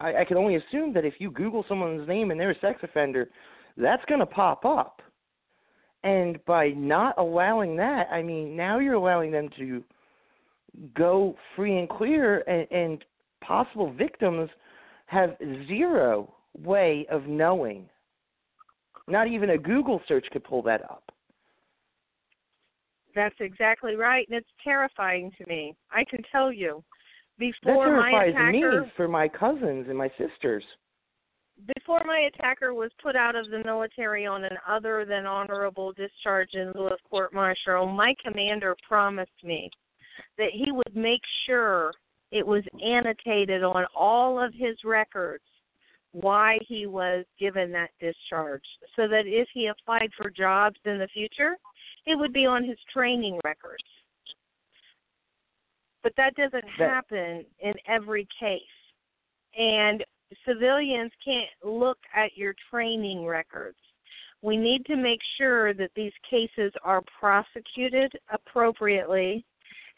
I, 0.00 0.16
I 0.18 0.24
can 0.24 0.36
only 0.36 0.56
assume 0.56 0.92
that 0.94 1.04
if 1.04 1.14
you 1.18 1.30
Google 1.30 1.64
someone's 1.68 2.08
name 2.08 2.30
and 2.30 2.40
they're 2.40 2.50
a 2.50 2.60
sex 2.60 2.80
offender, 2.82 3.30
that's 3.76 4.04
going 4.06 4.20
to 4.20 4.26
pop 4.26 4.64
up. 4.64 5.00
And 6.04 6.44
by 6.46 6.70
not 6.70 7.16
allowing 7.18 7.76
that, 7.76 8.08
I 8.10 8.22
mean, 8.22 8.56
now 8.56 8.78
you're 8.78 8.94
allowing 8.94 9.30
them 9.30 9.48
to 9.58 9.84
go 10.94 11.36
free 11.54 11.78
and 11.78 11.88
clear, 11.88 12.40
and, 12.48 12.66
and 12.72 13.04
possible 13.40 13.92
victims 13.92 14.50
have 15.06 15.36
zero 15.68 16.32
way 16.58 17.06
of 17.10 17.26
knowing. 17.26 17.88
Not 19.08 19.28
even 19.28 19.50
a 19.50 19.58
Google 19.58 20.00
search 20.08 20.26
could 20.32 20.44
pull 20.44 20.62
that 20.62 20.82
up. 20.82 21.12
That's 23.14 23.34
exactly 23.40 23.94
right, 23.94 24.26
and 24.28 24.36
it's 24.36 24.48
terrifying 24.64 25.30
to 25.38 25.46
me. 25.46 25.76
I 25.90 26.04
can 26.04 26.22
tell 26.32 26.52
you. 26.52 26.82
That 27.38 27.52
Before 27.64 27.96
my 27.96 28.10
terrifies 28.10 28.52
me 28.52 28.90
for 28.96 29.08
my 29.08 29.26
cousins 29.26 29.86
and 29.88 29.96
my 29.96 30.10
sisters. 30.18 30.62
Before 31.76 32.02
my 32.04 32.28
attacker 32.32 32.74
was 32.74 32.90
put 33.02 33.16
out 33.16 33.36
of 33.36 33.50
the 33.50 33.62
military 33.64 34.26
on 34.26 34.44
an 34.44 34.56
other 34.66 35.04
than 35.04 35.26
honorable 35.26 35.92
discharge 35.92 36.50
in 36.54 36.72
lieu 36.74 36.88
of 36.88 36.98
court 37.08 37.32
martial, 37.32 37.86
my 37.86 38.14
commander 38.24 38.76
promised 38.86 39.30
me 39.44 39.70
that 40.38 40.50
he 40.52 40.72
would 40.72 40.94
make 40.94 41.20
sure 41.46 41.92
it 42.30 42.46
was 42.46 42.64
annotated 42.84 43.62
on 43.62 43.84
all 43.94 44.42
of 44.42 44.52
his 44.54 44.76
records 44.84 45.44
why 46.12 46.58
he 46.68 46.86
was 46.86 47.24
given 47.38 47.72
that 47.72 47.90
discharge 48.00 48.64
so 48.96 49.08
that 49.08 49.24
if 49.26 49.48
he 49.54 49.68
applied 49.68 50.10
for 50.16 50.30
jobs 50.30 50.76
in 50.84 50.98
the 50.98 51.08
future, 51.08 51.56
it 52.06 52.18
would 52.18 52.32
be 52.32 52.46
on 52.46 52.64
his 52.64 52.78
training 52.92 53.38
records. 53.44 53.84
But 56.02 56.12
that 56.16 56.34
doesn't 56.34 56.68
happen 56.76 57.44
in 57.60 57.74
every 57.86 58.26
case. 58.38 58.60
And 59.56 60.04
civilians 60.46 61.12
can't 61.24 61.48
look 61.64 61.98
at 62.14 62.36
your 62.36 62.54
training 62.70 63.26
records. 63.26 63.78
We 64.42 64.56
need 64.56 64.84
to 64.86 64.96
make 64.96 65.20
sure 65.38 65.72
that 65.74 65.90
these 65.94 66.12
cases 66.28 66.72
are 66.82 67.02
prosecuted 67.20 68.12
appropriately 68.32 69.44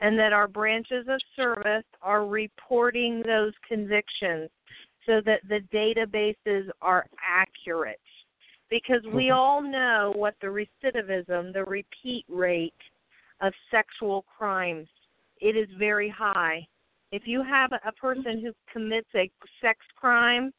and 0.00 0.18
that 0.18 0.32
our 0.32 0.48
branches 0.48 1.06
of 1.08 1.20
service 1.34 1.84
are 2.02 2.26
reporting 2.26 3.22
those 3.22 3.52
convictions 3.66 4.50
so 5.06 5.20
that 5.24 5.40
the 5.48 5.60
databases 5.72 6.68
are 6.82 7.06
accurate. 7.22 8.00
Because 8.70 9.02
we 9.06 9.26
Mhm. 9.26 9.36
all 9.36 9.62
know 9.62 10.12
what 10.16 10.38
the 10.40 10.48
recidivism, 10.48 11.52
the 11.52 11.64
repeat 11.64 12.24
rate 12.28 12.74
of 13.40 13.54
sexual 13.70 14.22
crimes, 14.22 14.88
it 15.40 15.56
is 15.56 15.70
very 15.72 16.08
high. 16.08 16.66
If 17.14 17.28
you 17.28 17.44
have 17.44 17.70
a 17.70 17.92
person 17.92 18.42
who 18.42 18.50
commits 18.72 19.06
a 19.14 19.30
sex 19.62 19.78
crime, 19.94 20.50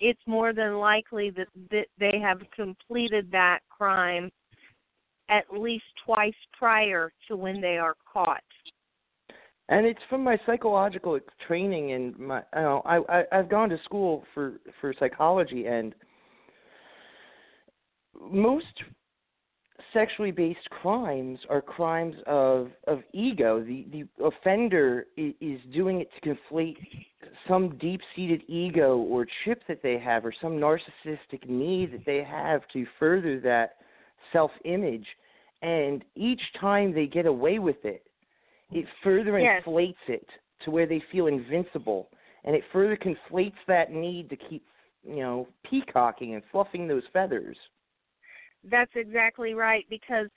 it's 0.00 0.20
more 0.26 0.52
than 0.52 0.78
likely 0.80 1.30
that, 1.30 1.46
that 1.70 1.86
they 2.00 2.18
have 2.20 2.40
completed 2.52 3.30
that 3.30 3.60
crime 3.70 4.28
at 5.28 5.44
least 5.56 5.84
twice 6.04 6.34
prior 6.58 7.12
to 7.28 7.36
when 7.36 7.60
they 7.60 7.78
are 7.78 7.94
caught. 8.12 8.42
And 9.68 9.86
it's 9.86 10.00
from 10.10 10.24
my 10.24 10.36
psychological 10.46 11.16
training 11.46 11.92
and 11.92 12.18
my 12.18 12.42
you 12.56 12.62
know, 12.62 12.82
I, 12.84 12.98
I 13.08 13.24
I've 13.30 13.48
gone 13.48 13.68
to 13.68 13.78
school 13.84 14.24
for 14.34 14.54
for 14.80 14.92
psychology 14.98 15.66
and 15.66 15.94
most 18.20 18.66
sexually 19.92 20.30
based 20.30 20.68
crimes 20.70 21.38
are 21.48 21.60
crimes 21.60 22.14
of 22.26 22.70
of 22.86 23.00
ego. 23.12 23.62
The 23.62 23.86
the 23.92 24.24
offender 24.24 25.06
is, 25.16 25.34
is 25.40 25.60
doing 25.72 26.00
it 26.00 26.10
to 26.22 26.34
conflate 26.34 26.76
some 27.48 27.76
deep 27.78 28.00
seated 28.14 28.42
ego 28.48 28.98
or 28.98 29.26
chip 29.44 29.62
that 29.68 29.82
they 29.82 29.98
have 29.98 30.24
or 30.24 30.32
some 30.40 30.52
narcissistic 30.52 31.48
need 31.48 31.92
that 31.92 32.04
they 32.06 32.22
have 32.24 32.62
to 32.72 32.86
further 32.98 33.40
that 33.40 33.76
self 34.32 34.50
image 34.64 35.06
and 35.62 36.04
each 36.14 36.40
time 36.60 36.92
they 36.92 37.06
get 37.06 37.26
away 37.26 37.58
with 37.58 37.84
it 37.84 38.04
it 38.72 38.84
further 39.02 39.38
Yes. 39.38 39.62
inflates 39.64 39.98
it 40.08 40.26
to 40.64 40.70
where 40.70 40.86
they 40.86 41.02
feel 41.12 41.26
invincible 41.28 42.08
and 42.44 42.54
it 42.54 42.62
further 42.72 42.96
conflates 42.96 43.54
that 43.66 43.92
need 43.92 44.28
to 44.30 44.36
keep 44.36 44.64
you 45.06 45.16
know, 45.16 45.48
peacocking 45.68 46.34
and 46.34 46.42
fluffing 46.50 46.88
those 46.88 47.04
feathers. 47.12 47.56
That's 48.64 48.90
exactly 48.94 49.54
right 49.54 49.86
because 49.88 50.28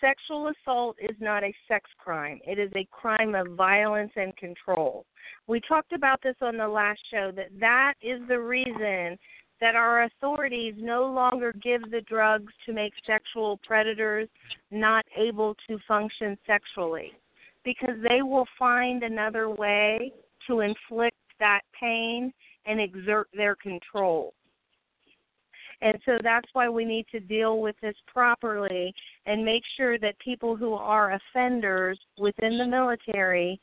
sexual 0.00 0.48
assault 0.48 0.96
is 1.00 1.16
not 1.20 1.44
a 1.44 1.54
sex 1.66 1.88
crime. 1.98 2.40
It 2.46 2.58
is 2.58 2.70
a 2.74 2.86
crime 2.90 3.34
of 3.34 3.56
violence 3.56 4.12
and 4.16 4.36
control. 4.36 5.06
We 5.46 5.60
talked 5.60 5.92
about 5.92 6.20
this 6.22 6.36
on 6.40 6.56
the 6.56 6.68
last 6.68 7.00
show 7.10 7.30
that 7.36 7.48
that 7.60 7.94
is 8.02 8.20
the 8.28 8.40
reason 8.40 9.18
that 9.60 9.74
our 9.74 10.04
authorities 10.04 10.74
no 10.78 11.06
longer 11.06 11.52
give 11.52 11.90
the 11.90 12.02
drugs 12.02 12.52
to 12.66 12.72
make 12.72 12.92
sexual 13.06 13.58
predators 13.66 14.28
not 14.70 15.04
able 15.16 15.56
to 15.68 15.78
function 15.88 16.38
sexually 16.46 17.12
because 17.64 17.96
they 18.08 18.22
will 18.22 18.46
find 18.58 19.02
another 19.02 19.50
way 19.50 20.12
to 20.46 20.60
inflict 20.60 21.16
that 21.40 21.60
pain 21.78 22.32
and 22.66 22.80
exert 22.80 23.28
their 23.34 23.56
control. 23.56 24.32
And 25.80 25.98
so 26.04 26.18
that's 26.22 26.48
why 26.54 26.68
we 26.68 26.84
need 26.84 27.06
to 27.12 27.20
deal 27.20 27.60
with 27.60 27.76
this 27.80 27.94
properly 28.06 28.92
and 29.26 29.44
make 29.44 29.62
sure 29.76 29.98
that 29.98 30.18
people 30.18 30.56
who 30.56 30.74
are 30.74 31.12
offenders 31.12 31.98
within 32.18 32.58
the 32.58 32.66
military 32.66 33.60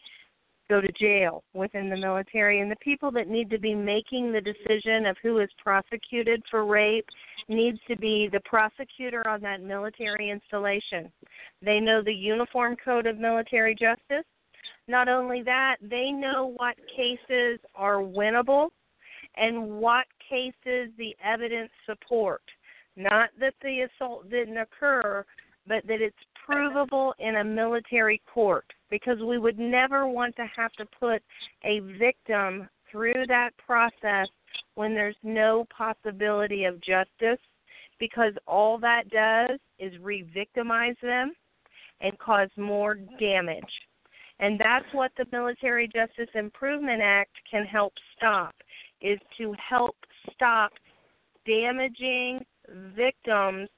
go 0.70 0.82
to 0.82 0.92
jail 0.94 1.44
within 1.54 1.90
the 1.90 1.98
military 1.98 2.60
and 2.60 2.72
the 2.72 2.76
people 2.78 3.12
that 3.12 3.28
need 3.28 3.50
to 3.50 3.60
be 3.60 3.76
making 3.76 4.32
the 4.32 4.42
decision 4.42 5.06
of 5.06 5.16
who 5.22 5.40
is 5.40 5.50
prosecuted 5.62 6.42
for 6.50 6.66
rape 6.66 7.06
needs 7.48 7.78
to 7.88 7.96
be 7.98 8.28
the 8.32 8.40
prosecutor 8.46 9.28
on 9.28 9.42
that 9.42 9.62
military 9.62 10.32
installation. 10.32 11.12
They 11.62 11.80
know 11.80 12.02
the 12.02 12.14
uniform 12.14 12.76
code 12.84 13.06
of 13.06 13.20
military 13.20 13.76
justice. 13.76 14.26
Not 14.88 15.08
only 15.08 15.44
that, 15.44 15.76
they 15.82 16.12
know 16.12 16.54
what 16.58 16.76
cases 16.96 17.60
are 17.76 17.98
winnable 17.98 18.70
and 19.38 19.80
what 19.80 20.06
cases 20.30 20.92
the 20.98 21.16
evidence 21.24 21.72
support. 21.86 22.42
Not 22.96 23.30
that 23.40 23.54
the 23.62 23.82
assault 23.82 24.30
didn't 24.30 24.58
occur, 24.58 25.26
but 25.68 25.86
that 25.88 26.02
it's 26.02 26.16
provable 26.46 27.14
in 27.20 27.38
a 27.38 27.44
military 27.44 28.22
court 28.32 28.66
because 28.90 29.18
we 29.20 29.38
would 29.38 29.58
never 29.60 30.08
want 30.08 30.36
to 30.36 30.46
have 30.56 30.72
to 30.74 30.86
put 31.00 31.22
a 31.64 31.80
victim 31.98 32.70
through 32.92 33.26
that 33.28 33.52
process 33.58 34.28
when 34.76 34.94
there's 34.94 35.16
no 35.24 35.66
possibility 35.76 36.66
of 36.66 36.80
justice 36.82 37.42
because 38.00 38.34
all 38.48 38.78
that 38.78 39.10
does 39.10 39.60
is 39.80 39.94
re 40.02 40.22
victimize 40.34 40.96
them 41.02 41.34
and 42.02 42.18
cause 42.20 42.50
more 42.58 42.96
damage. 43.20 43.64
And 44.40 44.60
that's 44.60 44.86
what 44.92 45.12
the 45.18 45.26
Military 45.32 45.88
Justice 45.88 46.30
Improvement 46.36 47.02
Act 47.02 47.32
can 47.50 47.66
help 47.66 47.94
stop 48.18 48.54
is 49.02 49.20
to 49.38 49.54
help 49.54 49.96
stop 50.34 50.72
damaging 51.46 52.44
victims 52.96 53.70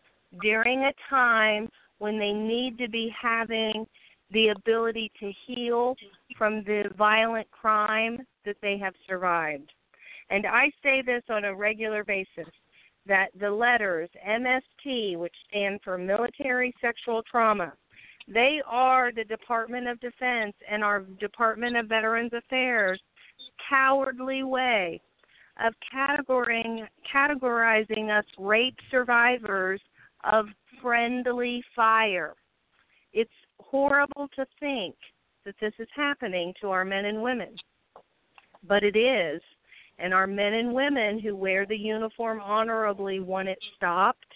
during 0.41 0.83
a 0.83 0.93
time 1.09 1.69
when 1.99 2.19
they 2.19 2.31
need 2.31 2.77
to 2.77 2.89
be 2.89 3.13
having 3.19 3.85
the 4.31 4.49
ability 4.49 5.11
to 5.19 5.31
heal 5.45 5.95
from 6.37 6.63
the 6.63 6.83
violent 6.97 7.49
crime 7.51 8.19
that 8.45 8.57
they 8.61 8.77
have 8.77 8.93
survived. 9.07 9.71
And 10.29 10.45
I 10.45 10.69
say 10.83 11.01
this 11.05 11.23
on 11.29 11.45
a 11.45 11.55
regular 11.55 12.03
basis 12.03 12.51
that 13.07 13.29
the 13.39 13.49
letters 13.49 14.09
MST, 14.27 15.17
which 15.17 15.33
stand 15.49 15.79
for 15.83 15.97
Military 15.97 16.73
Sexual 16.81 17.23
Trauma, 17.23 17.71
they 18.27 18.61
are 18.67 19.13
the 19.13 19.23
Department 19.23 19.87
of 19.87 19.99
Defense 20.01 20.53
and 20.69 20.83
our 20.83 20.99
Department 21.19 21.77
of 21.77 21.87
Veterans 21.87 22.33
Affairs 22.33 22.99
cowardly 23.69 24.43
way 24.43 25.01
of 25.65 25.73
categorizing 25.93 26.87
categorizing 27.13 28.17
us 28.17 28.25
rape 28.37 28.77
survivors 28.91 29.81
of 30.31 30.45
friendly 30.81 31.63
fire. 31.75 32.33
It's 33.13 33.29
horrible 33.59 34.29
to 34.35 34.45
think 34.59 34.95
that 35.45 35.55
this 35.59 35.73
is 35.79 35.87
happening 35.95 36.53
to 36.61 36.69
our 36.69 36.85
men 36.85 37.05
and 37.05 37.21
women, 37.21 37.55
but 38.67 38.83
it 38.83 38.95
is. 38.95 39.41
And 39.99 40.13
our 40.13 40.27
men 40.27 40.53
and 40.53 40.73
women 40.73 41.19
who 41.19 41.35
wear 41.35 41.65
the 41.65 41.75
uniform 41.75 42.39
honorably 42.39 43.19
want 43.19 43.47
it 43.47 43.57
stopped. 43.75 44.31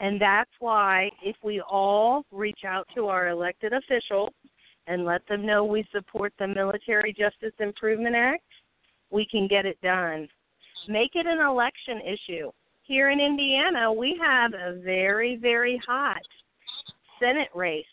And 0.00 0.20
that's 0.20 0.50
why, 0.60 1.10
if 1.22 1.36
we 1.44 1.60
all 1.60 2.24
reach 2.32 2.60
out 2.66 2.88
to 2.94 3.08
our 3.08 3.28
elected 3.28 3.72
officials 3.74 4.30
and 4.86 5.04
let 5.04 5.26
them 5.28 5.44
know 5.44 5.64
we 5.64 5.86
support 5.92 6.32
the 6.38 6.48
Military 6.48 7.12
Justice 7.12 7.54
Improvement 7.60 8.16
Act, 8.16 8.42
we 9.10 9.26
can 9.30 9.46
get 9.46 9.66
it 9.66 9.80
done. 9.82 10.26
Make 10.88 11.12
it 11.14 11.26
an 11.26 11.40
election 11.40 12.00
issue. 12.00 12.50
Here 12.82 13.10
in 13.10 13.20
Indiana, 13.20 13.92
we 13.92 14.20
have 14.22 14.52
a 14.52 14.78
very, 14.80 15.36
very 15.36 15.80
hot 15.86 16.20
Senate 17.18 17.48
race. 17.54 17.84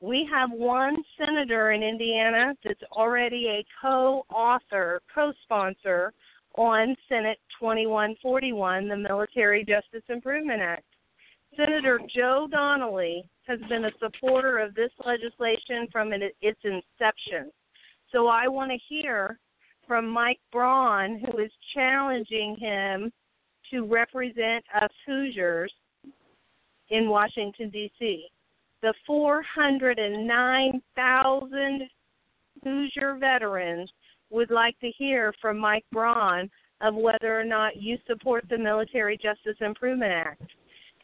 We 0.00 0.28
have 0.30 0.50
one 0.50 0.96
senator 1.16 1.72
in 1.72 1.82
Indiana 1.82 2.54
that's 2.64 2.82
already 2.92 3.46
a 3.48 3.64
co 3.80 4.26
author, 4.30 5.00
co 5.14 5.32
sponsor 5.44 6.12
on 6.56 6.96
Senate 7.08 7.38
2141, 7.60 8.88
the 8.88 8.96
Military 8.96 9.64
Justice 9.64 10.04
Improvement 10.08 10.60
Act. 10.60 10.84
Senator 11.56 12.00
Joe 12.14 12.48
Donnelly 12.50 13.24
has 13.46 13.60
been 13.68 13.84
a 13.84 13.90
supporter 13.98 14.58
of 14.58 14.74
this 14.74 14.90
legislation 15.04 15.86
from 15.92 16.12
its 16.12 16.60
inception. 16.64 17.50
So 18.12 18.26
I 18.26 18.48
want 18.48 18.70
to 18.72 18.78
hear 18.88 19.38
from 19.86 20.08
Mike 20.08 20.40
Braun, 20.52 21.20
who 21.20 21.38
is 21.38 21.52
challenging 21.74 22.56
him 22.58 23.12
to 23.70 23.84
represent 23.84 24.64
us 24.80 24.90
Hoosiers 25.06 25.72
in 26.90 27.08
Washington, 27.08 27.70
D.C. 27.70 28.26
The 28.82 28.92
409,000 29.06 31.82
Hoosier 32.62 33.16
veterans 33.18 33.90
would 34.30 34.50
like 34.50 34.78
to 34.80 34.90
hear 34.96 35.32
from 35.40 35.58
Mike 35.58 35.86
Braun 35.92 36.50
of 36.80 36.94
whether 36.94 37.38
or 37.38 37.44
not 37.44 37.76
you 37.76 37.98
support 38.06 38.44
the 38.48 38.56
Military 38.58 39.16
Justice 39.16 39.56
Improvement 39.60 40.12
Act. 40.12 40.42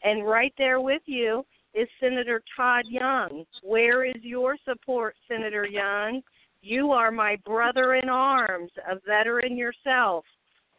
And 0.03 0.25
right 0.25 0.53
there 0.57 0.81
with 0.81 1.01
you 1.05 1.45
is 1.73 1.87
Senator 1.99 2.41
Todd 2.55 2.85
Young. 2.87 3.45
Where 3.63 4.05
is 4.05 4.21
your 4.21 4.55
support, 4.65 5.15
Senator 5.27 5.65
Young? 5.65 6.21
You 6.65 6.93
are 6.93 7.11
my 7.11 7.35
brother 7.45 7.95
in 7.95 8.07
arms, 8.07 8.71
a 8.89 8.95
veteran 9.05 9.57
yourself. 9.57 10.23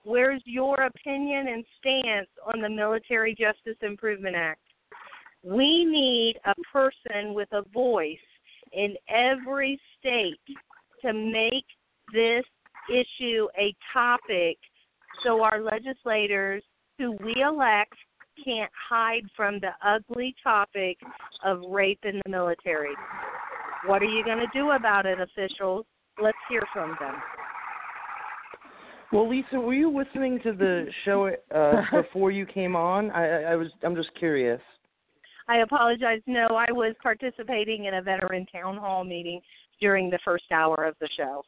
Where's 0.05 0.41
your 0.47 0.81
opinion 0.81 1.49
and 1.49 1.63
stance 1.79 2.31
on 2.47 2.63
the 2.63 2.71
Military 2.71 3.35
Justice 3.35 3.77
Improvement 3.83 4.35
Act? 4.35 4.63
We 5.43 5.85
need 5.85 6.37
a 6.47 6.55
person 6.73 7.35
with 7.35 7.51
a 7.53 7.69
voice 7.75 8.17
in 8.73 8.95
every 9.11 9.79
state 9.99 10.57
to 11.03 11.13
make 11.13 11.67
this 12.15 12.45
issue 12.89 13.49
a 13.59 13.75
topic 13.93 14.57
so 15.23 15.43
our 15.43 15.61
legislators 15.61 16.63
who 16.97 17.13
we 17.23 17.43
elect 17.43 17.93
can't 18.43 18.73
hide 18.89 19.25
from 19.37 19.61
the 19.61 19.73
ugly 19.87 20.35
topic 20.43 20.97
of 21.45 21.61
rape 21.69 22.01
in 22.05 22.23
the 22.25 22.31
military. 22.31 22.95
What 23.87 24.03
are 24.03 24.07
you 24.07 24.25
going 24.25 24.39
to 24.39 24.47
do 24.55 24.71
about 24.71 25.07
it, 25.07 25.19
officials? 25.21 25.85
Let's 26.23 26.39
hear 26.49 26.63
from 26.73 26.97
them. 27.01 27.15
Well, 29.13 29.29
Lisa, 29.29 29.61
were 29.61 29.75
you 29.75 29.97
listening 29.97 30.41
to 30.43 30.53
the 30.53 30.87
show 31.05 31.31
uh, 31.55 31.83
before 32.03 32.31
you 32.31 32.47
came 32.47 32.75
on? 32.75 33.11
I, 33.11 33.53
I 33.53 33.57
was. 33.57 33.69
I'm 33.83 33.95
just 33.95 34.11
curious. 34.19 34.61
I 35.49 35.59
apologize. 35.59 36.21
No, 36.27 36.47
I 36.47 36.73
was 36.73 36.95
participating 37.03 37.85
in 37.85 37.95
a 37.95 38.03
veteran 38.03 38.47
town 38.47 38.77
hall 38.77 39.05
meeting 39.05 39.41
during 39.81 40.09
the 40.09 40.19
first 40.25 40.45
hour 40.53 40.85
of 40.85 40.95
the 41.01 41.09
show. 41.17 41.43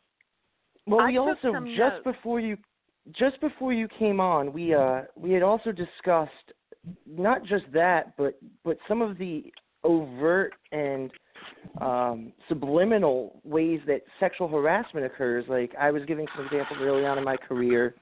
Well, 0.86 1.00
I 1.00 1.08
we 1.08 1.18
also 1.18 1.52
just 1.76 1.78
notes. 1.78 2.04
before 2.04 2.40
you 2.40 2.56
just 3.12 3.40
before 3.40 3.72
you 3.72 3.88
came 3.98 4.20
on, 4.20 4.52
we 4.52 4.74
uh 4.74 5.02
we 5.16 5.32
had 5.32 5.42
also 5.42 5.72
discussed 5.72 6.30
not 7.06 7.44
just 7.44 7.64
that, 7.72 8.16
but 8.16 8.38
but 8.64 8.78
some 8.86 9.02
of 9.02 9.18
the 9.18 9.44
overt 9.82 10.52
and 10.72 11.10
um 11.80 12.32
subliminal 12.48 13.40
ways 13.44 13.80
that 13.86 14.02
sexual 14.20 14.48
harassment 14.48 15.04
occurs. 15.04 15.44
Like 15.48 15.72
I 15.78 15.90
was 15.90 16.02
giving 16.06 16.26
some 16.36 16.46
examples 16.46 16.78
early 16.80 17.04
on 17.04 17.18
in 17.18 17.24
my 17.24 17.36
career. 17.36 17.94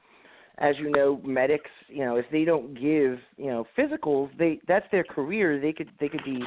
As 0.59 0.77
you 0.79 0.91
know, 0.91 1.21
medics, 1.25 1.71
you 1.89 2.05
know, 2.05 2.15
if 2.15 2.27
they 2.31 2.45
don't 2.45 2.75
give, 2.75 3.19
you 3.37 3.47
know, 3.47 3.67
physicals, 3.77 4.31
they 4.39 4.61
that's 4.69 4.87
their 4.93 5.03
career. 5.03 5.61
They 5.61 5.73
could 5.73 5.91
they 5.99 6.09
could 6.09 6.25
be 6.25 6.45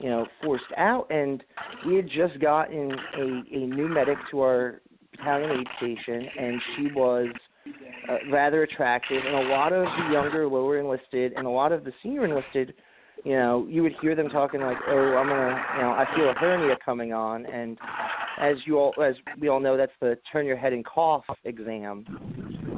you 0.00 0.08
know, 0.08 0.26
forced 0.42 0.64
out. 0.76 1.06
And 1.10 1.44
we 1.86 1.94
had 1.96 2.08
just 2.08 2.40
gotten 2.40 2.90
a, 3.16 3.22
a 3.22 3.66
new 3.66 3.88
medic 3.88 4.18
to 4.30 4.40
our 4.40 4.80
battalion 5.16 5.60
aid 5.60 5.66
station, 5.76 6.26
and 6.38 6.60
she 6.74 6.92
was 6.92 7.28
uh, 8.08 8.16
rather 8.32 8.62
attractive. 8.62 9.22
And 9.24 9.36
a 9.36 9.50
lot 9.50 9.72
of 9.72 9.84
the 9.84 10.12
younger, 10.12 10.48
lower 10.48 10.78
enlisted, 10.80 11.34
and 11.36 11.46
a 11.46 11.50
lot 11.50 11.72
of 11.72 11.84
the 11.84 11.92
senior 12.02 12.24
enlisted, 12.24 12.74
you 13.24 13.32
know, 13.32 13.66
you 13.68 13.82
would 13.82 13.94
hear 14.00 14.14
them 14.14 14.28
talking 14.28 14.60
like, 14.60 14.78
"Oh, 14.88 15.16
I'm 15.16 15.28
gonna, 15.28 15.64
you 15.76 15.82
know, 15.82 15.90
I 15.90 16.06
feel 16.16 16.30
a 16.30 16.34
hernia 16.34 16.76
coming 16.84 17.12
on." 17.12 17.46
And 17.46 17.78
as 18.38 18.56
you 18.66 18.78
all, 18.78 18.94
as 19.02 19.14
we 19.40 19.48
all 19.48 19.60
know, 19.60 19.76
that's 19.76 19.92
the 20.00 20.18
turn 20.32 20.46
your 20.46 20.56
head 20.56 20.72
and 20.72 20.84
cough 20.84 21.24
exam. 21.44 22.04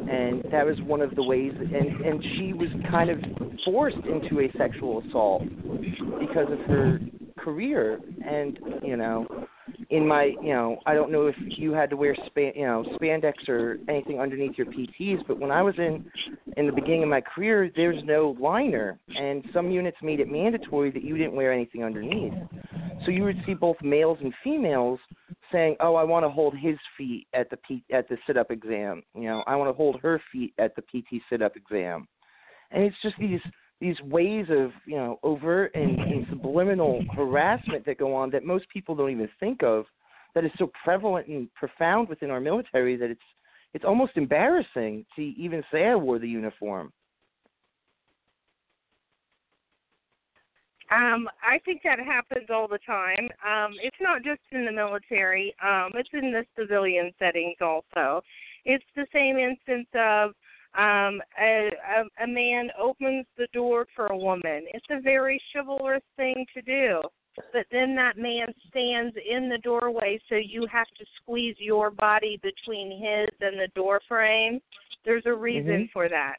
and 0.08 0.42
that 0.50 0.66
was 0.66 0.78
one 0.82 1.00
of 1.00 1.14
the 1.14 1.22
ways. 1.22 1.52
And 1.56 2.04
and 2.04 2.24
she 2.36 2.52
was 2.52 2.68
kind 2.90 3.10
of 3.10 3.18
forced 3.64 4.04
into 4.06 4.40
a 4.40 4.52
sexual 4.58 5.02
assault 5.08 5.42
because 6.20 6.50
of 6.50 6.58
her 6.66 7.00
career, 7.38 8.00
and 8.26 8.58
you 8.82 8.96
know, 8.96 9.26
in 9.92 10.08
my 10.08 10.32
you 10.42 10.54
know 10.54 10.78
I 10.86 10.94
don't 10.94 11.12
know 11.12 11.26
if 11.26 11.36
you 11.38 11.72
had 11.72 11.90
to 11.90 11.96
wear 11.96 12.16
span 12.26 12.52
you 12.56 12.66
know 12.66 12.82
spandex 13.00 13.46
or 13.46 13.76
anything 13.88 14.18
underneath 14.18 14.56
your 14.56 14.66
PTs, 14.66 15.26
but 15.28 15.38
when 15.38 15.50
I 15.50 15.62
was 15.62 15.74
in 15.76 16.04
in 16.56 16.66
the 16.66 16.72
beginning 16.72 17.02
of 17.02 17.10
my 17.10 17.20
career, 17.20 17.70
there's 17.76 18.02
no 18.04 18.34
liner, 18.40 18.98
and 19.14 19.44
some 19.52 19.70
units 19.70 19.98
made 20.02 20.18
it 20.18 20.30
mandatory 20.30 20.90
that 20.90 21.04
you 21.04 21.16
didn't 21.18 21.34
wear 21.34 21.52
anything 21.52 21.84
underneath. 21.84 22.32
So 23.04 23.10
you 23.10 23.22
would 23.24 23.36
see 23.44 23.52
both 23.52 23.76
males 23.82 24.18
and 24.22 24.32
females 24.42 24.98
saying, 25.52 25.76
"Oh, 25.80 25.94
I 25.94 26.04
want 26.04 26.24
to 26.24 26.30
hold 26.30 26.56
his 26.56 26.78
feet 26.96 27.26
at 27.34 27.50
the 27.50 27.58
P- 27.58 27.84
at 27.92 28.08
the 28.08 28.16
sit-up 28.26 28.50
exam. 28.50 29.02
You 29.14 29.24
know, 29.24 29.44
I 29.46 29.56
want 29.56 29.68
to 29.68 29.74
hold 29.74 30.00
her 30.00 30.22
feet 30.32 30.54
at 30.58 30.74
the 30.74 30.82
PT 30.82 31.20
sit-up 31.28 31.54
exam." 31.54 32.08
And 32.70 32.82
it's 32.82 32.96
just 33.02 33.16
these 33.18 33.40
these 33.82 34.00
ways 34.02 34.46
of 34.48 34.70
you 34.86 34.96
know 34.96 35.18
overt 35.24 35.72
and, 35.74 35.98
and 35.98 36.24
subliminal 36.30 37.04
harassment 37.14 37.84
that 37.84 37.98
go 37.98 38.14
on 38.14 38.30
that 38.30 38.44
most 38.44 38.64
people 38.68 38.94
don't 38.94 39.10
even 39.10 39.28
think 39.40 39.62
of 39.64 39.84
that 40.34 40.44
is 40.44 40.52
so 40.56 40.70
prevalent 40.84 41.26
and 41.26 41.52
profound 41.54 42.08
within 42.08 42.30
our 42.30 42.40
military 42.40 42.96
that 42.96 43.10
it's 43.10 43.20
it's 43.74 43.84
almost 43.84 44.12
embarrassing 44.14 45.04
to 45.16 45.22
even 45.22 45.64
say 45.72 45.86
I 45.86 45.96
wore 45.96 46.20
the 46.20 46.28
uniform. 46.28 46.92
Um, 50.92 51.26
I 51.42 51.58
think 51.64 51.80
that 51.84 51.98
happens 51.98 52.48
all 52.50 52.68
the 52.68 52.78
time. 52.86 53.28
Um, 53.44 53.72
it's 53.82 53.96
not 54.00 54.22
just 54.22 54.40
in 54.52 54.66
the 54.66 54.72
military. 54.72 55.54
Um, 55.64 55.90
it's 55.94 56.10
in 56.12 56.32
the 56.32 56.44
civilian 56.56 57.12
settings 57.18 57.56
also. 57.62 58.22
It's 58.66 58.84
the 58.94 59.06
same 59.12 59.38
instance 59.38 59.88
of 59.94 60.34
um, 60.74 61.20
a, 61.40 61.70
a, 61.96 62.24
a 62.24 62.26
man 62.26 62.70
opens 62.80 63.26
the 63.36 63.48
door 63.52 63.86
for 63.94 64.06
a 64.06 64.16
woman. 64.16 64.64
It's 64.72 64.86
a 64.90 65.00
very 65.00 65.40
chivalrous 65.52 66.02
thing 66.16 66.46
to 66.54 66.62
do. 66.62 67.00
But 67.52 67.66
then 67.70 67.94
that 67.94 68.18
man 68.18 68.48
stands 68.68 69.16
in 69.16 69.48
the 69.48 69.58
doorway, 69.58 70.20
so 70.28 70.34
you 70.34 70.66
have 70.70 70.88
to 70.98 71.04
squeeze 71.16 71.56
your 71.58 71.90
body 71.90 72.38
between 72.42 72.90
his 72.90 73.30
and 73.40 73.58
the 73.58 73.68
door 73.74 74.00
frame. 74.06 74.60
There's 75.04 75.24
a 75.26 75.32
reason 75.32 75.72
Mm-hmm. 75.72 75.92
for 75.92 76.08
that. 76.10 76.36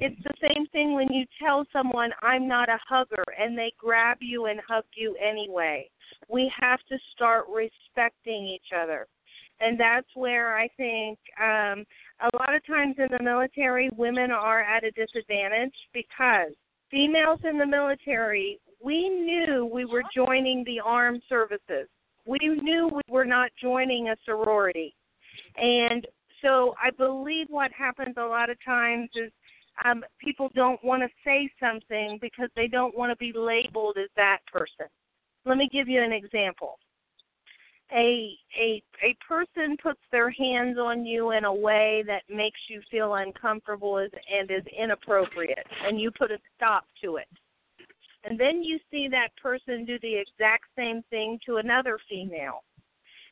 It's 0.00 0.20
the 0.24 0.34
same 0.48 0.66
thing 0.66 0.94
when 0.94 1.12
you 1.12 1.24
tell 1.40 1.64
someone, 1.72 2.10
I'm 2.20 2.48
not 2.48 2.68
a 2.68 2.78
hugger, 2.86 3.24
and 3.38 3.56
they 3.56 3.72
grab 3.78 4.18
you 4.20 4.46
and 4.46 4.60
hug 4.66 4.84
you 4.94 5.16
anyway. 5.16 5.88
We 6.28 6.52
have 6.60 6.80
to 6.88 6.98
start 7.14 7.46
respecting 7.48 8.46
each 8.46 8.72
other. 8.76 9.06
And 9.60 9.78
that's 9.78 10.08
where 10.14 10.56
I 10.56 10.68
think 10.76 11.18
um, 11.40 11.84
a 12.20 12.36
lot 12.36 12.54
of 12.54 12.66
times 12.66 12.96
in 12.98 13.08
the 13.16 13.22
military, 13.22 13.88
women 13.96 14.30
are 14.30 14.60
at 14.60 14.84
a 14.84 14.90
disadvantage 14.90 15.74
because 15.92 16.52
females 16.90 17.40
in 17.48 17.58
the 17.58 17.66
military, 17.66 18.58
we 18.82 19.08
knew 19.08 19.68
we 19.72 19.84
were 19.84 20.02
joining 20.14 20.64
the 20.64 20.80
armed 20.84 21.22
services. 21.28 21.88
We 22.26 22.38
knew 22.40 22.90
we 22.92 23.02
were 23.08 23.24
not 23.24 23.50
joining 23.60 24.08
a 24.08 24.16
sorority. 24.24 24.94
And 25.56 26.06
so 26.42 26.74
I 26.82 26.90
believe 26.90 27.46
what 27.48 27.70
happens 27.72 28.14
a 28.16 28.24
lot 28.24 28.50
of 28.50 28.56
times 28.64 29.08
is 29.14 29.30
um, 29.84 30.04
people 30.18 30.50
don't 30.54 30.82
want 30.84 31.02
to 31.02 31.08
say 31.24 31.50
something 31.58 32.18
because 32.20 32.48
they 32.54 32.68
don't 32.68 32.96
want 32.96 33.10
to 33.10 33.16
be 33.16 33.32
labeled 33.36 33.96
as 33.98 34.10
that 34.16 34.38
person. 34.52 34.86
Let 35.44 35.58
me 35.58 35.68
give 35.72 35.88
you 35.88 36.02
an 36.02 36.12
example. 36.12 36.78
A 37.92 38.36
a 38.58 38.82
a 39.02 39.16
person 39.26 39.76
puts 39.82 40.00
their 40.10 40.30
hands 40.30 40.78
on 40.78 41.04
you 41.04 41.32
in 41.32 41.44
a 41.44 41.54
way 41.54 42.02
that 42.06 42.22
makes 42.28 42.60
you 42.68 42.80
feel 42.90 43.14
uncomfortable 43.14 43.98
and 43.98 44.50
is 44.50 44.64
inappropriate, 44.76 45.66
and 45.84 46.00
you 46.00 46.10
put 46.10 46.30
a 46.30 46.38
stop 46.56 46.86
to 47.02 47.16
it. 47.16 47.28
And 48.24 48.40
then 48.40 48.62
you 48.62 48.78
see 48.90 49.06
that 49.08 49.36
person 49.40 49.84
do 49.84 49.98
the 50.00 50.16
exact 50.16 50.64
same 50.76 51.02
thing 51.10 51.38
to 51.44 51.56
another 51.56 51.98
female. 52.08 52.64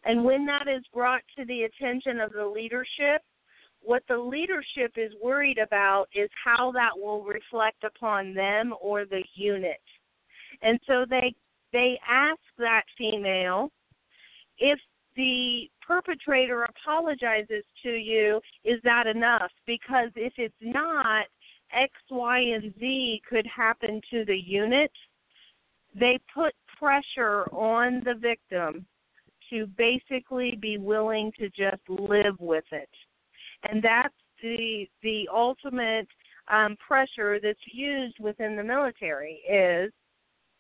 And 0.05 0.25
when 0.25 0.45
that 0.47 0.69
is 0.69 0.83
brought 0.93 1.23
to 1.39 1.45
the 1.47 1.63
attention 1.63 2.21
of 2.21 2.33
the 2.33 2.45
leadership, 2.45 3.23
what 3.81 4.03
the 4.09 4.19
leadership 4.19 4.93
is 4.97 5.13
worried 5.23 5.59
about 5.59 6.07
is 6.15 6.29
how 6.45 6.73
that 6.73 6.91
will 6.95 7.25
reflect 7.25 7.85
upon 7.85 8.35
them 8.35 8.75
or 8.81 9.05
the 9.05 9.23
unit. 9.35 9.81
And 10.61 10.79
so 10.87 11.05
they 11.09 11.35
they 11.73 11.99
ask 12.07 12.41
that 12.59 12.83
female 12.99 13.73
if 14.59 14.79
the 15.17 15.69
perpetrator 15.87 16.65
apologizes 16.65 17.65
to 17.83 17.91
you, 17.91 18.41
is 18.65 18.81
that 18.85 19.07
enough? 19.07 19.51
Because 19.67 20.11
if 20.17 20.33
it's 20.37 20.55
not, 20.61 21.27
X, 21.73 21.93
Y, 22.11 22.39
and 22.39 22.75
Z 22.79 23.23
could 23.29 23.47
happen 23.47 24.01
to 24.11 24.25
the 24.25 24.37
unit. 24.37 24.93
They 25.99 26.19
put 26.35 26.55
pressure 26.79 27.45
on 27.53 28.03
the 28.05 28.15
victim 28.15 28.87
to 29.51 29.67
basically 29.67 30.57
be 30.61 30.79
willing 30.79 31.33
to 31.39 31.49
just 31.51 31.83
live 31.89 32.37
with 32.39 32.65
it. 32.73 32.89
And 33.69 33.83
that's 33.83 34.15
the 34.43 34.87
the 35.03 35.29
ultimate 35.33 36.09
um, 36.49 36.77
pressure 36.77 37.39
that's 37.41 37.59
used 37.73 38.17
within 38.19 38.57
the 38.57 38.65
military 38.65 39.41
is 39.49 39.93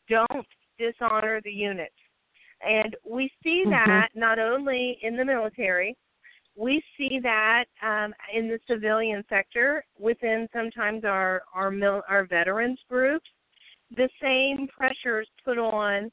don't 0.09 0.47
dishonor 0.79 1.41
the 1.43 1.51
unit. 1.51 1.93
And 2.67 2.97
we 3.09 3.31
see 3.43 3.65
that 3.71 4.09
not 4.15 4.39
only 4.39 4.99
in 5.03 5.17
the 5.17 5.25
military, 5.25 5.97
we 6.57 6.83
see 6.97 7.19
that 7.23 7.65
um, 7.83 8.15
in 8.33 8.49
the 8.49 8.59
civilian 8.69 9.25
sector 9.29 9.85
within 9.99 10.49
sometimes 10.53 11.05
our 11.05 11.43
our 11.55 11.71
mil- 11.71 12.03
our 12.09 12.25
veterans 12.25 12.79
groups. 12.89 13.29
The 13.97 14.09
same 14.21 14.69
pressures 14.69 15.29
put 15.45 15.59
on 15.59 16.11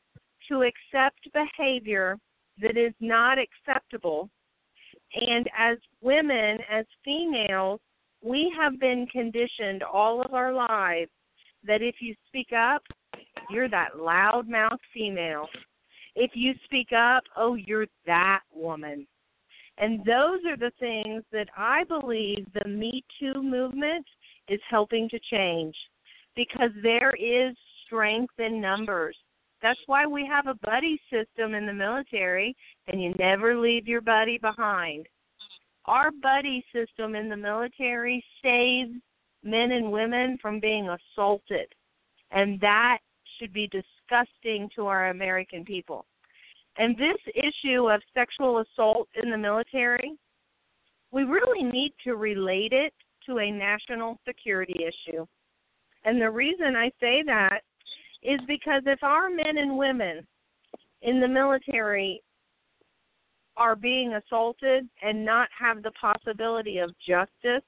to 0.49 0.63
accept 0.63 1.19
behavior 1.33 2.17
that 2.61 2.77
is 2.77 2.93
not 2.99 3.37
acceptable. 3.37 4.29
And 5.13 5.49
as 5.57 5.77
women, 6.01 6.57
as 6.71 6.85
females, 7.05 7.79
we 8.21 8.53
have 8.59 8.79
been 8.79 9.07
conditioned 9.11 9.83
all 9.83 10.21
of 10.21 10.33
our 10.33 10.53
lives 10.53 11.11
that 11.65 11.81
if 11.81 11.95
you 11.99 12.15
speak 12.27 12.49
up, 12.53 12.83
you're 13.49 13.69
that 13.69 13.93
loudmouth 13.97 14.77
female. 14.93 15.47
If 16.21 16.31
you 16.33 16.53
speak 16.65 16.89
up, 16.91 17.23
oh, 17.37 17.55
you're 17.55 17.87
that 18.05 18.41
woman. 18.53 19.07
And 19.77 19.99
those 19.99 20.41
are 20.45 20.57
the 20.57 20.73
things 20.77 21.23
that 21.31 21.47
I 21.57 21.85
believe 21.85 22.45
the 22.53 22.67
Me 22.67 23.05
Too 23.17 23.41
movement 23.41 24.05
is 24.49 24.59
helping 24.69 25.07
to 25.07 25.19
change 25.31 25.73
because 26.35 26.71
there 26.83 27.13
is 27.17 27.55
strength 27.85 28.33
in 28.37 28.59
numbers. 28.59 29.15
That's 29.61 29.79
why 29.85 30.05
we 30.07 30.25
have 30.25 30.47
a 30.47 30.59
buddy 30.65 30.99
system 31.09 31.53
in 31.53 31.65
the 31.65 31.71
military 31.71 32.53
and 32.89 33.01
you 33.01 33.13
never 33.17 33.57
leave 33.57 33.87
your 33.87 34.01
buddy 34.01 34.37
behind. 34.37 35.07
Our 35.85 36.11
buddy 36.11 36.65
system 36.75 37.15
in 37.15 37.29
the 37.29 37.37
military 37.37 38.21
saves 38.43 38.91
men 39.41 39.71
and 39.71 39.89
women 39.89 40.37
from 40.41 40.59
being 40.59 40.89
assaulted. 40.89 41.67
And 42.31 42.59
that 42.59 42.97
should 43.39 43.53
be 43.53 43.69
disgusting 44.09 44.69
to 44.75 44.87
our 44.87 45.09
American 45.09 45.63
people. 45.65 46.05
And 46.77 46.95
this 46.95 47.17
issue 47.35 47.89
of 47.89 48.01
sexual 48.13 48.59
assault 48.59 49.07
in 49.21 49.29
the 49.29 49.37
military, 49.37 50.13
we 51.11 51.23
really 51.23 51.63
need 51.63 51.93
to 52.05 52.15
relate 52.15 52.71
it 52.71 52.93
to 53.25 53.39
a 53.39 53.51
national 53.51 54.19
security 54.25 54.85
issue. 54.85 55.25
And 56.05 56.21
the 56.21 56.29
reason 56.29 56.75
I 56.75 56.89
say 56.99 57.23
that 57.25 57.61
is 58.23 58.39
because 58.47 58.83
if 58.85 59.03
our 59.03 59.29
men 59.29 59.57
and 59.57 59.77
women 59.77 60.25
in 61.01 61.19
the 61.19 61.27
military 61.27 62.21
are 63.57 63.75
being 63.75 64.13
assaulted 64.13 64.87
and 65.01 65.25
not 65.25 65.49
have 65.57 65.83
the 65.83 65.91
possibility 65.91 66.77
of 66.77 66.91
justice, 67.05 67.63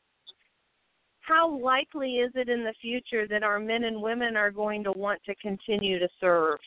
how 1.31 1.57
likely 1.57 2.15
is 2.15 2.31
it 2.35 2.49
in 2.49 2.63
the 2.63 2.73
future 2.81 3.25
that 3.27 3.41
our 3.41 3.59
men 3.59 3.85
and 3.85 4.01
women 4.01 4.35
are 4.35 4.51
going 4.51 4.83
to 4.83 4.91
want 4.91 5.21
to 5.25 5.35
continue 5.35 5.97
to 5.97 6.09
serve? 6.19 6.59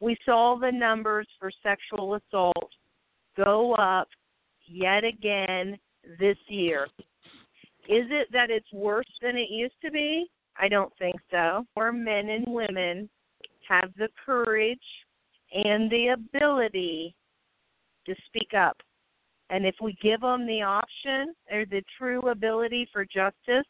We 0.00 0.16
saw 0.24 0.58
the 0.60 0.72
numbers 0.72 1.28
for 1.38 1.50
sexual 1.62 2.16
assault 2.16 2.70
go 3.36 3.74
up 3.74 4.08
yet 4.66 5.04
again 5.04 5.78
this 6.18 6.36
year. 6.48 6.88
Is 7.88 8.06
it 8.10 8.28
that 8.32 8.50
it's 8.50 8.72
worse 8.72 9.06
than 9.22 9.36
it 9.36 9.48
used 9.48 9.80
to 9.84 9.92
be? 9.92 10.26
I 10.58 10.68
don't 10.68 10.92
think 10.98 11.16
so. 11.30 11.64
More 11.76 11.92
men 11.92 12.30
and 12.30 12.44
women 12.48 13.08
have 13.68 13.90
the 13.96 14.08
courage 14.26 14.78
and 15.52 15.88
the 15.90 16.08
ability 16.08 17.14
to 18.06 18.14
speak 18.26 18.54
up. 18.58 18.76
And 19.52 19.66
if 19.66 19.74
we 19.82 19.94
give 20.02 20.22
them 20.22 20.46
the 20.46 20.62
option 20.62 21.34
or 21.52 21.66
the 21.66 21.82
true 21.98 22.30
ability 22.30 22.88
for 22.90 23.04
justice, 23.04 23.66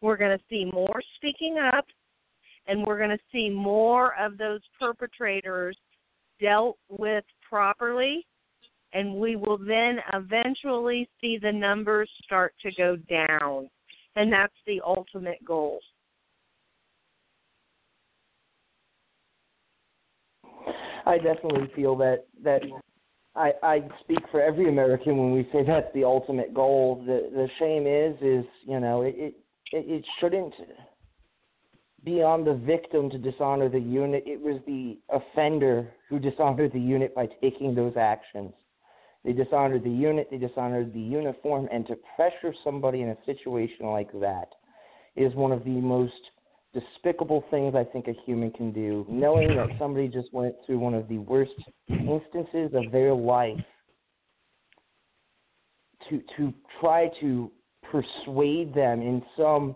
we're 0.00 0.16
going 0.16 0.36
to 0.36 0.44
see 0.48 0.64
more 0.64 1.02
speaking 1.16 1.58
up 1.58 1.84
and 2.66 2.84
we're 2.84 2.96
going 2.96 3.10
to 3.10 3.18
see 3.30 3.50
more 3.50 4.18
of 4.18 4.38
those 4.38 4.60
perpetrators 4.80 5.76
dealt 6.40 6.78
with 6.88 7.24
properly 7.46 8.26
and 8.94 9.14
we 9.14 9.36
will 9.36 9.58
then 9.58 9.98
eventually 10.14 11.06
see 11.20 11.38
the 11.40 11.52
numbers 11.52 12.08
start 12.24 12.54
to 12.62 12.70
go 12.78 12.96
down. 12.96 13.68
And 14.16 14.32
that's 14.32 14.54
the 14.66 14.80
ultimate 14.86 15.44
goal. 15.44 15.80
I 21.04 21.18
definitely 21.18 21.70
feel 21.76 21.94
that 21.96 22.24
that 22.42 22.62
I 23.36 23.52
I 23.62 23.82
speak 24.00 24.20
for 24.30 24.40
every 24.40 24.68
American 24.68 25.18
when 25.18 25.32
we 25.32 25.48
say 25.52 25.64
that's 25.66 25.92
the 25.94 26.04
ultimate 26.04 26.54
goal. 26.54 27.02
The 27.06 27.30
the 27.32 27.48
shame 27.58 27.86
is 27.86 28.16
is 28.22 28.44
you 28.66 28.80
know 28.80 29.02
it 29.02 29.14
it, 29.18 29.34
it 29.72 30.04
shouldn't 30.20 30.54
be 32.04 32.22
on 32.22 32.44
the 32.44 32.54
victim 32.54 33.10
to 33.10 33.18
dishonor 33.18 33.68
the 33.68 33.80
unit. 33.80 34.24
It 34.26 34.40
was 34.40 34.60
the 34.66 34.98
offender 35.10 35.92
who 36.08 36.18
dishonored 36.18 36.72
the 36.72 36.80
unit 36.80 37.14
by 37.14 37.28
taking 37.42 37.74
those 37.74 37.94
actions. 37.96 38.52
They 39.24 39.32
dishonored 39.32 39.82
the 39.82 39.90
unit, 39.90 40.28
they 40.30 40.38
dishonored 40.38 40.94
the 40.94 41.00
uniform, 41.00 41.68
and 41.72 41.84
to 41.88 41.96
pressure 42.14 42.54
somebody 42.62 43.02
in 43.02 43.08
a 43.08 43.16
situation 43.26 43.86
like 43.86 44.12
that 44.20 44.50
is 45.16 45.34
one 45.34 45.50
of 45.50 45.64
the 45.64 45.70
most 45.70 46.12
despicable 46.78 47.44
things 47.50 47.74
I 47.74 47.84
think 47.84 48.08
a 48.08 48.14
human 48.24 48.50
can 48.50 48.72
do. 48.72 49.06
Knowing 49.08 49.56
that 49.56 49.68
somebody 49.78 50.08
just 50.08 50.32
went 50.32 50.54
through 50.66 50.78
one 50.78 50.94
of 50.94 51.08
the 51.08 51.18
worst 51.18 51.54
instances 51.88 52.72
of 52.74 52.92
their 52.92 53.14
life, 53.14 53.58
to 56.08 56.22
to 56.36 56.52
try 56.80 57.10
to 57.20 57.50
persuade 57.90 58.74
them 58.74 59.00
in 59.00 59.22
some 59.36 59.74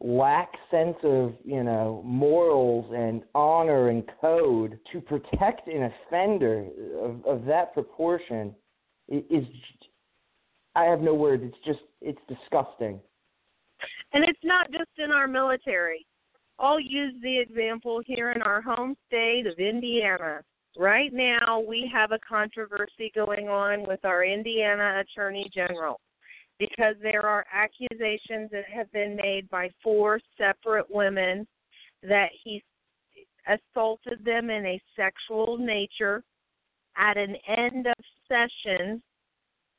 lack 0.00 0.52
sense 0.70 0.96
of 1.02 1.34
you 1.44 1.62
know 1.62 2.02
morals 2.04 2.90
and 2.96 3.22
honor 3.34 3.90
and 3.90 4.04
code 4.20 4.78
to 4.92 5.00
protect 5.00 5.68
an 5.68 5.90
offender 5.92 6.66
of, 6.98 7.24
of 7.26 7.44
that 7.44 7.74
proportion 7.74 8.54
is 9.08 9.44
I 10.74 10.84
have 10.84 11.00
no 11.00 11.14
words. 11.14 11.42
It's 11.44 11.64
just 11.64 11.80
it's 12.00 12.20
disgusting. 12.28 13.00
And 14.12 14.24
it's 14.24 14.40
not 14.42 14.70
just 14.72 14.90
in 14.98 15.10
our 15.12 15.28
military. 15.28 16.06
I'll 16.60 16.78
use 16.78 17.14
the 17.22 17.38
example 17.38 18.02
here 18.04 18.32
in 18.32 18.42
our 18.42 18.60
home 18.60 18.94
state 19.06 19.46
of 19.46 19.58
Indiana. 19.58 20.42
Right 20.78 21.10
now, 21.12 21.58
we 21.66 21.90
have 21.92 22.12
a 22.12 22.18
controversy 22.18 23.10
going 23.14 23.48
on 23.48 23.86
with 23.88 24.04
our 24.04 24.24
Indiana 24.24 25.00
Attorney 25.00 25.50
General 25.54 25.98
because 26.58 26.96
there 27.02 27.24
are 27.24 27.46
accusations 27.50 28.50
that 28.52 28.64
have 28.72 28.92
been 28.92 29.16
made 29.16 29.48
by 29.48 29.70
four 29.82 30.20
separate 30.36 30.84
women 30.90 31.46
that 32.02 32.28
he 32.44 32.62
assaulted 33.48 34.22
them 34.22 34.50
in 34.50 34.66
a 34.66 34.82
sexual 34.94 35.56
nature 35.56 36.22
at 36.98 37.16
an 37.16 37.36
end 37.48 37.86
of 37.86 37.94
session 38.28 39.02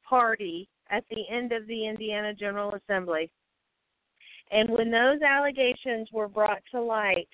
party 0.04 0.68
at 0.90 1.04
the 1.12 1.24
end 1.30 1.52
of 1.52 1.68
the 1.68 1.88
Indiana 1.88 2.34
General 2.34 2.74
Assembly. 2.74 3.30
And 4.52 4.70
when 4.70 4.92
those 4.92 5.22
allegations 5.22 6.10
were 6.12 6.28
brought 6.28 6.62
to 6.72 6.82
light, 6.82 7.30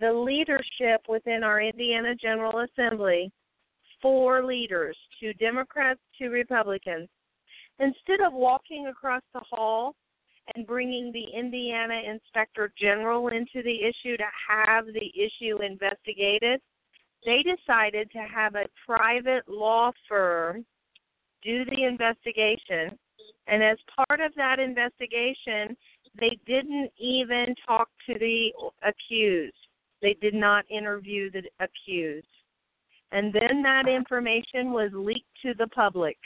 the 0.00 0.12
leadership 0.12 1.02
within 1.08 1.42
our 1.42 1.60
Indiana 1.60 2.14
General 2.14 2.60
Assembly, 2.60 3.30
four 4.00 4.44
leaders, 4.44 4.96
two 5.20 5.32
Democrats, 5.34 6.00
two 6.18 6.30
Republicans, 6.30 7.08
Instead 7.80 8.20
of 8.26 8.32
walking 8.32 8.88
across 8.88 9.22
the 9.32 9.40
hall 9.40 9.94
and 10.54 10.66
bringing 10.66 11.12
the 11.12 11.24
Indiana 11.38 12.00
Inspector 12.10 12.72
General 12.80 13.28
into 13.28 13.62
the 13.62 13.82
issue 13.82 14.16
to 14.16 14.24
have 14.48 14.86
the 14.86 15.12
issue 15.14 15.62
investigated, 15.62 16.60
they 17.24 17.42
decided 17.42 18.10
to 18.10 18.18
have 18.18 18.54
a 18.54 18.66
private 18.84 19.48
law 19.48 19.92
firm 20.08 20.64
do 21.42 21.64
the 21.66 21.84
investigation. 21.84 22.98
And 23.46 23.62
as 23.62 23.78
part 24.08 24.20
of 24.20 24.34
that 24.34 24.58
investigation, 24.58 25.76
they 26.18 26.38
didn't 26.46 26.90
even 26.98 27.54
talk 27.66 27.88
to 28.06 28.18
the 28.18 28.50
accused. 28.82 29.56
They 30.00 30.16
did 30.20 30.34
not 30.34 30.64
interview 30.70 31.30
the 31.30 31.42
accused. 31.60 32.26
And 33.10 33.32
then 33.32 33.62
that 33.62 33.88
information 33.88 34.72
was 34.72 34.90
leaked 34.92 35.26
to 35.42 35.54
the 35.54 35.66
public. 35.68 36.16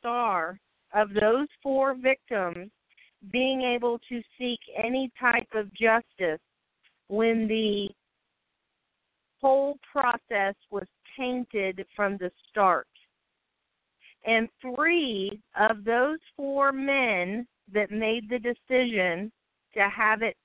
Star 0.00 0.58
of 0.92 1.08
those 1.12 1.46
four 1.62 1.94
victims 1.94 2.70
being 3.32 3.62
able 3.62 3.98
to 4.08 4.22
seek 4.38 4.58
any 4.82 5.10
type 5.20 5.48
of 5.54 5.72
justice 5.74 6.40
when 7.08 7.46
the 7.46 7.88
whole 9.40 9.78
process 9.90 10.54
was 10.70 10.86
tainted 11.18 11.84
from 11.94 12.16
the 12.16 12.30
start. 12.48 12.86
And 14.26 14.48
three 14.60 15.40
of 15.58 15.84
those 15.84 16.18
four 16.36 16.72
men 16.72 17.46
that 17.72 17.90
made 17.90 18.28
the 18.28 18.38
decision 18.38 19.30
to 19.74 19.88
have 19.88 20.22
it 20.22 20.36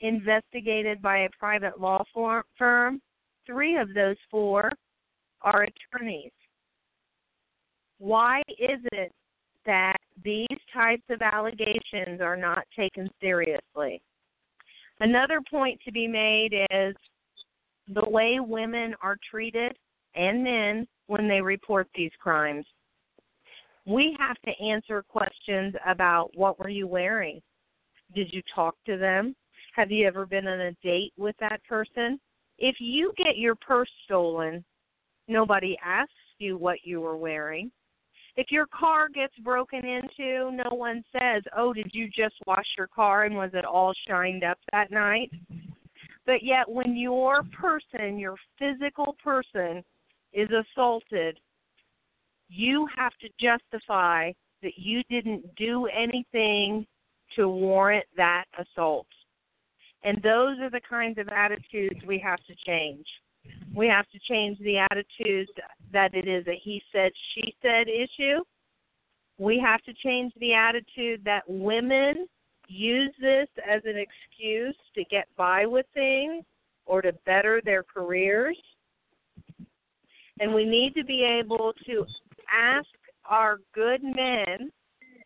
investigated 0.00 1.00
by 1.02 1.18
a 1.18 1.28
private 1.38 1.80
law 1.80 2.02
firm, 2.58 3.00
three 3.46 3.76
of 3.76 3.94
those 3.94 4.16
four 4.30 4.70
are 5.42 5.66
attorneys. 5.66 6.32
Why 7.98 8.42
is 8.48 8.80
it 8.92 9.12
that 9.68 9.98
these 10.24 10.46
types 10.72 11.02
of 11.10 11.20
allegations 11.22 12.20
are 12.20 12.36
not 12.36 12.64
taken 12.76 13.08
seriously. 13.20 14.00
Another 15.00 15.40
point 15.48 15.78
to 15.84 15.92
be 15.92 16.08
made 16.08 16.54
is 16.70 16.94
the 17.94 18.08
way 18.08 18.40
women 18.40 18.94
are 19.02 19.16
treated 19.30 19.76
and 20.14 20.42
men 20.42 20.88
when 21.06 21.28
they 21.28 21.40
report 21.40 21.86
these 21.94 22.10
crimes. 22.18 22.64
We 23.88 24.14
have 24.18 24.36
to 24.44 24.62
answer 24.62 25.02
questions 25.02 25.74
about 25.86 26.30
what 26.34 26.58
were 26.58 26.68
you 26.68 26.86
wearing? 26.86 27.40
Did 28.14 28.30
you 28.30 28.42
talk 28.54 28.74
to 28.84 28.98
them? 28.98 29.34
Have 29.76 29.90
you 29.90 30.06
ever 30.06 30.26
been 30.26 30.46
on 30.46 30.60
a 30.60 30.72
date 30.82 31.14
with 31.16 31.34
that 31.40 31.64
person? 31.64 32.20
If 32.58 32.76
you 32.80 33.14
get 33.16 33.38
your 33.38 33.54
purse 33.54 33.88
stolen, 34.04 34.62
nobody 35.26 35.74
asks 35.82 36.12
you 36.38 36.58
what 36.58 36.80
you 36.84 37.00
were 37.00 37.16
wearing. 37.16 37.70
If 38.36 38.50
your 38.50 38.66
car 38.66 39.08
gets 39.08 39.36
broken 39.38 39.86
into, 39.86 40.52
no 40.52 40.76
one 40.76 41.02
says, 41.10 41.42
"Oh, 41.56 41.72
did 41.72 41.90
you 41.94 42.08
just 42.08 42.34
wash 42.46 42.68
your 42.76 42.88
car 42.88 43.24
and 43.24 43.34
was 43.34 43.54
it 43.54 43.64
all 43.64 43.94
shined 44.06 44.44
up 44.44 44.58
that 44.70 44.90
night?" 44.90 45.32
But 46.26 46.42
yet 46.42 46.68
when 46.68 46.94
your 46.94 47.42
person, 47.44 48.18
your 48.18 48.36
physical 48.58 49.14
person 49.14 49.82
is 50.34 50.50
assaulted, 50.50 51.40
you 52.48 52.88
have 52.96 53.12
to 53.20 53.28
justify 53.40 54.32
that 54.62 54.72
you 54.76 55.02
didn't 55.10 55.54
do 55.56 55.86
anything 55.86 56.86
to 57.36 57.48
warrant 57.48 58.06
that 58.16 58.44
assault. 58.58 59.06
And 60.02 60.18
those 60.22 60.58
are 60.60 60.70
the 60.70 60.80
kinds 60.88 61.18
of 61.18 61.28
attitudes 61.28 62.00
we 62.06 62.18
have 62.18 62.38
to 62.46 62.54
change. 62.66 63.06
We 63.74 63.86
have 63.86 64.06
to 64.10 64.18
change 64.28 64.58
the 64.60 64.78
attitudes 64.78 65.50
that 65.92 66.14
it 66.14 66.28
is 66.28 66.46
a 66.46 66.60
he 66.62 66.82
said, 66.92 67.12
she 67.34 67.54
said 67.62 67.86
issue. 67.88 68.42
We 69.38 69.60
have 69.64 69.82
to 69.82 69.92
change 69.94 70.32
the 70.40 70.54
attitude 70.54 71.22
that 71.24 71.42
women 71.46 72.26
use 72.68 73.14
this 73.20 73.48
as 73.68 73.82
an 73.84 73.96
excuse 73.96 74.76
to 74.94 75.04
get 75.04 75.26
by 75.36 75.66
with 75.66 75.86
things 75.94 76.44
or 76.86 77.02
to 77.02 77.12
better 77.24 77.60
their 77.64 77.82
careers. 77.82 78.58
And 80.40 80.54
we 80.54 80.64
need 80.64 80.94
to 80.94 81.04
be 81.04 81.24
able 81.24 81.72
to 81.86 82.06
ask 82.52 82.88
our 83.24 83.58
good 83.74 84.02
men, 84.02 84.70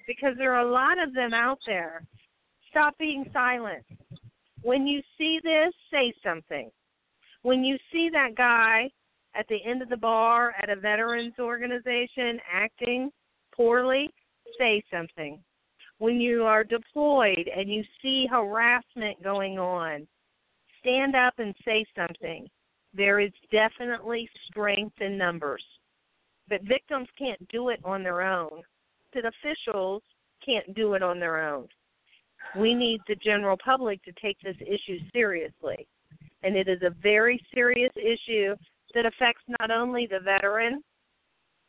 because 0.07 0.35
there 0.36 0.55
are 0.55 0.66
a 0.66 0.70
lot 0.70 1.03
of 1.03 1.15
them 1.15 1.32
out 1.32 1.59
there, 1.66 2.03
stop 2.70 2.97
being 2.99 3.24
silent. 3.32 3.85
When 4.62 4.86
you 4.86 5.01
see 5.19 5.40
this, 5.43 5.73
say 5.90 6.12
something 6.24 6.70
when 7.43 7.65
you 7.65 7.77
see 7.93 8.09
that 8.12 8.35
guy 8.36 8.90
at 9.35 9.47
the 9.49 9.59
end 9.65 9.82
of 9.82 9.89
the 9.89 9.97
bar 9.97 10.55
at 10.62 10.70
a 10.70 10.77
veterans 10.77 11.35
organization 11.39 12.39
acting 12.51 13.11
poorly, 13.55 14.09
say 14.59 14.82
something. 14.90 15.39
When 15.99 16.20
you 16.20 16.44
are 16.44 16.65
deployed 16.65 17.49
and 17.55 17.73
you 17.73 17.85
see 18.01 18.27
harassment 18.31 19.23
going 19.23 19.59
on, 19.59 20.07
stand 20.81 21.15
up 21.15 21.35
and 21.39 21.55
say 21.65 21.85
something. 21.97 22.49
There 22.94 23.20
is 23.20 23.32
definitely 23.51 24.28
strength 24.49 25.01
in 25.01 25.16
numbers. 25.16 25.62
But 26.52 26.62
victims 26.62 27.08
can't 27.18 27.48
do 27.48 27.70
it 27.70 27.80
on 27.82 28.02
their 28.02 28.20
own. 28.20 28.62
That 29.14 29.24
officials 29.24 30.02
can't 30.44 30.74
do 30.74 30.94
it 30.94 31.02
on 31.02 31.18
their 31.18 31.48
own. 31.48 31.66
We 32.56 32.74
need 32.74 33.00
the 33.08 33.16
general 33.16 33.56
public 33.64 34.02
to 34.04 34.12
take 34.20 34.38
this 34.40 34.56
issue 34.60 34.98
seriously 35.12 35.88
and 36.42 36.56
it 36.56 36.68
is 36.68 36.82
a 36.82 36.94
very 37.02 37.40
serious 37.54 37.92
issue 37.96 38.54
that 38.94 39.06
affects 39.06 39.42
not 39.60 39.70
only 39.70 40.06
the 40.06 40.20
veteran, 40.20 40.82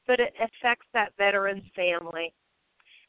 but 0.07 0.19
it 0.19 0.33
affects 0.37 0.87
that 0.93 1.13
veteran's 1.17 1.63
family. 1.75 2.33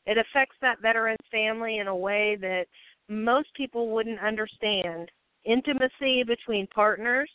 It 0.06 0.18
affects 0.18 0.56
that 0.60 0.82
veteran's 0.82 1.26
family 1.30 1.78
in 1.78 1.88
a 1.88 1.96
way 1.96 2.36
that 2.40 2.66
most 3.08 3.48
people 3.54 3.88
wouldn't 3.88 4.20
understand. 4.20 5.10
Intimacy 5.44 6.22
between 6.22 6.66
partners. 6.68 7.30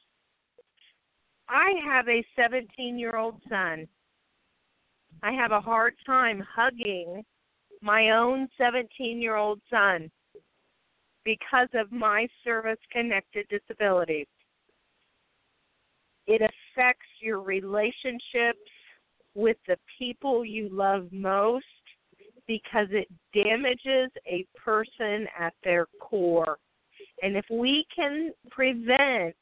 I 1.48 1.74
have 1.84 2.08
a 2.08 2.24
17 2.36 2.98
year 2.98 3.16
old 3.16 3.42
son. 3.50 3.88
I 5.22 5.32
have 5.34 5.52
a 5.52 5.62
hard 5.62 5.96
time 6.06 6.44
hugging 6.56 7.24
my 7.82 8.12
own 8.12 8.48
17 8.58 9.22
year 9.22 9.36
old 9.36 9.60
son 9.70 10.10
because 11.26 11.68
of 11.74 11.92
my 11.92 12.28
service 12.44 12.80
connected 12.92 13.48
disabilities. 13.50 14.28
It 16.28 16.42
affects 16.42 17.08
your 17.22 17.42
relationships 17.42 18.60
with 19.36 19.58
the 19.68 19.78
people 19.98 20.46
you 20.46 20.70
love 20.72 21.08
most 21.12 21.66
because 22.48 22.88
it 22.92 23.08
damages 23.34 24.12
a 24.26 24.46
person 24.58 25.28
at 25.38 25.54
their 25.64 25.88
core. 26.00 26.58
And 27.22 27.36
if 27.36 27.46
we 27.52 27.86
can 27.96 28.32
prevent 28.50 29.36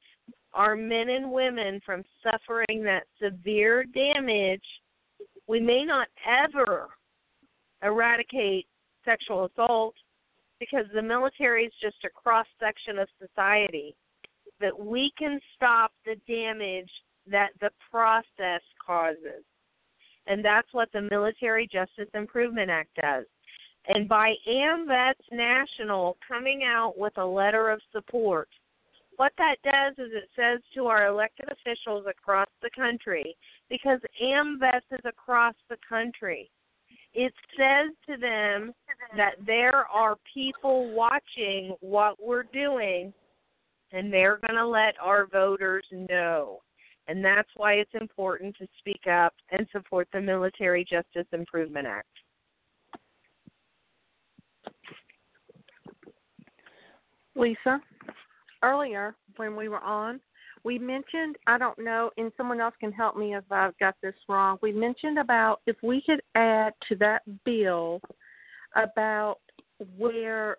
our 0.53 0.75
men 0.75 1.09
and 1.09 1.31
women 1.31 1.79
from 1.85 2.03
suffering 2.23 2.83
that 2.83 3.03
severe 3.21 3.83
damage, 3.83 4.63
we 5.47 5.59
may 5.59 5.83
not 5.83 6.07
ever 6.25 6.87
eradicate 7.83 8.67
sexual 9.05 9.45
assault 9.45 9.95
because 10.59 10.85
the 10.93 11.01
military 11.01 11.65
is 11.65 11.73
just 11.81 11.97
a 12.05 12.09
cross 12.09 12.47
section 12.59 12.99
of 12.99 13.07
society. 13.19 13.95
but 14.59 14.83
we 14.83 15.11
can 15.19 15.39
stop 15.55 15.91
the 16.03 16.15
damage 16.27 16.89
that 17.29 17.49
the 17.61 17.69
process 17.91 18.61
causes. 18.83 19.43
And 20.25 20.43
that's 20.43 20.67
what 20.73 20.91
the 20.91 21.01
Military 21.01 21.67
Justice 21.71 22.09
Improvement 22.15 22.71
Act 22.71 22.89
does. 22.99 23.25
And 23.87 24.09
by 24.09 24.33
AMVETS 24.47 25.31
National 25.31 26.17
coming 26.27 26.63
out 26.63 26.97
with 26.97 27.17
a 27.17 27.25
letter 27.25 27.69
of 27.69 27.79
support, 27.91 28.49
what 29.15 29.31
that 29.37 29.55
does 29.63 29.93
is 29.97 30.11
it 30.13 30.29
says 30.35 30.59
to 30.75 30.87
our 30.87 31.07
elected 31.07 31.49
officials 31.51 32.05
across 32.09 32.49
the 32.61 32.69
country, 32.75 33.35
because 33.69 33.99
AMVETS 34.21 34.85
is 34.91 35.05
across 35.05 35.55
the 35.69 35.77
country, 35.87 36.49
it 37.13 37.33
says 37.57 37.91
to 38.07 38.17
them 38.17 38.73
that 39.15 39.35
there 39.45 39.85
are 39.87 40.17
people 40.33 40.93
watching 40.93 41.75
what 41.81 42.15
we're 42.21 42.43
doing 42.43 43.13
and 43.91 44.11
they're 44.11 44.39
going 44.45 44.55
to 44.55 44.67
let 44.67 44.95
our 45.01 45.27
voters 45.27 45.85
know. 45.91 46.59
And 47.07 47.23
that's 47.23 47.49
why 47.55 47.73
it's 47.73 47.93
important 47.99 48.55
to 48.57 48.67
speak 48.79 49.07
up 49.09 49.33
and 49.51 49.65
support 49.71 50.09
the 50.11 50.19
Military 50.19 50.83
Justice 50.83 51.27
Improvement 51.31 51.87
Act. 51.87 52.07
Lisa, 57.35 57.79
earlier 58.63 59.15
when 59.37 59.55
we 59.55 59.69
were 59.69 59.79
on, 59.79 60.19
we 60.63 60.77
mentioned, 60.79 61.37
I 61.47 61.57
don't 61.57 61.79
know, 61.79 62.11
and 62.17 62.31
someone 62.37 62.61
else 62.61 62.75
can 62.79 62.91
help 62.91 63.15
me 63.15 63.35
if 63.35 63.43
I've 63.51 63.77
got 63.79 63.95
this 64.01 64.15
wrong. 64.27 64.57
We 64.61 64.71
mentioned 64.71 65.19
about 65.19 65.61
if 65.65 65.75
we 65.83 66.01
could 66.05 66.21
add 66.35 66.73
to 66.89 66.95
that 66.97 67.21
bill 67.45 68.01
about 68.75 69.37
where 69.97 70.57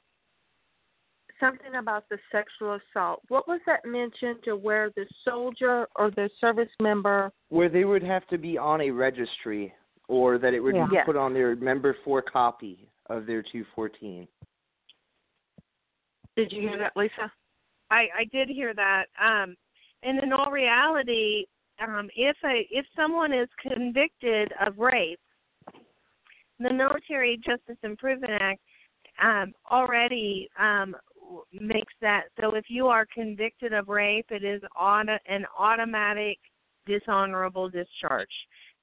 something 1.41 1.77
about 1.77 2.09
the 2.09 2.19
sexual 2.33 2.79
assault. 2.93 3.23
What 3.29 3.47
was 3.47 3.61
that 3.67 3.85
mentioned 3.85 4.39
to 4.45 4.57
where 4.57 4.91
the 4.97 5.07
soldier 5.25 5.87
or 5.97 6.11
the 6.11 6.29
service 6.41 6.69
member 6.81 7.33
Where 7.51 7.69
they 7.69 7.85
would 7.85 8.03
have 8.03 8.27
to 8.29 8.39
be 8.39 8.59
on 8.59 8.81
a 8.81 8.91
registry 8.91 9.73
or 10.09 10.39
that 10.39 10.55
it 10.55 10.61
would 10.61 10.75
Yeah. 10.75 10.87
be 10.89 10.95
Yes. 10.97 11.07
put 11.07 11.17
on 11.17 11.33
their 11.33 11.55
member 11.57 11.95
four 12.05 12.23
copy 12.23 12.89
of 13.07 13.27
their 13.27 13.43
214. 13.43 14.27
Did 16.37 16.53
you 16.53 16.61
hear 16.61 16.79
that, 16.79 16.97
Lisa? 16.97 17.33
I, 17.91 18.09
I 18.15 18.25
did 18.25 18.49
hear 18.49 18.75
that. 18.75 19.09
Um, 19.19 19.57
and 20.03 20.23
in 20.23 20.33
all 20.33 20.51
reality, 20.51 21.45
um, 21.81 22.09
if 22.17 22.37
a 22.45 22.67
if 22.71 22.87
someone 22.97 23.33
is 23.33 23.49
convicted 23.61 24.53
of 24.67 24.79
rape, 24.79 25.21
the 26.59 26.73
Military 26.73 27.37
Justice 27.45 27.79
Improvement 27.83 28.33
Act 28.41 28.61
um, 29.23 29.53
already 29.71 30.49
um, 30.59 30.95
makes 31.53 31.93
that 32.01 32.25
so. 32.41 32.55
If 32.55 32.67
you 32.69 32.87
are 32.87 33.07
convicted 33.13 33.73
of 33.73 33.89
rape, 33.89 34.27
it 34.31 34.45
is 34.45 34.63
on 34.77 35.09
an 35.09 35.45
automatic 35.59 36.39
dishonorable 36.87 37.69
discharge. 37.69 38.29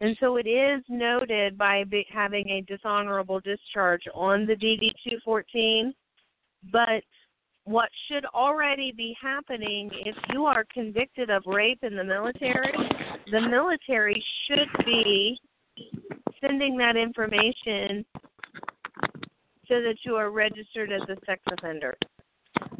And 0.01 0.15
so 0.19 0.35
it 0.35 0.47
is 0.47 0.83
noted 0.89 1.57
by 1.57 1.83
having 2.13 2.49
a 2.49 2.61
dishonorable 2.61 3.39
discharge 3.39 4.03
on 4.13 4.45
the 4.45 4.53
DD 4.53 4.91
214, 5.09 5.93
but 6.71 7.03
what 7.65 7.89
should 8.07 8.25
already 8.25 8.93
be 8.95 9.15
happening 9.21 9.89
if 10.05 10.15
you 10.31 10.45
are 10.45 10.65
convicted 10.71 11.29
of 11.29 11.43
rape 11.47 11.83
in 11.83 11.95
the 11.95 12.03
military, 12.03 12.73
the 13.31 13.41
military 13.41 14.23
should 14.47 14.85
be 14.85 15.39
sending 16.39 16.77
that 16.77 16.95
information 16.95 18.05
so 19.67 19.81
that 19.81 19.95
you 20.03 20.15
are 20.15 20.29
registered 20.29 20.91
as 20.91 21.01
a 21.09 21.15
sex 21.25 21.41
offender. 21.51 21.95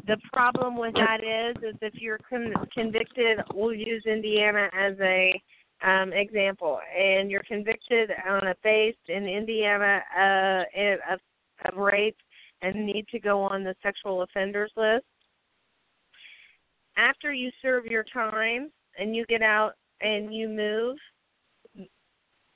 The 0.06 0.16
problem 0.32 0.78
with 0.78 0.94
that 0.94 1.18
is, 1.20 1.56
is 1.64 1.74
if 1.82 1.94
you're 1.94 2.20
con- 2.30 2.54
convicted, 2.72 3.38
we'll 3.54 3.74
use 3.74 4.04
Indiana 4.06 4.68
as 4.72 4.94
a 5.00 5.42
um, 5.84 6.12
example, 6.12 6.78
and 6.96 7.28
you're 7.28 7.42
convicted 7.42 8.10
on 8.28 8.46
a 8.46 8.54
base 8.62 8.94
in 9.08 9.26
Indiana 9.26 10.00
uh, 10.16 10.62
of, 11.12 11.20
of 11.64 11.76
rape 11.76 12.16
and 12.62 12.86
need 12.86 13.06
to 13.08 13.18
go 13.18 13.40
on 13.42 13.64
the 13.64 13.74
sexual 13.82 14.22
offenders 14.22 14.72
list. 14.76 15.04
After 16.96 17.32
you 17.32 17.50
serve 17.60 17.86
your 17.86 18.04
time 18.04 18.70
and 18.98 19.14
you 19.14 19.26
get 19.26 19.42
out 19.42 19.72
and 20.00 20.34
you 20.34 20.48
move, 20.48 20.96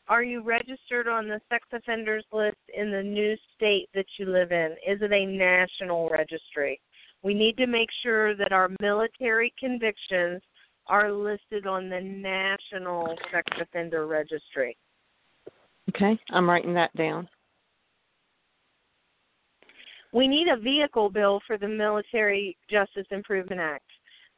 are 0.09 0.25
you 0.25 0.43
registered 0.43 1.07
on 1.07 1.29
the 1.29 1.41
sex 1.49 1.67
offenders 1.73 2.25
list 2.33 2.59
in 2.77 2.91
the 2.91 3.03
new 3.03 3.37
state 3.55 3.89
that 3.95 4.07
you 4.19 4.27
live 4.27 4.51
in? 4.51 4.73
Is 4.87 5.01
it 5.03 5.13
a 5.13 5.25
national 5.25 6.09
registry? 6.09 6.81
We 7.23 7.33
need 7.35 7.57
to 7.59 7.67
make 7.67 7.89
sure 8.03 8.35
that 8.35 8.53
our 8.53 8.71
military 8.81 9.53
convictions 9.59 10.43
are 10.87 11.13
listed 11.13 11.67
on 11.67 11.89
the 11.89 12.01
national 12.01 13.15
sex 13.33 13.47
offender 13.61 14.07
registry. 14.07 14.77
Okay, 15.91 16.19
I'm 16.31 16.49
writing 16.49 16.75
that 16.75 16.95
down. 16.97 17.29
We 20.13 20.27
need 20.27 20.49
a 20.49 20.57
vehicle 20.57 21.11
bill 21.11 21.41
for 21.47 21.57
the 21.59 21.69
Military 21.69 22.57
Justice 22.69 23.07
Improvement 23.11 23.61
Act. 23.61 23.85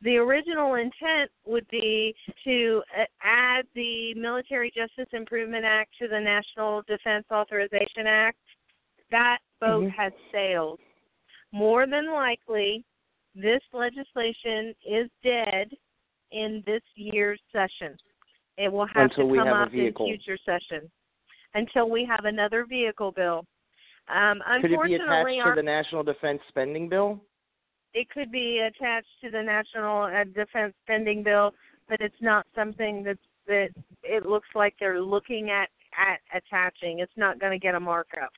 The 0.03 0.17
original 0.17 0.75
intent 0.75 1.31
would 1.47 1.67
be 1.69 2.15
to 2.45 2.83
uh, 2.99 3.05
add 3.23 3.67
the 3.75 4.15
Military 4.15 4.73
Justice 4.75 5.09
Improvement 5.13 5.65
Act 5.65 5.91
to 6.01 6.09
the 6.09 6.19
National 6.19 6.83
Defense 6.89 7.25
Authorization 7.33 8.07
Act. 8.07 8.39
That 9.11 9.39
boat 9.61 9.85
Mhm. 9.85 9.91
has 9.93 10.13
sailed. 10.33 10.81
More 11.53 11.87
than 11.87 12.11
likely, 12.11 12.85
this 13.35 13.63
legislation 13.73 14.75
is 14.85 15.09
dead 15.23 15.71
in 16.33 16.63
this 16.67 16.83
year's 16.97 17.41
session. 17.53 17.97
It 18.59 18.73
will 18.73 18.87
have 18.87 19.11
Until 19.11 19.29
to 19.29 19.37
come 19.37 19.47
have 19.47 19.69
up 19.69 19.75
in 19.75 19.95
future 19.95 20.39
sessions 20.39 20.91
until 21.55 21.89
we 21.89 22.05
have 22.05 22.25
another 22.25 22.65
vehicle 22.65 23.13
bill. 23.13 23.47
Um, 24.09 24.43
Could 24.61 24.73
it 24.73 24.83
be 24.85 24.95
attached 24.95 25.45
to 25.45 25.53
the 25.55 25.63
National 25.63 26.03
Defense 26.03 26.41
Spending 26.49 26.89
Bill? 26.89 27.21
it 27.95 28.09
could 28.11 28.33
be 28.33 28.61
attached 28.67 29.09
to 29.23 29.31
the 29.31 29.43
national 29.43 30.03
uh, 30.05 30.25
defense 30.25 30.75
spending 30.85 31.23
bill, 31.23 31.53
but 31.89 32.01
it's 32.01 32.15
not 32.21 32.47
something 32.55 33.03
that 33.05 33.19
that 33.47 33.69
it 34.05 34.25
looks 34.25 34.49
like 34.55 34.75
they're 34.79 35.03
looking 35.03 35.51
at 35.51 35.69
at 35.99 36.21
attaching. 36.35 37.01
It's 37.01 37.13
not 37.17 37.41
going 37.41 37.53
to 37.53 37.59
get 37.59 37.75
a 37.75 37.81
markup. 37.81 38.31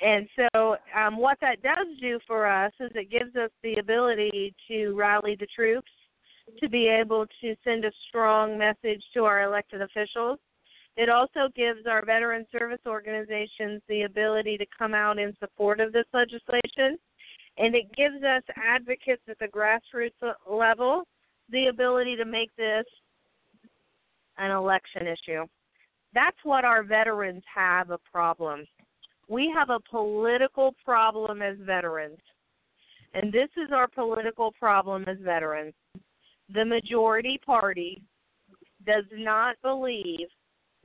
And 0.00 0.28
so, 0.36 0.76
um, 0.96 1.18
what 1.18 1.38
that 1.40 1.62
does 1.62 1.86
do 2.00 2.18
for 2.26 2.46
us 2.46 2.72
is 2.80 2.90
it 2.94 3.10
gives 3.10 3.34
us 3.36 3.50
the 3.62 3.76
ability 3.76 4.54
to 4.66 4.94
rally 4.94 5.36
the 5.38 5.46
troops, 5.54 5.90
to 6.60 6.68
be 6.68 6.88
able 6.88 7.26
to 7.40 7.54
send 7.62 7.84
a 7.84 7.92
strong 8.08 8.58
message 8.58 9.02
to 9.14 9.24
our 9.24 9.44
elected 9.44 9.80
officials. 9.80 10.38
It 10.98 11.08
also 11.08 11.48
gives 11.54 11.86
our 11.86 12.04
veteran 12.04 12.44
service 12.50 12.80
organizations 12.84 13.80
the 13.88 14.02
ability 14.02 14.58
to 14.58 14.66
come 14.76 14.94
out 14.94 15.16
in 15.16 15.32
support 15.38 15.78
of 15.78 15.92
this 15.92 16.06
legislation 16.12 16.98
and 17.56 17.74
it 17.74 17.94
gives 17.96 18.22
us 18.24 18.42
advocates 18.56 19.22
at 19.28 19.38
the 19.38 19.46
grassroots 19.46 20.34
level 20.50 21.04
the 21.50 21.66
ability 21.66 22.16
to 22.16 22.24
make 22.24 22.54
this 22.56 22.84
an 24.38 24.50
election 24.50 25.06
issue. 25.06 25.44
That's 26.14 26.36
what 26.42 26.64
our 26.64 26.82
veterans 26.82 27.42
have 27.54 27.90
a 27.90 27.98
problem. 28.10 28.64
We 29.28 29.52
have 29.56 29.70
a 29.70 29.80
political 29.90 30.74
problem 30.84 31.42
as 31.42 31.56
veterans. 31.60 32.18
And 33.14 33.32
this 33.32 33.50
is 33.56 33.70
our 33.72 33.86
political 33.86 34.52
problem 34.52 35.04
as 35.06 35.18
veterans. 35.20 35.74
The 36.52 36.64
majority 36.64 37.40
party 37.44 38.02
does 38.84 39.04
not 39.12 39.56
believe 39.62 40.28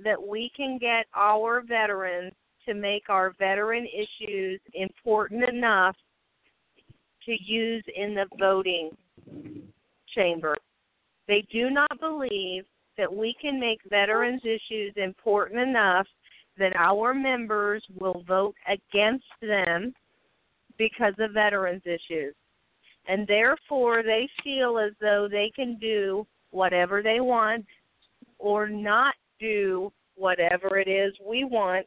that 0.03 0.21
we 0.21 0.51
can 0.55 0.77
get 0.77 1.05
our 1.15 1.61
veterans 1.61 2.34
to 2.65 2.73
make 2.73 3.09
our 3.09 3.34
veteran 3.39 3.85
issues 3.85 4.59
important 4.73 5.43
enough 5.47 5.95
to 7.25 7.35
use 7.43 7.84
in 7.95 8.15
the 8.15 8.25
voting 8.39 8.91
chamber. 10.15 10.55
They 11.27 11.45
do 11.51 11.69
not 11.69 11.99
believe 11.99 12.65
that 12.97 13.13
we 13.13 13.35
can 13.41 13.59
make 13.59 13.80
veterans 13.89 14.41
issues 14.43 14.93
important 14.97 15.59
enough 15.59 16.07
that 16.57 16.75
our 16.75 17.13
members 17.13 17.84
will 17.99 18.23
vote 18.27 18.55
against 18.67 19.25
them 19.41 19.93
because 20.77 21.13
of 21.19 21.31
veterans 21.31 21.81
issues. 21.85 22.35
And 23.07 23.27
therefore, 23.27 24.03
they 24.03 24.30
feel 24.43 24.77
as 24.77 24.93
though 25.01 25.27
they 25.30 25.51
can 25.55 25.77
do 25.80 26.25
whatever 26.51 27.01
they 27.01 27.19
want 27.19 27.65
or 28.38 28.69
not 28.69 29.15
do 29.43 29.91
whatever 30.15 30.77
it 30.77 30.87
is 30.87 31.13
we 31.27 31.43
want 31.43 31.85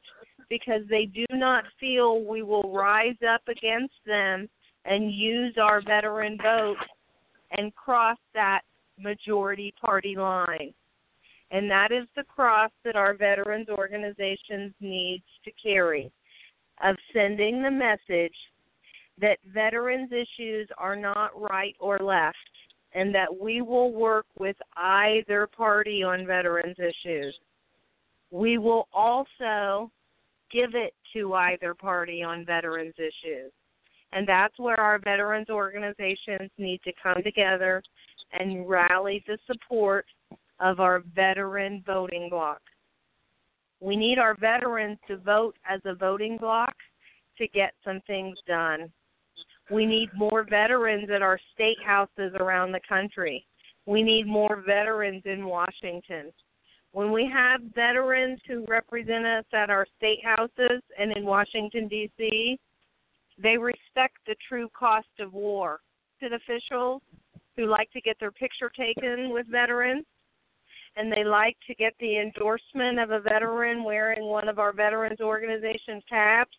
because 0.49 0.83
they 0.89 1.07
do 1.07 1.25
not 1.33 1.65
feel 1.81 2.23
we 2.23 2.43
will 2.43 2.73
rise 2.73 3.17
up 3.29 3.43
against 3.49 3.95
them 4.07 4.49
and 4.85 5.13
use 5.13 5.55
our 5.61 5.81
veteran 5.83 6.39
vote 6.43 6.77
and 7.53 7.75
cross 7.75 8.19
that 8.35 8.61
majority 8.99 9.75
party 9.81 10.17
line. 10.17 10.73
And 11.51 11.71
that 11.71 11.93
is 11.93 12.07
the 12.17 12.25
cross 12.25 12.71
that 12.85 12.97
our 12.97 13.15
veterans 13.15 13.69
organizations 13.69 14.73
needs 14.81 15.25
to 15.45 15.51
carry 15.63 16.11
of 16.85 16.97
sending 17.13 17.63
the 17.63 17.71
message 17.71 18.35
that 19.21 19.39
veterans 19.55 20.11
issues 20.13 20.69
are 20.77 20.97
not 20.97 21.31
right 21.41 21.75
or 21.81 21.99
left 21.99 22.37
and 22.95 23.15
that 23.15 23.35
we 23.41 23.63
will 23.63 23.93
work 23.93 24.27
with 24.39 24.57
either 24.77 25.47
party 25.47 26.03
on 26.03 26.27
veterans 26.27 26.77
issues. 26.79 27.35
We 28.31 28.59
will 28.59 28.89
also 28.93 29.91
give 30.51 30.75
it 30.75 30.95
to 31.13 31.35
either 31.35 31.75
party 31.75 32.23
on 32.23 32.45
veterans 32.45 32.95
issues. 32.99 33.53
And 34.13 34.27
that's 34.27 34.59
where 34.59 34.81
our 34.81 34.99
veterans 34.99 35.51
organizations 35.51 36.51
need 36.59 36.81
to 36.85 36.93
come 37.03 37.23
together 37.23 37.83
and 38.33 38.69
rally 38.69 39.25
the 39.27 39.39
support 39.47 40.07
of 40.61 40.81
our 40.81 41.03
veteran 41.15 41.83
voting 41.87 42.29
bloc. 42.31 42.61
We 43.81 43.97
need 43.97 44.19
our 44.19 44.35
veterans 44.35 44.99
to 45.09 45.19
vote 45.19 45.57
as 45.69 45.81
a 45.85 45.95
voting 45.95 46.39
bloc 46.39 46.75
to 47.39 47.47
get 47.49 47.75
some 47.85 48.01
things 48.07 48.39
done. 48.47 48.91
We 49.71 49.85
need 49.85 50.09
more 50.15 50.45
veterans 50.49 51.11
at 51.11 51.23
our 51.23 51.39
state 51.55 51.79
houses 51.85 52.33
around 52.39 52.73
the 52.73 52.81
country. 52.89 53.45
We 53.85 54.03
need 54.03 54.27
more 54.27 54.63
veterans 54.67 55.23
in 55.27 55.45
Washington. 55.45 56.33
When 56.97 57.13
we 57.13 57.31
have 57.31 57.61
veterans 57.75 58.41
who 58.49 58.65
represent 58.67 59.27
us 59.27 59.45
at 59.53 59.69
our 59.69 59.87
state 59.99 60.25
houses 60.25 60.81
and 60.99 61.13
in 61.15 61.27
Washington, 61.27 61.89
D.C., 61.89 62.59
they 63.37 63.59
respect 63.59 64.17
the 64.27 64.35
true 64.49 64.71
cost 64.73 65.07
of 65.21 65.35
war. 65.35 65.81
Elected 66.23 66.41
officials 66.41 67.03
who 67.55 67.67
like 67.67 67.91
to 67.91 68.01
get 68.01 68.17
their 68.19 68.31
picture 68.31 68.73
taken 68.75 69.29
with 69.31 69.47
veterans 69.47 70.07
and 70.97 71.13
they 71.13 71.23
like 71.23 71.59
to 71.67 71.75
get 71.75 71.93
the 72.01 72.19
endorsement 72.19 72.99
of 72.99 73.11
a 73.11 73.21
veteran 73.21 73.85
wearing 73.85 74.25
one 74.25 74.49
of 74.49 74.59
our 74.59 74.73
veterans 74.73 75.21
organization 75.21 76.01
tabs, 76.09 76.57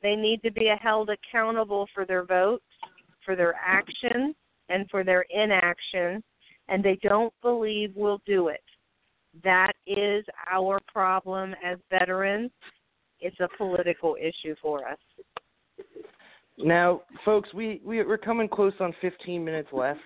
they 0.00 0.14
need 0.14 0.40
to 0.44 0.52
be 0.52 0.72
held 0.80 1.10
accountable 1.10 1.88
for 1.92 2.04
their 2.04 2.24
votes, 2.24 2.62
for 3.24 3.34
their 3.34 3.56
actions, 3.56 4.36
and 4.68 4.88
for 4.90 5.02
their 5.02 5.24
inaction, 5.28 6.22
and 6.68 6.84
they 6.84 7.00
don't 7.02 7.34
believe 7.42 7.90
we'll 7.96 8.22
do 8.24 8.46
it. 8.46 8.62
That 9.44 9.72
is 9.86 10.24
our 10.50 10.80
problem 10.92 11.54
as 11.64 11.78
veterans. 11.90 12.50
It's 13.20 13.38
a 13.40 13.48
political 13.56 14.16
issue 14.20 14.54
for 14.60 14.86
us. 14.88 14.98
Now, 16.58 17.02
folks, 17.24 17.52
we, 17.54 17.80
we 17.84 18.02
we're 18.02 18.18
coming 18.18 18.48
close 18.48 18.72
on 18.80 18.94
15 19.00 19.42
minutes 19.44 19.68
left, 19.72 20.00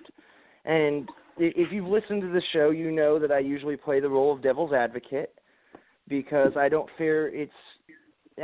and 0.63 1.09
if 1.37 1.71
you've 1.71 1.87
listened 1.87 2.21
to 2.21 2.31
the 2.31 2.41
show, 2.53 2.69
you 2.69 2.91
know 2.91 3.19
that 3.19 3.31
I 3.31 3.39
usually 3.39 3.75
play 3.75 3.99
the 3.99 4.09
role 4.09 4.33
of 4.33 4.41
devil's 4.41 4.71
advocate 4.71 5.33
because 6.07 6.51
I 6.57 6.69
don't 6.69 6.89
fear 6.97 7.27
it's 7.33 7.51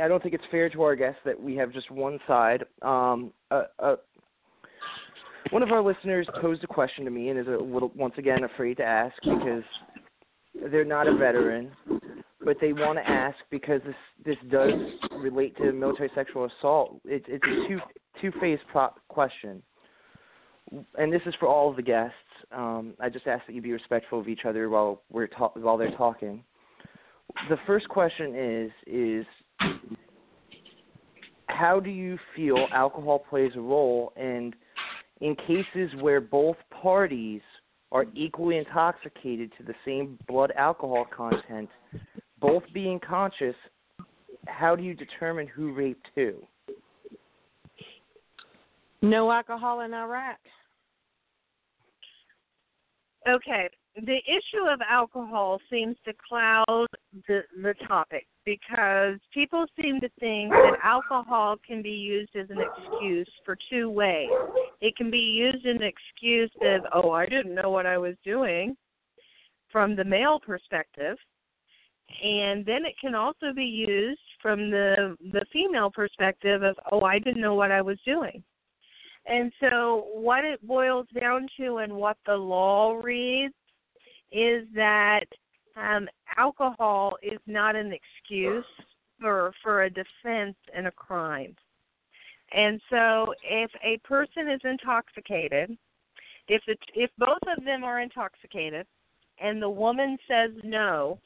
I 0.00 0.08
don't 0.08 0.22
think 0.22 0.34
it's 0.34 0.44
fair 0.50 0.68
to 0.70 0.82
our 0.82 0.96
guests 0.96 1.20
that 1.24 1.40
we 1.40 1.54
have 1.56 1.72
just 1.72 1.90
one 1.90 2.18
side. 2.26 2.64
Um, 2.80 3.30
uh, 3.50 3.64
uh, 3.78 3.96
one 5.50 5.62
of 5.62 5.70
our 5.70 5.82
listeners 5.82 6.26
posed 6.40 6.64
a 6.64 6.66
question 6.66 7.04
to 7.04 7.10
me 7.10 7.28
and 7.28 7.38
is 7.38 7.46
a 7.46 7.62
little 7.62 7.92
once 7.94 8.14
again 8.16 8.44
afraid 8.44 8.78
to 8.78 8.84
ask 8.84 9.14
because 9.22 9.62
they're 10.70 10.84
not 10.84 11.08
a 11.08 11.14
veteran, 11.14 11.70
but 12.44 12.56
they 12.60 12.72
want 12.72 12.98
to 12.98 13.08
ask 13.08 13.36
because 13.50 13.80
this 13.84 13.94
this 14.24 14.36
does 14.50 14.72
relate 15.20 15.56
to 15.58 15.72
military 15.72 16.10
sexual 16.14 16.46
assault. 16.46 17.00
It's 17.04 17.24
it's 17.28 17.44
a 17.44 17.68
two 17.68 17.80
two 18.20 18.40
phase 18.40 18.58
question, 19.08 19.62
and 20.98 21.12
this 21.12 21.22
is 21.26 21.34
for 21.40 21.48
all 21.48 21.70
of 21.70 21.76
the 21.76 21.82
guests. 21.82 22.16
Um, 22.52 22.94
I 23.00 23.08
just 23.08 23.26
ask 23.26 23.46
that 23.46 23.54
you 23.54 23.62
be 23.62 23.72
respectful 23.72 24.20
of 24.20 24.28
each 24.28 24.44
other 24.46 24.68
while 24.68 25.02
we're 25.10 25.28
ta- 25.28 25.52
while 25.54 25.76
they're 25.76 25.96
talking. 25.96 26.44
The 27.48 27.56
first 27.66 27.88
question 27.88 28.34
is 28.36 28.70
is 28.86 29.26
how 31.46 31.80
do 31.80 31.90
you 31.90 32.18
feel 32.34 32.66
alcohol 32.72 33.18
plays 33.18 33.52
a 33.56 33.60
role 33.60 34.12
and 34.16 34.54
in 35.20 35.36
cases 35.36 35.90
where 36.00 36.20
both 36.20 36.56
parties 36.70 37.40
are 37.92 38.06
equally 38.14 38.56
intoxicated 38.56 39.52
to 39.58 39.62
the 39.62 39.74
same 39.84 40.18
blood 40.26 40.50
alcohol 40.56 41.06
content, 41.14 41.68
both 42.40 42.62
being 42.72 42.98
conscious, 42.98 43.54
how 44.46 44.74
do 44.74 44.82
you 44.82 44.94
determine 44.94 45.46
who 45.46 45.72
raped 45.72 46.08
who? 46.14 46.34
No 49.02 49.30
alcohol 49.30 49.80
in 49.80 49.92
Iraq. 49.92 50.38
Okay, 53.28 53.68
the 53.96 54.18
issue 54.26 54.66
of 54.72 54.80
alcohol 54.88 55.60
seems 55.70 55.96
to 56.04 56.12
cloud 56.26 56.86
the 57.28 57.42
the 57.62 57.74
topic 57.86 58.26
because 58.44 59.18
people 59.34 59.66
seem 59.80 60.00
to 60.00 60.08
think 60.18 60.50
that 60.50 60.78
alcohol 60.82 61.56
can 61.66 61.82
be 61.82 61.90
used 61.90 62.34
as 62.34 62.48
an 62.50 62.58
excuse 62.58 63.28
for 63.44 63.56
two 63.70 63.90
ways. 63.90 64.30
It 64.80 64.96
can 64.96 65.10
be 65.10 65.18
used 65.18 65.66
as 65.66 65.76
an 65.76 65.82
excuse 65.82 66.50
of, 66.62 66.82
oh, 66.94 67.10
I 67.10 67.26
didn't 67.26 67.54
know 67.54 67.70
what 67.70 67.86
I 67.86 67.98
was 67.98 68.14
doing 68.24 68.76
from 69.70 69.94
the 69.94 70.04
male 70.04 70.40
perspective. 70.40 71.16
And 72.22 72.64
then 72.66 72.84
it 72.84 72.94
can 73.00 73.14
also 73.14 73.52
be 73.54 73.64
used 73.64 74.20
from 74.40 74.70
the 74.70 75.16
the 75.32 75.44
female 75.52 75.90
perspective 75.90 76.62
of, 76.62 76.76
oh, 76.90 77.02
I 77.02 77.18
didn't 77.18 77.42
know 77.42 77.54
what 77.54 77.70
I 77.70 77.82
was 77.82 77.98
doing. 78.06 78.42
And 79.26 79.52
so 79.60 80.08
what 80.14 80.44
it 80.44 80.66
boils 80.66 81.06
down 81.18 81.46
to 81.60 81.76
and 81.76 81.92
what 81.92 82.16
the 82.26 82.34
law 82.34 82.94
reads 82.94 83.54
is 84.32 84.66
that 84.74 85.24
um, 85.76 86.08
alcohol 86.36 87.16
is 87.22 87.38
not 87.46 87.76
an 87.76 87.92
excuse 87.92 88.64
for 89.20 89.52
for 89.62 89.84
a 89.84 89.90
defense 89.90 90.56
in 90.76 90.86
a 90.86 90.90
crime. 90.90 91.54
And 92.54 92.80
so, 92.90 93.34
if 93.48 93.70
a 93.82 93.98
person 94.06 94.50
is 94.50 94.60
intoxicated, 94.64 95.76
if 96.48 96.62
the, 96.66 96.76
if 96.94 97.10
both 97.18 97.38
of 97.56 97.64
them 97.64 97.84
are 97.84 98.00
intoxicated, 98.00 98.86
and 99.40 99.62
the 99.62 99.70
woman 99.70 100.18
says 100.28 100.50
no, 100.62 101.18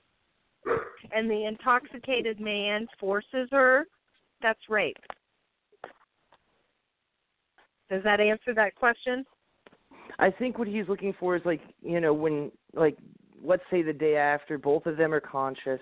and 1.12 1.28
the 1.28 1.46
intoxicated 1.46 2.40
man 2.40 2.86
forces 3.00 3.48
her, 3.50 3.86
that's 4.42 4.60
rape. 4.68 4.96
Does 7.90 8.02
that 8.04 8.20
answer 8.20 8.54
that 8.54 8.74
question? 8.74 9.24
I 10.18 10.30
think 10.30 10.58
what 10.58 10.68
he's 10.68 10.88
looking 10.88 11.14
for 11.18 11.36
is 11.36 11.42
like 11.44 11.60
you 11.82 12.00
know 12.00 12.12
when 12.12 12.50
like 12.76 12.96
let's 13.42 13.62
say 13.70 13.82
the 13.82 13.92
day 13.92 14.16
after 14.16 14.58
both 14.58 14.86
of 14.86 14.96
them 14.96 15.12
are 15.12 15.20
conscious, 15.20 15.80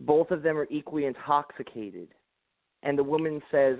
both 0.00 0.30
of 0.30 0.42
them 0.42 0.56
are 0.56 0.66
equally 0.70 1.04
intoxicated, 1.04 2.08
and 2.82 2.98
the 2.98 3.04
woman 3.04 3.42
says, 3.50 3.76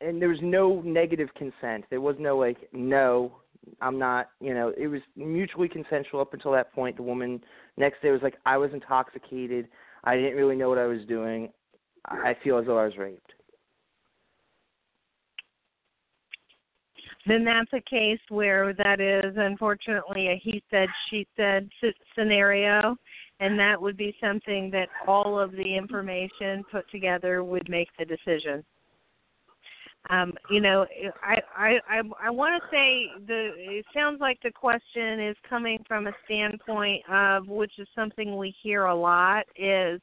and 0.00 0.20
there 0.20 0.28
was 0.28 0.38
no 0.42 0.82
negative 0.84 1.28
consent. 1.34 1.84
There 1.90 2.00
was 2.00 2.16
no 2.18 2.36
like 2.36 2.58
no. 2.72 3.36
I'm 3.80 3.96
not, 3.96 4.30
you 4.40 4.54
know, 4.54 4.72
it 4.76 4.88
was 4.88 5.00
mutually 5.14 5.68
consensual 5.68 6.20
up 6.20 6.34
until 6.34 6.50
that 6.50 6.72
point. 6.72 6.96
The 6.96 7.04
woman 7.04 7.40
next 7.76 8.02
day 8.02 8.10
was 8.10 8.20
like, 8.20 8.34
I 8.44 8.56
was 8.56 8.72
intoxicated. 8.72 9.68
I 10.02 10.16
didn't 10.16 10.34
really 10.34 10.56
know 10.56 10.68
what 10.68 10.78
I 10.78 10.86
was 10.86 11.04
doing. 11.06 11.52
I 12.06 12.34
feel 12.42 12.58
as 12.58 12.66
though 12.66 12.78
I 12.78 12.86
was 12.86 12.96
raped. 12.96 13.34
Then 17.26 17.44
that's 17.44 17.72
a 17.72 17.90
case 17.90 18.20
where 18.28 18.72
that 18.74 19.00
is 19.00 19.34
unfortunately 19.36 20.28
a 20.28 20.40
he 20.42 20.62
said 20.70 20.88
she 21.08 21.26
said 21.36 21.68
scenario. 22.16 22.96
And 23.40 23.58
that 23.58 23.80
would 23.80 23.96
be 23.96 24.14
something 24.20 24.70
that 24.70 24.88
all 25.06 25.38
of 25.38 25.50
the 25.52 25.76
information 25.76 26.62
put 26.70 26.88
together 26.90 27.42
would 27.42 27.68
make 27.68 27.88
the 27.98 28.04
decision. 28.04 28.64
Um, 30.10 30.34
you 30.50 30.60
know 30.60 30.84
i 31.22 31.36
i 31.56 31.78
i, 31.88 32.00
I 32.24 32.30
want 32.30 32.60
to 32.60 32.68
say 32.72 33.06
the 33.24 33.52
it 33.56 33.86
sounds 33.94 34.20
like 34.20 34.38
the 34.42 34.50
question 34.50 35.20
is 35.20 35.36
coming 35.48 35.78
from 35.86 36.08
a 36.08 36.12
standpoint 36.24 37.08
of 37.08 37.46
which 37.46 37.72
is 37.78 37.86
something 37.94 38.36
we 38.36 38.52
hear 38.64 38.86
a 38.86 38.94
lot 38.94 39.44
is 39.56 40.00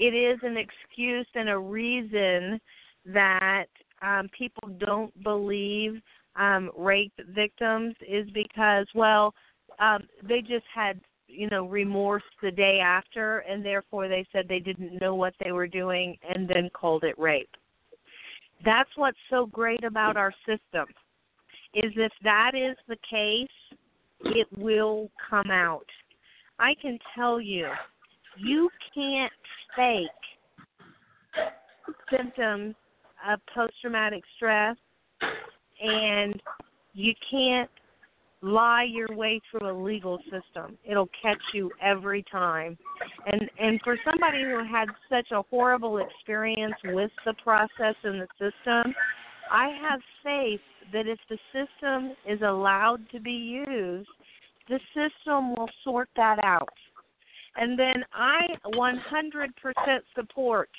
it 0.00 0.14
is 0.14 0.38
an 0.42 0.58
excuse 0.58 1.26
and 1.34 1.48
a 1.48 1.58
reason 1.58 2.60
that 3.06 3.66
um, 4.02 4.28
people 4.36 4.68
don't 4.78 5.22
believe 5.22 6.00
um, 6.36 6.70
rape 6.76 7.12
victims 7.34 7.94
is 8.08 8.28
because, 8.30 8.86
well, 8.94 9.34
um, 9.78 10.00
they 10.26 10.40
just 10.40 10.64
had 10.74 11.00
you 11.26 11.48
know 11.48 11.66
remorse 11.66 12.22
the 12.42 12.50
day 12.50 12.80
after, 12.80 13.38
and 13.38 13.64
therefore 13.64 14.08
they 14.08 14.26
said 14.32 14.46
they 14.48 14.60
didn't 14.60 15.00
know 15.00 15.14
what 15.14 15.34
they 15.42 15.52
were 15.52 15.66
doing, 15.66 16.16
and 16.34 16.48
then 16.48 16.70
called 16.72 17.04
it 17.04 17.18
rape. 17.18 17.50
That's 18.64 18.90
what's 18.96 19.18
so 19.30 19.46
great 19.46 19.84
about 19.84 20.16
our 20.16 20.32
system. 20.46 20.86
Is 21.74 21.92
if 21.96 22.12
that 22.22 22.52
is 22.54 22.76
the 22.88 22.96
case, 23.08 23.48
it 24.24 24.46
will 24.56 25.10
come 25.28 25.50
out. 25.50 25.86
I 26.58 26.74
can 26.80 26.98
tell 27.16 27.40
you, 27.40 27.68
you 28.38 28.70
can't 28.94 29.32
fake 29.76 30.08
symptoms 32.10 32.74
of 33.28 33.40
post 33.54 33.74
traumatic 33.80 34.22
stress 34.36 34.76
and 35.82 36.40
you 36.92 37.12
can't 37.30 37.70
lie 38.42 38.84
your 38.84 39.08
way 39.16 39.40
through 39.50 39.70
a 39.70 39.76
legal 39.76 40.18
system. 40.24 40.76
It'll 40.84 41.08
catch 41.20 41.40
you 41.54 41.70
every 41.82 42.24
time. 42.30 42.76
And 43.26 43.50
and 43.58 43.80
for 43.82 43.96
somebody 44.04 44.42
who 44.42 44.62
had 44.70 44.88
such 45.08 45.30
a 45.32 45.42
horrible 45.50 45.98
experience 45.98 46.74
with 46.84 47.10
the 47.24 47.34
process 47.42 47.94
and 48.04 48.20
the 48.20 48.28
system, 48.38 48.94
I 49.50 49.70
have 49.80 50.00
faith 50.22 50.60
that 50.92 51.06
if 51.06 51.18
the 51.28 51.38
system 51.52 52.12
is 52.28 52.40
allowed 52.42 53.08
to 53.12 53.20
be 53.20 53.32
used, 53.32 54.08
the 54.68 54.78
system 54.94 55.50
will 55.56 55.70
sort 55.82 56.08
that 56.16 56.38
out. 56.44 56.68
And 57.56 57.78
then 57.78 58.04
I 58.12 58.46
100% 58.66 59.52
support 60.14 60.70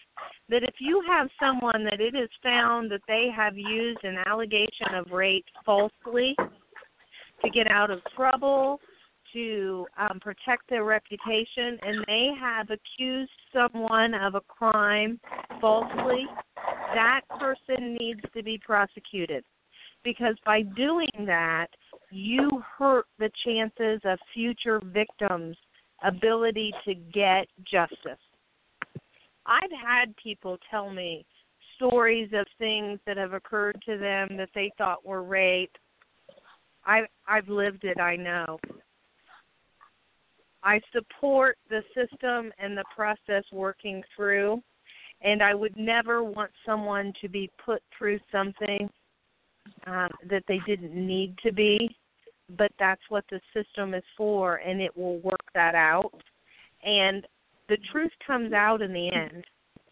that 0.49 0.63
if 0.63 0.75
you 0.79 1.01
have 1.07 1.29
someone 1.39 1.85
that 1.85 2.01
it 2.01 2.15
is 2.15 2.29
found 2.43 2.91
that 2.91 3.01
they 3.07 3.29
have 3.35 3.57
used 3.57 4.03
an 4.03 4.17
allegation 4.25 4.93
of 4.93 5.11
rape 5.11 5.45
falsely 5.65 6.35
to 7.43 7.49
get 7.49 7.69
out 7.69 7.91
of 7.91 7.99
trouble, 8.15 8.79
to 9.33 9.85
um, 9.97 10.19
protect 10.21 10.69
their 10.69 10.85
reputation, 10.85 11.77
and 11.81 12.05
they 12.07 12.29
have 12.39 12.67
accused 12.69 13.31
someone 13.53 14.13
of 14.13 14.35
a 14.35 14.41
crime 14.41 15.19
falsely, 15.59 16.25
that 16.93 17.21
person 17.39 17.95
needs 17.99 18.21
to 18.35 18.43
be 18.43 18.57
prosecuted. 18.57 19.43
Because 20.03 20.35
by 20.45 20.61
doing 20.61 21.09
that, 21.25 21.67
you 22.11 22.63
hurt 22.77 23.05
the 23.19 23.29
chances 23.43 23.99
of 24.05 24.19
future 24.33 24.79
victims' 24.93 25.57
ability 26.05 26.73
to 26.85 26.93
get 26.95 27.47
justice. 27.69 28.19
I've 29.45 29.71
had 29.71 30.15
people 30.21 30.57
tell 30.69 30.89
me 30.89 31.25
stories 31.75 32.29
of 32.33 32.45
things 32.57 32.99
that 33.05 33.17
have 33.17 33.33
occurred 33.33 33.81
to 33.85 33.97
them 33.97 34.37
that 34.37 34.49
they 34.55 34.71
thought 34.77 35.05
were 35.05 35.23
rape. 35.23 35.75
I 36.85 37.01
I've 37.27 37.49
lived 37.49 37.83
it, 37.83 37.99
I 37.99 38.15
know. 38.15 38.59
I 40.63 40.81
support 40.91 41.57
the 41.69 41.81
system 41.93 42.51
and 42.57 42.75
the 42.75 42.85
process 42.95 43.43
working 43.51 44.01
through 44.15 44.61
and 45.21 45.41
I 45.41 45.53
would 45.53 45.75
never 45.75 46.23
want 46.23 46.51
someone 46.65 47.13
to 47.21 47.29
be 47.29 47.49
put 47.63 47.81
through 47.97 48.19
something 48.31 48.89
um, 49.87 50.09
that 50.29 50.43
they 50.47 50.59
didn't 50.67 50.93
need 50.93 51.35
to 51.43 51.51
be 51.51 51.95
but 52.57 52.71
that's 52.79 53.01
what 53.09 53.25
the 53.29 53.39
system 53.53 53.93
is 53.93 54.03
for 54.17 54.57
and 54.57 54.81
it 54.81 54.95
will 54.95 55.19
work 55.19 55.43
that 55.53 55.75
out. 55.75 56.11
And 56.83 57.25
the 57.69 57.77
truth 57.91 58.11
comes 58.25 58.53
out 58.53 58.81
in 58.81 58.93
the 58.93 59.11
end. 59.11 59.43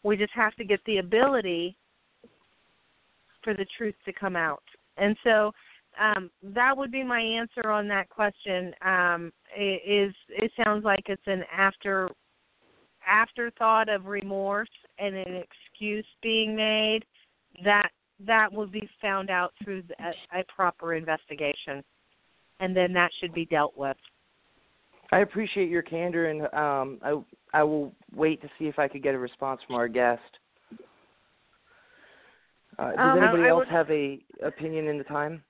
We 0.03 0.17
just 0.17 0.33
have 0.33 0.55
to 0.55 0.63
get 0.63 0.79
the 0.85 0.97
ability 0.97 1.75
for 3.43 3.53
the 3.53 3.65
truth 3.77 3.95
to 4.05 4.13
come 4.13 4.35
out. 4.35 4.63
And 4.97 5.15
so 5.23 5.51
um, 5.99 6.29
that 6.43 6.75
would 6.75 6.91
be 6.91 7.03
my 7.03 7.19
answer 7.19 7.71
on 7.71 7.87
that 7.87 8.09
question. 8.09 8.73
Um, 8.85 9.31
is 9.57 10.13
it 10.29 10.51
sounds 10.63 10.83
like 10.83 11.03
it's 11.07 11.21
an 11.25 11.43
after 11.55 12.09
afterthought 13.07 13.89
of 13.89 14.05
remorse 14.05 14.69
and 14.97 15.15
an 15.15 15.43
excuse 15.43 16.05
being 16.21 16.55
made. 16.55 17.01
That 17.63 17.89
that 18.25 18.51
will 18.51 18.67
be 18.67 18.87
found 19.01 19.29
out 19.29 19.53
through 19.63 19.83
the, 19.83 19.95
a, 20.03 20.39
a 20.39 20.43
proper 20.55 20.93
investigation 20.93 21.83
and 22.59 22.75
then 22.75 22.93
that 22.93 23.11
should 23.19 23.33
be 23.33 23.45
dealt 23.45 23.77
with. 23.77 23.97
I 25.11 25.19
appreciate 25.19 25.69
your 25.69 25.81
candor, 25.81 26.29
and 26.29 26.41
um, 26.53 26.99
I 27.03 27.59
I 27.59 27.63
will 27.63 27.93
wait 28.15 28.41
to 28.41 28.49
see 28.57 28.65
if 28.65 28.79
I 28.79 28.87
could 28.87 29.03
get 29.03 29.13
a 29.13 29.19
response 29.19 29.61
from 29.67 29.75
our 29.75 29.87
guest. 29.87 30.21
Uh, 32.79 32.89
does 32.91 32.97
um, 32.97 33.17
anybody 33.19 33.43
I, 33.43 33.45
I 33.45 33.49
else 33.49 33.59
would, 33.59 33.67
have 33.67 33.91
a 33.91 34.19
opinion 34.43 34.87
in 34.87 34.97
the 34.97 35.03
time? 35.03 35.43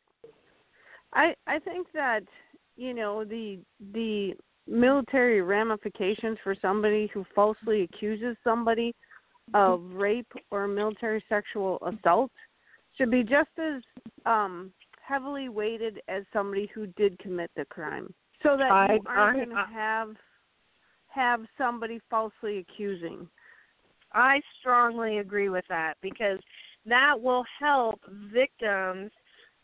I 1.13 1.33
I 1.47 1.59
think 1.59 1.87
that 1.93 2.23
you 2.75 2.93
know 2.93 3.23
the 3.23 3.59
the 3.93 4.33
military 4.67 5.41
ramifications 5.41 6.37
for 6.43 6.55
somebody 6.61 7.09
who 7.13 7.25
falsely 7.35 7.83
accuses 7.83 8.35
somebody 8.43 8.93
of 9.53 9.81
rape 9.91 10.31
or 10.51 10.67
military 10.67 11.23
sexual 11.27 11.77
assault 11.85 12.31
should 12.97 13.11
be 13.11 13.23
just 13.23 13.49
as 13.57 13.81
um 14.25 14.71
heavily 15.05 15.49
weighted 15.49 16.01
as 16.07 16.23
somebody 16.31 16.69
who 16.73 16.87
did 16.87 17.17
commit 17.19 17.51
the 17.55 17.65
crime, 17.65 18.13
so 18.41 18.57
that 18.57 18.71
I, 18.71 18.93
you 18.93 19.01
aren't 19.07 19.37
going 19.37 19.49
to 19.49 19.65
have 19.73 20.09
have 21.07 21.41
somebody 21.57 21.99
falsely 22.09 22.59
accusing. 22.59 23.27
I 24.13 24.41
strongly 24.59 25.19
agree 25.19 25.49
with 25.49 25.65
that 25.69 25.95
because 26.01 26.39
that 26.85 27.19
will 27.19 27.43
help 27.59 27.99
victims 28.33 29.11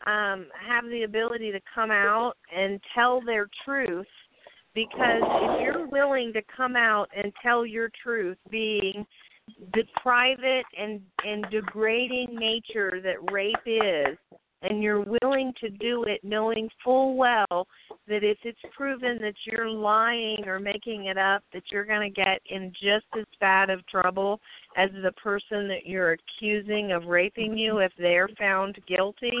um, 0.06 0.46
have 0.66 0.84
the 0.86 1.02
ability 1.04 1.52
to 1.52 1.60
come 1.72 1.90
out 1.90 2.34
and 2.54 2.80
tell 2.94 3.20
their 3.20 3.48
truth. 3.64 4.06
Because 4.72 5.20
if 5.20 5.62
you're 5.62 5.88
willing 5.88 6.32
to 6.32 6.42
come 6.56 6.76
out 6.76 7.08
and 7.16 7.32
tell 7.42 7.66
your 7.66 7.90
truth, 8.02 8.38
being 8.50 9.04
the 9.74 9.82
private 10.00 10.64
and 10.78 11.00
and 11.26 11.44
degrading 11.50 12.28
nature 12.36 13.00
that 13.02 13.32
rape 13.32 13.56
is, 13.66 14.16
and 14.62 14.82
you're 14.82 15.04
willing 15.22 15.52
to 15.60 15.70
do 15.70 16.04
it 16.04 16.20
knowing 16.22 16.68
full 16.84 17.16
well 17.16 17.66
that 18.08 18.22
if 18.22 18.38
it's 18.42 18.58
proven 18.76 19.18
that 19.20 19.34
you're 19.46 19.68
lying 19.68 20.44
or 20.46 20.58
making 20.58 21.06
it 21.06 21.16
up 21.16 21.42
that 21.52 21.62
you're 21.70 21.84
going 21.84 22.12
to 22.12 22.22
get 22.22 22.40
in 22.50 22.72
just 22.72 23.06
as 23.18 23.24
bad 23.40 23.70
of 23.70 23.86
trouble 23.86 24.40
as 24.76 24.90
the 25.02 25.12
person 25.12 25.66
that 25.68 25.86
you're 25.86 26.12
accusing 26.12 26.92
of 26.92 27.06
raping 27.06 27.56
you 27.56 27.78
if 27.78 27.92
they're 27.98 28.28
found 28.38 28.78
guilty 28.86 29.32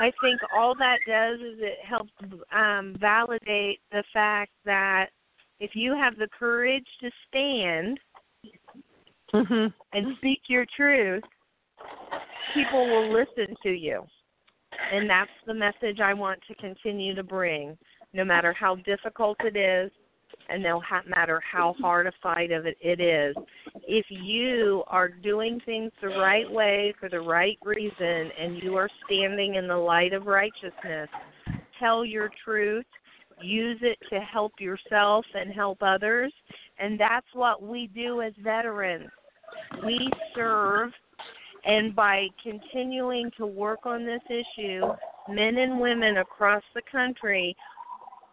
i 0.00 0.10
think 0.20 0.40
all 0.56 0.74
that 0.74 0.98
does 1.06 1.38
is 1.40 1.58
it 1.60 1.78
helps 1.86 2.10
um 2.52 2.94
validate 3.00 3.80
the 3.92 4.02
fact 4.12 4.52
that 4.64 5.06
if 5.60 5.72
you 5.74 5.94
have 5.94 6.16
the 6.16 6.28
courage 6.38 6.86
to 7.00 7.10
stand 7.28 8.00
mm-hmm. 9.32 9.66
and 9.92 10.16
speak 10.16 10.40
your 10.48 10.66
truth 10.76 11.22
people 12.54 12.86
will 12.86 13.12
listen 13.12 13.54
to 13.62 13.70
you 13.70 14.02
and 14.92 15.08
that's 15.08 15.30
the 15.46 15.54
message 15.54 16.00
I 16.02 16.14
want 16.14 16.40
to 16.48 16.54
continue 16.56 17.14
to 17.14 17.22
bring, 17.22 17.76
no 18.12 18.24
matter 18.24 18.52
how 18.52 18.76
difficult 18.76 19.36
it 19.40 19.56
is, 19.56 19.90
and 20.48 20.62
no 20.62 20.82
matter 21.06 21.40
how 21.40 21.74
hard 21.80 22.06
a 22.06 22.12
fight 22.22 22.50
of 22.50 22.66
it, 22.66 22.76
it 22.80 23.00
is. 23.00 23.36
If 23.86 24.06
you 24.08 24.82
are 24.86 25.08
doing 25.08 25.60
things 25.64 25.92
the 26.00 26.08
right 26.08 26.50
way 26.50 26.94
for 26.98 27.08
the 27.08 27.20
right 27.20 27.58
reason, 27.64 28.30
and 28.40 28.62
you 28.62 28.76
are 28.76 28.88
standing 29.06 29.56
in 29.56 29.68
the 29.68 29.76
light 29.76 30.12
of 30.12 30.26
righteousness, 30.26 31.08
tell 31.78 32.04
your 32.04 32.30
truth, 32.44 32.86
use 33.42 33.78
it 33.82 33.98
to 34.10 34.20
help 34.20 34.52
yourself 34.58 35.24
and 35.34 35.52
help 35.52 35.78
others, 35.82 36.32
and 36.78 36.98
that's 36.98 37.26
what 37.32 37.62
we 37.62 37.88
do 37.94 38.22
as 38.22 38.32
veterans. 38.42 39.08
We 39.84 40.10
serve 40.34 40.90
and 41.64 41.94
by 41.94 42.28
continuing 42.42 43.30
to 43.36 43.46
work 43.46 43.80
on 43.84 44.04
this 44.04 44.22
issue, 44.28 44.82
men 45.28 45.58
and 45.58 45.80
women 45.80 46.18
across 46.18 46.62
the 46.74 46.82
country 46.90 47.56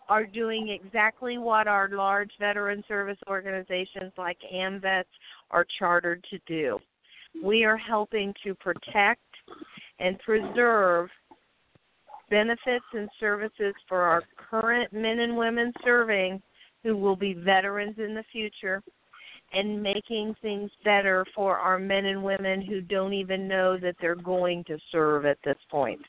are 0.09 0.25
doing 0.25 0.69
exactly 0.69 1.37
what 1.37 1.67
our 1.67 1.89
large 1.89 2.31
veteran 2.39 2.83
service 2.87 3.17
organizations 3.27 4.13
like 4.17 4.37
AMVETS 4.53 5.05
are 5.51 5.65
chartered 5.77 6.25
to 6.29 6.39
do. 6.47 6.79
We 7.43 7.65
are 7.65 7.77
helping 7.77 8.33
to 8.43 8.55
protect 8.55 9.21
and 9.99 10.17
preserve 10.19 11.09
benefits 12.29 12.85
and 12.93 13.09
services 13.19 13.73
for 13.87 14.01
our 14.01 14.23
current 14.37 14.91
men 14.93 15.19
and 15.19 15.35
women 15.35 15.73
serving 15.83 16.41
who 16.83 16.95
will 16.95 17.15
be 17.15 17.33
veterans 17.33 17.95
in 17.97 18.13
the 18.13 18.23
future 18.31 18.81
and 19.53 19.81
making 19.81 20.35
things 20.41 20.69
better 20.83 21.25
for 21.33 21.57
our 21.57 21.79
men 21.79 22.05
and 22.05 22.23
women 22.23 22.61
who 22.61 22.81
don't 22.81 23.13
even 23.13 23.47
know 23.47 23.77
that 23.77 23.95
they're 24.01 24.15
going 24.15 24.63
to 24.65 24.77
serve 24.91 25.25
at 25.25 25.37
this 25.45 25.57
point. 25.71 26.01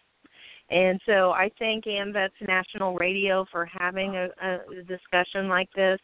And 0.70 1.00
so 1.06 1.30
I 1.30 1.50
thank 1.58 1.84
AMVETS 1.86 2.46
National 2.46 2.94
Radio 2.96 3.46
for 3.50 3.64
having 3.64 4.16
a, 4.16 4.28
a 4.44 4.82
discussion 4.82 5.48
like 5.48 5.72
this, 5.74 5.98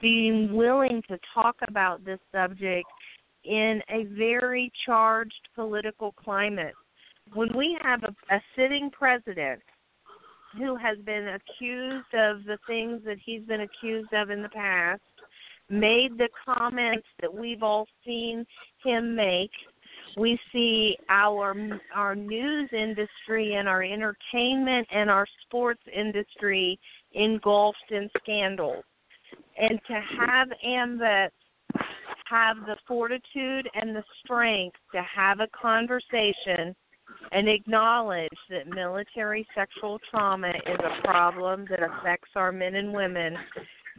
being 0.00 0.52
willing 0.52 1.02
to 1.08 1.18
talk 1.34 1.56
about 1.66 2.04
this 2.04 2.18
subject 2.30 2.88
in 3.44 3.80
a 3.88 4.04
very 4.16 4.70
charged 4.84 5.48
political 5.54 6.12
climate. 6.12 6.74
When 7.32 7.48
we 7.56 7.78
have 7.82 8.02
a, 8.02 8.34
a 8.34 8.40
sitting 8.56 8.90
president 8.92 9.62
who 10.58 10.76
has 10.76 10.98
been 11.06 11.28
accused 11.28 12.12
of 12.12 12.44
the 12.44 12.58
things 12.66 13.00
that 13.06 13.16
he's 13.24 13.42
been 13.42 13.62
accused 13.62 14.12
of 14.12 14.30
in 14.30 14.42
the 14.42 14.48
past 14.50 15.00
made 15.72 16.18
the 16.18 16.28
comments 16.44 17.06
that 17.20 17.32
we've 17.32 17.62
all 17.62 17.86
seen 18.04 18.44
him 18.84 19.16
make. 19.16 19.50
We 20.18 20.38
see 20.52 20.96
our 21.08 21.54
our 21.94 22.14
news 22.14 22.68
industry 22.72 23.54
and 23.54 23.66
our 23.66 23.82
entertainment 23.82 24.86
and 24.92 25.10
our 25.10 25.26
sports 25.46 25.80
industry 25.94 26.78
engulfed 27.14 27.90
in 27.90 28.10
scandals. 28.22 28.84
And 29.58 29.80
to 29.86 30.00
have 30.20 30.48
AMVETS 30.64 31.30
have 32.28 32.56
the 32.66 32.76
fortitude 32.86 33.68
and 33.74 33.96
the 33.96 34.04
strength 34.22 34.76
to 34.94 35.02
have 35.02 35.40
a 35.40 35.48
conversation 35.48 36.74
and 37.32 37.48
acknowledge 37.48 38.28
that 38.50 38.68
military 38.68 39.46
sexual 39.54 39.98
trauma 40.10 40.48
is 40.48 40.78
a 40.78 41.02
problem 41.02 41.66
that 41.70 41.80
affects 41.82 42.30
our 42.36 42.52
men 42.52 42.74
and 42.74 42.92
women, 42.92 43.36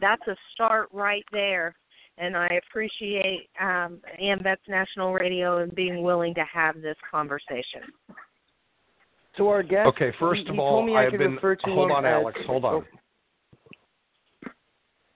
that's 0.00 0.26
a 0.28 0.36
start 0.52 0.88
right 0.92 1.24
there. 1.32 1.74
And 2.16 2.36
I 2.36 2.60
appreciate 2.68 3.48
um, 3.60 3.98
AMVETS 4.22 4.68
National 4.68 5.12
Radio 5.12 5.58
and 5.58 5.74
being 5.74 6.02
willing 6.02 6.32
to 6.34 6.44
have 6.52 6.80
this 6.80 6.96
conversation. 7.10 7.82
To 9.36 9.48
our 9.48 9.64
guest, 9.64 9.88
Okay, 9.88 10.12
first 10.20 10.42
he, 10.42 10.48
of 10.48 10.54
he 10.54 10.60
all, 10.60 10.96
I, 10.96 11.00
I 11.00 11.02
have 11.04 11.12
been. 11.18 11.36
Hold 11.64 11.90
him 11.90 11.96
on, 11.96 12.04
as- 12.04 12.12
Alex. 12.12 12.40
Hold 12.46 12.64
on. 12.64 12.84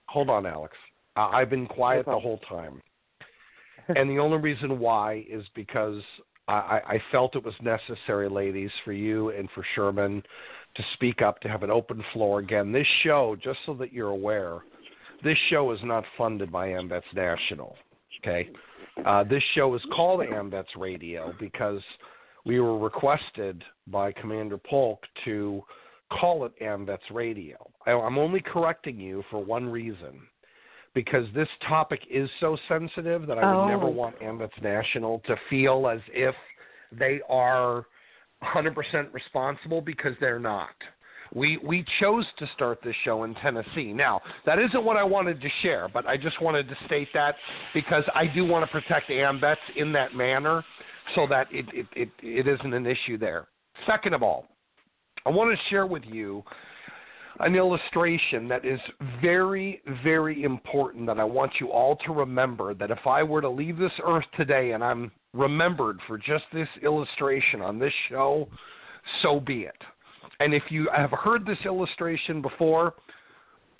Hold 0.07 0.29
on, 0.29 0.45
Alex. 0.45 0.75
Uh, 1.15 1.27
I've 1.27 1.49
been 1.49 1.67
quiet 1.67 2.05
the 2.05 2.19
whole 2.19 2.39
time, 2.49 2.81
and 3.95 4.09
the 4.09 4.19
only 4.19 4.37
reason 4.37 4.77
why 4.79 5.25
is 5.29 5.45
because 5.55 6.01
I, 6.49 6.53
I 6.53 6.81
I 6.95 7.03
felt 7.11 7.35
it 7.37 7.45
was 7.45 7.53
necessary, 7.61 8.27
ladies, 8.29 8.71
for 8.83 8.91
you 8.91 9.29
and 9.29 9.47
for 9.55 9.65
Sherman 9.75 10.21
to 10.79 10.85
speak 10.93 11.21
up, 11.21 11.41
to 11.41 11.49
have 11.49 11.63
an 11.63 11.69
open 11.69 12.01
floor 12.13 12.39
again. 12.39 12.71
This 12.71 12.87
show, 13.03 13.35
just 13.43 13.59
so 13.65 13.73
that 13.75 13.91
you're 13.91 14.09
aware, 14.09 14.59
this 15.23 15.37
show 15.49 15.71
is 15.73 15.79
not 15.83 16.05
funded 16.17 16.49
by 16.51 16.69
AMVETS 16.69 17.13
National. 17.13 17.75
Okay, 18.23 18.49
uh, 19.05 19.23
this 19.25 19.43
show 19.55 19.75
is 19.75 19.81
called 19.93 20.21
AMVETS 20.21 20.75
Radio 20.77 21.33
because 21.39 21.81
we 22.45 22.61
were 22.61 22.77
requested 22.77 23.61
by 23.87 24.11
Commander 24.13 24.57
Polk 24.57 25.03
to 25.25 25.61
call 26.17 26.45
it 26.45 26.53
AMVETS 26.61 27.11
Radio. 27.11 27.57
I, 27.85 27.91
I'm 27.91 28.17
only 28.17 28.39
correcting 28.39 28.97
you 28.99 29.23
for 29.29 29.43
one 29.43 29.67
reason. 29.67 30.21
Because 30.95 31.25
this 31.35 31.47
topic 31.67 31.99
is 32.09 32.27
so 32.39 32.57
sensitive 32.67 33.27
that 33.27 33.37
I 33.37 33.45
would 33.45 33.61
Oh. 33.65 33.67
never 33.67 33.87
want 33.87 34.17
AMVETS 34.21 34.59
National 34.63 35.19
to 35.27 35.35
feel 35.49 35.87
as 35.87 35.99
if 36.11 36.33
they 36.91 37.21
are 37.29 37.85
100% 38.43 39.13
responsible 39.13 39.81
because 39.81 40.13
they're 40.19 40.39
not. 40.39 40.69
We 41.33 41.57
we 41.57 41.85
chose 41.99 42.25
to 42.39 42.49
start 42.55 42.79
this 42.83 42.95
show 43.05 43.23
in 43.23 43.35
Tennessee. 43.35 43.93
Now 43.93 44.19
that 44.47 44.57
isn't 44.57 44.83
what 44.83 44.97
I 44.97 45.03
wanted 45.03 45.39
to 45.41 45.49
share, 45.61 45.87
but 45.87 46.07
I 46.07 46.17
just 46.17 46.41
wanted 46.41 46.67
to 46.69 46.75
state 46.87 47.09
that 47.13 47.35
because 47.73 48.03
I 48.15 48.25
do 48.25 48.45
want 48.45 48.65
to 48.65 48.71
protect 48.71 49.11
AMVETS 49.11 49.57
in 49.75 49.91
that 49.91 50.15
manner, 50.15 50.63
so 51.13 51.27
that 51.27 51.47
it 51.51 51.65
it 51.71 51.85
it, 51.95 52.09
it 52.23 52.47
isn't 52.47 52.73
an 52.73 52.87
issue 52.87 53.19
there. 53.19 53.47
Second 53.85 54.13
of 54.15 54.23
all, 54.23 54.47
I 55.25 55.29
want 55.29 55.55
to 55.55 55.69
share 55.69 55.85
with 55.85 56.03
you 56.05 56.43
an 57.39 57.55
illustration 57.55 58.47
that 58.49 58.65
is 58.65 58.79
very, 59.21 59.81
very 60.03 60.43
important 60.43 61.05
that 61.07 61.19
I 61.19 61.23
want 61.23 61.53
you 61.59 61.71
all 61.71 61.95
to 62.05 62.11
remember 62.11 62.73
that 62.73 62.91
if 62.91 63.05
I 63.05 63.23
were 63.23 63.41
to 63.41 63.49
leave 63.49 63.77
this 63.77 63.91
earth 64.05 64.25
today 64.35 64.71
and 64.71 64.83
I'm 64.83 65.11
remembered 65.33 65.99
for 66.07 66.17
just 66.17 66.43
this 66.53 66.67
illustration 66.83 67.61
on 67.61 67.79
this 67.79 67.93
show, 68.09 68.49
so 69.21 69.39
be 69.39 69.61
it. 69.61 69.81
And 70.41 70.53
if 70.53 70.63
you 70.69 70.89
have 70.95 71.11
heard 71.11 71.45
this 71.45 71.57
illustration 71.65 72.41
before, 72.41 72.93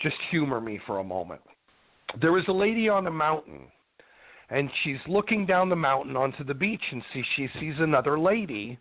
just 0.00 0.16
humor 0.30 0.60
me 0.60 0.80
for 0.86 0.98
a 0.98 1.04
moment. 1.04 1.40
There 2.20 2.38
is 2.38 2.44
a 2.48 2.52
lady 2.52 2.88
on 2.88 3.06
a 3.06 3.10
mountain, 3.10 3.60
and 4.48 4.70
she's 4.82 4.98
looking 5.06 5.44
down 5.44 5.68
the 5.68 5.76
mountain 5.76 6.16
onto 6.16 6.44
the 6.44 6.54
beach, 6.54 6.82
and 6.90 7.02
see, 7.12 7.22
she 7.36 7.48
sees 7.60 7.74
another 7.78 8.18
lady 8.18 8.78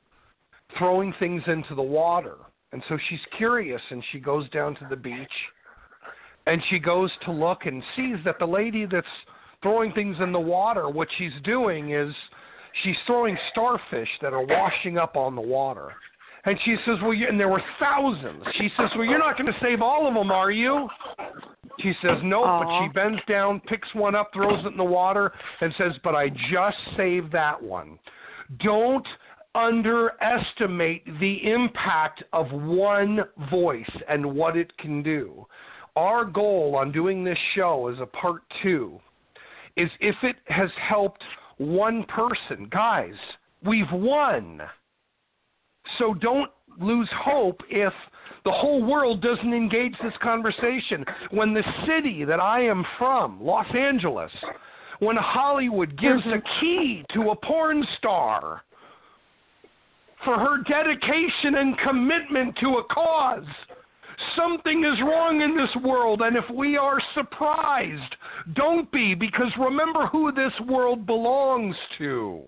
throwing 0.78 1.14
things 1.20 1.44
into 1.48 1.76
the 1.76 1.82
water. 1.82 2.36
And 2.72 2.84
so 2.88 2.98
she's 3.10 3.20
curious 3.38 3.82
and 3.90 4.04
she 4.12 4.20
goes 4.20 4.50
down 4.52 4.76
to 4.76 4.88
the 4.90 4.96
beach 4.96 5.28
and 6.46 6.62
she 6.70 6.80
goes 6.80 7.12
to 7.26 7.32
look 7.32 7.66
and 7.66 7.84
sees 7.96 8.18
that 8.26 8.40
the 8.40 8.46
lady 8.46 8.86
that's 8.86 9.08
throwing 9.62 9.92
things 9.94 10.18
in 10.22 10.32
the 10.32 10.40
water, 10.40 10.90
what 10.90 11.08
she's 11.18 11.34
doing 11.44 11.94
is 11.94 12.14
she's 12.84 12.96
throwing 13.06 13.38
starfish 13.52 14.10
that 14.22 14.34
are 14.34 14.46
washing 14.46 14.98
up 14.98 15.16
on 15.16 15.36
the 15.36 15.42
water. 15.42 15.94
And 16.46 16.58
she 16.64 16.78
says, 16.86 16.96
"Well, 17.02 17.14
you, 17.14 17.28
and 17.28 17.40
there 17.40 17.50
were 17.50 17.62
thousands." 17.80 18.44
She 18.54 18.70
says, 18.78 18.90
"Well, 18.96 19.04
you're 19.04 19.20
not 19.20 19.38
going 19.38 19.52
to 19.52 19.60
save 19.62 19.82
all 19.82 20.08
of 20.08 20.14
them, 20.14 20.32
are 20.32 20.52
you?" 20.52 20.88
She 21.80 21.94
says, 22.02 22.18
"Nope." 22.24 22.46
But 22.46 22.80
she 22.80 22.88
bends 22.94 23.20
down, 23.28 23.60
picks 23.68 23.94
one 23.94 24.16
up, 24.16 24.32
throws 24.34 24.64
it 24.64 24.70
in 24.70 24.78
the 24.78 24.84
water, 24.84 25.34
and 25.60 25.74
says, 25.78 25.92
"But 26.02 26.16
I 26.16 26.30
just 26.30 26.78
saved 26.96 27.32
that 27.34 27.62
one." 27.62 28.00
Don't 28.60 29.06
underestimate 29.56 31.06
the 31.20 31.52
impact 31.52 32.24
of 32.34 32.52
one 32.52 33.22
voice 33.50 33.90
and 34.08 34.26
what 34.26 34.56
it 34.56 34.76
can 34.78 35.02
do. 35.02 35.46
Our 35.96 36.24
goal 36.24 36.76
on 36.76 36.92
doing 36.92 37.24
this 37.24 37.38
show 37.56 37.92
as 37.94 38.00
a 38.00 38.06
part 38.06 38.42
two 38.62 39.00
is 39.76 39.90
if 40.00 40.16
it 40.24 40.36
has 40.48 40.70
helped 40.88 41.24
one 41.58 42.04
person, 42.04 42.68
guys, 42.72 43.16
we've 43.66 43.92
won. 43.92 44.62
So 45.98 46.14
don't 46.14 46.52
lose 46.80 47.10
hope 47.14 47.62
if 47.70 47.94
the 48.46 48.52
whole 48.52 48.84
world 48.84 49.22
doesn't 49.22 49.54
engage 49.54 49.96
this 50.02 50.14
conversation. 50.22 51.04
When 51.32 51.54
the 51.54 51.64
city 51.86 52.24
that 52.24 52.40
I 52.40 52.62
am 52.62 52.86
from, 52.98 53.44
Los 53.44 53.68
Angeles, 53.76 54.32
when 55.00 55.18
Hollywood 55.18 55.98
gives 55.98 56.24
mm-hmm. 56.24 56.40
a 56.40 56.60
key 56.62 57.04
to 57.14 57.32
a 57.32 57.36
porn 57.36 57.86
star 57.98 58.64
for 60.26 60.38
her 60.38 60.58
dedication 60.64 61.56
and 61.56 61.78
commitment 61.80 62.56
to 62.58 62.78
a 62.78 62.84
cause, 62.94 63.46
something 64.36 64.84
is 64.84 65.00
wrong 65.02 65.42
in 65.42 65.56
this 65.56 65.84
world. 65.84 66.22
And 66.22 66.36
if 66.36 66.44
we 66.54 66.78
are 66.78 67.00
surprised, 67.14 68.16
don't 68.54 68.92
be, 68.92 69.16
because 69.16 69.52
remember 69.60 70.08
who 70.08 70.32
this 70.32 70.54
world 70.68 71.06
belongs 71.06 71.76
to. 71.98 72.42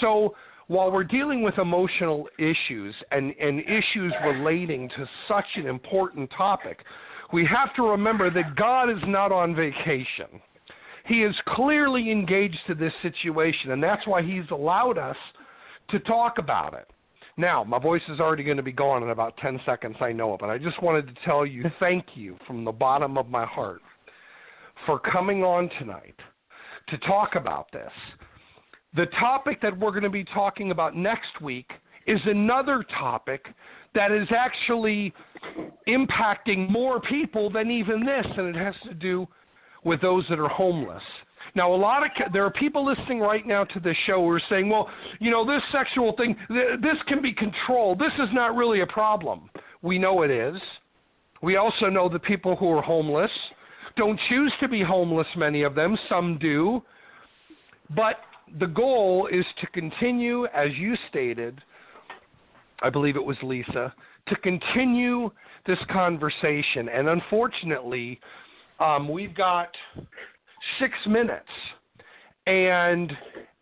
So 0.00 0.34
while 0.68 0.90
we're 0.90 1.04
dealing 1.04 1.42
with 1.42 1.58
emotional 1.58 2.28
issues 2.38 2.94
and, 3.10 3.34
and 3.40 3.60
issues 3.60 4.12
relating 4.24 4.88
to 4.90 5.06
such 5.28 5.46
an 5.56 5.66
important 5.66 6.30
topic, 6.36 6.80
we 7.32 7.46
have 7.46 7.74
to 7.76 7.82
remember 7.82 8.30
that 8.30 8.56
God 8.56 8.90
is 8.90 9.02
not 9.06 9.32
on 9.32 9.54
vacation. 9.54 10.40
He 11.06 11.22
is 11.22 11.34
clearly 11.48 12.10
engaged 12.10 12.58
to 12.66 12.74
this 12.74 12.92
situation, 13.02 13.72
and 13.72 13.82
that's 13.82 14.06
why 14.06 14.22
He's 14.22 14.48
allowed 14.50 14.98
us 14.98 15.16
to 15.90 15.98
talk 16.00 16.38
about 16.38 16.74
it. 16.74 16.88
Now, 17.36 17.64
my 17.64 17.78
voice 17.78 18.02
is 18.08 18.20
already 18.20 18.44
going 18.44 18.58
to 18.58 18.62
be 18.62 18.72
gone 18.72 19.02
in 19.02 19.10
about 19.10 19.36
10 19.38 19.60
seconds, 19.64 19.96
I 20.00 20.12
know 20.12 20.34
it, 20.34 20.40
but 20.40 20.50
I 20.50 20.58
just 20.58 20.82
wanted 20.82 21.06
to 21.08 21.14
tell 21.24 21.46
you 21.46 21.64
thank 21.80 22.04
you 22.14 22.36
from 22.46 22.64
the 22.64 22.72
bottom 22.72 23.16
of 23.16 23.28
my 23.28 23.46
heart 23.46 23.80
for 24.86 24.98
coming 24.98 25.42
on 25.42 25.70
tonight 25.78 26.16
to 26.88 26.98
talk 26.98 27.36
about 27.36 27.70
this. 27.72 27.90
The 28.94 29.06
topic 29.18 29.62
that 29.62 29.78
we're 29.78 29.90
going 29.90 30.02
to 30.02 30.10
be 30.10 30.24
talking 30.24 30.70
about 30.70 30.94
next 30.94 31.40
week 31.40 31.70
is 32.06 32.20
another 32.26 32.84
topic 32.98 33.46
that 33.94 34.10
is 34.10 34.28
actually 34.36 35.14
impacting 35.88 36.68
more 36.70 37.00
people 37.00 37.48
than 37.50 37.70
even 37.70 38.04
this, 38.04 38.26
and 38.36 38.54
it 38.54 38.58
has 38.58 38.74
to 38.84 38.94
do 38.94 39.26
with 39.84 40.00
those 40.00 40.24
that 40.28 40.38
are 40.38 40.48
homeless. 40.48 41.02
Now, 41.54 41.72
a 41.72 41.76
lot 41.76 42.02
of 42.02 42.32
there 42.32 42.44
are 42.44 42.50
people 42.50 42.84
listening 42.84 43.20
right 43.20 43.46
now 43.46 43.64
to 43.64 43.80
this 43.80 43.96
show 44.06 44.22
who 44.22 44.30
are 44.30 44.42
saying, 44.48 44.68
"Well, 44.68 44.90
you 45.18 45.30
know, 45.30 45.44
this 45.44 45.62
sexual 45.70 46.12
thing, 46.12 46.34
th- 46.48 46.80
this 46.80 46.96
can 47.06 47.20
be 47.20 47.32
controlled. 47.32 47.98
This 47.98 48.12
is 48.14 48.32
not 48.32 48.56
really 48.56 48.80
a 48.80 48.86
problem." 48.86 49.50
We 49.82 49.98
know 49.98 50.22
it 50.22 50.30
is. 50.30 50.60
We 51.42 51.56
also 51.56 51.90
know 51.90 52.08
that 52.08 52.22
people 52.22 52.56
who 52.56 52.70
are 52.70 52.82
homeless 52.82 53.30
don't 53.96 54.18
choose 54.28 54.52
to 54.60 54.68
be 54.68 54.82
homeless. 54.82 55.26
Many 55.36 55.62
of 55.62 55.74
them, 55.74 55.98
some 56.08 56.38
do, 56.38 56.82
but 57.90 58.20
the 58.58 58.66
goal 58.66 59.26
is 59.26 59.44
to 59.60 59.66
continue, 59.68 60.46
as 60.46 60.70
you 60.78 60.96
stated. 61.08 61.60
I 62.82 62.90
believe 62.90 63.16
it 63.16 63.24
was 63.24 63.36
Lisa 63.42 63.92
to 64.26 64.36
continue 64.36 65.30
this 65.66 65.78
conversation, 65.90 66.88
and 66.88 67.08
unfortunately, 67.08 68.20
um, 68.80 69.08
we've 69.08 69.34
got 69.34 69.68
six 70.78 70.94
minutes, 71.06 71.48
and 72.46 73.12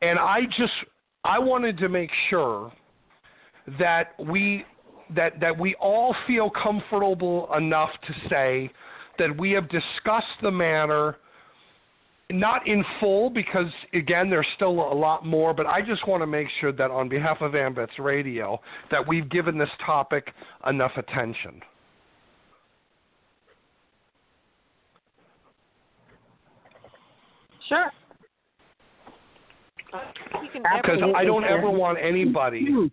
and 0.02 0.18
I 0.18 0.42
just 0.56 0.72
I 1.24 1.38
wanted 1.38 1.78
to 1.78 1.88
make 1.88 2.10
sure 2.28 2.72
that 3.78 4.12
we 4.18 4.64
that 5.14 5.40
that 5.40 5.58
we 5.58 5.74
all 5.76 6.14
feel 6.26 6.50
comfortable 6.50 7.48
enough 7.56 7.90
to 8.06 8.28
say 8.28 8.70
that 9.18 9.36
we 9.38 9.50
have 9.52 9.68
discussed 9.68 10.26
the 10.42 10.50
matter 10.50 11.16
not 12.30 12.66
in 12.66 12.84
full 13.00 13.28
because 13.28 13.66
again 13.92 14.30
there's 14.30 14.46
still 14.54 14.70
a 14.70 14.94
lot 14.94 15.26
more 15.26 15.52
but 15.52 15.66
i 15.66 15.80
just 15.82 16.06
want 16.06 16.22
to 16.22 16.26
make 16.26 16.46
sure 16.60 16.72
that 16.72 16.90
on 16.90 17.08
behalf 17.08 17.40
of 17.40 17.52
AMVETS 17.52 17.98
radio 17.98 18.60
that 18.90 19.06
we've 19.06 19.28
given 19.30 19.58
this 19.58 19.70
topic 19.84 20.32
enough 20.68 20.92
attention 20.96 21.60
Sure. 27.70 27.90
because 30.82 31.00
i 31.16 31.24
don't 31.24 31.44
ever 31.44 31.70
want 31.70 31.98
anybody 32.00 32.66
hmm. 32.68 32.86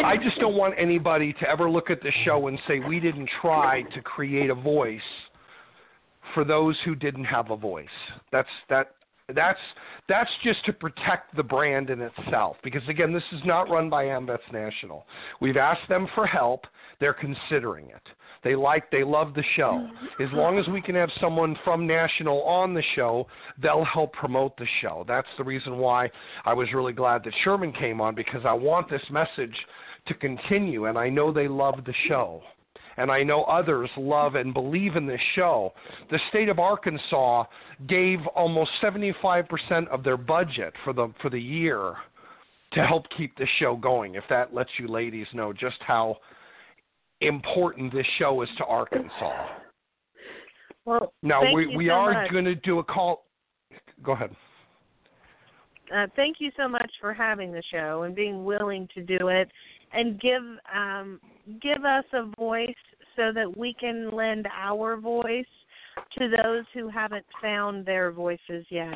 i 0.00 0.16
just 0.16 0.38
don't 0.40 0.56
want 0.56 0.74
anybody 0.78 1.32
to 1.34 1.48
ever 1.48 1.70
look 1.70 1.90
at 1.90 2.00
the 2.00 2.10
show 2.24 2.48
and 2.48 2.58
say 2.66 2.80
we 2.80 2.98
didn't 2.98 3.28
try 3.40 3.82
to 3.94 4.00
create 4.00 4.50
a 4.50 4.54
voice 4.54 5.00
for 6.34 6.44
those 6.44 6.76
who 6.84 6.94
didn't 6.94 7.24
have 7.24 7.50
a 7.50 7.56
voice. 7.56 7.86
That's 8.32 8.48
that 8.68 8.94
that's 9.34 9.58
that's 10.08 10.30
just 10.42 10.64
to 10.64 10.72
protect 10.72 11.36
the 11.36 11.42
brand 11.42 11.90
in 11.90 12.00
itself 12.00 12.56
because 12.64 12.82
again 12.88 13.12
this 13.12 13.22
is 13.32 13.40
not 13.44 13.68
run 13.68 13.90
by 13.90 14.04
AMVETS 14.04 14.52
National. 14.52 15.04
We've 15.40 15.56
asked 15.56 15.88
them 15.88 16.08
for 16.14 16.26
help, 16.26 16.66
they're 16.98 17.14
considering 17.14 17.86
it. 17.86 18.02
They 18.44 18.54
like 18.54 18.90
they 18.90 19.04
love 19.04 19.34
the 19.34 19.44
show. 19.56 19.86
Mm-hmm. 19.86 20.22
As 20.22 20.28
long 20.32 20.58
as 20.58 20.66
we 20.68 20.80
can 20.80 20.94
have 20.94 21.10
someone 21.20 21.56
from 21.64 21.86
National 21.86 22.42
on 22.42 22.74
the 22.74 22.82
show, 22.94 23.26
they'll 23.60 23.84
help 23.84 24.12
promote 24.12 24.56
the 24.56 24.66
show. 24.80 25.04
That's 25.08 25.28
the 25.36 25.44
reason 25.44 25.78
why 25.78 26.10
I 26.44 26.54
was 26.54 26.68
really 26.72 26.92
glad 26.92 27.24
that 27.24 27.34
Sherman 27.44 27.72
came 27.72 28.00
on 28.00 28.14
because 28.14 28.42
I 28.44 28.52
want 28.52 28.90
this 28.90 29.02
message 29.10 29.56
to 30.06 30.14
continue 30.14 30.86
and 30.86 30.96
I 30.96 31.08
know 31.08 31.32
they 31.32 31.48
love 31.48 31.84
the 31.84 31.94
show 32.08 32.42
and 32.98 33.12
I 33.12 33.22
know 33.22 33.44
others 33.44 33.88
love 33.96 34.34
and 34.34 34.52
believe 34.52 34.96
in 34.96 35.06
this 35.06 35.20
show. 35.34 35.72
The 36.10 36.18
state 36.28 36.48
of 36.48 36.58
Arkansas 36.58 37.44
gave 37.88 38.18
almost 38.34 38.70
75% 38.82 39.88
of 39.88 40.02
their 40.02 40.16
budget 40.16 40.74
for 40.84 40.92
the 40.92 41.12
for 41.22 41.30
the 41.30 41.40
year 41.40 41.94
to 42.72 42.84
help 42.84 43.06
keep 43.16 43.36
the 43.38 43.46
show 43.58 43.76
going. 43.76 44.16
If 44.16 44.24
that 44.28 44.52
lets 44.52 44.70
you 44.78 44.88
ladies 44.88 45.26
know 45.32 45.52
just 45.52 45.78
how 45.86 46.18
important 47.20 47.92
this 47.92 48.06
show 48.18 48.42
is 48.42 48.48
to 48.58 48.64
Arkansas. 48.64 49.46
Well, 50.84 51.12
now 51.22 51.42
we 51.52 51.76
we 51.76 51.88
so 51.88 51.92
are 51.92 52.28
going 52.30 52.44
to 52.44 52.54
do 52.54 52.78
a 52.78 52.84
call. 52.84 53.26
Go 54.02 54.12
ahead. 54.12 54.30
uh, 55.94 56.06
thank 56.16 56.36
you 56.40 56.50
so 56.56 56.68
much 56.68 56.90
for 57.00 57.12
having 57.12 57.52
the 57.52 57.62
show 57.70 58.02
and 58.02 58.14
being 58.14 58.44
willing 58.44 58.88
to 58.94 59.02
do 59.02 59.28
it 59.28 59.50
and 59.92 60.20
give 60.20 60.42
um, 60.74 61.20
give 61.60 61.84
us 61.84 62.04
a 62.12 62.30
voice 62.38 62.70
so 63.16 63.32
that 63.34 63.56
we 63.56 63.74
can 63.74 64.10
lend 64.12 64.46
our 64.54 64.96
voice 64.96 65.44
to 66.16 66.28
those 66.28 66.64
who 66.72 66.88
haven't 66.88 67.24
found 67.42 67.84
their 67.84 68.12
voices 68.12 68.64
yet. 68.70 68.94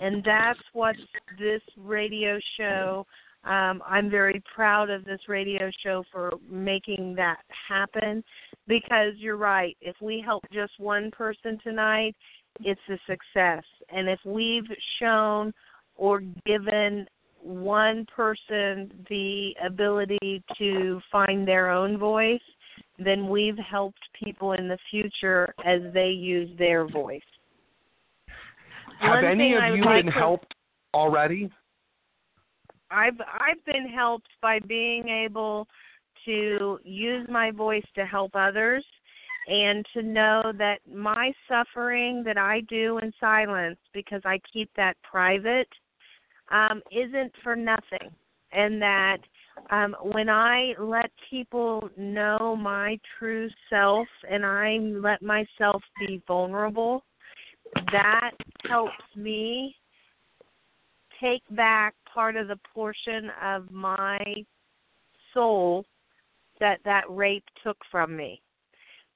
And 0.00 0.22
that's 0.24 0.60
what 0.72 0.96
this 1.38 1.62
radio 1.76 2.38
show 2.56 3.06
um, 3.44 3.82
I'm 3.86 4.10
very 4.10 4.42
proud 4.54 4.90
of 4.90 5.04
this 5.04 5.20
radio 5.28 5.70
show 5.82 6.02
for 6.12 6.32
making 6.50 7.14
that 7.16 7.38
happen 7.68 8.22
because 8.66 9.14
you're 9.16 9.36
right. 9.36 9.76
If 9.80 9.96
we 10.02 10.20
help 10.24 10.44
just 10.52 10.72
one 10.78 11.10
person 11.10 11.58
tonight, 11.62 12.14
it's 12.60 12.80
a 12.90 12.98
success. 13.06 13.62
And 13.90 14.08
if 14.08 14.18
we've 14.24 14.66
shown 15.00 15.52
or 15.96 16.20
given 16.44 17.06
one 17.40 18.04
person 18.14 18.90
the 19.08 19.52
ability 19.64 20.42
to 20.58 21.00
find 21.10 21.46
their 21.46 21.70
own 21.70 21.96
voice, 21.96 22.40
then 22.98 23.28
we've 23.28 23.58
helped 23.58 24.00
people 24.22 24.52
in 24.52 24.68
the 24.68 24.78
future 24.90 25.54
as 25.64 25.80
they 25.94 26.08
use 26.08 26.50
their 26.58 26.86
voice. 26.88 27.20
Have 29.00 29.22
One 29.22 29.24
any 29.24 29.54
of 29.54 29.76
you 29.76 29.84
like 29.84 30.04
been 30.04 30.12
to- 30.12 30.18
helped 30.18 30.54
already? 30.92 31.50
I've 32.90 33.20
I've 33.20 33.64
been 33.64 33.88
helped 33.88 34.28
by 34.40 34.58
being 34.60 35.08
able 35.08 35.66
to 36.24 36.78
use 36.84 37.26
my 37.30 37.50
voice 37.50 37.84
to 37.94 38.04
help 38.04 38.32
others 38.34 38.84
and 39.48 39.84
to 39.94 40.02
know 40.02 40.52
that 40.58 40.78
my 40.92 41.32
suffering 41.48 42.22
that 42.24 42.36
I 42.36 42.60
do 42.68 42.98
in 42.98 43.12
silence 43.18 43.78
because 43.94 44.20
I 44.24 44.40
keep 44.52 44.70
that 44.76 44.96
private 45.02 45.68
um 46.50 46.82
isn't 46.92 47.32
for 47.42 47.56
nothing. 47.56 48.10
And 48.52 48.80
that 48.80 49.18
um 49.70 49.94
when 50.02 50.28
I 50.28 50.74
let 50.78 51.10
people 51.30 51.88
know 51.96 52.56
my 52.56 52.98
true 53.18 53.48
self 53.70 54.08
and 54.30 54.44
I 54.44 54.78
let 54.78 55.22
myself 55.22 55.82
be 55.98 56.22
vulnerable 56.26 57.04
that 57.92 58.32
helps 58.68 58.94
me 59.16 59.74
take 61.20 61.42
back 61.50 61.94
part 62.18 62.34
of 62.34 62.48
the 62.48 62.58
portion 62.74 63.30
of 63.40 63.70
my 63.70 64.18
soul 65.32 65.84
that 66.58 66.80
that 66.84 67.04
rape 67.08 67.44
took 67.62 67.76
from 67.92 68.16
me. 68.16 68.42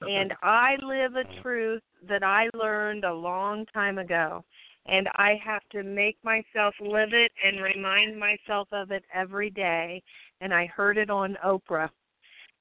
And 0.03 0.33
I 0.41 0.77
live 0.81 1.17
a 1.17 1.43
truth 1.43 1.83
that 2.09 2.23
I 2.23 2.49
learned 2.55 3.03
a 3.03 3.13
long 3.13 3.67
time 3.75 3.99
ago. 3.99 4.45
And 4.87 5.09
I 5.17 5.33
have 5.45 5.63
to 5.73 5.83
make 5.83 6.17
myself 6.23 6.77
live 6.81 7.13
it 7.13 7.33
and 7.45 7.61
remind 7.61 8.17
myself 8.17 8.69
of 8.71 8.93
it 8.93 9.03
every 9.13 9.51
day. 9.51 10.01
And 10.41 10.55
I 10.55 10.67
heard 10.67 10.97
it 10.97 11.11
on 11.11 11.37
Oprah. 11.45 11.91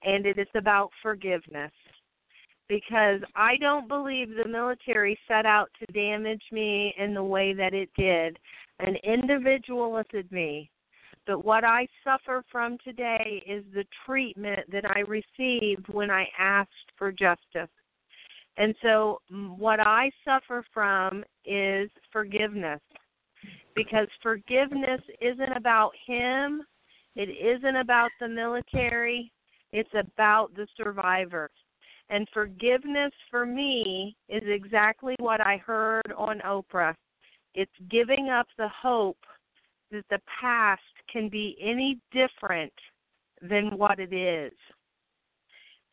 And 0.04 0.26
it 0.26 0.40
is 0.40 0.48
about 0.56 0.90
forgiveness. 1.04 1.72
Because 2.72 3.20
I 3.36 3.58
don't 3.58 3.90
believe 3.90 4.30
the 4.30 4.48
military 4.48 5.20
set 5.28 5.46
out 5.46 5.70
to 5.78 5.86
damage 5.92 6.44
me 6.54 6.96
in 6.98 7.14
the 7.14 7.22
way 7.22 7.52
that 7.52 7.74
it 7.74 7.90
did 7.98 8.40
an 8.80 8.96
individualistic 9.04 10.32
me. 10.32 10.72
But 11.28 11.44
what 11.44 11.66
I 11.66 11.86
suffer 12.02 12.46
from 12.50 12.78
today 12.82 13.44
is 13.46 13.66
the 13.74 13.84
treatment 14.06 14.60
that 14.72 14.86
I 14.90 15.02
received 15.02 15.90
when 15.90 16.10
I 16.10 16.26
asked 16.40 16.94
for 16.98 17.12
justice. 17.12 17.70
And 18.56 18.74
so, 18.82 19.20
what 19.58 19.82
I 19.86 20.10
suffer 20.24 20.64
from 20.74 21.26
is 21.46 21.90
forgiveness. 22.10 22.80
Because 23.76 24.08
forgiveness 24.24 25.02
isn't 25.20 25.58
about 25.58 25.92
him, 26.08 26.62
it 27.18 27.28
isn't 27.30 27.76
about 27.76 28.12
the 28.22 28.30
military, 28.30 29.30
it's 29.74 29.94
about 29.94 30.56
the 30.56 30.68
survivor. 30.78 31.52
And 32.12 32.28
forgiveness 32.34 33.14
for 33.32 33.46
me 33.46 34.16
is 34.30 34.44
exactly 34.46 35.16
what 35.20 35.42
I 35.42 35.58
heard 35.58 36.14
on 36.18 36.40
Oprah 36.42 36.94
it's 37.54 37.72
giving 37.90 38.30
up 38.30 38.48
the 38.58 38.70
hope 38.70 39.18
that 39.92 40.06
the 40.10 40.20
past 40.40 40.82
can 41.12 41.30
be 41.30 41.58
any 41.62 42.00
different 42.12 42.74
than 43.42 43.78
what 43.78 44.00
it 44.00 44.14
is. 44.14 44.54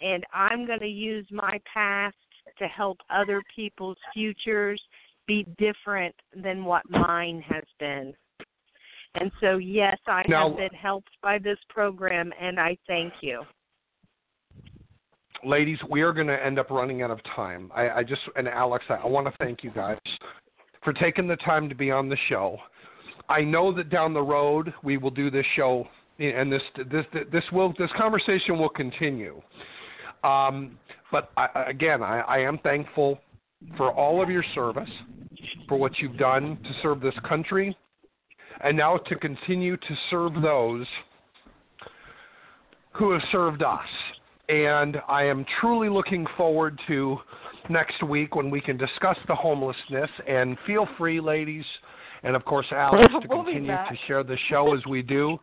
And 0.01 0.24
I'm 0.32 0.66
going 0.66 0.78
to 0.81 0.86
use 0.86 1.27
my 1.31 1.61
past 1.73 2.15
to 2.59 2.66
help 2.66 2.99
other 3.11 3.43
people's 3.55 3.99
futures 4.15 4.81
be 5.27 5.47
different 5.59 6.15
than 6.35 6.65
what 6.65 6.89
mine 6.89 7.43
has 7.49 7.65
been. 7.81 8.15
And 9.15 9.32
so, 9.40 9.57
yes, 9.57 9.99
I 10.07 10.23
Now- 10.28 10.49
have 10.49 10.59
been 10.59 10.78
helped 10.78 11.20
by 11.23 11.39
this 11.39 11.59
program, 11.69 12.32
and 12.39 12.61
I 12.61 12.77
thank 12.86 13.12
you. 13.20 13.45
Ladies, 15.44 15.78
we 15.90 16.02
are 16.02 16.12
going 16.12 16.27
to 16.27 16.44
end 16.44 16.59
up 16.59 16.70
running 16.70 17.02
out 17.02 17.10
of 17.10 17.20
time. 17.36 17.70
I, 17.74 17.90
I 17.90 18.02
just 18.02 18.23
and 18.36 18.48
Alex, 18.48 18.85
I, 18.89 18.94
I 18.94 19.06
want 19.06 19.27
to 19.27 19.32
thank 19.39 19.62
you 19.62 19.70
guys 19.70 19.98
for 20.82 20.93
taking 20.93 21.27
the 21.27 21.36
time 21.36 21.69
to 21.69 21.74
be 21.74 21.90
on 21.90 22.09
the 22.09 22.16
show. 22.28 22.59
I 23.28 23.43
know 23.43 23.74
that 23.74 23.90
down 23.90 24.15
the 24.15 24.23
road 24.23 24.73
we 24.82 24.97
will 24.97 25.10
do 25.10 25.31
this 25.31 25.47
show, 25.55 25.86
and 26.19 26.52
this 26.52 26.62
this 26.90 27.05
this 27.31 27.44
will 27.52 27.74
this 27.78 27.90
conversation 27.97 28.59
will 28.59 28.69
continue. 28.69 29.40
Um, 30.24 30.78
but 31.12 31.31
I, 31.36 31.48
again, 31.69 32.02
I, 32.02 32.20
I 32.20 32.39
am 32.39 32.59
thankful 32.59 33.19
for 33.77 33.93
all 33.93 34.23
of 34.23 34.31
your 34.31 34.44
service, 34.55 34.90
for 35.69 35.78
what 35.78 35.98
you've 35.98 36.16
done 36.16 36.59
to 36.62 36.70
serve 36.82 37.01
this 37.01 37.15
country, 37.28 37.77
and 38.62 38.77
now 38.77 38.97
to 38.97 39.16
continue 39.16 39.77
to 39.77 39.97
serve 40.10 40.35
those 40.43 40.86
who 42.93 43.12
have 43.12 43.23
served 43.31 43.62
us. 43.62 43.86
And 44.49 44.97
I 45.09 45.25
am 45.25 45.45
truly 45.61 45.89
looking 45.89 46.27
forward 46.37 46.81
to 46.89 47.19
next 47.69 48.03
week 48.03 48.35
when 48.35 48.51
we 48.51 48.61
can 48.61 48.77
discuss 48.77 49.16
the 49.27 49.35
homelessness. 49.35 50.11
And 50.27 50.57
feel 50.66 50.89
free, 50.97 51.20
ladies, 51.20 51.65
and 52.23 52.35
of 52.35 52.45
course, 52.45 52.66
Alex, 52.73 53.07
to 53.07 53.29
We'll 53.29 53.45
be 53.45 53.53
continue 53.53 53.69
to 53.69 53.97
share 54.07 54.23
the 54.23 54.39
show 54.49 54.75
as 54.75 54.85
we 54.87 55.03
do. 55.03 55.39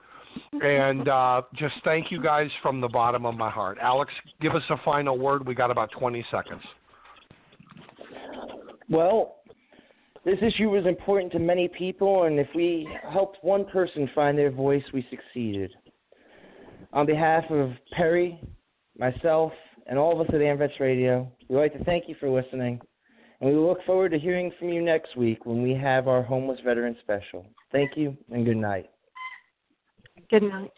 And 0.62 1.08
uh, 1.08 1.44
just 1.56 1.76
thank 1.84 2.12
you 2.12 2.22
guys 2.22 2.50
from 2.62 2.82
the 2.82 2.90
bottom 2.90 3.26
of 3.26 3.36
my 3.36 3.50
heart. 3.50 3.78
Alex, 3.82 4.12
give 4.42 4.54
us 4.54 4.64
a 4.70 4.76
final 4.84 5.18
word. 5.18 5.48
We 5.48 5.56
got 5.56 5.72
about 5.72 5.92
20 5.92 6.26
seconds. 6.30 6.62
Well, 8.90 9.38
this 10.26 10.38
issue 10.42 10.70
was 10.70 10.86
important 10.86 11.32
to 11.34 11.40
many 11.40 11.68
people, 11.68 12.24
and 12.24 12.40
if 12.40 12.48
we 12.56 12.90
helped 13.12 13.38
one 13.44 13.66
person 13.66 14.10
find 14.14 14.38
their 14.38 14.52
voice, 14.52 14.84
we 14.94 15.08
succeeded. 15.10 15.72
On 16.92 17.06
behalf 17.06 17.44
of 17.50 17.72
Perry, 17.92 18.42
myself, 18.98 19.52
and 19.88 20.00
all 20.00 20.20
of 20.20 20.28
us 20.28 20.34
at 20.34 20.42
Amvets 20.42 20.80
Radio, 20.80 21.32
we'd 21.48 21.58
like 21.58 21.74
to 21.78 21.84
thank 21.84 22.06
you 22.08 22.16
for 22.20 22.30
listening 22.30 22.82
And 23.40 23.50
we 23.50 23.56
look 23.56 23.84
forward 23.86 24.12
to 24.12 24.20
hearing 24.20 24.52
from 24.58 24.70
you 24.70 24.82
next 24.82 25.16
week 25.18 25.46
when 25.46 25.62
we 25.62 25.74
have 25.74 26.08
our 26.08 26.24
homeless 26.24 26.60
veteran 26.64 26.96
special. 27.02 27.46
Thank 27.72 27.98
you 27.98 28.18
and 28.32 28.46
good 28.46 28.58
night. 28.58 28.90
Good 30.30 30.44
night. 30.44 30.72